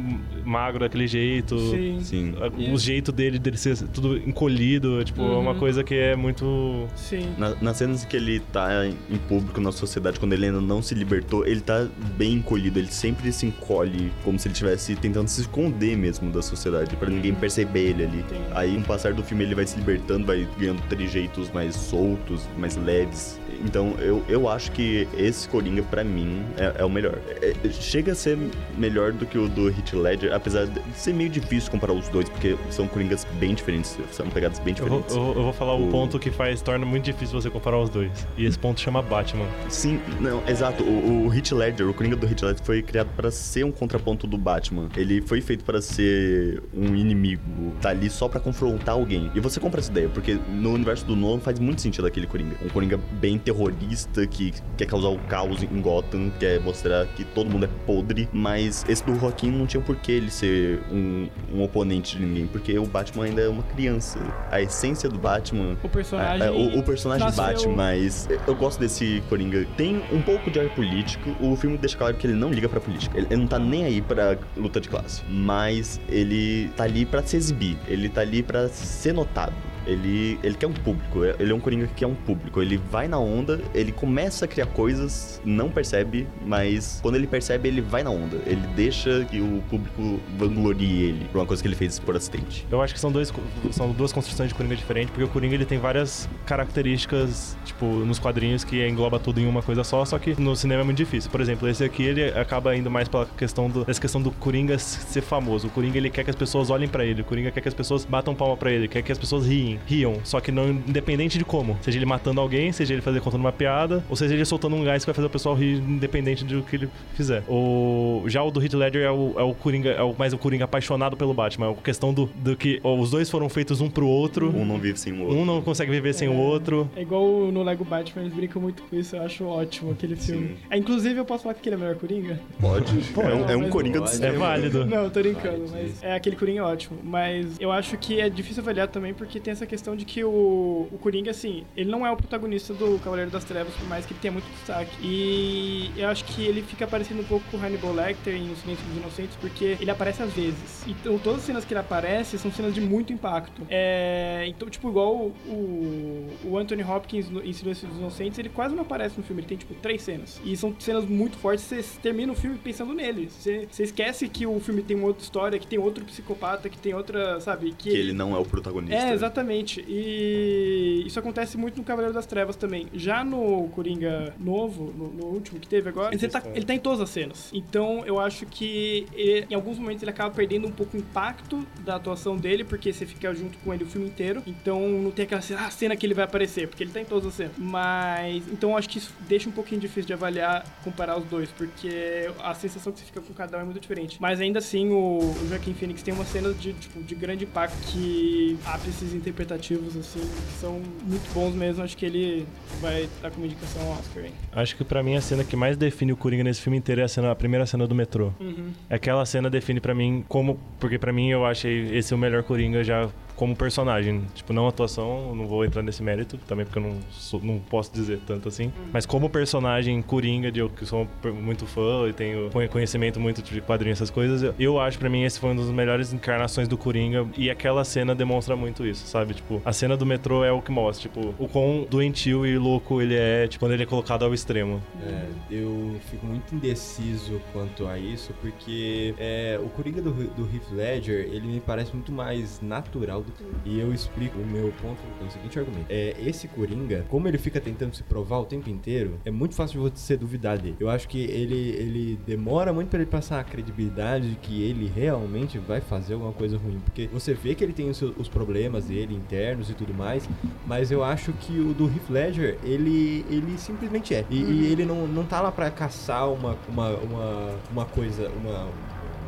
magro 0.45 0.79
daquele 0.79 1.07
jeito. 1.07 1.57
Sim. 1.71 1.99
Sim. 2.01 2.33
O 2.73 2.77
jeito 2.77 3.11
dele, 3.11 3.37
dele 3.39 3.57
ser 3.57 3.77
tudo 3.89 4.17
encolhido. 4.17 5.03
Tipo, 5.03 5.21
é 5.21 5.37
uma 5.37 5.51
Uhum. 5.51 5.59
coisa 5.59 5.83
que 5.83 5.95
é 5.95 6.15
muito... 6.15 6.87
Sim. 6.95 7.29
Na- 7.37 7.55
nas 7.61 7.77
cenas 7.77 8.05
que 8.05 8.15
ele 8.15 8.39
tá 8.39 8.85
em 8.85 9.17
público 9.27 9.59
na 9.61 9.71
sociedade, 9.71 10.19
quando 10.19 10.33
ele 10.33 10.45
ainda 10.45 10.61
não 10.61 10.81
se 10.81 10.93
libertou, 10.95 11.45
ele 11.45 11.61
tá 11.61 11.87
bem 12.17 12.33
encolhido. 12.33 12.79
Ele 12.79 12.91
sempre 12.91 13.31
se 13.31 13.45
encolhe, 13.45 14.11
como 14.23 14.37
se 14.39 14.47
ele 14.47 14.53
estivesse 14.53 14.95
tentando 14.95 15.27
se 15.27 15.41
esconder 15.41 15.97
mesmo 15.97 16.31
da 16.31 16.41
sociedade, 16.41 16.95
pra 16.95 17.09
ninguém 17.09 17.33
perceber 17.33 17.89
ele 17.89 18.03
ali. 18.03 18.19
Entendi. 18.19 18.41
Aí, 18.51 18.73
com 18.75 18.81
o 18.81 18.83
passar 18.83 19.13
do 19.13 19.23
filme, 19.23 19.43
ele 19.43 19.55
vai 19.55 19.65
se 19.65 19.77
libertando, 19.77 20.25
vai 20.25 20.47
ganhando 20.57 20.81
trejeitos 20.87 21.51
mais 21.51 21.75
soltos, 21.75 22.41
mais 22.57 22.75
leves. 22.77 23.39
Então, 23.63 23.95
eu, 23.99 24.23
eu 24.29 24.47
acho 24.49 24.71
que 24.71 25.07
esse 25.17 25.47
Coringa, 25.49 25.81
pra 25.83 26.03
mim, 26.03 26.43
é, 26.57 26.81
é 26.81 26.85
o 26.85 26.89
melhor. 26.89 27.17
É- 27.41 27.53
chega 27.71 28.11
a 28.11 28.15
ser 28.15 28.37
melhor 28.77 29.11
do 29.11 29.25
que 29.25 29.37
o 29.37 29.47
do 29.47 29.69
Heath 29.69 29.93
Ledger, 29.93 30.33
apesar 30.33 30.65
de 30.67 30.79
ser 30.95 31.13
meio 31.13 31.29
difícil 31.29 31.71
comparar 31.71 31.93
os 31.93 32.07
dois, 32.09 32.29
porque 32.29 32.55
são 32.69 32.87
Coringas 32.87 33.25
bem 33.39 33.53
diferentes, 33.53 33.97
são 34.11 34.27
pegadas 34.29 34.59
bem 34.59 34.73
diferentes. 34.73 35.15
eu 35.15 35.21
vou- 35.21 35.35
eu 35.35 35.43
vou 35.43 35.53
falar 35.53 35.73
o 35.75 35.87
O- 35.87 35.91
ponto 35.91 36.19
que 36.19 36.29
faz, 36.31 36.61
torna 36.61 36.85
muito 36.85 37.05
difícil 37.05 37.39
você 37.41 37.49
comparar 37.49 37.79
os 37.79 37.89
dois. 37.89 38.11
E 38.37 38.45
esse 38.45 38.57
ponto 38.57 38.79
chama 38.79 39.01
Batman. 39.01 39.45
Sim, 39.69 39.99
não, 40.19 40.41
exato. 40.47 40.83
O, 40.83 41.27
o 41.27 41.33
Heath 41.33 41.51
Ledger, 41.51 41.87
o 41.89 41.93
Coringa 41.93 42.15
do 42.15 42.25
Heath 42.27 42.41
Ledger 42.43 42.63
foi 42.63 42.81
criado 42.81 43.09
para 43.15 43.31
ser 43.31 43.63
um 43.65 43.71
contraponto 43.71 44.27
do 44.27 44.37
Batman. 44.37 44.89
Ele 44.95 45.21
foi 45.21 45.41
feito 45.41 45.63
para 45.63 45.81
ser 45.81 46.61
um 46.73 46.95
inimigo, 46.95 47.41
tá 47.81 47.89
ali 47.89 48.09
só 48.09 48.27
para 48.27 48.39
confrontar 48.39 48.95
alguém. 48.95 49.31
E 49.35 49.39
você 49.39 49.59
compra 49.59 49.79
essa 49.79 49.91
ideia, 49.91 50.09
porque 50.09 50.37
no 50.49 50.73
universo 50.73 51.05
do 51.05 51.15
Nolan 51.15 51.39
faz 51.39 51.59
muito 51.59 51.81
sentido 51.81 52.05
aquele 52.07 52.27
Coringa. 52.27 52.55
Um 52.63 52.69
Coringa 52.69 52.99
bem 53.19 53.36
terrorista, 53.37 54.25
que 54.27 54.53
quer 54.77 54.85
causar 54.85 55.09
o 55.09 55.17
caos 55.19 55.61
em 55.63 55.81
Gotham, 55.81 56.31
quer 56.39 56.59
mostrar 56.59 57.05
que 57.07 57.23
todo 57.23 57.49
mundo 57.49 57.65
é 57.65 57.69
podre, 57.85 58.27
mas 58.31 58.85
esse 58.87 59.03
do 59.03 59.15
Joaquim 59.19 59.51
não 59.51 59.65
tinha 59.65 59.81
por 59.81 59.95
que 59.95 60.11
ele 60.11 60.29
ser 60.31 60.81
um, 60.91 61.27
um 61.53 61.63
oponente 61.63 62.17
de 62.17 62.25
ninguém, 62.25 62.47
porque 62.47 62.77
o 62.77 62.85
Batman 62.85 63.25
ainda 63.25 63.41
é 63.41 63.49
uma 63.49 63.63
criança. 63.63 64.19
A 64.51 64.61
essência 64.61 65.09
do 65.09 65.17
Batman 65.17 65.77
O 65.83 65.89
personagem. 65.89 66.43
é, 66.43 66.47
é, 66.47 66.51
o, 66.51 66.79
o 66.79 66.83
personagem 66.83 67.31
bate, 67.31 67.67
mas 67.67 68.27
eu 68.47 68.55
gosto 68.55 68.79
desse 68.79 69.21
Coringa. 69.29 69.65
Tem 69.75 70.01
um 70.11 70.21
pouco 70.21 70.49
de 70.51 70.59
ar 70.59 70.69
político. 70.69 71.35
O 71.39 71.55
filme 71.55 71.77
deixa 71.77 71.97
claro 71.97 72.15
que 72.15 72.25
ele 72.27 72.33
não 72.35 72.51
liga 72.51 72.67
pra 72.69 72.79
política. 72.79 73.17
Ele, 73.17 73.27
ele 73.29 73.41
não 73.41 73.47
tá 73.47 73.59
nem 73.59 73.85
aí 73.85 74.01
pra 74.01 74.37
luta 74.55 74.79
de 74.79 74.89
classe. 74.89 75.23
Mas 75.29 75.99
ele 76.09 76.69
tá 76.75 76.83
ali 76.83 77.05
pra 77.05 77.23
se 77.23 77.35
exibir. 77.37 77.77
Ele 77.87 78.09
tá 78.09 78.21
ali 78.21 78.41
pra 78.43 78.67
ser 78.69 79.13
notado. 79.13 79.53
Ele, 79.87 80.39
ele 80.43 80.55
quer 80.55 80.67
um 80.67 80.73
público, 80.73 81.23
ele 81.23 81.51
é 81.51 81.55
um 81.55 81.59
Coringa 81.59 81.87
que 81.87 81.93
quer 81.95 82.07
um 82.07 82.15
público. 82.15 82.61
Ele 82.61 82.77
vai 82.77 83.07
na 83.07 83.17
onda, 83.17 83.61
ele 83.73 83.91
começa 83.91 84.45
a 84.45 84.47
criar 84.47 84.67
coisas, 84.67 85.41
não 85.45 85.69
percebe, 85.69 86.27
mas 86.45 86.99
quando 87.01 87.15
ele 87.15 87.27
percebe, 87.27 87.67
ele 87.69 87.81
vai 87.81 88.03
na 88.03 88.09
onda. 88.09 88.37
Ele 88.45 88.61
deixa 88.75 89.25
que 89.25 89.39
o 89.39 89.63
público 89.69 90.19
vanglorie 90.37 91.03
ele 91.03 91.25
por 91.31 91.39
uma 91.39 91.45
coisa 91.45 91.61
que 91.61 91.67
ele 91.67 91.75
fez 91.75 91.99
por 91.99 92.15
acidente. 92.15 92.65
Eu 92.69 92.81
acho 92.81 92.93
que 92.93 92.99
são, 92.99 93.11
dois, 93.11 93.33
são 93.71 93.91
duas 93.91 94.11
construções 94.11 94.49
de 94.49 94.55
Coringa 94.55 94.75
diferentes, 94.75 95.09
porque 95.09 95.23
o 95.23 95.27
Coringa 95.27 95.55
ele 95.55 95.65
tem 95.65 95.79
várias 95.79 96.27
características, 96.45 97.57
tipo, 97.65 97.85
nos 97.85 98.19
quadrinhos 98.19 98.63
que 98.63 98.85
engloba 98.87 99.19
tudo 99.19 99.39
em 99.39 99.47
uma 99.47 99.61
coisa 99.61 99.83
só, 99.83 100.03
só 100.05 100.19
que 100.19 100.39
no 100.39 100.55
cinema 100.55 100.81
é 100.81 100.83
muito 100.83 100.97
difícil. 100.97 101.31
Por 101.31 101.41
exemplo, 101.41 101.67
esse 101.67 101.83
aqui 101.83 102.03
ele 102.03 102.23
acaba 102.37 102.75
indo 102.75 102.91
mais 102.91 103.07
pela 103.07 103.25
questão 103.25 103.69
do, 103.69 103.85
dessa 103.85 104.01
questão 104.01 104.21
do 104.21 104.31
Coringa 104.31 104.77
ser 104.77 105.21
famoso. 105.21 105.67
O 105.67 105.69
Coringa 105.69 105.97
ele 105.97 106.09
quer 106.09 106.23
que 106.23 106.29
as 106.29 106.35
pessoas 106.35 106.69
olhem 106.69 106.87
pra 106.87 107.05
ele, 107.05 107.21
o 107.21 107.25
Coringa 107.25 107.51
quer 107.51 107.61
que 107.61 107.67
as 107.67 107.73
pessoas 107.73 108.05
batam 108.05 108.35
palma 108.35 108.57
pra 108.57 108.71
ele, 108.71 108.87
quer 108.87 109.01
que 109.01 109.11
as 109.11 109.17
pessoas 109.17 109.45
riem, 109.45 109.76
riam, 109.85 110.15
só 110.23 110.39
que 110.39 110.51
não 110.51 110.69
independente 110.69 111.37
de 111.37 111.45
como. 111.45 111.77
Seja 111.81 111.97
ele 111.97 112.05
matando 112.05 112.41
alguém, 112.41 112.71
seja 112.71 112.93
ele 112.93 113.01
fazer 113.01 113.21
contando 113.21 113.41
uma 113.41 113.51
piada, 113.51 114.03
ou 114.09 114.15
seja 114.15 114.33
ele 114.33 114.45
soltando 114.45 114.75
um 114.75 114.83
gás 114.83 115.03
que 115.03 115.07
vai 115.07 115.15
fazer 115.15 115.27
o 115.27 115.29
pessoal 115.29 115.55
rir 115.55 115.77
independente 115.77 116.43
do 116.43 116.61
que 116.63 116.75
ele 116.75 116.89
fizer. 117.15 117.43
O 117.47 118.23
já 118.27 118.43
o 118.43 118.51
do 118.51 118.61
Heath 118.61 118.73
Ledger 118.73 119.03
é 119.03 119.11
o, 119.11 119.33
é 119.37 119.43
o 119.43 119.53
Coringa, 119.53 119.91
é 119.91 120.01
o 120.01 120.13
mais 120.17 120.33
o 120.33 120.37
Coringa 120.37 120.65
apaixonado 120.65 121.15
pelo 121.15 121.33
Batman, 121.33 121.67
é 121.67 121.71
a 121.71 121.75
questão 121.75 122.13
do, 122.13 122.25
do 122.35 122.55
que 122.55 122.79
ó, 122.83 122.97
os 122.97 123.11
dois 123.11 123.29
foram 123.29 123.49
feitos 123.49 123.81
um 123.81 123.89
pro 123.89 124.07
outro. 124.07 124.55
Um 124.55 124.65
não 124.65 124.77
vive 124.77 124.99
sem 124.99 125.13
o 125.13 125.21
outro. 125.21 125.37
Um 125.37 125.45
não 125.45 125.61
consegue 125.61 125.91
viver 125.91 126.13
sem 126.13 126.27
o 126.27 126.35
outro. 126.35 126.89
É 126.95 127.01
igual 127.01 127.51
no 127.51 127.63
Lego 127.63 127.83
Batman, 127.83 128.23
eles 128.23 128.33
brincam 128.33 128.61
muito 128.61 128.83
com 128.83 128.95
isso, 128.95 129.15
eu 129.15 129.23
acho 129.23 129.45
ótimo 129.45 129.91
aquele 129.91 130.15
filme. 130.15 130.57
É, 130.69 130.77
inclusive, 130.77 131.19
eu 131.19 131.25
posso 131.25 131.43
falar 131.43 131.55
que 131.55 131.67
ele 131.67 131.75
é 131.75 131.77
o 131.77 131.81
melhor 131.81 131.95
Coringa? 131.95 132.39
Pode. 132.59 132.93
é 133.15 133.33
um, 133.33 133.49
é 133.49 133.57
um 133.57 133.69
Coringa 133.69 133.99
do 133.99 134.05
pode. 134.05 134.15
É 134.15 134.17
cinema. 134.17 134.39
válido. 134.39 134.85
Não, 134.85 135.03
eu 135.03 135.09
tô 135.09 135.19
brincando, 135.19 135.65
mas 135.71 136.01
é 136.01 136.13
aquele 136.13 136.35
Coringa 136.35 136.59
é 136.59 136.63
ótimo. 136.63 136.97
Mas 137.03 137.59
eu 137.59 137.71
acho 137.71 137.97
que 137.97 138.19
é 138.19 138.29
difícil 138.29 138.61
avaliar 138.61 138.87
também 138.87 139.13
porque 139.13 139.39
tem 139.39 139.51
essa 139.51 139.65
questão 139.67 139.95
de 139.95 140.05
que 140.05 140.23
o, 140.23 140.87
o 140.91 140.97
Coringa, 140.99 141.31
assim, 141.31 141.63
ele 141.75 141.89
não 141.89 142.05
é 142.05 142.11
o 142.11 142.17
protagonista 142.17 142.73
do 142.73 142.99
Cavaleiro 142.99 143.29
das 143.29 143.43
Trevas, 143.43 143.73
por 143.75 143.87
mais 143.87 144.05
que 144.05 144.13
ele 144.13 144.19
tenha 144.19 144.31
muito 144.31 144.49
destaque. 144.51 144.91
E 145.01 145.91
eu 145.95 146.07
acho 146.07 146.25
que 146.25 146.43
ele 146.43 146.61
fica 146.61 146.87
parecendo 146.87 147.21
um 147.21 147.25
pouco 147.25 147.45
com 147.51 147.57
o 147.57 147.59
Hannibal 147.59 147.93
Lecter 147.93 148.35
em 148.35 148.51
O 148.51 148.55
Silêncio 148.55 148.85
dos 148.85 148.97
Inocentes, 148.97 149.35
porque 149.39 149.77
ele 149.79 149.91
aparece 149.91 150.23
às 150.23 150.33
vezes. 150.33 150.85
Então 150.87 151.17
todas 151.19 151.39
as 151.39 151.45
cenas 151.45 151.65
que 151.65 151.73
ele 151.73 151.79
aparece 151.79 152.37
são 152.37 152.51
cenas 152.51 152.73
de 152.73 152.81
muito 152.81 153.13
impacto. 153.13 153.61
É, 153.69 154.45
então, 154.47 154.69
tipo, 154.69 154.89
igual 154.89 155.15
o, 155.15 156.27
o, 156.43 156.57
Anthony 156.57 156.83
Hopkins 156.83 157.29
no, 157.29 157.43
em 157.43 157.53
Silêncio 157.53 157.87
dos 157.87 157.97
Inocentes, 157.97 158.39
ele 158.39 158.49
quase 158.49 158.73
não 158.73 158.83
aparece 158.83 159.17
no 159.17 159.23
filme, 159.23 159.41
ele 159.41 159.47
tem, 159.47 159.57
tipo, 159.57 159.73
três 159.75 160.01
cenas. 160.01 160.41
E 160.43 160.55
são 160.55 160.73
cenas 160.79 161.05
muito 161.05 161.37
fortes, 161.37 161.63
você 161.65 161.83
termina 162.01 162.31
o 162.31 162.35
filme 162.35 162.57
pensando 162.57 162.93
nele. 162.93 163.29
Você, 163.29 163.67
você 163.69 163.83
esquece 163.83 164.27
que 164.29 164.45
o 164.45 164.59
filme 164.59 164.81
tem 164.81 164.95
uma 164.95 165.07
outra 165.07 165.23
história, 165.23 165.59
que 165.59 165.67
tem 165.67 165.77
outro 165.77 166.05
psicopata, 166.05 166.69
que 166.69 166.77
tem 166.77 166.93
outra, 166.93 167.39
sabe? 167.39 167.73
Que 167.77 167.89
ele 167.89 168.13
não 168.13 168.35
é 168.35 168.39
o 168.39 168.45
protagonista. 168.45 168.95
É, 168.95 169.13
exatamente. 169.13 169.56
E 169.87 171.03
isso 171.05 171.19
acontece 171.19 171.57
muito 171.57 171.77
no 171.77 171.83
Cavaleiro 171.83 172.13
das 172.13 172.25
Trevas 172.25 172.55
também. 172.55 172.87
Já 172.93 173.23
no 173.23 173.67
Coringa 173.69 174.33
novo, 174.39 174.93
no, 174.97 175.07
no 175.07 175.25
último 175.25 175.59
que 175.59 175.67
teve 175.67 175.89
agora, 175.89 176.13
ele 176.13 176.31
tá, 176.31 176.39
ele 176.55 176.65
tá 176.65 176.73
em 176.73 176.79
todas 176.79 177.01
as 177.01 177.09
cenas. 177.09 177.49
Então 177.53 178.03
eu 178.05 178.19
acho 178.19 178.45
que 178.45 179.05
ele- 179.13 179.47
em 179.49 179.55
alguns 179.55 179.77
momentos 179.77 180.03
ele 180.03 180.11
acaba 180.11 180.33
perdendo 180.33 180.67
um 180.67 180.71
pouco 180.71 180.95
o 180.97 180.99
impacto 180.99 181.65
da 181.83 181.95
atuação 181.95 182.35
dele, 182.37 182.63
porque 182.63 182.91
você 182.91 183.05
fica 183.05 183.33
junto 183.33 183.57
com 183.59 183.73
ele 183.73 183.83
o 183.83 183.87
filme 183.87 184.07
inteiro. 184.07 184.41
Então 184.45 184.87
não 184.87 185.11
tem 185.11 185.23
aquela 185.25 185.41
cena, 185.41 185.65
ah, 185.65 185.71
cena 185.71 185.95
que 185.95 186.05
ele 186.05 186.13
vai 186.13 186.25
aparecer, 186.25 186.67
porque 186.67 186.83
ele 186.83 186.91
tá 186.91 187.01
em 187.01 187.05
todas 187.05 187.27
as 187.27 187.33
cenas. 187.33 187.53
Mas 187.57 188.43
então 188.51 188.71
eu 188.71 188.77
acho 188.77 188.89
que 188.89 188.97
isso 188.97 189.13
deixa 189.27 189.49
um 189.49 189.51
pouquinho 189.51 189.81
difícil 189.81 190.05
de 190.07 190.13
avaliar, 190.13 190.65
comparar 190.83 191.17
os 191.17 191.25
dois, 191.25 191.49
porque 191.51 192.29
a 192.39 192.53
sensação 192.53 192.91
que 192.91 192.99
você 192.99 193.05
fica 193.05 193.21
com 193.21 193.33
cada 193.33 193.57
um 193.57 193.61
é 193.61 193.63
muito 193.63 193.79
diferente. 193.79 194.17
Mas 194.19 194.39
ainda 194.39 194.59
assim, 194.59 194.89
o, 194.89 195.19
o 195.19 195.47
Joaquim 195.49 195.73
Phoenix 195.73 196.01
tem 196.01 196.13
uma 196.13 196.25
cena 196.25 196.53
de, 196.53 196.73
tipo, 196.73 197.01
de 197.01 197.15
grande 197.15 197.43
impacto 197.45 197.77
que 197.91 198.57
abre 198.65 198.89
esses 198.89 199.13
interpretativos, 199.47 199.95
assim, 199.95 200.19
que 200.19 200.59
são 200.59 200.81
muito 201.03 201.33
bons 201.33 201.55
mesmo. 201.55 201.83
Acho 201.83 201.95
que 201.95 202.05
ele 202.05 202.45
vai 202.81 203.03
estar 203.03 203.31
com 203.31 203.37
uma 203.37 203.45
indicação 203.45 203.81
ao 203.83 203.93
Oscar, 203.93 204.25
hein? 204.25 204.31
Acho 204.51 204.75
que 204.75 204.83
pra 204.83 205.01
mim 205.01 205.15
a 205.15 205.21
cena 205.21 205.43
que 205.43 205.55
mais 205.55 205.77
define 205.77 206.11
o 206.11 206.17
Coringa 206.17 206.43
nesse 206.43 206.61
filme 206.61 206.77
inteiro 206.77 207.01
é 207.01 207.05
a, 207.05 207.07
cena, 207.07 207.31
a 207.31 207.35
primeira 207.35 207.65
cena 207.65 207.87
do 207.87 207.95
metrô. 207.95 208.31
Uhum. 208.39 208.71
Aquela 208.89 209.25
cena 209.25 209.49
define 209.49 209.79
pra 209.79 209.95
mim 209.95 210.23
como. 210.27 210.59
Porque 210.79 210.99
pra 210.99 211.13
mim 211.13 211.29
eu 211.29 211.45
achei 211.45 211.97
esse 211.97 212.13
o 212.13 212.17
melhor 212.17 212.43
Coringa 212.43 212.83
já 212.83 213.09
como 213.37 213.55
personagem. 213.55 214.25
Tipo, 214.35 214.51
não 214.51 214.67
atuação, 214.67 215.33
não 215.33 215.47
vou 215.47 215.63
entrar 215.63 215.81
nesse 215.81 216.03
mérito, 216.03 216.37
também 216.47 216.65
porque 216.65 216.79
eu 216.79 216.83
não, 216.83 216.99
sou- 217.11 217.39
não 217.41 217.59
posso 217.59 217.93
dizer 217.93 218.19
tanto 218.27 218.49
assim. 218.49 218.73
Mas 218.91 219.05
como 219.05 219.29
personagem 219.29 220.01
Coringa, 220.01 220.51
de 220.51 220.59
eu 220.59 220.69
que 220.69 220.85
sou 220.85 221.07
muito 221.41 221.65
fã 221.65 222.09
e 222.09 222.13
tenho 222.13 222.49
conhe- 222.49 222.67
conhecimento 222.67 223.19
muito 223.19 223.41
de 223.41 223.61
quadrinhos, 223.61 223.97
essas 223.99 224.09
coisas, 224.09 224.41
eu, 224.43 224.53
eu 224.59 224.79
acho 224.79 224.99
pra 224.99 225.07
mim 225.09 225.23
esse 225.23 225.39
foi 225.39 225.51
uma 225.51 225.61
das 225.61 225.71
melhores 225.71 226.11
encarnações 226.11 226.67
do 226.67 226.77
Coringa. 226.77 227.25
E 227.37 227.49
aquela 227.49 227.85
cena 227.85 228.13
demonstra 228.13 228.55
muito 228.55 228.85
isso, 228.85 229.05
sabe? 229.07 229.35
Tipo, 229.35 229.61
a 229.63 229.71
cena 229.71 229.95
do 229.95 230.05
metrô 230.05 230.43
é 230.43 230.51
o 230.51 230.61
que 230.61 230.71
mostra, 230.71 231.07
tipo, 231.09 231.33
o 231.37 231.47
quão 231.47 231.85
doentio 231.89 232.45
e 232.45 232.57
louco 232.57 233.01
ele 233.01 233.15
é, 233.15 233.47
tipo, 233.47 233.63
quando 233.63 233.73
ele 233.73 233.83
é 233.83 233.85
colocado 233.85 234.25
ao 234.25 234.33
extremo. 234.33 234.81
É, 235.05 235.25
eu 235.51 235.95
fico 236.09 236.25
muito 236.25 236.55
indeciso 236.55 237.39
quanto 237.53 237.85
a 237.87 237.99
isso, 237.99 238.33
porque 238.41 239.13
é, 239.19 239.59
o 239.63 239.69
Coringa 239.69 240.01
do, 240.01 240.11
do 240.11 240.43
Heath 240.43 240.71
Ledger, 240.71 241.27
ele 241.31 241.47
me 241.47 241.59
parece 241.59 241.93
muito 241.93 242.11
mais 242.11 242.59
natural 242.61 243.23
do 243.27 243.31
que... 243.33 243.43
E 243.65 243.79
eu 243.79 243.93
explico 243.93 244.39
o 244.39 244.45
meu 244.45 244.73
ponto 244.81 244.99
pelo 245.17 245.29
seguinte 245.29 245.59
argumento. 245.59 245.85
É, 245.89 246.15
esse 246.19 246.47
Coringa, 246.47 247.05
como 247.09 247.27
ele 247.27 247.37
fica 247.37 247.59
tentando 247.59 247.95
se 247.95 248.03
provar 248.03 248.39
o 248.39 248.45
tempo 248.45 248.69
inteiro, 248.69 249.19
é 249.25 249.31
muito 249.31 249.55
fácil 249.55 249.83
de 249.83 249.91
você 249.91 250.17
duvidar 250.17 250.57
dele. 250.57 250.77
Eu 250.79 250.89
acho 250.89 251.07
que 251.07 251.19
ele, 251.25 251.69
ele 251.69 252.19
demora 252.25 252.73
muito 252.73 252.89
pra 252.89 252.99
ele 252.99 253.09
passar 253.09 253.39
a 253.39 253.43
credibilidade 253.43 254.31
de 254.31 254.35
que 254.37 254.63
ele 254.63 254.91
realmente 254.93 255.57
vai 255.57 255.81
fazer 255.81 256.13
alguma 256.13 256.33
coisa 256.33 256.57
ruim, 256.57 256.79
porque 256.79 257.07
você 257.07 257.33
vê 257.33 257.53
que 257.53 257.63
ele 257.63 257.73
tem 257.73 257.89
os, 257.89 258.01
os 258.01 258.29
problemas 258.29 258.85
dele 258.85 259.13
internos 259.13 259.69
e 259.69 259.73
tudo 259.73 259.93
mais, 259.93 260.27
mas 260.65 260.91
eu 260.91 261.03
acho 261.03 261.33
que 261.33 261.59
o 261.59 261.73
do 261.73 261.85
Heath 261.85 262.09
Ledger, 262.09 262.57
ele, 262.63 263.25
ele 263.29 263.57
simplesmente 263.57 264.13
é. 264.13 264.25
E, 264.29 264.35
e 264.35 264.71
ele 264.71 264.85
não, 264.85 265.07
não 265.07 265.25
tá 265.25 265.41
lá 265.41 265.51
pra 265.51 265.69
caçar 265.69 266.31
uma, 266.31 266.57
uma, 266.69 266.89
uma, 266.97 267.55
uma 267.71 267.85
coisa, 267.85 268.29
uma, 268.29 268.63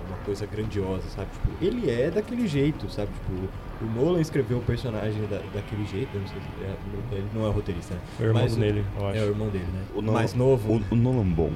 uma 0.07 0.17
coisa 0.25 0.45
grandiosa, 0.45 1.03
sabe? 1.09 1.29
Tipo, 1.31 1.63
ele 1.63 1.89
é 1.89 2.09
daquele 2.09 2.47
jeito, 2.47 2.89
sabe? 2.89 3.11
Tipo, 3.11 3.49
o 3.81 3.85
Nolan 3.85 4.19
escreveu 4.21 4.57
o 4.57 4.61
personagem 4.61 5.21
da, 5.27 5.37
daquele 5.53 5.85
jeito, 5.85 6.09
eu 6.13 6.21
não 6.21 6.27
sei 6.27 6.37
se 6.39 6.47
é- 6.63 7.15
ele 7.17 7.27
não 7.33 7.47
é 7.47 7.51
roteirista, 7.51 7.93
né? 7.95 8.01
O 8.19 8.23
irmão 8.23 8.41
Mas 8.43 8.55
dele, 8.55 8.85
eu 8.99 9.07
acho. 9.07 9.17
É 9.17 9.21
o 9.23 9.27
irmão 9.27 9.49
dele, 9.49 9.65
né? 9.73 9.83
O 9.95 10.01
Nolan- 10.01 10.19
mais 10.19 10.33
novo. 10.33 10.73
O, 10.73 10.93
o 10.93 10.95
Nolan 10.95 11.27
bom. 11.27 11.51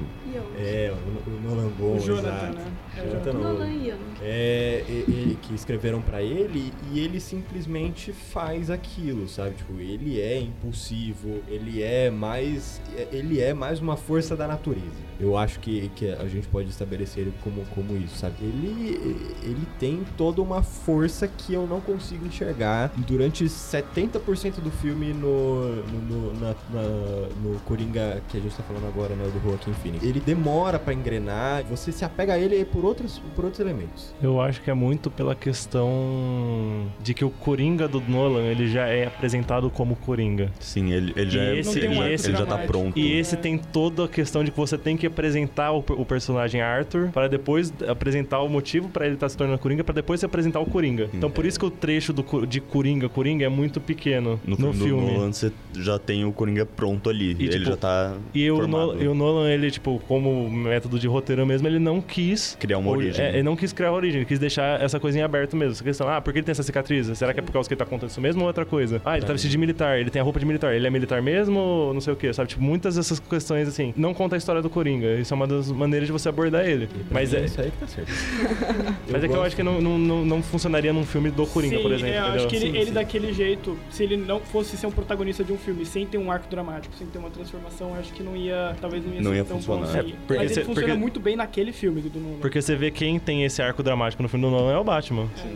É, 0.56 0.92
o, 0.92 1.30
o 1.30 1.40
Nolan 1.40 1.68
bom, 1.78 1.96
O 1.96 2.00
Jonathan, 2.00 2.28
exato. 2.28 2.54
né? 2.56 2.72
É 2.96 3.00
o 3.02 3.10
Jonathan 3.10 3.32
Nolan 3.34 3.68
e. 3.70 3.94
É, 4.22 4.84
e- 4.88 4.92
e- 5.32 5.38
que 5.42 5.54
escreveram 5.54 6.00
pra 6.00 6.22
ele 6.22 6.72
e 6.92 6.98
ele 7.00 7.20
simplesmente 7.20 8.12
faz 8.12 8.70
aquilo, 8.70 9.28
sabe? 9.28 9.54
Tipo, 9.56 9.78
ele 9.80 10.20
é 10.20 10.38
impulsivo, 10.40 11.40
ele 11.48 11.82
é 11.82 12.10
mais 12.10 12.80
ele 13.12 13.40
é 13.40 13.52
mais 13.54 13.80
uma 13.80 13.96
força 13.96 14.36
da 14.36 14.46
natureza. 14.46 15.04
Eu 15.20 15.36
acho 15.36 15.60
que, 15.60 15.88
que 15.94 16.08
a 16.10 16.26
gente 16.26 16.48
pode 16.48 16.68
estabelecer 16.70 17.22
ele 17.24 17.34
como, 17.42 17.64
como 17.74 17.96
isso, 17.96 18.16
sabe? 18.16 18.34
Ele 18.40 18.98
ele 19.42 19.66
tem 19.78 20.02
toda 20.16 20.40
uma 20.42 20.62
força 20.62 21.28
que 21.28 21.52
eu 21.54 21.66
não 21.66 21.80
consigo 21.80 22.13
enxergar 22.24 22.92
durante 22.96 23.44
70% 23.44 24.60
do 24.62 24.70
filme 24.70 25.12
no 25.12 25.34
no, 25.74 26.00
no, 26.32 26.34
na- 26.40 26.54
na- 26.72 27.28
no 27.42 27.58
Coringa 27.64 28.20
que 28.28 28.36
a 28.38 28.40
gente 28.40 28.54
tá 28.54 28.62
falando 28.62 28.86
agora, 28.86 29.14
né, 29.14 29.24
do 29.24 29.40
Joaquin 29.48 29.72
Phoenix. 29.74 30.04
Ele 30.04 30.20
demora 30.20 30.78
pra 30.78 30.92
engrenar, 30.92 31.64
você 31.64 31.90
se 31.92 32.04
apega 32.04 32.34
a 32.34 32.38
ele 32.38 32.64
por 32.64 32.84
outros 32.84 33.20
por 33.34 33.44
outros 33.44 33.60
elementos. 33.60 34.14
Eu 34.22 34.40
acho 34.40 34.60
que 34.62 34.70
é 34.70 34.74
muito 34.74 35.10
pela 35.10 35.34
questão 35.34 36.86
de 37.02 37.14
que 37.14 37.24
o 37.24 37.30
Coringa 37.30 37.86
do 37.88 38.00
Nolan, 38.00 38.42
ele 38.42 38.68
já 38.68 38.86
é 38.86 39.06
apresentado 39.06 39.70
como 39.70 39.96
Coringa. 39.96 40.50
Sim, 40.60 40.92
ele, 40.92 41.12
ele 41.16 41.30
já, 41.30 41.40
E 41.42 41.46
é- 41.46 41.58
esse- 41.58 41.78
ele 41.78 41.94
já, 41.94 42.10
esse 42.10 42.28
ele 42.28 42.36
já 42.36 42.46
tá 42.46 42.58
pronto. 42.58 42.98
E 42.98 43.12
esse 43.18 43.36
tem 43.36 43.58
toda 43.58 44.04
a 44.04 44.08
questão 44.08 44.44
de 44.44 44.50
que 44.50 44.56
você 44.56 44.76
tem 44.78 44.96
que 44.96 45.06
apresentar 45.06 45.72
o, 45.72 45.78
o 45.78 46.04
personagem 46.04 46.60
Arthur 46.60 47.10
para 47.12 47.28
depois 47.28 47.72
apresentar 47.88 48.40
o 48.40 48.48
motivo 48.48 48.88
para 48.88 49.06
ele 49.06 49.14
estar 49.14 49.28
se 49.28 49.36
tornando 49.36 49.58
Coringa, 49.58 49.84
para 49.84 49.94
depois 49.94 50.20
se 50.20 50.26
apresentar 50.26 50.60
o 50.60 50.66
Coringa. 50.66 51.08
Então 51.12 51.30
por 51.30 51.44
isso 51.44 51.58
que 51.58 51.66
o 51.66 51.70
trecho 51.70 52.03
do, 52.12 52.22
co- 52.22 52.46
de 52.46 52.60
Coringa 52.60 53.08
Coringa 53.08 53.44
é 53.44 53.48
muito 53.48 53.80
pequeno 53.80 54.40
No, 54.44 54.56
no, 54.56 54.72
filme, 54.72 55.06
do 55.06 55.12
Nolan, 55.12 55.32
você 55.32 55.52
já 55.74 55.98
tem 55.98 56.24
o 56.24 56.32
Coringa 56.32 56.66
pronto 56.66 57.08
ali. 57.08 57.36
E, 57.38 57.44
ele 57.44 57.50
tipo, 57.50 57.64
já 57.66 57.76
tá 57.76 58.16
E 58.34 58.50
o. 58.50 58.66
Nolan, 58.66 59.02
e 59.02 59.08
o 59.08 59.14
Nolan, 59.14 59.50
ele, 59.50 59.70
tipo, 59.70 60.00
como 60.06 60.50
método 60.50 60.98
de 60.98 61.06
roteiro 61.06 61.46
mesmo, 61.46 61.66
ele 61.68 61.78
não 61.78 62.00
quis... 62.00 62.56
Criar 62.58 62.78
uma 62.78 62.90
origem. 62.90 63.24
É, 63.24 63.30
ele 63.30 63.42
não 63.42 63.56
quis 63.56 63.72
criar 63.72 63.90
uma 63.90 63.96
origem, 63.96 64.20
ele 64.20 64.26
quis 64.26 64.38
deixar 64.38 64.80
essa 64.82 64.98
coisinha 64.98 65.24
aberta 65.24 65.56
mesmo. 65.56 65.72
Essa 65.72 65.84
questão, 65.84 66.08
ah, 66.08 66.20
por 66.20 66.32
que 66.32 66.38
ele 66.38 66.46
tem 66.46 66.52
essa 66.52 66.62
cicatriz? 66.62 67.06
Será 67.16 67.32
que 67.32 67.40
é 67.40 67.42
por 67.42 67.52
causa 67.52 67.68
que 67.68 67.74
ele 67.74 67.78
tá 67.78 67.86
contando 67.86 68.10
isso 68.10 68.20
mesmo 68.20 68.42
ou 68.42 68.46
outra 68.46 68.64
coisa? 68.64 69.00
Ah, 69.04 69.16
ele 69.16 69.26
tá 69.26 69.32
vestido 69.32 69.50
de 69.50 69.58
militar, 69.58 69.98
ele 69.98 70.10
tem 70.10 70.20
a 70.20 70.24
roupa 70.24 70.38
de 70.38 70.46
militar, 70.46 70.74
ele 70.74 70.86
é 70.86 70.90
militar 70.90 71.20
mesmo 71.22 71.58
ou 71.58 71.94
não 71.94 72.00
sei 72.00 72.12
o 72.12 72.16
quê, 72.16 72.32
sabe? 72.32 72.48
Tipo, 72.48 72.62
muitas 72.62 72.96
dessas 72.96 73.18
questões, 73.20 73.68
assim, 73.68 73.92
não 73.96 74.14
conta 74.14 74.36
a 74.36 74.38
história 74.38 74.62
do 74.62 74.70
Coringa. 74.70 75.14
Isso 75.14 75.32
é 75.32 75.36
uma 75.36 75.46
das 75.46 75.70
maneiras 75.70 76.06
de 76.06 76.12
você 76.12 76.28
abordar 76.28 76.66
ele. 76.66 76.88
Mas 77.10 77.32
mim 77.32 77.38
é... 77.38 77.44
isso 77.44 77.60
aí 77.60 77.70
que 77.70 77.78
tá 77.78 77.86
certo. 77.86 78.12
Mas 79.10 79.24
é 79.24 79.28
que 79.28 79.34
eu 79.34 79.42
acho 79.42 79.56
que 79.56 79.62
não, 79.62 79.80
não, 79.80 79.98
não, 79.98 80.24
não 80.24 80.42
funcionaria 80.42 80.92
num 80.92 81.04
filme 81.04 81.30
do 81.30 81.46
Coringa, 81.46 81.76
Sim, 81.76 81.82
por 81.82 81.92
exemplo. 81.92 81.93
É, 82.02 82.18
eu 82.18 82.24
acho 82.24 82.48
que 82.48 82.56
ele, 82.56 82.66
Sim, 82.70 82.76
ele 82.76 82.86
sim. 82.86 82.92
daquele 82.92 83.32
jeito, 83.32 83.78
se 83.90 84.02
ele 84.02 84.16
não 84.16 84.40
fosse 84.40 84.76
ser 84.76 84.86
um 84.86 84.90
protagonista 84.90 85.44
de 85.44 85.52
um 85.52 85.58
filme 85.58 85.84
sem 85.86 86.06
ter 86.06 86.18
um 86.18 86.30
arco 86.30 86.48
dramático, 86.48 86.94
sem 86.96 87.06
ter 87.06 87.18
uma 87.18 87.30
transformação, 87.30 87.90
eu 87.90 88.00
acho 88.00 88.12
que 88.12 88.22
não 88.22 88.36
ia, 88.36 88.74
talvez 88.80 89.04
não 89.04 89.12
ia 89.14 89.20
Não 89.22 89.30
ser 89.30 89.36
ia 89.36 89.44
tão 89.44 89.56
funcionar. 89.58 89.86
bom 89.86 89.96
É, 89.96 90.00
assim. 90.00 90.14
porque 90.26 90.34
Mas 90.34 90.50
ele 90.50 90.54
cê- 90.54 90.64
funciona 90.64 90.86
porque- 90.88 91.00
muito 91.00 91.20
bem 91.20 91.36
naquele 91.36 91.72
filme 91.72 92.00
do 92.02 92.18
Nolan. 92.20 92.38
Porque 92.40 92.60
você 92.60 92.74
vê 92.74 92.90
quem 92.90 93.18
tem 93.18 93.44
esse 93.44 93.60
arco 93.62 93.82
dramático 93.82 94.22
no 94.22 94.28
filme 94.28 94.44
do 94.44 94.50
Nolan 94.50 94.72
é 94.72 94.78
o 94.78 94.84
Batman. 94.84 95.28
É, 95.36 95.42
sim. 95.42 95.54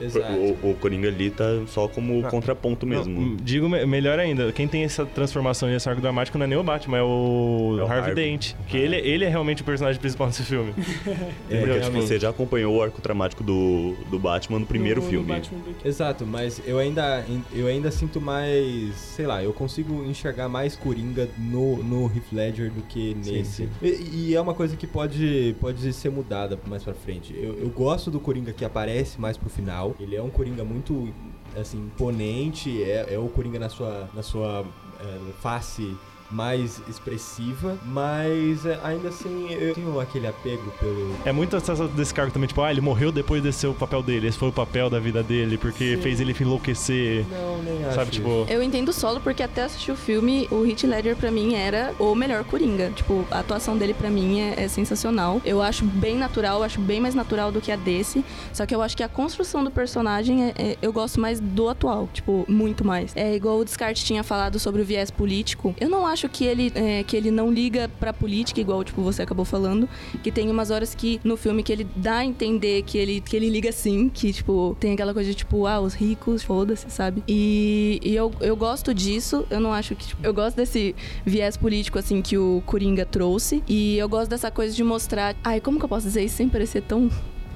Exato. 0.00 0.32
O, 0.32 0.70
o 0.70 0.74
Coringa 0.74 1.08
ali 1.08 1.30
tá 1.30 1.44
só 1.66 1.86
como 1.88 2.20
Não. 2.22 2.30
contraponto 2.30 2.86
mesmo. 2.86 3.20
Não, 3.20 3.36
digo 3.36 3.68
me- 3.68 3.84
melhor 3.86 4.18
ainda, 4.18 4.52
quem 4.52 4.66
tem 4.68 4.84
essa 4.84 5.04
transformação 5.04 5.70
e 5.70 5.74
esse 5.74 5.88
arco 5.88 6.00
dramático 6.00 6.38
não 6.38 6.44
é 6.44 6.48
nem 6.48 6.58
o 6.58 6.62
Batman, 6.62 6.98
é 6.98 7.02
o, 7.02 7.76
É 7.78 7.82
o 7.82 7.86
Harvey 7.86 8.10
Harvey. 8.10 8.14
Dent. 8.14 8.54
Que 8.68 8.76
ele, 8.76 8.96
ele 8.96 9.24
é 9.24 9.28
realmente 9.28 9.62
o 9.62 9.64
personagem 9.64 10.00
principal 10.00 10.28
desse 10.28 10.42
filme. 10.42 10.72
É, 11.50 11.58
Porque, 11.60 11.80
tipo, 11.80 11.96
você 12.00 12.18
já 12.18 12.30
acompanhou 12.30 12.76
o 12.76 12.82
arco 12.82 13.00
dramático 13.02 13.42
do, 13.42 13.94
do 14.08 14.18
Batman 14.18 14.60
no 14.60 14.66
primeiro 14.66 15.00
no 15.02 15.08
filme. 15.08 15.26
Begins. 15.32 15.50
Exato, 15.84 16.24
mas 16.24 16.60
eu 16.64 16.78
ainda, 16.78 17.24
eu 17.52 17.66
ainda 17.66 17.90
sinto 17.90 18.20
mais, 18.20 18.94
sei 18.94 19.26
lá, 19.26 19.42
eu 19.42 19.52
consigo 19.52 20.04
enxergar 20.04 20.48
mais 20.48 20.76
Coringa 20.76 21.28
no, 21.36 21.82
no 21.82 22.06
Heath 22.06 22.32
Ledger 22.32 22.70
do 22.70 22.82
que 22.82 23.16
Sim, 23.22 23.32
nesse. 23.32 23.50
sim. 23.50 23.68
E, 23.82 24.28
e 24.30 24.34
é 24.36 24.40
uma 24.40 24.54
coisa 24.54 24.76
que 24.76 24.86
pode, 24.86 25.54
pode 25.60 25.92
ser 25.92 26.10
mudada 26.10 26.58
mais 26.66 26.84
pra 26.84 26.94
frente. 26.94 27.34
Eu, 27.36 27.58
eu 27.58 27.68
gosto 27.68 28.10
do 28.10 28.20
Coringa 28.20 28.52
que 28.52 28.64
aparece 28.64 29.20
mais 29.20 29.36
pro 29.36 29.50
final. 29.50 29.89
Ele 29.98 30.16
é 30.16 30.22
um 30.22 30.30
Coringa 30.30 30.64
muito, 30.64 31.12
assim, 31.58 31.78
imponente. 31.78 32.82
É, 32.82 33.14
é 33.14 33.18
o 33.18 33.28
Coringa 33.28 33.58
na 33.58 33.68
sua, 33.68 34.08
na 34.14 34.22
sua 34.22 34.64
eh, 35.00 35.32
face 35.40 35.96
mais 36.30 36.80
expressiva, 36.88 37.76
mas 37.84 38.64
eh, 38.64 38.78
ainda 38.84 39.08
assim 39.08 39.48
eu 39.50 39.74
tenho 39.74 39.98
aquele 40.00 40.26
apego 40.26 40.70
pelo, 40.78 41.14
É 41.24 41.32
muito 41.32 41.56
essa 41.56 41.88
desse 41.88 42.14
cargo 42.14 42.32
também, 42.32 42.46
tipo, 42.48 42.62
ah, 42.62 42.70
ele 42.70 42.80
morreu 42.80 43.10
depois 43.12 43.42
desse 43.42 43.66
o 43.66 43.74
papel 43.74 44.02
dele. 44.02 44.28
Esse 44.28 44.38
foi 44.38 44.48
o 44.48 44.52
papel 44.52 44.88
da 44.88 44.98
vida 44.98 45.22
dele, 45.22 45.58
porque 45.58 45.96
Sim. 45.96 46.02
fez 46.02 46.20
ele 46.20 46.34
enlouquecer. 46.40 47.24
Não, 47.30 47.62
nem 47.62 47.84
acho. 47.84 47.94
Sabe, 47.94 48.10
tipo. 48.10 48.46
Eu 48.48 48.62
entendo 48.62 48.88
o 48.88 48.92
solo 48.92 49.20
porque 49.20 49.42
até 49.42 49.64
assistir 49.64 49.92
o 49.92 49.96
filme, 49.96 50.46
o 50.50 50.64
Heath 50.66 50.84
Ledger 50.84 51.16
pra 51.16 51.30
mim 51.30 51.54
era 51.54 51.94
o 51.98 52.14
melhor 52.14 52.44
Coringa. 52.44 52.90
Tipo, 52.90 53.24
a 53.30 53.40
atuação 53.40 53.76
dele 53.76 53.94
pra 53.94 54.10
mim 54.10 54.40
é, 54.40 54.64
é 54.64 54.68
sensacional. 54.68 55.40
Eu 55.44 55.60
acho 55.62 55.84
bem 55.84 56.16
natural, 56.16 56.62
acho 56.62 56.80
bem 56.80 57.00
mais 57.00 57.14
natural 57.14 57.50
do 57.52 57.60
que 57.60 57.70
a 57.72 57.76
desse. 57.76 58.24
Só 58.52 58.66
que 58.66 58.74
eu 58.74 58.82
acho 58.82 58.96
que 58.96 59.02
a 59.02 59.08
construção 59.08 59.62
do 59.64 59.70
personagem 59.70 60.44
é- 60.44 60.54
é- 60.56 60.78
eu 60.80 60.92
gosto 60.92 61.20
mais 61.20 61.40
do 61.40 61.68
atual, 61.68 62.08
tipo, 62.12 62.44
muito 62.48 62.84
mais. 62.84 63.14
É 63.16 63.34
igual 63.34 63.58
o 63.58 63.64
Descartes 63.64 64.02
tinha 64.04 64.22
falado 64.22 64.58
sobre 64.58 64.82
o 64.82 64.84
viés 64.84 65.10
político. 65.10 65.74
Eu 65.80 65.88
não 65.88 66.06
acho 66.06 66.19
que 66.28 66.44
ele 66.44 66.72
é, 66.74 67.02
que 67.02 67.16
ele 67.16 67.30
não 67.30 67.50
liga 67.50 67.88
pra 67.98 68.12
política 68.12 68.60
igual 68.60 68.82
tipo 68.84 69.02
você 69.02 69.22
acabou 69.22 69.44
falando, 69.44 69.88
que 70.22 70.30
tem 70.30 70.50
umas 70.50 70.70
horas 70.70 70.94
que 70.94 71.20
no 71.24 71.36
filme 71.36 71.62
que 71.62 71.72
ele 71.72 71.86
dá 71.96 72.18
a 72.18 72.24
entender 72.24 72.82
que 72.82 72.98
ele 72.98 73.20
que 73.20 73.36
ele 73.36 73.48
liga 73.48 73.72
sim, 73.72 74.08
que 74.08 74.32
tipo 74.32 74.76
tem 74.78 74.92
aquela 74.92 75.14
coisa 75.14 75.30
de 75.30 75.36
tipo, 75.36 75.66
ah, 75.66 75.80
os 75.80 75.94
ricos, 75.94 76.42
foda-se, 76.42 76.90
sabe? 76.90 77.22
E, 77.26 78.00
e 78.02 78.14
eu, 78.14 78.32
eu 78.40 78.56
gosto 78.56 78.92
disso, 78.92 79.46
eu 79.50 79.60
não 79.60 79.72
acho 79.72 79.94
que 79.94 80.08
tipo, 80.08 80.24
eu 80.24 80.32
gosto 80.34 80.56
desse 80.56 80.94
viés 81.24 81.56
político 81.56 81.98
assim 81.98 82.22
que 82.22 82.36
o 82.36 82.62
Coringa 82.66 83.04
trouxe 83.04 83.62
e 83.68 83.96
eu 83.98 84.08
gosto 84.08 84.30
dessa 84.30 84.50
coisa 84.50 84.74
de 84.74 84.84
mostrar, 84.84 85.36
ai, 85.42 85.60
como 85.60 85.78
que 85.78 85.84
eu 85.84 85.88
posso 85.88 86.06
dizer 86.06 86.24
isso 86.24 86.36
sem 86.36 86.48
parecer 86.48 86.82
tão 86.82 87.10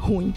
ruim. 0.05 0.35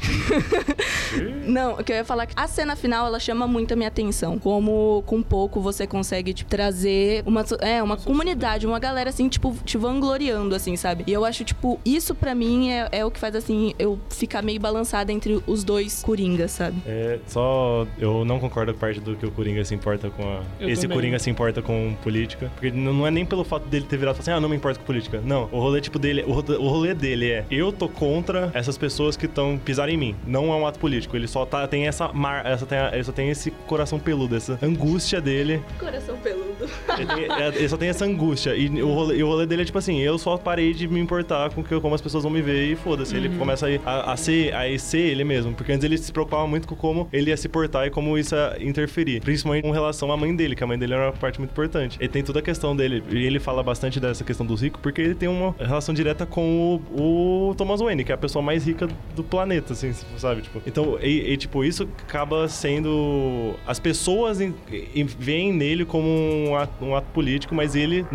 Não, 1.46 1.74
o 1.74 1.84
que 1.84 1.92
eu 1.92 1.98
ia 1.98 2.06
falar 2.06 2.24
é 2.24 2.26
que 2.28 2.34
a 2.36 2.48
cena 2.48 2.76
final 2.76 3.06
ela 3.06 3.20
chama 3.20 3.48
muito 3.48 3.74
a 3.74 3.76
minha 3.76 3.88
atenção. 3.88 4.40
Como 4.40 5.04
com 5.06 5.22
pouco 5.22 5.60
você 5.62 5.86
consegue 5.86 6.34
tipo, 6.34 6.50
trazer 6.50 7.24
uma 7.26 7.46
é 7.62 7.82
uma 7.84 7.98
comunidade, 7.98 8.66
uma 8.66 8.80
galera 8.80 9.10
assim, 9.10 9.28
tipo, 9.28 9.56
te 9.66 9.78
vangloriando 9.78 10.56
assim, 10.56 10.76
sabe? 10.76 11.04
E 11.08 11.14
eu 11.14 11.26
acho 11.26 11.44
tipo, 11.44 11.80
isso 11.86 12.16
pra 12.16 12.34
mim 12.34 12.70
é, 12.70 12.88
é 12.92 13.06
o 13.06 13.12
que 13.12 13.20
faz 13.20 13.36
assim 13.36 13.74
eu 13.78 14.00
ficar 14.10 14.42
meio 14.42 14.60
balançada 14.60 15.12
entre 15.12 15.42
os 15.46 15.64
dois 15.64 16.02
coringas, 16.02 16.52
sabe? 16.52 16.82
É, 16.86 17.20
só 17.28 17.86
eu 18.00 18.24
não 18.24 18.40
concordo 18.40 18.74
com 18.74 18.80
parte 18.80 19.00
do 19.00 19.16
que 19.16 19.26
o 19.26 19.32
Coringa 19.32 19.64
se 19.66 19.76
importa 19.76 20.10
com 20.10 20.24
a. 20.24 20.42
Eu 20.60 20.70
esse 20.70 20.84
também. 20.84 20.98
Coringa 20.98 21.20
se 21.20 21.30
importa 21.30 21.62
com 21.62 21.96
política. 22.02 22.52
Porque 22.56 22.72
não 22.72 23.06
é 23.06 23.12
nem 23.12 23.26
pelo 23.26 23.44
fato 23.44 23.68
dele 23.68 23.86
ter 23.88 23.98
virado 23.98 24.16
e 24.16 24.18
falar 24.18 24.24
assim, 24.24 24.38
ah, 24.38 24.42
não 24.42 24.50
me 24.50 24.56
importo 24.56 24.80
com 24.80 24.86
política. 24.86 25.22
Não, 25.24 25.50
o 25.52 25.60
rolê 25.60 25.82
tipo 25.82 26.00
dele, 26.00 26.24
o 26.24 26.70
rolê 26.70 26.94
dele 26.94 27.32
é 27.32 27.46
eu 27.50 27.72
tô 27.72 27.90
contra 27.90 28.52
essas 28.54 28.78
pessoas 28.78 29.18
que 29.18 29.26
estão 29.26 29.57
pisar 29.58 29.90
em 29.90 29.98
mim. 29.98 30.16
Não 30.26 30.52
é 30.52 30.56
um 30.56 30.66
ato 30.68 30.80
político. 30.80 31.16
Ele 31.16 31.28
só 31.28 31.46
tá, 31.46 31.68
tem 31.68 31.88
essa 31.88 32.12
mar, 32.14 32.46
essa 32.46 32.66
tem, 32.66 32.78
ele 32.94 33.04
só 33.04 33.12
tem 33.12 33.30
esse 33.30 33.52
coração 33.52 34.00
peludo, 34.00 34.36
essa 34.36 34.58
angústia 34.62 35.20
dele. 35.22 35.62
Coração 35.80 36.18
peludo. 36.18 36.68
Ele, 36.98 37.06
tem- 37.06 37.32
é- 37.32 37.48
ele 37.56 37.70
só 37.70 37.78
tem 37.78 37.90
essa 37.90 38.06
angústia. 38.06 38.56
E 38.56 38.68
o, 38.82 38.92
rolê, 38.94 39.18
e 39.18 39.24
o 39.24 39.28
rolê 39.28 39.46
dele 39.46 39.62
é 39.62 39.66
tipo 39.66 39.78
assim: 39.78 40.00
eu 40.00 40.18
só 40.18 40.38
parei 40.38 40.74
de 40.74 40.88
me 40.88 41.00
importar 41.00 41.50
com 41.52 41.64
que, 41.64 41.80
como 41.80 41.94
as 41.96 42.02
pessoas 42.02 42.24
vão 42.24 42.32
me 42.32 42.42
ver 42.42 42.72
e 42.72 42.76
foda-se. 42.76 43.16
Ele 43.16 43.30
começa 43.38 43.68
a, 43.86 43.90
a, 43.92 44.14
a 44.14 44.18
ser, 44.18 44.54
a 44.56 44.78
ser 44.80 45.00
ele 45.00 45.24
mesmo. 45.24 45.54
Porque 45.54 45.72
antes 45.72 45.84
ele 45.84 45.98
se 45.98 46.12
preocupava 46.12 46.48
muito 46.48 46.68
com 46.68 46.76
como 46.76 47.08
ele 47.12 47.30
ia 47.30 47.38
se 47.38 47.48
portar 47.50 47.88
e 47.88 47.90
como 47.90 48.18
isso 48.18 48.36
ia 48.36 48.58
interferir. 48.62 49.22
Principalmente 49.22 49.64
com 49.64 49.72
relação 49.72 50.12
à 50.12 50.18
mãe 50.18 50.36
dele, 50.36 50.56
que 50.56 50.64
a 50.64 50.68
mãe 50.68 50.78
dele 50.78 50.94
era 50.94 51.06
uma 51.08 51.14
parte 51.14 51.40
muito 51.40 51.52
importante. 51.52 51.98
Ele 52.00 52.10
tem 52.10 52.24
toda 52.24 52.40
a 52.40 52.42
questão 52.42 52.76
dele. 52.76 53.04
E 53.10 53.26
ele 53.26 53.40
fala 53.40 53.62
bastante 53.64 54.00
dessa 54.00 54.24
questão 54.24 54.46
dos 54.46 54.62
ricos, 54.62 54.82
porque 54.82 55.02
ele 55.02 55.16
tem 55.16 55.28
uma 55.30 55.56
relação 55.60 55.94
direta 55.94 56.26
com 56.26 56.82
o, 56.96 57.50
o 57.50 57.56
Thomas 57.56 57.80
Wayne, 57.82 58.04
que 58.04 58.12
é 58.12 58.16
a 58.16 58.18
pessoa 58.18 58.42
mais 58.42 58.66
rica 58.66 58.88
do 59.16 59.24
planeta, 59.24 59.47
assim, 59.72 59.94
sabe? 60.18 60.42
Tipo, 60.42 60.62
então, 60.66 60.98
e, 61.02 61.32
e, 61.34 61.38
tipo, 61.38 61.64
isso 61.64 61.84
acaba 62.06 62.48
sendo. 62.48 63.56
As 63.66 63.80
pessoas 63.80 64.40
em- 64.42 64.54
em- 64.96 65.06
veem 65.06 65.54
nele 65.54 65.86
como 65.86 66.08
um 66.08 66.56
ato, 66.56 66.84
um 66.86 66.96
ato 66.96 67.08
político, 67.14 67.54
mas 67.56 67.76
ele, 67.76 68.06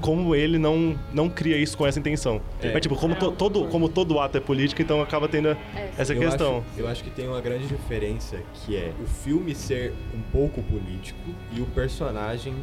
como 0.00 0.34
ele, 0.34 0.58
não, 0.58 0.98
não 1.12 1.28
cria 1.28 1.56
isso 1.56 1.76
com 1.76 1.86
essa 1.86 1.98
intenção. 1.98 2.40
É. 2.60 2.72
Mas, 2.72 2.82
tipo, 2.82 2.96
como, 2.96 3.14
É, 3.14 3.16
to- 3.18 3.32
todo, 3.32 3.64
como 3.68 3.88
todo 3.88 4.18
ato 4.18 4.36
é 4.38 4.40
político, 4.40 4.80
então 4.82 5.00
acaba 5.00 5.28
tendo 5.28 5.56
essa 5.98 6.12
eu 6.14 6.20
questão. 6.20 6.58
Acho, 6.72 6.80
eu 6.80 6.88
acho 6.88 7.04
que 7.04 7.10
tem 7.10 7.28
uma 7.28 7.40
grande 7.40 7.66
diferença 7.66 8.38
que 8.54 8.76
é 8.76 8.92
o 9.02 9.06
filme 9.06 9.54
ser 9.54 9.92
um 10.14 10.20
pouco 10.32 10.62
político 10.62 11.18
e 11.52 11.60
o 11.60 11.66
personagem 11.66 12.54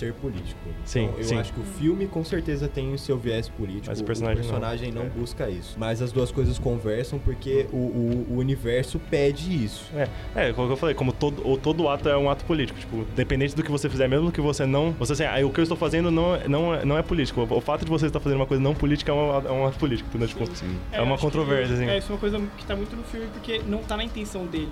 ser 0.00 0.14
político. 0.14 0.58
Sim, 0.84 1.04
então, 1.04 1.18
eu 1.18 1.24
sim. 1.24 1.36
acho 1.38 1.52
que 1.52 1.60
o 1.60 1.64
filme 1.64 2.06
com 2.06 2.24
certeza 2.24 2.66
tem 2.66 2.92
o 2.94 2.98
seu 2.98 3.18
viés 3.18 3.48
político. 3.48 3.86
Mas 3.88 4.00
o 4.00 4.04
personagem 4.04 4.42
não. 4.42 4.48
personagem 4.48 4.92
não, 4.92 5.02
É. 5.02 5.08
busca 5.08 5.48
isso. 5.50 5.76
Mas 5.78 6.00
as 6.00 6.10
duas 6.10 6.32
coisas 6.32 6.58
conversam 6.58 7.18
porque 7.18 7.66
o, 7.70 7.76
o, 7.76 8.26
o 8.30 8.36
universo 8.38 8.98
pede 9.10 9.64
isso. 9.64 9.90
É, 9.94 10.48
é, 10.48 10.52
como 10.52 10.70
eu 10.72 10.76
falei, 10.76 10.94
como 10.94 11.12
todo, 11.12 11.46
o, 11.46 11.56
todo 11.58 11.86
ato 11.88 12.08
é 12.08 12.16
um 12.16 12.30
ato 12.30 12.44
político. 12.46 12.78
Tipo, 12.78 13.04
dependente 13.14 13.54
do 13.54 13.62
que 13.62 13.70
você 13.70 13.88
fizer, 13.90 14.08
mesmo 14.08 14.32
que 14.32 14.40
você 14.40 14.64
não. 14.64 14.92
Você 14.92 15.12
assim, 15.12 15.24
ah, 15.24 15.46
o 15.46 15.50
que 15.50 15.60
eu 15.60 15.64
estou 15.64 15.76
fazendo 15.76 16.10
não, 16.10 16.34
é- 16.34 16.48
não, 16.48 16.74
é, 16.74 16.84
não 16.84 16.96
é 16.98 17.02
político. 17.02 17.42
O, 17.42 17.56
o 17.58 17.60
fato 17.60 17.84
de 17.84 17.90
você 17.90 18.06
estar 18.06 18.20
fazendo 18.20 18.38
uma 18.38 18.46
coisa 18.46 18.62
não 18.62 18.74
política 18.74 19.12
é 19.12 19.14
um, 19.14 19.36
é 19.48 19.52
um 19.52 19.66
ato 19.66 19.78
político, 19.78 20.08
entendeu? 20.08 20.28
Tipo, 20.28 20.46
Sim. 20.56 20.78
é 20.90 21.02
uma 21.02 21.16
que- 21.16 21.22
controvérsia, 21.22 21.74
assim. 21.74 21.86
É, 21.86 21.98
isso 21.98 22.10
é 22.10 22.14
uma 22.14 22.20
coisa 22.20 22.40
que 22.56 22.64
tá 22.64 22.74
muito 22.74 22.96
no 22.96 23.02
filme 23.04 23.26
porque 23.34 23.60
não 23.66 23.82
tá 23.82 23.96
na 23.98 24.04
intenção 24.04 24.46
dele 24.46 24.70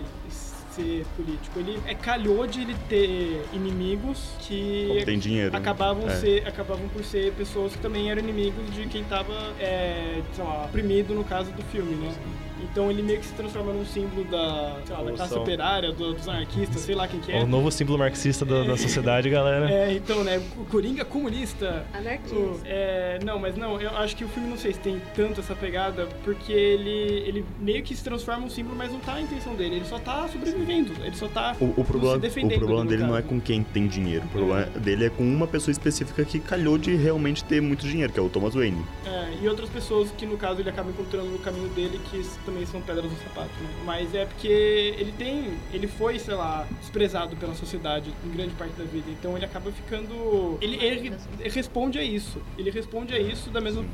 ser 0.78 1.06
político. 1.16 1.58
Ele 1.58 1.80
é, 1.86 1.94
calhou 1.94 2.46
de 2.46 2.60
ele 2.62 2.76
ter 2.88 3.44
inimigos 3.52 4.32
que 4.40 4.86
Como 4.88 5.04
tem 5.04 5.18
dinheiro. 5.18 5.50
né? 5.52 5.58
acabavam, 5.58 6.08
É. 6.08 6.16
ser, 6.16 6.46
acabavam 6.46 6.88
por 6.88 7.04
ser 7.04 7.32
pessoas 7.32 7.72
que 7.74 7.78
também 7.82 8.10
eram 8.10 8.22
inimigos 8.22 8.72
de 8.74 8.86
quem 8.86 9.04
tava, 9.04 9.34
é, 9.58 10.20
sei 10.32 10.44
lá, 10.44 10.64
oprimido 10.66 11.14
no 11.14 11.24
caso 11.24 11.50
do 11.52 11.62
filme, 11.64 11.94
né? 11.96 12.14
Então 12.62 12.90
ele 12.90 13.02
meio 13.02 13.20
que 13.20 13.26
se 13.26 13.32
transforma 13.34 13.72
num 13.72 13.84
símbolo 13.84 14.24
da, 14.24 14.76
lá, 14.90 15.02
da 15.02 15.12
classe 15.12 15.34
operária, 15.34 15.92
do- 15.92 16.14
dos 16.14 16.28
anarquistas, 16.28 16.80
sei 16.82 16.94
lá 16.94 17.06
quem 17.08 17.20
que 17.20 17.32
é. 17.32 17.42
O 17.42 17.46
novo 17.46 17.70
símbolo 17.70 17.98
marxista 17.98 18.44
da, 18.44 18.62
da 18.64 18.76
sociedade, 18.76 19.28
galera. 19.30 19.70
É, 19.70 19.92
então, 19.92 20.22
né, 20.24 20.40
o 20.56 20.64
Coringa 20.64 21.04
comunista. 21.04 21.84
Anarquista. 21.92 22.36
O- 22.36 22.60
é, 22.64 23.18
não, 23.24 23.38
mas 23.38 23.56
não, 23.56 23.80
eu 23.80 23.90
acho 23.98 24.16
que 24.16 24.24
o 24.24 24.28
filme 24.28 24.48
não 24.48 24.56
sei 24.56 24.72
se 24.72 24.80
tem 24.80 25.00
tanto 25.14 25.40
essa 25.40 25.54
pegada, 25.54 26.06
porque 26.24 26.52
ele, 26.52 26.90
ele 27.26 27.44
meio 27.60 27.82
que 27.82 27.94
se 27.94 28.02
transforma 28.02 28.44
um 28.46 28.50
símbolo, 28.50 28.76
mas 28.76 28.92
não 28.92 29.00
tá 29.00 29.14
a 29.14 29.20
intenção 29.20 29.54
dele, 29.54 29.76
ele 29.76 29.84
só 29.84 29.98
tá 29.98 30.28
sobrevivendo, 30.28 30.92
ele 31.04 31.16
só 31.16 31.28
tá 31.28 31.56
O, 31.60 31.80
o 31.80 31.84
problema, 31.84 32.12
se 32.12 32.18
o 32.18 32.20
defendendo. 32.20 32.58
problema 32.58 32.84
no 32.84 32.90
dele 32.90 33.02
não 33.04 33.16
é 33.16 33.22
caso. 33.22 33.34
com 33.34 33.40
quem 33.40 33.62
tem 33.62 33.86
dinheiro. 33.86 34.24
O 34.26 34.28
problema 34.28 34.66
dele 34.66 35.06
é 35.06 35.10
com 35.10 35.22
uma 35.22 35.46
pessoa 35.46 35.72
específica 35.72 36.24
que 36.24 36.38
calhou 36.40 36.78
de 36.78 36.94
realmente 36.94 37.44
ter 37.44 37.60
muito 37.60 37.86
dinheiro, 37.86 38.12
que 38.12 38.18
é 38.18 38.22
o 38.22 38.28
Thomas 38.28 38.54
Wayne. 38.54 38.84
É, 39.06 39.28
e 39.42 39.48
outras 39.48 39.68
pessoas 39.68 40.10
que, 40.16 40.26
no 40.26 40.36
caso, 40.36 40.60
ele 40.60 40.70
acaba 40.70 40.90
encontrando 40.90 41.26
no 41.28 41.38
caminho 41.38 41.68
dele, 41.70 42.00
que 42.10 42.18
também 42.48 42.64
são 42.64 42.80
pedras 42.80 43.10
no 43.10 43.18
sapato, 43.18 43.50
né? 43.60 43.68
Mas 43.84 44.14
é 44.14 44.24
porque 44.24 44.48
ele 44.48 45.12
tem. 45.12 45.58
Ele 45.72 45.86
foi, 45.86 46.18
sei 46.18 46.34
lá, 46.34 46.66
desprezado 46.80 47.36
pela 47.36 47.54
sociedade 47.54 48.12
em 48.24 48.30
grande 48.30 48.54
parte 48.54 48.72
da 48.72 48.84
vida. 48.84 49.10
Então 49.10 49.36
ele 49.36 49.44
acaba 49.44 49.70
ficando. 49.70 50.58
Ele, 50.60 50.76
ele, 50.76 51.14
ele 51.38 51.50
responde 51.50 51.98
a 51.98 52.02
isso. 52.02 52.40
Ele 52.56 52.70
responde 52.70 53.14
a 53.14 53.18
isso 53.18 53.50
da 53.50 53.60
mesma. 53.60 53.84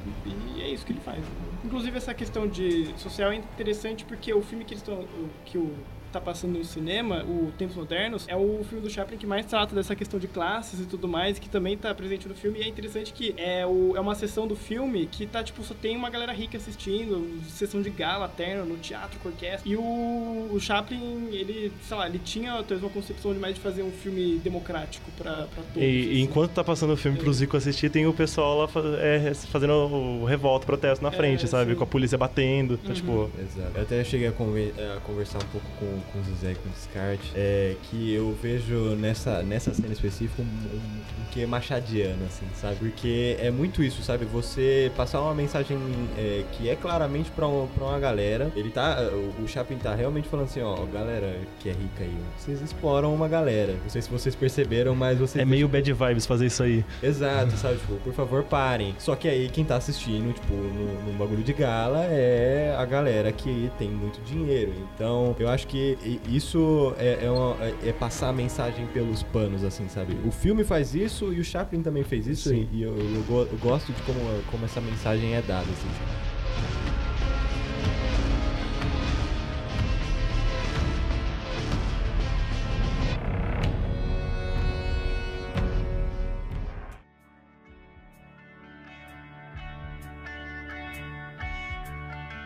E 0.56 0.62
é 0.62 0.68
isso 0.68 0.86
que 0.86 0.92
ele 0.92 1.00
faz. 1.00 1.22
Inclusive, 1.64 1.96
essa 1.96 2.14
questão 2.14 2.46
de 2.46 2.94
social 2.98 3.32
é 3.32 3.36
interessante 3.36 4.04
porque 4.04 4.32
o 4.32 4.42
filme 4.42 4.64
que 4.64 4.74
eles 4.74 4.82
estão. 4.82 5.04
que 5.44 5.58
o 5.58 5.72
tá 6.14 6.20
passando 6.20 6.56
no 6.58 6.64
cinema, 6.64 7.24
o 7.24 7.52
Tempos 7.58 7.76
Modernos, 7.76 8.24
é 8.28 8.36
o 8.36 8.64
filme 8.64 8.82
do 8.82 8.90
Chaplin 8.90 9.16
que 9.18 9.26
mais 9.26 9.44
trata 9.46 9.74
dessa 9.74 9.94
questão 9.96 10.18
de 10.20 10.28
classes 10.28 10.80
e 10.80 10.84
tudo 10.86 11.08
mais, 11.08 11.38
que 11.38 11.48
também 11.48 11.76
tá 11.76 11.94
presente 11.94 12.28
no 12.28 12.34
filme. 12.34 12.60
E 12.60 12.62
é 12.62 12.68
interessante 12.68 13.12
que 13.12 13.34
é, 13.36 13.66
o, 13.66 13.96
é 13.96 14.00
uma 14.00 14.14
sessão 14.14 14.46
do 14.46 14.54
filme 14.56 15.06
que 15.10 15.26
tá, 15.26 15.42
tipo, 15.42 15.62
só 15.62 15.74
tem 15.74 15.96
uma 15.96 16.08
galera 16.10 16.32
rica 16.32 16.56
assistindo, 16.56 17.40
sessão 17.48 17.82
de 17.82 17.90
gala, 17.90 18.28
terno, 18.28 18.64
no 18.64 18.76
teatro, 18.78 19.18
com 19.20 19.28
orquestra. 19.28 19.68
E 19.68 19.76
o, 19.76 20.50
o 20.52 20.58
Chaplin, 20.60 21.28
ele, 21.32 21.72
sei 21.82 21.96
lá, 21.96 22.06
ele 22.08 22.18
tinha 22.18 22.52
talvez 22.54 22.80
uma 22.82 22.90
concepção 22.90 23.32
demais 23.32 23.54
de 23.56 23.60
fazer 23.60 23.82
um 23.82 23.90
filme 23.90 24.38
democrático 24.38 25.10
pra, 25.16 25.32
pra 25.32 25.62
todos. 25.72 25.76
E, 25.82 25.84
e 25.84 26.10
assim. 26.12 26.20
enquanto 26.22 26.52
tá 26.52 26.62
passando 26.64 26.92
o 26.92 26.96
filme 26.96 27.18
pro 27.18 27.32
Zico 27.32 27.56
assistir, 27.56 27.90
tem 27.90 28.06
o 28.06 28.12
pessoal 28.12 28.58
lá 28.58 28.68
fa- 28.68 28.80
é, 29.00 29.34
fazendo 29.34 29.72
o 29.72 30.24
revolta, 30.24 30.64
protesto 30.66 31.02
na 31.02 31.10
frente, 31.10 31.44
É, 31.44 31.48
sabe? 31.48 31.72
sim. 31.72 31.76
Com 31.76 31.84
a 31.84 31.86
polícia 31.86 32.16
batendo. 32.16 32.74
Então, 32.82 32.94
tipo, 32.94 33.30
Exato. 33.38 33.72
Eu 33.76 33.82
até 33.82 34.04
cheguei 34.04 34.28
a, 34.28 34.32
conver- 34.32 34.72
a 34.96 35.00
conversar 35.00 35.38
um 35.38 35.46
pouco 35.48 35.66
com, 35.78 36.00
com 36.12 36.18
o 36.20 36.22
Zizé 36.22 36.52
e 36.52 36.54
com 36.54 36.68
o 36.68 36.72
Descarte, 36.72 37.32
é, 37.34 37.74
que 37.84 38.12
eu 38.14 38.36
vejo 38.42 38.94
nessa, 38.96 39.42
nessa 39.42 39.72
cena 39.74 39.92
específica 39.92 40.42
um, 40.42 40.44
um, 40.44 40.76
um 40.78 41.24
que 41.32 41.44
machadiano, 41.46 42.24
assim, 42.26 42.46
sabe? 42.54 42.76
Porque 42.76 43.36
é 43.40 43.50
muito 43.50 43.82
isso, 43.82 44.02
sabe? 44.02 44.24
Você 44.26 44.90
passar 44.96 45.20
uma 45.20 45.34
mensagem 45.34 45.76
é, 46.16 46.44
que 46.52 46.68
é 46.68 46.76
claramente 46.76 47.30
pra, 47.30 47.46
um- 47.48 47.66
pra 47.74 47.84
uma 47.84 47.98
galera, 47.98 48.52
ele 48.54 48.70
tá, 48.70 48.98
o, 49.12 49.42
o 49.42 49.48
Chaplin 49.48 49.78
tá 49.78 49.94
realmente 49.94 50.28
falando 50.28 50.46
assim, 50.46 50.60
ó, 50.60 50.76
galera 50.86 51.36
que 51.60 51.68
é 51.68 51.72
rica 51.72 52.02
aí, 52.04 52.14
vocês 52.38 52.60
exploram 52.60 53.12
uma 53.14 53.26
galera. 53.28 53.72
Não 53.82 53.90
sei 53.90 54.02
se 54.02 54.10
vocês 54.10 54.34
perceberam, 54.34 54.94
mas 54.94 55.18
vocês... 55.18 55.42
é 55.42 55.44
meio 55.44 55.66
bad 55.68 55.92
vibes 55.92 56.26
fazer 56.26 56.46
isso 56.46 56.62
aí. 56.62 56.84
Exato, 57.02 57.52
sabe? 57.56 57.78
Tipo, 57.78 57.94
por 57.96 58.12
favor, 58.12 58.44
parem. 58.44 58.94
Só 58.98 59.16
que 59.16 59.28
aí 59.28 59.48
quem 59.48 59.64
tá 59.64 59.76
assistindo, 59.76 60.32
tipo, 60.32 60.54
no, 60.54 61.02
num 61.12 61.18
bagulho 61.18 61.42
de 61.42 61.52
gala 61.52 62.04
é 62.04 62.74
a 62.78 62.84
galera 62.84 63.32
que 63.32 63.70
tem 63.78 63.88
muito 63.90 64.20
dinheiro. 64.24 64.72
Então, 64.94 65.34
eu 65.38 65.48
acho 65.48 65.66
que 65.66 65.93
isso 66.28 66.94
é, 66.98 67.24
é, 67.26 67.30
uma- 67.30 67.56
é- 67.64 67.88
é 67.88 67.92
passar 67.92 68.28
a 68.28 68.32
mensagem 68.32 68.86
pelos 68.88 69.22
panos, 69.22 69.62
assim, 69.64 69.88
sabe? 69.88 70.16
O 70.24 70.30
filme 70.30 70.64
faz 70.64 70.94
isso 70.94 71.32
e 71.32 71.40
o 71.40 71.44
Chaplin 71.44 71.82
também 71.82 72.02
fez 72.04 72.26
isso. 72.26 72.48
Sim. 72.50 72.68
E, 72.72 72.82
eu, 72.82 72.96
eu 72.96 73.48
eu 73.52 73.58
gosto 73.58 73.92
de 73.92 74.02
como, 74.02 74.18
como 74.50 74.64
essa 74.64 74.80
mensagem 74.80 75.34
é 75.34 75.42
dada, 75.42 75.62
assim. 75.70 75.88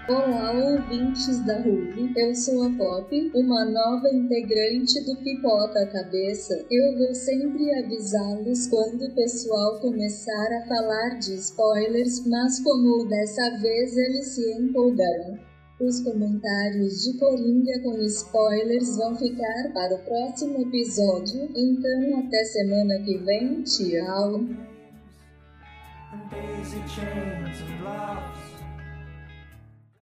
Olá, 0.09 0.55
ouvintes 0.55 1.45
da 1.45 1.59
RUV. 1.59 2.15
Eu 2.17 2.35
sou 2.35 2.63
a 2.63 2.71
Pop, 2.79 3.31
uma 3.35 3.67
nova 3.67 4.09
integrante 4.09 5.05
do 5.05 5.15
Pipota 5.17 5.87
Cabeça. 5.93 6.65
Eu 6.71 6.97
vou 6.97 7.15
sempre 7.15 7.71
avisá-los 7.75 8.69
quando 8.69 9.03
o 9.03 9.15
pessoal 9.15 9.79
começar 9.81 10.49
a 10.55 10.67
falar 10.67 11.19
de 11.19 11.35
spoilers, 11.35 12.27
mas 12.27 12.59
como 12.61 13.07
dessa 13.07 13.59
vez 13.59 13.95
eles 13.99 14.29
se 14.29 14.51
empolgarão. 14.53 15.39
Os 15.79 16.01
comentários 16.01 17.03
de 17.03 17.19
Coringa 17.19 17.83
com 17.83 18.01
spoilers 18.01 18.97
vão 18.97 19.15
ficar 19.15 19.73
para 19.75 19.95
o 19.95 20.05
próximo 20.05 20.63
episódio, 20.63 21.51
então 21.55 22.21
até 22.21 22.45
semana 22.45 22.99
que 23.05 23.19
vem. 23.19 23.63
Tchau! 23.63 24.41